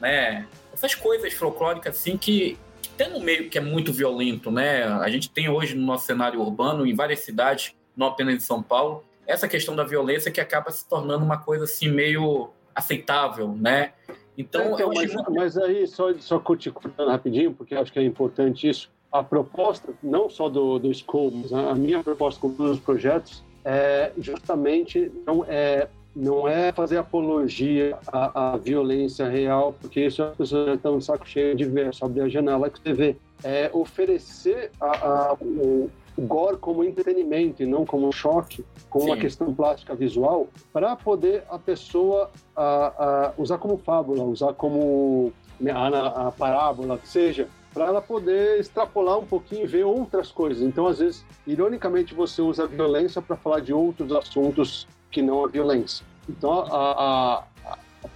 né, 0.00 0.48
essas 0.72 0.94
coisas 0.94 1.32
folclóricas 1.34 1.96
assim 1.96 2.16
que, 2.16 2.58
que 2.80 2.88
tem 2.88 3.10
no 3.10 3.20
meio 3.20 3.50
que 3.50 3.58
é 3.58 3.60
muito 3.60 3.92
violento, 3.92 4.50
né? 4.50 4.84
A 4.84 5.08
gente 5.10 5.28
tem 5.30 5.48
hoje 5.48 5.76
no 5.76 5.86
nosso 5.86 6.06
cenário 6.06 6.40
urbano 6.40 6.86
em 6.86 6.94
várias 6.94 7.20
cidades, 7.20 7.74
não 7.94 8.08
apenas 8.08 8.34
em 8.34 8.40
São 8.40 8.62
Paulo, 8.62 9.04
essa 9.26 9.46
questão 9.46 9.76
da 9.76 9.84
violência 9.84 10.30
que 10.30 10.40
acaba 10.40 10.72
se 10.72 10.88
tornando 10.88 11.24
uma 11.24 11.38
coisa 11.38 11.64
assim 11.64 11.88
meio 11.88 12.50
aceitável, 12.74 13.54
né? 13.54 13.92
Então, 14.36 14.74
então 14.74 14.90
mas, 14.94 15.14
mas, 15.28 15.58
aí 15.58 15.86
só 15.86 16.12
só 16.18 16.38
cortando 16.38 17.08
rapidinho, 17.08 17.52
porque 17.52 17.74
acho 17.74 17.92
que 17.92 17.98
é 17.98 18.04
importante 18.04 18.68
isso 18.68 18.90
a 19.12 19.22
proposta, 19.22 19.92
não 20.02 20.30
só 20.30 20.48
do, 20.48 20.78
do 20.78 20.92
School, 20.94 21.30
mas 21.34 21.52
a, 21.52 21.74
minha 21.74 22.02
proposta 22.02 22.40
com 22.40 22.50
todos 22.50 22.78
os 22.78 22.80
projetos 22.80 23.44
é 23.62 24.10
justamente 24.16 25.12
não 25.26 25.44
é, 25.46 25.86
não 26.16 26.48
é 26.48 26.72
fazer 26.72 26.96
apologia 26.96 27.96
à, 28.08 28.54
à 28.54 28.56
violência 28.56 29.28
real, 29.28 29.76
porque 29.78 30.06
isso 30.06 30.22
as 30.22 30.34
pessoas 30.34 30.66
já 30.66 30.74
estão 30.74 30.98
de 30.98 31.04
saco 31.04 31.28
cheio 31.28 31.54
de 31.54 31.66
ver, 31.66 31.92
só 31.92 32.06
abrir 32.06 32.22
a 32.22 32.28
janela 32.28 32.70
que 32.70 32.80
você 32.80 32.94
vê. 32.94 33.16
É 33.44 33.70
oferecer 33.72 34.70
a, 34.80 34.86
a, 34.86 35.34
o 35.34 35.90
gore 36.18 36.56
como 36.56 36.84
entretenimento 36.84 37.62
e 37.62 37.66
não 37.66 37.86
como 37.86 38.12
choque, 38.12 38.64
como 38.90 39.04
Sim. 39.04 39.10
uma 39.10 39.16
questão 39.16 39.54
plástica 39.54 39.94
visual, 39.94 40.48
para 40.72 40.94
poder 40.96 41.44
a 41.48 41.58
pessoa 41.58 42.30
a, 42.54 42.64
a 42.64 43.32
usar 43.38 43.58
como 43.58 43.78
fábula, 43.78 44.22
usar 44.24 44.52
como 44.54 45.32
a, 45.66 46.28
a 46.28 46.32
parábola, 46.32 46.98
seja 47.04 47.48
para 47.72 47.86
ela 47.86 48.02
poder 48.02 48.60
extrapolar 48.60 49.18
um 49.18 49.24
pouquinho 49.24 49.64
e 49.64 49.66
ver 49.66 49.84
outras 49.84 50.30
coisas. 50.30 50.62
Então, 50.62 50.86
às 50.86 50.98
vezes, 50.98 51.24
ironicamente, 51.46 52.14
você 52.14 52.42
usa 52.42 52.64
a 52.64 52.66
violência 52.66 53.22
para 53.22 53.36
falar 53.36 53.60
de 53.60 53.72
outros 53.72 54.12
assuntos 54.12 54.86
que 55.10 55.22
não 55.22 55.44
a 55.44 55.48
violência. 55.48 56.04
Então, 56.28 56.66
a, 56.70 57.44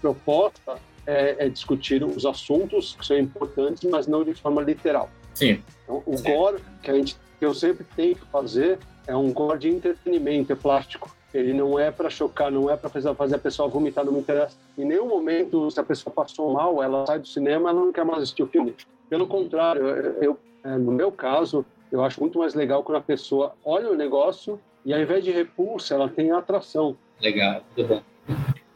proposta 0.00 0.78
é, 1.06 1.46
é, 1.46 1.48
discutir 1.48 2.02
os 2.02 2.26
assuntos 2.26 2.96
que 2.98 3.06
são 3.06 3.16
importantes, 3.16 3.88
mas 3.88 4.06
não 4.06 4.24
de 4.24 4.34
forma 4.34 4.60
literal. 4.60 5.08
Sim. 5.32 5.62
Então, 5.84 6.02
o 6.04 6.20
gore 6.20 6.62
que 6.82 6.90
a 6.90 6.94
gente 6.94 7.16
que 7.38 7.44
eu 7.44 7.54
sempre 7.54 7.86
tenho 7.96 8.14
que 8.14 8.24
fazer 8.26 8.78
é 9.06 9.14
um 9.14 9.32
gore 9.32 9.58
de 9.58 9.68
entretenimento, 9.68 10.52
é 10.52 10.56
plástico. 10.56 11.14
Ele 11.32 11.52
não 11.52 11.78
é 11.78 11.90
para 11.90 12.08
chocar, 12.08 12.50
não 12.50 12.70
é 12.70 12.76
para 12.76 12.88
fazer 12.88 13.34
a 13.34 13.38
pessoa 13.38 13.68
vomitar, 13.68 14.04
não 14.04 14.12
me 14.12 14.20
interessa. 14.20 14.56
Em 14.76 14.84
nenhum 14.84 15.06
momento, 15.06 15.70
se 15.70 15.78
a 15.78 15.82
pessoa 15.82 16.12
passou 16.12 16.52
mal, 16.52 16.82
ela 16.82 17.06
sai 17.06 17.18
do 17.18 17.28
cinema, 17.28 17.70
ela 17.70 17.80
não 17.80 17.92
quer 17.92 18.04
mais 18.04 18.22
assistir 18.22 18.42
o 18.42 18.46
filme. 18.46 18.74
Pelo 19.08 19.26
contrário, 19.26 19.86
eu, 19.86 20.38
é, 20.64 20.76
no 20.78 20.92
meu 20.92 21.12
caso, 21.12 21.64
eu 21.92 22.02
acho 22.02 22.20
muito 22.20 22.38
mais 22.38 22.54
legal 22.54 22.82
quando 22.82 22.98
a 22.98 23.02
pessoa 23.02 23.54
olha 23.64 23.90
o 23.90 23.94
negócio 23.94 24.58
e 24.84 24.94
ao 24.94 25.00
invés 25.00 25.22
de 25.22 25.30
repulsa, 25.30 25.94
ela 25.94 26.08
tem 26.08 26.30
atração. 26.30 26.96
Legal, 27.20 27.62
tudo 27.74 27.88
bom. 27.88 28.02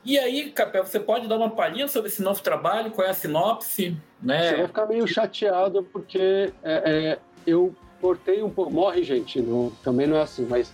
E 0.05 0.19
aí, 0.19 0.51
Capel, 0.51 0.85
você 0.85 0.99
pode 0.99 1.29
dar 1.29 1.37
uma 1.37 1.51
palhinha 1.51 1.87
sobre 1.87 2.09
esse 2.09 2.23
novo 2.23 2.43
trabalho? 2.43 2.91
Qual 2.91 3.07
é 3.07 3.11
a 3.11 3.15
sinopse? 3.15 3.97
Né? 4.23 4.49
Você 4.49 4.57
vai 4.57 4.67
ficar 4.67 4.87
meio 4.87 5.07
chateado 5.07 5.83
porque 5.85 6.53
é, 6.63 6.83
é, 7.13 7.19
eu 7.47 7.75
cortei 8.01 8.43
um 8.43 8.51
pouco. 8.51 8.73
Morre, 8.73 9.03
gente, 9.03 9.41
não, 9.41 9.71
também 9.83 10.07
não 10.07 10.17
é 10.17 10.23
assim, 10.23 10.47
mas 10.49 10.73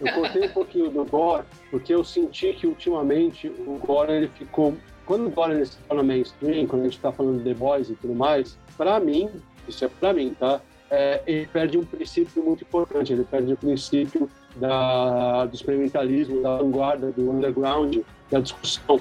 eu 0.00 0.12
cortei 0.14 0.46
um 0.46 0.50
pouquinho 0.50 0.90
do 0.90 1.04
gore 1.04 1.44
porque 1.70 1.94
eu 1.94 2.04
senti 2.04 2.52
que 2.52 2.66
ultimamente 2.66 3.48
o 3.48 3.78
gore 3.84 4.12
ele 4.12 4.28
ficou. 4.28 4.74
Quando 5.04 5.26
o 5.26 5.30
gore 5.30 5.64
se 5.64 5.76
torna 5.88 6.02
mainstream, 6.02 6.66
quando 6.66 6.82
a 6.82 6.84
gente 6.84 6.96
está 6.96 7.10
falando 7.10 7.38
de 7.38 7.44
The 7.44 7.54
Boys 7.54 7.88
e 7.88 7.94
tudo 7.94 8.14
mais, 8.14 8.58
para 8.76 9.00
mim, 9.00 9.30
isso 9.66 9.84
é 9.84 9.88
para 9.88 10.12
mim, 10.12 10.34
tá? 10.38 10.60
É, 10.90 11.22
ele 11.26 11.46
perde 11.46 11.76
um 11.76 11.84
princípio 11.84 12.42
muito 12.42 12.64
importante, 12.64 13.12
ele 13.12 13.24
perde 13.24 13.52
o 13.52 13.56
princípio 13.56 14.28
da, 14.56 15.44
do 15.44 15.54
experimentalismo, 15.54 16.42
da 16.42 16.56
vanguarda, 16.56 17.10
do 17.10 17.30
underground, 17.30 17.98
da 18.30 18.40
discussão. 18.40 19.00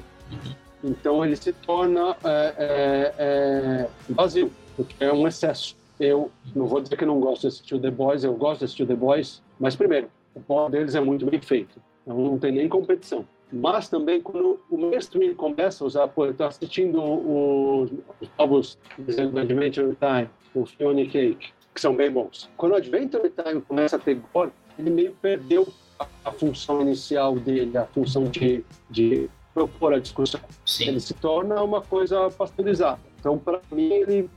Então 0.83 1.23
ele 1.23 1.35
se 1.35 1.53
torna 1.53 2.15
é, 2.23 2.53
é, 2.57 3.13
é, 3.17 3.87
vazio, 4.09 4.51
porque 4.75 5.03
é 5.03 5.13
um 5.13 5.27
excesso. 5.27 5.76
Eu 5.99 6.31
não 6.55 6.67
vou 6.67 6.81
dizer 6.81 6.95
que 6.95 7.05
não 7.05 7.19
gosto 7.19 7.41
de 7.41 7.47
assistir 7.47 7.79
The 7.79 7.91
Boys, 7.91 8.23
eu 8.23 8.33
gosto 8.33 8.59
de 8.59 8.65
assistir 8.65 8.85
The 8.85 8.95
Boys, 8.95 9.41
mas 9.59 9.75
primeiro, 9.75 10.09
o 10.35 10.39
pó 10.39 10.69
deles 10.69 10.95
é 10.95 11.01
muito 11.01 11.25
bem 11.25 11.41
feito, 11.41 11.81
então 12.03 12.17
não 12.17 12.37
tem 12.37 12.51
nem 12.51 12.69
competição 12.69 13.25
mas 13.51 13.87
também 13.87 14.21
quando 14.21 14.59
o 14.69 14.77
mainstream 14.77 15.33
começa 15.33 15.83
a 15.83 15.87
usar, 15.87 16.07
pô, 16.07 16.25
eu 16.25 16.31
estou 16.31 16.47
assistindo 16.47 17.01
os, 17.01 17.91
os 18.19 18.29
novos 18.37 18.77
desenhos 18.97 19.31
do 19.31 19.39
Adventure 19.39 19.95
Time, 19.95 20.29
o 20.53 20.65
Fiona 20.65 21.05
Cake, 21.05 21.53
que 21.73 21.81
são 21.81 21.95
bem 21.95 22.11
bons. 22.11 22.49
Quando 22.57 22.73
o 22.73 22.75
Adventure 22.75 23.31
Time 23.31 23.61
começa 23.61 23.95
a 23.95 23.99
ter 23.99 24.19
gore, 24.33 24.51
ele 24.77 24.89
meio 24.89 25.15
perdeu 25.21 25.67
a, 25.99 26.07
a 26.25 26.31
função 26.31 26.81
inicial 26.81 27.35
dele, 27.35 27.77
a 27.77 27.85
função 27.85 28.25
de, 28.25 28.65
de 28.89 29.29
propor 29.53 29.93
a 29.93 29.99
discussão. 29.99 30.41
Sim. 30.65 30.89
Ele 30.89 30.99
se 30.99 31.13
torna 31.13 31.63
uma 31.63 31.81
coisa 31.81 32.29
pasteurizada. 32.29 32.99
Então, 33.19 33.37
para 33.37 33.61
mim, 33.71 33.93
ele 33.93 34.29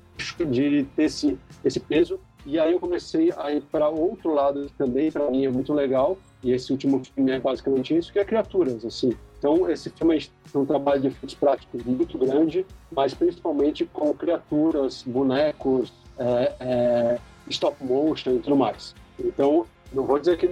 de 0.46 0.84
ter 0.96 1.04
esse, 1.04 1.38
esse 1.64 1.80
peso. 1.80 2.18
E 2.46 2.58
aí 2.58 2.72
eu 2.72 2.80
comecei 2.80 3.32
a 3.36 3.52
ir 3.52 3.62
para 3.62 3.88
outro 3.88 4.32
lado 4.32 4.70
também, 4.78 5.10
para 5.10 5.30
mim, 5.30 5.44
é 5.44 5.50
muito 5.50 5.72
legal, 5.74 6.16
e 6.42 6.52
esse 6.52 6.72
último 6.72 7.02
filme 7.04 7.32
é 7.32 7.38
basicamente 7.38 7.94
isso, 7.94 8.12
que 8.12 8.18
é 8.18 8.24
Criaturas, 8.24 8.84
assim. 8.84 9.12
Então, 9.38 9.68
esse 9.70 9.88
filme 9.90 10.18
é 10.18 10.58
um 10.58 10.66
trabalho 10.66 11.00
de 11.00 11.06
efeitos 11.08 11.34
práticos 11.34 11.82
muito 11.84 12.18
grande, 12.18 12.64
mas 12.92 13.14
principalmente 13.14 13.86
com 13.86 14.12
criaturas, 14.12 15.02
bonecos, 15.02 15.92
é, 16.18 16.52
é, 16.60 17.18
stop 17.48 17.82
motion 17.82 18.32
e 18.32 18.38
tudo 18.38 18.56
mais. 18.56 18.94
Então, 19.18 19.66
não 19.92 20.04
vou 20.04 20.18
dizer 20.18 20.36
que 20.36 20.48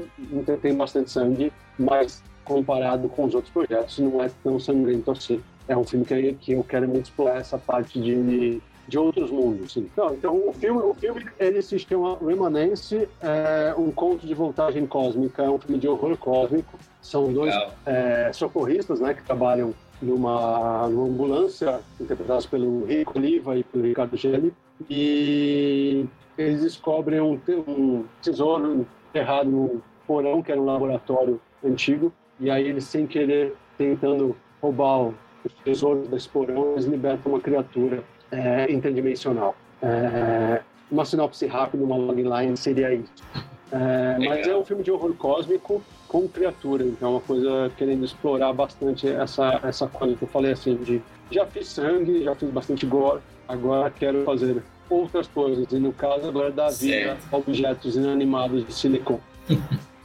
tem 0.62 0.74
bastante 0.74 1.10
sangue, 1.10 1.52
mas 1.78 2.22
comparado 2.44 3.08
com 3.10 3.24
os 3.24 3.34
outros 3.34 3.52
projetos, 3.52 3.98
não 3.98 4.22
é 4.22 4.30
tão 4.42 4.58
sangrento 4.58 5.10
assim. 5.10 5.40
É 5.68 5.76
um 5.76 5.84
filme 5.84 6.06
que, 6.06 6.32
que 6.34 6.52
eu 6.52 6.64
quero 6.64 6.88
muito 6.88 7.04
explorar 7.04 7.36
essa 7.36 7.58
parte 7.58 8.00
de 8.00 8.62
de 8.88 8.98
outros 8.98 9.30
mundos. 9.30 9.76
Então, 9.76 10.14
então 10.14 10.48
o 10.48 10.52
filme, 10.52 10.80
o 10.80 10.94
filme 10.94 11.26
ele 11.38 11.60
se 11.60 11.78
chama 11.78 12.16
Remanence, 12.26 13.06
é 13.20 13.74
um 13.76 13.90
conto 13.90 14.26
de 14.26 14.32
voltagem 14.34 14.86
cósmica, 14.86 15.42
é 15.42 15.50
um 15.50 15.58
filme 15.58 15.78
de 15.78 15.86
horror 15.86 16.16
cósmico. 16.16 16.78
São 17.02 17.32
dois 17.32 17.54
é, 17.86 18.30
socorristas, 18.32 18.98
né, 19.00 19.14
que 19.14 19.22
trabalham 19.22 19.74
numa, 20.00 20.88
numa 20.88 21.06
ambulância, 21.06 21.80
interpretados 22.00 22.46
pelo 22.46 22.84
Rico 22.86 23.18
Oliva 23.18 23.56
e 23.56 23.62
pelo 23.62 23.84
Ricardo 23.84 24.16
Gelli, 24.16 24.52
e 24.88 26.06
eles 26.36 26.62
descobrem 26.62 27.20
um, 27.20 27.38
um 27.66 28.04
tesouro 28.22 28.86
enterrado 29.10 29.50
num 29.50 29.80
porão, 30.06 30.42
que 30.42 30.50
era 30.50 30.60
um 30.60 30.64
laboratório 30.64 31.40
antigo, 31.62 32.12
e 32.40 32.50
aí 32.50 32.66
eles, 32.66 32.84
sem 32.84 33.06
querer, 33.06 33.54
tentando 33.76 34.34
roubar 34.62 35.12
os 35.44 35.52
tesouros 35.64 36.08
desse 36.08 36.28
porão, 36.28 36.72
eles 36.72 36.86
libertam 36.86 37.32
uma 37.32 37.40
criatura 37.40 38.02
é, 38.30 38.70
interdimensional. 38.70 39.56
É, 39.82 40.60
uma 40.90 41.04
sinopse 41.04 41.46
rápida, 41.46 41.84
uma 41.84 41.96
logline 41.96 42.56
seria 42.56 42.94
isso. 42.94 43.12
É, 43.70 44.16
mas 44.18 44.46
é 44.46 44.56
um 44.56 44.64
filme 44.64 44.82
de 44.82 44.90
horror 44.90 45.14
cósmico 45.14 45.82
com 46.06 46.26
criatura, 46.26 46.84
então 46.84 47.08
é 47.08 47.12
uma 47.12 47.20
coisa 47.20 47.70
querendo 47.76 48.04
explorar 48.04 48.52
bastante 48.54 49.06
essa, 49.06 49.60
essa 49.62 49.86
coisa 49.86 50.16
que 50.16 50.22
eu 50.22 50.28
falei 50.28 50.52
assim, 50.52 50.74
de 50.76 51.02
já 51.30 51.44
fiz 51.46 51.68
sangue, 51.68 52.24
já 52.24 52.34
fiz 52.34 52.48
bastante 52.48 52.86
gore, 52.86 53.20
agora 53.46 53.90
quero 53.90 54.24
fazer 54.24 54.62
outras 54.88 55.26
coisas, 55.26 55.70
e 55.70 55.78
no 55.78 55.92
caso 55.92 56.26
agora 56.28 56.50
dar 56.50 56.70
vida 56.70 57.18
a 57.30 57.36
objetos 57.36 57.94
inanimados 57.94 58.66
de 58.66 58.72
silicone. 58.72 59.20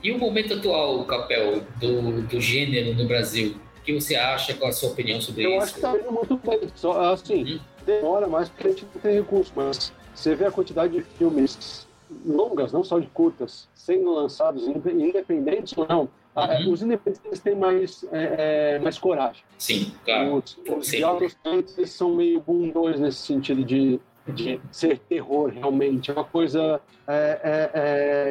e 0.03 0.11
o 0.11 0.17
momento 0.17 0.55
atual, 0.55 1.05
Capel, 1.05 1.63
do, 1.80 2.21
do 2.24 2.41
gênero 2.41 2.93
no 2.95 3.07
Brasil? 3.07 3.55
O 3.78 3.86
que 3.86 3.93
você 3.93 4.15
acha? 4.15 4.53
Qual 4.53 4.69
a 4.69 4.74
sua 4.74 4.89
opinião 4.89 5.21
sobre 5.21 5.45
eu 5.45 5.49
isso? 5.49 5.57
Eu 5.57 5.61
acho 5.61 5.74
que 5.74 5.80
está 5.80 5.97
indo 5.97 6.11
muito 6.11 6.38
bem. 6.38 6.59
Só, 6.76 7.13
assim, 7.13 7.55
hum? 7.55 7.59
Demora 7.86 8.27
mais 8.27 8.49
porque 8.49 8.67
a 8.67 8.69
gente 8.71 8.88
não 8.93 9.01
tem 9.01 9.15
recurso, 9.15 9.51
mas 9.55 9.93
você 10.13 10.36
vê 10.36 10.45
a 10.45 10.51
quantidade 10.51 10.93
de 10.93 11.01
filmes 11.01 11.88
longas, 12.25 12.71
não 12.71 12.84
só 12.84 12.99
de 12.99 13.07
curtas, 13.07 13.67
sendo 13.73 14.13
lançados, 14.13 14.67
independentes 14.67 15.77
ou 15.77 15.88
não. 15.88 16.09
Uhum. 16.36 16.71
Os 16.71 16.81
independentes 16.81 17.39
têm 17.39 17.55
mais, 17.55 18.03
é, 18.11 18.75
é, 18.75 18.79
mais 18.79 18.97
coragem. 18.97 19.43
Sim, 19.57 19.93
claro. 20.03 20.38
Os, 20.38 20.57
os 20.67 20.88
de 20.88 21.03
autostantes 21.03 21.91
são 21.91 22.15
meio 22.15 22.43
dois 22.73 22.99
nesse 22.99 23.19
sentido 23.19 23.63
de, 23.63 23.99
de 24.27 24.59
ser 24.71 24.97
terror, 24.99 25.49
realmente. 25.49 26.09
É 26.09 26.13
uma 26.13 26.23
coisa 26.23 26.81
é, 27.07 27.39
é, 27.43 27.71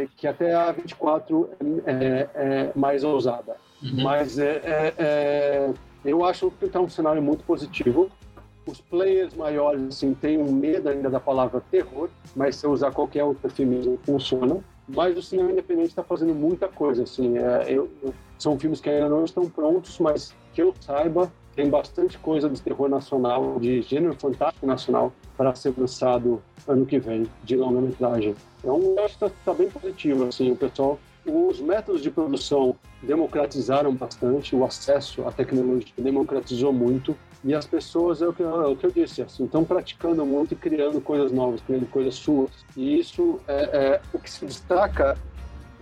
é 0.03 0.09
que 0.16 0.26
até 0.26 0.53
a 0.53 0.72
24 0.72 1.50
é, 1.86 2.28
é 2.34 2.72
mais 2.74 3.05
ousada. 3.05 3.57
Uhum. 3.82 4.03
Mas 4.03 4.36
eu 6.05 6.24
acho 6.24 6.50
que 6.53 6.64
está 6.64 6.80
um 6.80 6.88
cenário 6.88 7.22
muito 7.22 7.44
positivo 7.44 8.11
os 8.67 8.81
players 8.81 9.35
maiores 9.35 9.83
assim, 9.89 10.15
têm 10.15 10.39
um 10.39 10.53
medo 10.53 10.89
ainda 10.89 11.11
da 11.11 11.21
palavra 11.21 11.63
terror, 11.71 12.09
mas 12.35 12.57
se 12.57 12.67
usar 12.67 12.93
qualquer 12.93 13.25
outro 13.25 13.47
eufemismo 13.47 13.99
funciona. 14.05 14.61
mas 14.89 15.17
o 15.17 15.23
cinema 15.23 15.53
independente 15.53 15.89
está 15.89 16.03
fazendo 16.03 16.35
muita 16.35 16.69
coisa. 16.69 17.05
Assim, 17.05 17.39
é, 17.39 17.67
eu, 17.69 17.91
são 18.39 18.59
filmes 18.59 18.81
que 18.81 18.91
ainda 18.91 19.09
não 19.09 19.25
estão 19.25 19.49
prontos, 19.49 19.99
mas 19.99 20.35
que 20.53 20.63
eu 20.63 20.75
saiba, 20.81 21.33
tem 21.55 21.69
bastante 21.69 22.19
coisa 22.19 22.49
de 22.49 22.61
terror 22.61 22.89
nacional, 22.89 23.59
de 23.59 23.83
gênero 23.83 24.15
fantástico 24.15 24.67
nacional, 24.67 25.13
para 25.37 25.55
ser 25.55 25.73
lançado 25.77 26.43
ano 26.67 26.85
que 26.87 26.99
vem, 26.99 27.27
de 27.45 27.57
longa-metragem. 27.57 28.35
Então, 28.59 28.81
eu 28.81 29.05
acho 29.05 29.19
que 29.19 29.25
está 29.25 29.37
tá 29.45 29.55
bem 29.55 29.69
positivo. 29.69 30.25
Assim, 30.25 30.51
o 30.51 30.57
pessoal 30.57 30.99
os 31.25 31.61
métodos 31.61 32.03
de 32.03 32.11
produção 32.11 32.75
democratizaram 33.01 33.95
bastante, 33.95 34.57
o 34.57 34.65
acesso 34.65 35.27
à 35.27 35.31
tecnologia 35.31 35.93
democratizou 35.97 36.73
muito 36.73 37.17
e 37.45 37.55
as 37.55 37.66
pessoas, 37.66 38.22
é 38.22 38.28
o 38.28 38.32
que, 38.32 38.43
é 38.43 38.47
o 38.47 38.76
que 38.76 38.86
eu 38.86 38.90
disse, 38.90 39.22
assim, 39.22 39.45
estão 39.45 39.64
praticando 39.64 40.24
muito 40.24 40.55
e 40.55 40.57
criando 40.57 41.01
coisas 41.01 41.32
novas, 41.32 41.61
criando 41.61 41.86
coisas 41.86 42.14
suas. 42.14 42.51
E 42.76 43.01
isso 43.01 43.40
é, 43.49 43.62
é 43.76 44.01
o 44.12 44.18
que 44.18 44.30
se 44.30 44.47
destaca 44.47 45.16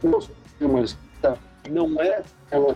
mas 0.02 0.96
não 1.68 2.00
é, 2.00 2.22
é 2.50 2.74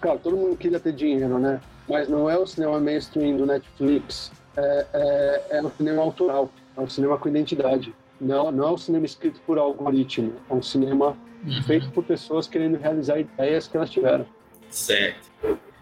claro, 0.00 0.20
todo 0.22 0.36
mundo 0.36 0.56
queria 0.56 0.78
ter 0.78 0.92
dinheiro, 0.92 1.38
né? 1.38 1.60
Mas 1.88 2.08
não 2.08 2.30
é 2.30 2.38
o 2.38 2.46
cinema 2.46 2.78
mainstream 2.78 3.36
do 3.36 3.46
Netflix, 3.46 4.30
é, 4.56 4.86
é, 4.92 5.44
é 5.58 5.62
o 5.62 5.70
cinema 5.70 6.02
autoral, 6.02 6.50
é 6.76 6.80
o 6.80 6.88
cinema 6.88 7.18
com 7.18 7.28
identidade. 7.28 7.94
Não, 8.20 8.52
não 8.52 8.68
é 8.68 8.72
um 8.72 8.78
cinema 8.78 9.06
escrito 9.06 9.40
por 9.46 9.58
algoritmo, 9.58 10.34
é 10.48 10.54
um 10.54 10.62
cinema 10.62 11.16
uhum. 11.44 11.62
feito 11.64 11.90
por 11.90 12.04
pessoas 12.04 12.46
querendo 12.46 12.76
realizar 12.76 13.18
ideias 13.18 13.66
que 13.66 13.76
elas 13.76 13.90
tiveram. 13.90 14.26
Certo. 14.70 15.30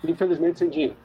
Infelizmente 0.04 0.60
sem 0.60 0.70
dinheiro. 0.70 0.96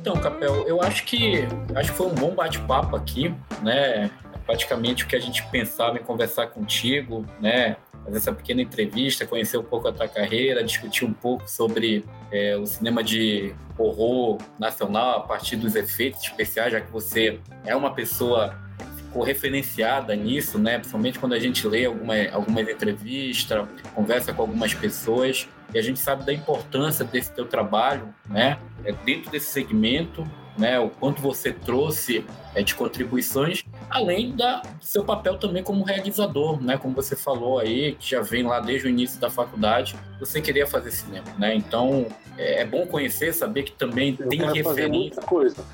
Então, 0.00 0.16
Capel, 0.20 0.66
eu 0.66 0.82
acho 0.82 1.04
que 1.04 1.46
acho 1.74 1.90
que 1.92 1.96
foi 1.96 2.06
um 2.06 2.14
bom 2.14 2.34
bate-papo 2.34 2.96
aqui, 2.96 3.34
né? 3.62 4.10
Praticamente 4.44 5.04
o 5.04 5.06
que 5.06 5.16
a 5.16 5.20
gente 5.20 5.46
pensava 5.48 5.98
em 5.98 6.02
conversar 6.02 6.48
contigo, 6.48 7.24
né? 7.40 7.76
Fazer 8.04 8.18
essa 8.18 8.32
pequena 8.32 8.62
entrevista, 8.62 9.26
conhecer 9.26 9.58
um 9.58 9.62
pouco 9.62 9.88
a 9.88 9.92
tua 9.92 10.08
carreira, 10.08 10.64
discutir 10.64 11.04
um 11.04 11.12
pouco 11.12 11.48
sobre 11.48 12.04
é, 12.30 12.56
o 12.56 12.66
cinema 12.66 13.02
de 13.02 13.54
horror 13.76 14.38
nacional 14.58 15.18
a 15.18 15.20
partir 15.20 15.56
dos 15.56 15.74
efeitos 15.74 16.22
especiais, 16.22 16.72
já 16.72 16.80
que 16.80 16.90
você 16.90 17.38
é 17.64 17.76
uma 17.76 17.92
pessoa 17.92 18.56
ficou 18.96 19.22
referenciada 19.22 20.14
nisso, 20.14 20.58
né? 20.58 20.78
Principalmente 20.78 21.18
quando 21.18 21.32
a 21.32 21.38
gente 21.38 21.66
lê 21.66 21.86
alguma, 21.86 22.14
algumas 22.30 22.68
entrevistas, 22.68 23.66
conversa 23.94 24.32
com 24.32 24.42
algumas 24.42 24.74
pessoas, 24.74 25.48
e 25.72 25.78
a 25.78 25.82
gente 25.82 25.98
sabe 25.98 26.24
da 26.24 26.32
importância 26.32 27.04
desse 27.04 27.32
teu 27.32 27.46
trabalho, 27.46 28.14
né? 28.28 28.58
É, 28.84 28.92
dentro 28.92 29.30
desse 29.30 29.50
segmento, 29.50 30.26
né? 30.56 30.78
O 30.78 30.88
quanto 30.88 31.20
você 31.20 31.52
trouxe 31.52 32.24
é, 32.54 32.62
de 32.62 32.74
contribuições, 32.74 33.62
além 33.90 34.34
da 34.34 34.62
seu 34.80 35.04
papel 35.04 35.38
também 35.38 35.62
como 35.62 35.84
realizador, 35.84 36.62
né? 36.62 36.78
Como 36.78 36.94
você 36.94 37.14
falou 37.14 37.58
aí, 37.58 37.94
que 37.94 38.10
já 38.10 38.20
vem 38.20 38.42
lá 38.42 38.60
desde 38.60 38.86
o 38.86 38.90
início 38.90 39.20
da 39.20 39.30
faculdade, 39.30 39.96
você 40.18 40.40
queria 40.40 40.66
fazer 40.66 40.90
cinema, 40.90 41.26
né? 41.38 41.54
Então 41.54 42.06
é, 42.36 42.62
é 42.62 42.64
bom 42.64 42.86
conhecer, 42.86 43.32
saber 43.34 43.64
que 43.64 43.72
também 43.72 44.16
Eu 44.18 44.28
tem 44.28 44.40
referência. 44.52 45.22
coisa. 45.22 45.64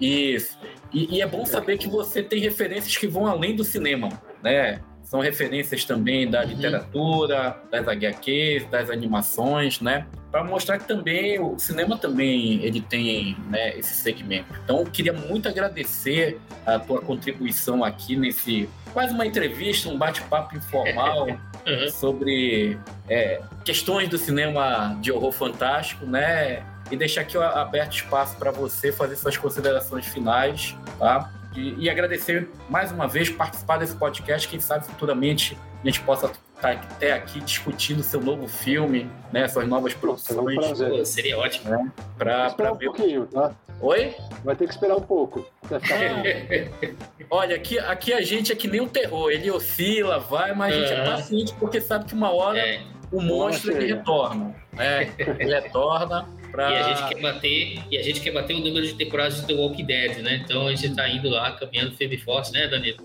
Isso. 0.00 0.56
E, 0.92 1.16
e, 1.16 1.20
é 1.20 1.26
bom 1.26 1.44
saber 1.44 1.78
que 1.78 1.88
você 1.88 2.22
tem 2.22 2.40
referências 2.40 2.96
que 2.96 3.06
vão 3.06 3.26
além 3.26 3.54
do 3.54 3.64
cinema, 3.64 4.08
né? 4.42 4.80
São 5.06 5.20
referências 5.20 5.84
também 5.84 6.28
da 6.28 6.42
uhum. 6.42 6.48
literatura, 6.48 7.56
das 7.70 7.86
HQs, 7.86 8.66
das 8.66 8.90
animações, 8.90 9.80
né? 9.80 10.04
Para 10.32 10.42
mostrar 10.42 10.78
que 10.78 10.86
também 10.86 11.38
o 11.38 11.56
cinema 11.58 11.96
também 11.96 12.60
ele 12.62 12.80
tem 12.80 13.36
né, 13.48 13.78
esse 13.78 13.94
segmento. 13.94 14.52
Então, 14.64 14.80
eu 14.80 14.86
queria 14.86 15.12
muito 15.12 15.48
agradecer 15.48 16.40
a 16.66 16.78
tua 16.80 17.00
contribuição 17.00 17.84
aqui 17.84 18.16
nesse 18.16 18.68
quase 18.92 19.14
uma 19.14 19.24
entrevista, 19.24 19.88
um 19.88 19.96
bate-papo 19.96 20.56
informal 20.56 21.28
uhum. 21.64 21.88
sobre 21.88 22.76
é, 23.08 23.40
questões 23.64 24.08
do 24.08 24.18
cinema 24.18 24.98
de 25.00 25.12
horror 25.12 25.30
fantástico, 25.30 26.04
né? 26.04 26.64
e 26.90 26.96
deixar 26.96 27.22
aqui 27.22 27.36
aberto 27.36 27.96
espaço 27.96 28.36
para 28.36 28.50
você 28.50 28.92
fazer 28.92 29.16
suas 29.16 29.36
considerações 29.36 30.06
finais, 30.06 30.76
tá? 30.98 31.30
E, 31.56 31.74
e, 31.78 31.90
agradecer 31.90 32.48
mais 32.68 32.92
uma 32.92 33.08
vez 33.08 33.30
participar 33.30 33.78
desse 33.78 33.96
podcast. 33.96 34.46
Quem 34.46 34.60
sabe 34.60 34.84
futuramente 34.84 35.56
a 35.82 35.86
gente 35.86 36.00
possa 36.00 36.30
estar 36.54 36.72
até 36.72 37.12
aqui 37.12 37.40
discutindo 37.40 38.02
seu 38.02 38.20
novo 38.20 38.46
filme, 38.46 39.10
né? 39.32 39.48
Suas 39.48 39.66
novas 39.66 39.94
produções. 39.94 40.78
Pô, 40.78 41.04
seria 41.04 41.38
ótimo. 41.38 41.70
Né? 41.70 41.92
Para 42.18 42.48
ver 42.50 42.70
um 42.70 42.76
pouquinho, 42.76 43.26
tá? 43.26 43.52
Oi? 43.80 44.14
Vai 44.44 44.54
ter 44.54 44.66
que 44.66 44.74
esperar 44.74 44.96
um 44.96 45.02
pouco. 45.02 45.46
Olha, 47.30 47.56
aqui, 47.56 47.78
aqui 47.78 48.12
a 48.12 48.20
gente 48.20 48.52
é 48.52 48.56
que 48.56 48.68
nem 48.68 48.80
o 48.80 48.88
terror. 48.88 49.30
Ele 49.30 49.50
oscila, 49.50 50.18
vai, 50.18 50.54
mas 50.54 50.74
a 50.74 50.78
gente 50.78 50.92
é 50.92 51.04
paciente 51.04 51.54
porque 51.58 51.80
sabe 51.80 52.04
que 52.04 52.14
uma 52.14 52.30
hora 52.30 52.58
é. 52.58 52.82
o 53.10 53.20
monstro 53.20 53.72
ele 53.72 53.94
retorna. 53.94 54.54
Né? 54.72 55.10
Ele 55.18 55.54
retorna 55.54 56.26
Pra... 56.56 56.70
E 56.70 56.74
a 56.74 56.94
gente 56.94 57.08
quer 57.08 57.20
bater, 57.20 57.82
e 57.90 57.98
a 57.98 58.02
gente 58.02 58.20
quer 58.20 58.32
bater 58.32 58.56
o 58.56 58.60
número 58.60 58.86
de 58.86 58.94
temporadas 58.94 59.42
de 59.42 59.46
The 59.46 59.52
Walking 59.52 59.84
Dead, 59.84 60.22
né? 60.22 60.40
Então 60.42 60.66
a 60.66 60.74
gente 60.74 60.96
tá 60.96 61.06
indo 61.06 61.28
lá 61.28 61.52
caminhando 61.52 61.94
firme 61.94 62.14
e 62.14 62.18
forte, 62.18 62.50
né, 62.50 62.66
Danilo? 62.66 62.96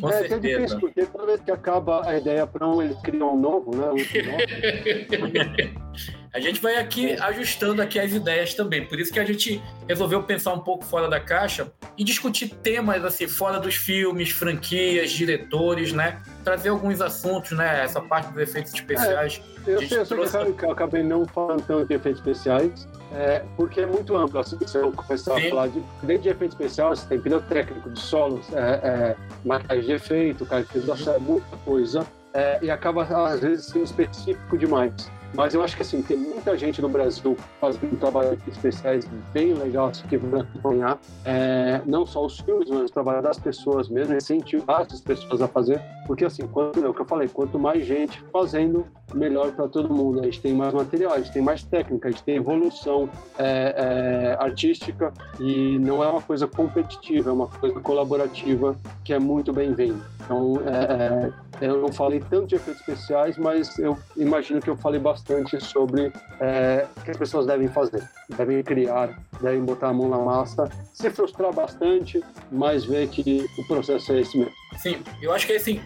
Com 0.00 0.08
é, 0.08 0.26
é 0.26 0.38
difícil, 0.38 0.78
porque 0.78 1.04
toda 1.06 1.26
vez 1.26 1.40
que 1.40 1.50
acaba 1.50 2.08
a 2.08 2.16
ideia 2.16 2.46
para 2.46 2.68
um, 2.68 2.80
eles 2.80 2.96
criam 3.02 3.34
um 3.34 3.40
novo, 3.40 3.76
né? 3.76 3.86
a 6.32 6.38
gente 6.38 6.60
vai 6.60 6.76
aqui 6.76 7.12
ajustando 7.20 7.82
aqui 7.82 7.98
as 7.98 8.12
ideias 8.12 8.54
também. 8.54 8.86
Por 8.86 9.00
isso 9.00 9.12
que 9.12 9.18
a 9.18 9.24
gente 9.24 9.60
resolveu 9.88 10.22
pensar 10.22 10.52
um 10.52 10.60
pouco 10.60 10.84
fora 10.84 11.08
da 11.08 11.18
caixa 11.18 11.72
e 11.98 12.04
discutir 12.04 12.48
temas 12.48 13.04
assim 13.04 13.26
fora 13.26 13.58
dos 13.58 13.74
filmes, 13.74 14.30
franquias, 14.30 15.10
diretores, 15.10 15.92
né? 15.92 16.22
Trazer 16.44 16.68
alguns 16.68 17.00
assuntos, 17.00 17.50
né? 17.52 17.82
Essa 17.82 18.00
parte 18.00 18.32
dos 18.32 18.42
efeitos 18.42 18.72
especiais. 18.72 19.42
É, 19.66 19.70
eu, 19.72 19.78
sei, 19.86 20.04
trouxe... 20.04 20.52
que 20.52 20.64
eu 20.64 20.70
acabei 20.70 21.02
não 21.02 21.26
falando 21.26 21.62
tanto 21.66 21.86
de 21.86 21.94
efeitos 21.94 22.20
especiais, 22.20 22.88
é, 23.12 23.42
porque 23.56 23.80
é 23.80 23.86
muito 23.86 24.16
amplo. 24.16 24.38
Assim, 24.38 24.56
se 24.66 24.78
eu 24.78 24.92
começar 24.92 25.34
Sim. 25.34 25.46
a 25.46 25.50
falar 25.50 25.68
de, 25.68 26.28
efeitos 26.28 26.54
especiais, 26.54 27.00
você 27.00 27.08
tem 27.08 27.20
pirotécnico, 27.20 27.90
de 27.90 27.98
solos, 27.98 28.46
é, 28.52 28.58
é, 28.58 29.16
maquiagem 29.44 29.84
de 29.84 29.92
efeito, 29.92 30.46
caracterização, 30.46 31.14
é 31.14 31.18
muita 31.18 31.56
coisa. 31.64 32.06
É, 32.32 32.60
e 32.62 32.70
acaba, 32.70 33.02
às 33.02 33.40
vezes, 33.40 33.66
sendo 33.66 33.84
específico 33.84 34.56
demais. 34.56 35.10
Mas 35.34 35.54
eu 35.54 35.62
acho 35.62 35.76
que 35.76 35.82
assim, 35.82 36.02
tem 36.02 36.16
muita 36.16 36.56
gente 36.56 36.82
no 36.82 36.88
Brasil 36.88 37.36
fazendo 37.60 37.98
trabalhos 37.98 38.38
especiais 38.48 39.06
bem 39.32 39.54
legais 39.54 40.02
que 40.02 40.16
vão 40.16 40.40
acompanhar. 40.40 40.98
É, 41.24 41.80
não 41.86 42.04
só 42.04 42.24
os 42.24 42.40
filmes, 42.40 42.68
mas 42.68 42.90
o 42.90 42.92
trabalho 42.92 43.22
das 43.22 43.38
pessoas 43.38 43.88
mesmo, 43.88 44.14
incentivar 44.14 44.82
essas 44.82 45.00
pessoas 45.00 45.40
a 45.40 45.48
fazer. 45.48 45.80
Porque 46.06 46.24
assim, 46.24 46.46
quanto, 46.46 46.84
é 46.84 46.88
o 46.88 46.92
que 46.92 47.00
eu 47.00 47.06
falei, 47.06 47.28
quanto 47.28 47.58
mais 47.58 47.86
gente 47.86 48.22
fazendo, 48.32 48.84
melhor 49.14 49.52
para 49.52 49.68
todo 49.68 49.92
mundo. 49.92 50.20
A 50.20 50.24
gente 50.24 50.40
tem 50.40 50.54
mais 50.54 50.74
material, 50.74 51.12
a 51.12 51.18
gente 51.18 51.32
tem 51.32 51.42
mais 51.42 51.62
técnica, 51.62 52.08
a 52.08 52.10
gente 52.10 52.22
tem 52.24 52.36
evolução 52.36 53.08
é, 53.38 54.36
é, 54.38 54.44
artística 54.44 55.12
e 55.38 55.78
não 55.78 56.02
é 56.02 56.08
uma 56.08 56.22
coisa 56.22 56.46
competitiva, 56.46 57.30
é 57.30 57.32
uma 57.32 57.46
coisa 57.46 57.78
colaborativa 57.80 58.76
que 59.04 59.12
é 59.12 59.18
muito 59.18 59.52
bem-vinda. 59.52 60.00
Então, 60.24 60.60
é, 60.66 61.32
é, 61.64 61.68
eu 61.68 61.80
não 61.80 61.92
falei 61.92 62.20
tanto 62.20 62.48
de 62.48 62.54
efeitos 62.54 62.80
especiais, 62.80 63.36
mas 63.36 63.78
eu 63.78 63.98
imagino 64.16 64.60
que 64.60 64.70
eu 64.70 64.76
falei 64.76 65.00
bastante 65.00 65.19
sobre 65.60 66.12
é, 66.40 66.86
o 66.96 67.00
que 67.00 67.10
as 67.10 67.16
pessoas 67.16 67.46
devem 67.46 67.68
fazer. 67.68 68.02
Devem 68.36 68.62
criar, 68.62 69.18
devem 69.40 69.64
botar 69.64 69.88
a 69.88 69.92
mão 69.92 70.08
na 70.08 70.18
massa, 70.18 70.70
se 70.92 71.10
frustrar 71.10 71.52
bastante, 71.52 72.22
mas 72.50 72.84
ver 72.84 73.08
que 73.08 73.46
o 73.58 73.66
processo 73.66 74.12
é 74.12 74.20
esse 74.20 74.38
mesmo. 74.38 74.52
Sim, 74.78 75.02
eu 75.20 75.32
acho 75.32 75.46
que 75.46 75.52
assim, 75.52 75.80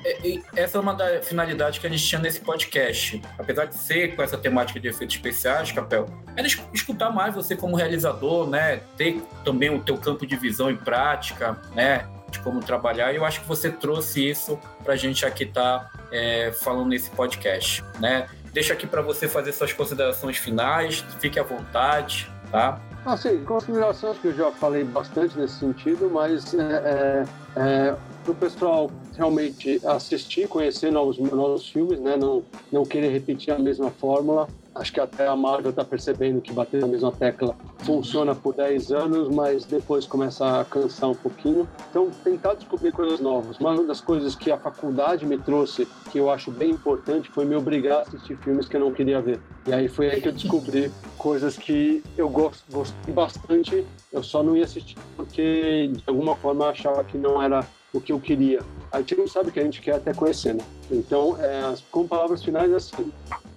essa 0.55 0.79
é 0.79 0.81
uma 0.81 0.95
da 0.95 1.23
finalidade 1.23 1.81
que 1.81 1.87
a 1.87 1.91
gente 1.91 2.05
tinha 2.05 2.21
nesse 2.21 2.41
podcast. 2.41 3.21
Apesar 3.39 3.65
de 3.65 3.75
ser 3.75 4.15
com 4.15 4.23
essa 4.23 4.37
temática 4.37 4.79
de 4.79 4.89
efeitos 4.89 5.17
especiais, 5.17 5.73
Capel, 5.73 6.07
era 6.37 6.47
escutar 6.73 7.11
mais 7.11 7.35
você 7.35 7.57
como 7.57 7.77
realizador, 7.77 8.49
né? 8.49 8.81
Ter 8.97 9.23
também 9.43 9.71
o 9.71 9.83
teu 9.83 9.97
campo 9.97 10.27
de 10.27 10.37
visão 10.37 10.71
e 10.71 10.77
prática, 10.77 11.59
né? 11.75 12.07
de 12.35 12.41
como 12.41 12.61
trabalhar. 12.61 13.13
E 13.13 13.17
eu 13.17 13.25
acho 13.25 13.41
que 13.41 13.49
você 13.49 13.71
trouxe 13.71 14.29
isso 14.29 14.59
para 14.83 14.95
a 14.95 14.97
gente 14.97 15.25
aqui 15.25 15.45
estar 15.45 15.79
tá, 15.79 15.91
é, 16.13 16.53
falando 16.53 16.89
nesse 16.89 17.11
podcast, 17.11 17.83
né? 17.99 18.27
Deixa 18.55 18.73
aqui 18.73 18.87
para 18.87 19.03
você 19.03 19.27
fazer 19.27 19.51
suas 19.51 19.73
considerações 19.73 20.37
finais, 20.37 21.05
fique 21.19 21.41
à 21.41 21.43
vontade, 21.43 22.31
tá? 22.53 22.81
Ah, 23.05 23.17
sim, 23.17 23.43
considerações 23.45 24.17
que 24.19 24.29
eu 24.29 24.33
já 24.33 24.53
falei 24.53 24.85
bastante 24.85 25.37
nesse 25.37 25.55
sentido, 25.55 26.09
mas 26.09 26.55
é, 26.55 26.63
é, 26.63 27.25
é 27.57 27.97
para 28.23 28.31
o 28.31 28.35
pessoal 28.37 28.93
realmente 29.17 29.81
assistir, 29.85 30.47
conhecer 30.47 30.93
novos, 30.93 31.19
novos 31.19 31.69
filmes, 31.69 31.99
né? 31.99 32.17
não, 32.17 32.45
não 32.71 32.85
querer 32.85 33.09
repetir 33.09 33.53
a 33.53 33.59
mesma 33.59 33.91
fórmula. 33.91 34.47
Acho 34.75 34.93
que 34.93 35.01
até 35.01 35.27
a 35.27 35.37
Marvel 35.37 35.71
está 35.71 35.85
percebendo 35.85 36.41
que 36.41 36.53
bater 36.53 36.81
na 36.81 36.89
mesma 36.89 37.13
tecla 37.13 37.57
funciona 37.81 38.35
por 38.35 38.55
10 38.55 38.91
anos, 38.93 39.29
mas 39.29 39.65
depois 39.65 40.07
começa 40.07 40.61
a 40.61 40.65
cansar 40.65 41.11
um 41.11 41.15
pouquinho. 41.15 41.69
Então, 41.91 42.11
tentar 42.23 42.55
descobrir 42.55 42.93
coisas 42.93 43.21
novas. 43.21 43.59
Uma 43.59 43.83
das 43.85 44.01
coisas 44.01 44.35
que 44.35 44.51
a 44.51 44.59
faculdade 44.59 45.25
me 45.25 45.39
trouxe, 45.39 45.87
que 46.11 46.19
eu 46.19 46.31
acho 46.31 46.51
bem 46.51 46.71
importante, 46.71 47.31
foi 47.31 47.45
me 47.45 47.55
obrigar 47.55 47.99
a 47.99 48.03
assistir 48.03 48.37
filmes 48.39 48.69
que 48.69 48.77
eu 48.77 48.81
não 48.81 48.93
queria 48.93 49.21
ver. 49.21 49.41
E 49.67 49.73
aí 49.73 49.89
foi 49.89 50.11
aí 50.11 50.21
que 50.21 50.29
eu 50.29 50.33
descobri 50.33 50.91
coisas 51.17 51.57
que 51.57 52.03
eu 52.17 52.29
gosto, 52.29 52.65
gostei 52.71 53.15
bastante, 53.15 53.87
eu 54.13 54.23
só 54.23 54.43
não 54.43 54.57
ia 54.57 54.65
assistir 54.65 54.97
porque 55.17 55.91
de 55.93 56.03
alguma 56.07 56.37
forma 56.37 56.65
eu 56.65 56.71
achava 56.71 57.03
que 57.05 57.17
não 57.17 57.43
era 57.43 57.65
o 57.95 58.01
que 58.01 58.13
eu 58.13 58.21
queria. 58.21 58.61
A 58.93 58.99
gente 58.99 59.17
não 59.17 59.27
sabe 59.27 59.49
o 59.49 59.53
que 59.53 59.61
a 59.61 59.65
gente 59.65 59.81
quer 59.81 59.95
até 59.95 60.13
conhecer, 60.13 60.55
né? 60.55 60.65
Então, 60.91 61.37
é, 61.41 61.75
com 61.91 62.07
palavras 62.07 62.45
finais, 62.45 62.71
é 62.71 62.77
assim, 62.77 63.13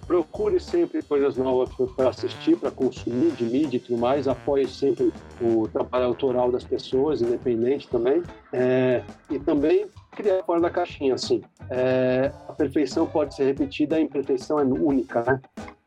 procure 0.06 0.58
sempre 0.58 1.02
coisas 1.02 1.36
novas 1.36 1.68
para 1.94 2.08
assistir, 2.08 2.56
para 2.56 2.70
consumir 2.70 3.32
de 3.32 3.44
mídia 3.44 3.76
e 3.76 3.80
tudo 3.80 3.98
mais. 3.98 4.26
Apoie 4.26 4.66
sempre 4.66 5.12
o 5.40 5.68
trabalho 5.68 6.06
autoral 6.06 6.50
das 6.50 6.64
pessoas, 6.64 7.20
independente 7.20 7.88
também. 7.88 8.22
É, 8.52 9.02
e 9.28 9.38
também 9.38 9.86
criar 10.12 10.42
fora 10.44 10.60
da 10.60 10.70
caixinha, 10.70 11.14
assim. 11.14 11.42
É, 11.68 12.32
a 12.48 12.52
perfeição 12.52 13.06
pode 13.06 13.34
ser 13.34 13.44
repetida, 13.44 13.96
a 13.96 14.00
imperfeição 14.00 14.58
é 14.58 14.64
única, 14.64 15.22
né? 15.22 15.40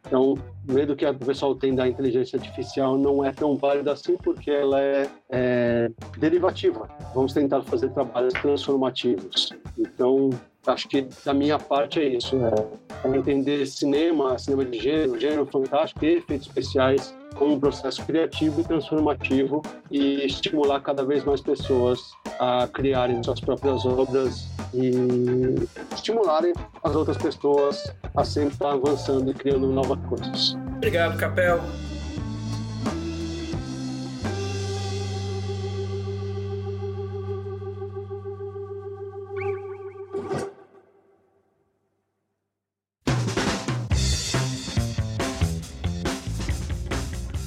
Então, 0.06 0.34
o 0.68 0.74
medo 0.74 0.96
que 0.96 1.06
o 1.06 1.14
pessoal 1.14 1.56
tem 1.56 1.74
da 1.76 1.88
inteligência 1.88 2.38
artificial 2.38 2.98
não 2.98 3.24
é 3.24 3.32
tão 3.32 3.56
válida 3.56 3.94
assim, 3.94 4.18
porque 4.18 4.52
ela 4.52 4.82
é, 4.82 5.08
é 5.30 5.92
derivativa. 6.18 6.90
Vamos 7.14 7.34
tentar 7.34 7.62
fazer 7.64 7.90
trabalhos 7.90 8.34
transformativos. 8.34 9.50
Então, 9.78 10.30
acho 10.68 10.88
que 10.88 11.08
da 11.26 11.34
minha 11.34 11.58
parte 11.58 12.00
é 12.00 12.06
isso, 12.06 12.36
é 12.36 13.18
entender 13.18 13.66
cinema, 13.66 14.38
cinema 14.38 14.66
de 14.66 14.80
gênero, 14.80 15.20
gênero 15.20 15.46
fantástico 15.46 16.06
e 16.06 16.18
efeitos 16.18 16.48
especiais 16.48 17.16
como 17.36 17.54
um 17.54 17.60
processo 17.60 18.06
criativo 18.06 18.62
e 18.62 18.64
transformativo 18.64 19.62
e 19.90 20.26
estimular 20.26 20.82
cada 20.82 21.04
vez 21.04 21.24
mais 21.24 21.42
pessoas 21.42 22.12
a 22.40 22.68
criarem 22.68 23.24
suas 23.24 23.40
próprias 23.40 23.86
obras 23.86 24.48
e 24.74 24.92
estimularem 25.94 26.54
as 26.84 26.96
outras 26.96 27.18
pessoas 27.18 27.94
a 28.16 28.24
sempre 28.24 28.54
estar 28.54 28.72
avançando 28.72 29.32
e 29.32 29.34
criando 29.34 29.68
novas 29.68 30.00
coisas. 30.08 30.56
Obrigado, 30.78 31.18
Capel. 31.18 31.62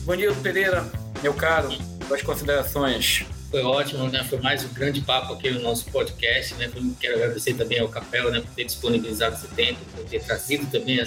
Vanildo 0.05 0.41
Pereira, 0.43 0.85
meu 1.23 1.33
caro, 1.33 1.71
suas 2.07 2.23
considerações. 2.23 3.27
Foi 3.55 3.63
ótimo, 3.63 4.09
né? 4.09 4.25
Foi 4.25 4.41
mais 4.41 4.65
um 4.65 4.75
grande 4.75 5.01
papo 5.01 5.33
aqui 5.33 5.49
no 5.49 5.61
nosso 5.61 5.89
podcast, 5.93 6.55
né? 6.55 6.69
Quero 6.99 7.15
agradecer 7.15 7.55
também 7.55 7.79
ao 7.79 7.89
Capel, 7.89 8.29
né, 8.33 8.41
por 8.41 8.53
ter 8.53 8.65
disponibilizado 8.65 9.37
esse 9.37 9.47
tempo, 9.55 9.79
por 9.95 10.05
ter 10.07 10.25
trazido 10.25 10.67
também 10.73 10.99
a, 11.01 11.05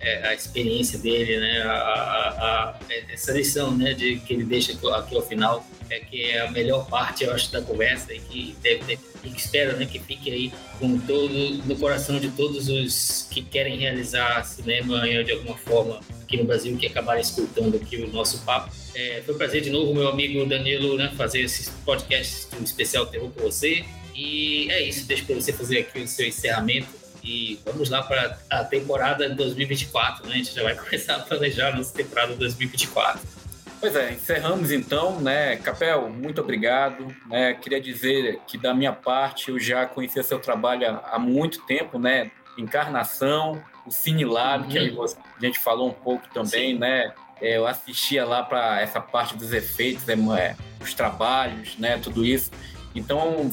a, 0.00 0.28
a 0.28 0.34
experiência 0.34 0.98
dele, 0.98 1.38
né? 1.38 1.62
A, 1.62 1.70
a, 1.70 2.78
essa 3.12 3.32
lição, 3.32 3.76
né, 3.76 3.94
de 3.94 4.16
que 4.20 4.34
ele 4.34 4.44
deixa 4.44 4.72
aqui 4.72 5.16
ao 5.16 5.22
final, 5.22 5.64
é 5.90 5.98
que 6.00 6.22
é 6.22 6.40
a 6.40 6.50
melhor 6.50 6.86
parte, 6.88 7.24
eu 7.24 7.32
acho, 7.32 7.50
da 7.50 7.62
conversa 7.62 8.12
e 8.12 8.20
que 8.20 8.56
deve 8.62 8.84
ter, 8.84 8.98
e 9.24 9.30
que 9.30 9.40
espero, 9.40 9.76
né, 9.76 9.86
que 9.86 9.98
fique 9.98 10.30
aí 10.30 10.52
com 10.78 10.98
todo 10.98 11.34
no 11.64 11.76
coração 11.76 12.20
de 12.20 12.28
todos 12.30 12.68
os 12.68 13.26
que 13.30 13.42
querem 13.42 13.78
realizar 13.78 14.44
cinema 14.44 15.00
de 15.24 15.32
alguma 15.32 15.56
forma 15.56 16.00
aqui 16.22 16.36
no 16.36 16.44
Brasil 16.44 16.76
que 16.76 16.86
acabaram 16.86 17.20
escutando 17.20 17.76
aqui 17.76 17.96
o 17.96 18.12
nosso 18.12 18.44
papo. 18.44 18.70
É, 18.94 19.22
foi 19.24 19.34
um 19.34 19.38
prazer 19.38 19.62
de 19.62 19.70
novo, 19.70 19.94
meu 19.94 20.08
amigo 20.08 20.44
Danilo, 20.46 20.96
né, 20.96 21.12
fazer 21.16 21.40
esse 21.40 21.70
podcast 21.84 22.48
um 22.60 22.64
especial 22.64 23.06
terror 23.06 23.30
com 23.30 23.42
você. 23.42 23.84
E 24.14 24.68
é 24.70 24.82
isso, 24.82 25.06
deixo 25.06 25.24
para 25.24 25.36
você 25.36 25.52
fazer 25.52 25.78
aqui 25.78 26.00
o 26.00 26.08
seu 26.08 26.26
encerramento. 26.26 26.88
E 27.22 27.58
vamos 27.64 27.90
lá 27.90 28.02
para 28.02 28.38
a 28.50 28.64
temporada 28.64 29.28
2024, 29.28 30.26
né? 30.26 30.34
A 30.34 30.36
gente 30.36 30.54
já 30.54 30.62
vai 30.62 30.74
começar 30.76 31.16
a 31.16 31.20
planejar 31.20 31.68
a 31.68 31.76
nossa 31.76 31.94
temporada 31.94 32.34
2024. 32.34 33.20
Pois 33.80 33.94
é, 33.94 34.12
encerramos 34.12 34.72
então, 34.72 35.20
né? 35.20 35.56
Capel, 35.56 36.10
muito 36.10 36.40
obrigado. 36.40 37.14
Né? 37.26 37.54
Queria 37.54 37.80
dizer 37.80 38.40
que 38.46 38.58
da 38.58 38.74
minha 38.74 38.92
parte 38.92 39.50
eu 39.50 39.58
já 39.60 39.86
conhecia 39.86 40.22
seu 40.22 40.40
trabalho 40.40 41.00
há 41.04 41.18
muito 41.18 41.64
tempo, 41.64 41.98
né? 41.98 42.30
Encarnação, 42.56 43.62
o 43.86 43.90
Cine 43.90 44.24
Lab, 44.24 44.64
uhum. 44.64 44.68
que 44.68 44.78
a 44.78 45.46
gente 45.46 45.60
falou 45.60 45.88
um 45.88 45.92
pouco 45.92 46.28
também, 46.34 46.72
Sim. 46.72 46.78
né? 46.78 47.12
É, 47.40 47.56
eu 47.56 47.66
assistia 47.66 48.24
lá 48.24 48.42
para 48.42 48.80
essa 48.80 49.00
parte 49.00 49.36
dos 49.36 49.52
efeitos, 49.52 50.04
né, 50.06 50.56
os 50.80 50.92
trabalhos, 50.92 51.76
né, 51.78 51.96
tudo 51.98 52.24
isso. 52.24 52.50
Então, 52.94 53.48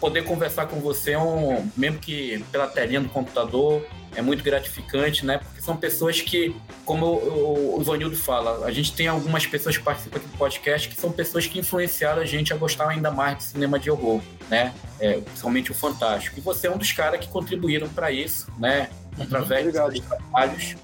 poder 0.00 0.24
conversar 0.24 0.66
com 0.66 0.80
você, 0.80 1.12
é 1.12 1.18
um, 1.18 1.70
mesmo 1.76 1.98
que 1.98 2.44
pela 2.50 2.66
telinha 2.66 3.00
do 3.00 3.08
computador, 3.08 3.86
é 4.16 4.22
muito 4.22 4.42
gratificante, 4.42 5.24
né? 5.24 5.38
Porque 5.38 5.60
são 5.60 5.76
pessoas 5.76 6.20
que, 6.20 6.56
como 6.84 7.06
o, 7.06 7.78
o 7.78 7.80
Ivanildo 7.80 8.16
fala, 8.16 8.64
a 8.66 8.70
gente 8.72 8.92
tem 8.92 9.06
algumas 9.06 9.46
pessoas 9.46 9.76
que 9.76 9.84
participam 9.84 10.18
aqui 10.18 10.26
do 10.26 10.38
podcast 10.38 10.88
que 10.88 10.98
são 10.98 11.12
pessoas 11.12 11.46
que 11.46 11.58
influenciaram 11.58 12.22
a 12.22 12.24
gente 12.24 12.52
a 12.52 12.56
gostar 12.56 12.88
ainda 12.88 13.10
mais 13.10 13.38
de 13.38 13.44
cinema 13.44 13.78
de 13.78 13.90
horror, 13.90 14.20
né? 14.48 14.72
É, 14.98 15.20
principalmente 15.20 15.70
o 15.70 15.74
Fantástico. 15.74 16.38
E 16.38 16.40
você 16.40 16.66
é 16.66 16.70
um 16.70 16.78
dos 16.78 16.90
caras 16.92 17.20
que 17.20 17.28
contribuíram 17.28 17.88
para 17.88 18.10
isso, 18.10 18.50
né? 18.58 18.88
através 19.20 19.66
Obrigado. 19.66 19.92
dos 19.92 20.00
trabalhos, 20.00 20.76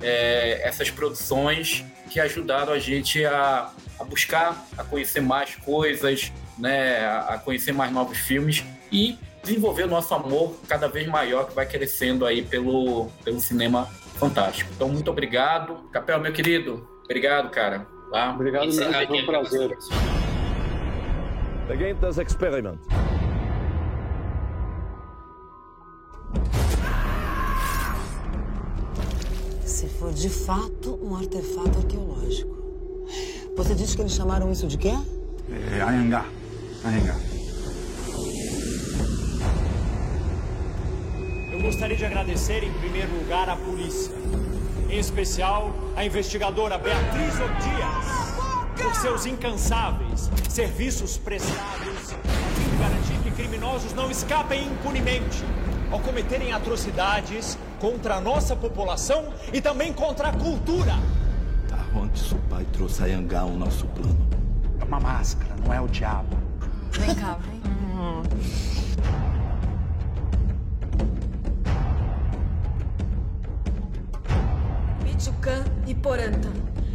é, 0.00 0.60
essas 0.66 0.90
produções 0.90 1.84
que 2.10 2.20
ajudaram 2.20 2.72
a 2.72 2.78
gente 2.78 3.24
a, 3.24 3.70
a, 3.98 4.04
buscar, 4.04 4.66
a 4.76 4.84
conhecer 4.84 5.20
mais 5.20 5.54
coisas, 5.56 6.32
né, 6.62 7.04
a 7.04 7.36
conhecer 7.38 7.72
mais 7.72 7.90
novos 7.90 8.18
filmes 8.18 8.64
e 8.92 9.18
desenvolver 9.42 9.82
o 9.82 9.88
nosso 9.88 10.14
amor 10.14 10.54
cada 10.68 10.86
vez 10.86 11.08
maior 11.08 11.48
que 11.48 11.54
vai 11.56 11.66
crescendo 11.66 12.24
aí 12.24 12.42
pelo, 12.42 13.08
pelo 13.24 13.40
cinema 13.40 13.86
fantástico. 14.14 14.70
Então, 14.72 14.88
muito 14.88 15.10
obrigado. 15.10 15.74
Capel, 15.90 16.20
meu 16.20 16.32
querido, 16.32 16.88
obrigado, 17.04 17.50
cara. 17.50 17.84
Tá? 18.12 18.30
Obrigado, 18.32 18.66
mesmo, 18.66 18.84
foi 18.84 19.22
um 19.22 19.26
prazer. 19.26 19.76
Begin 21.66 21.96
this 21.96 22.18
experiment. 22.18 22.78
Se 29.64 29.88
for 29.88 30.12
de 30.12 30.28
fato 30.28 30.96
um 31.02 31.16
artefato 31.16 31.78
arqueológico. 31.78 32.52
Você 33.56 33.74
disse 33.74 33.96
que 33.96 34.02
eles 34.02 34.12
chamaram 34.12 34.52
isso 34.52 34.68
de 34.68 34.78
quê? 34.78 34.92
É, 35.76 35.80
Anhangá. 35.80 36.24
Anhangá. 36.84 37.14
Eu 41.52 41.60
gostaria 41.60 41.96
de 41.96 42.04
agradecer, 42.04 42.64
em 42.64 42.72
primeiro 42.72 43.14
lugar, 43.16 43.48
a 43.48 43.56
polícia. 43.56 44.12
Em 44.90 44.98
especial, 44.98 45.72
a 45.96 46.04
investigadora 46.04 46.76
Beatriz 46.76 47.34
Dias, 47.34 48.82
por 48.82 48.94
seus 48.96 49.26
incansáveis 49.26 50.28
serviços 50.48 51.16
prestados 51.16 52.12
a 52.12 52.82
garantir 52.82 53.18
que 53.22 53.30
criminosos 53.30 53.92
não 53.94 54.10
escapem 54.10 54.66
impunemente 54.66 55.42
ao 55.90 56.00
cometerem 56.00 56.52
atrocidades 56.52 57.56
contra 57.80 58.16
a 58.16 58.20
nossa 58.20 58.56
população 58.56 59.32
e 59.52 59.60
também 59.60 59.92
contra 59.92 60.28
a 60.28 60.32
cultura. 60.32 60.94
Da 61.68 61.98
onde 61.98 62.18
seu 62.18 62.38
pai 62.50 62.66
trouxe 62.72 63.04
a 63.04 63.06
Yangá 63.06 63.44
o 63.44 63.56
nosso 63.56 63.86
plano? 63.88 64.18
É 64.80 64.84
uma 64.84 64.98
máscara, 64.98 65.54
não 65.64 65.72
é 65.72 65.80
o 65.80 65.86
diabo. 65.86 66.41
Vem 66.98 67.14
cá, 67.14 67.38
vem. 67.44 67.62
Michucan 75.04 75.64
e 75.86 75.94
Poranta. 75.94 76.48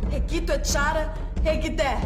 Requito 0.09 0.51
Echara, 0.53 1.13
Reguité. 1.43 1.97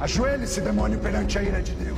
Ajoelhe-se, 0.00 0.60
demônio, 0.62 0.98
perante 0.98 1.38
a 1.38 1.42
ira 1.42 1.62
de 1.62 1.72
Deus. 1.72 1.89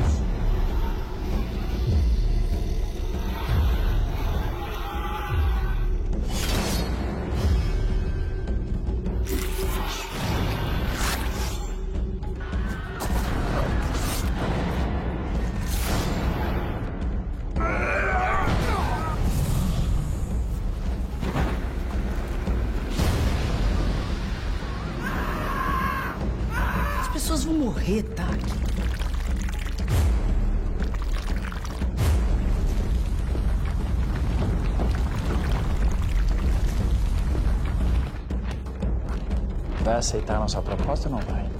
Aceitar 40.02 40.36
a 40.36 40.40
nossa 40.40 40.62
proposta 40.62 41.08
ou 41.08 41.14
não 41.14 41.22
vai? 41.22 41.51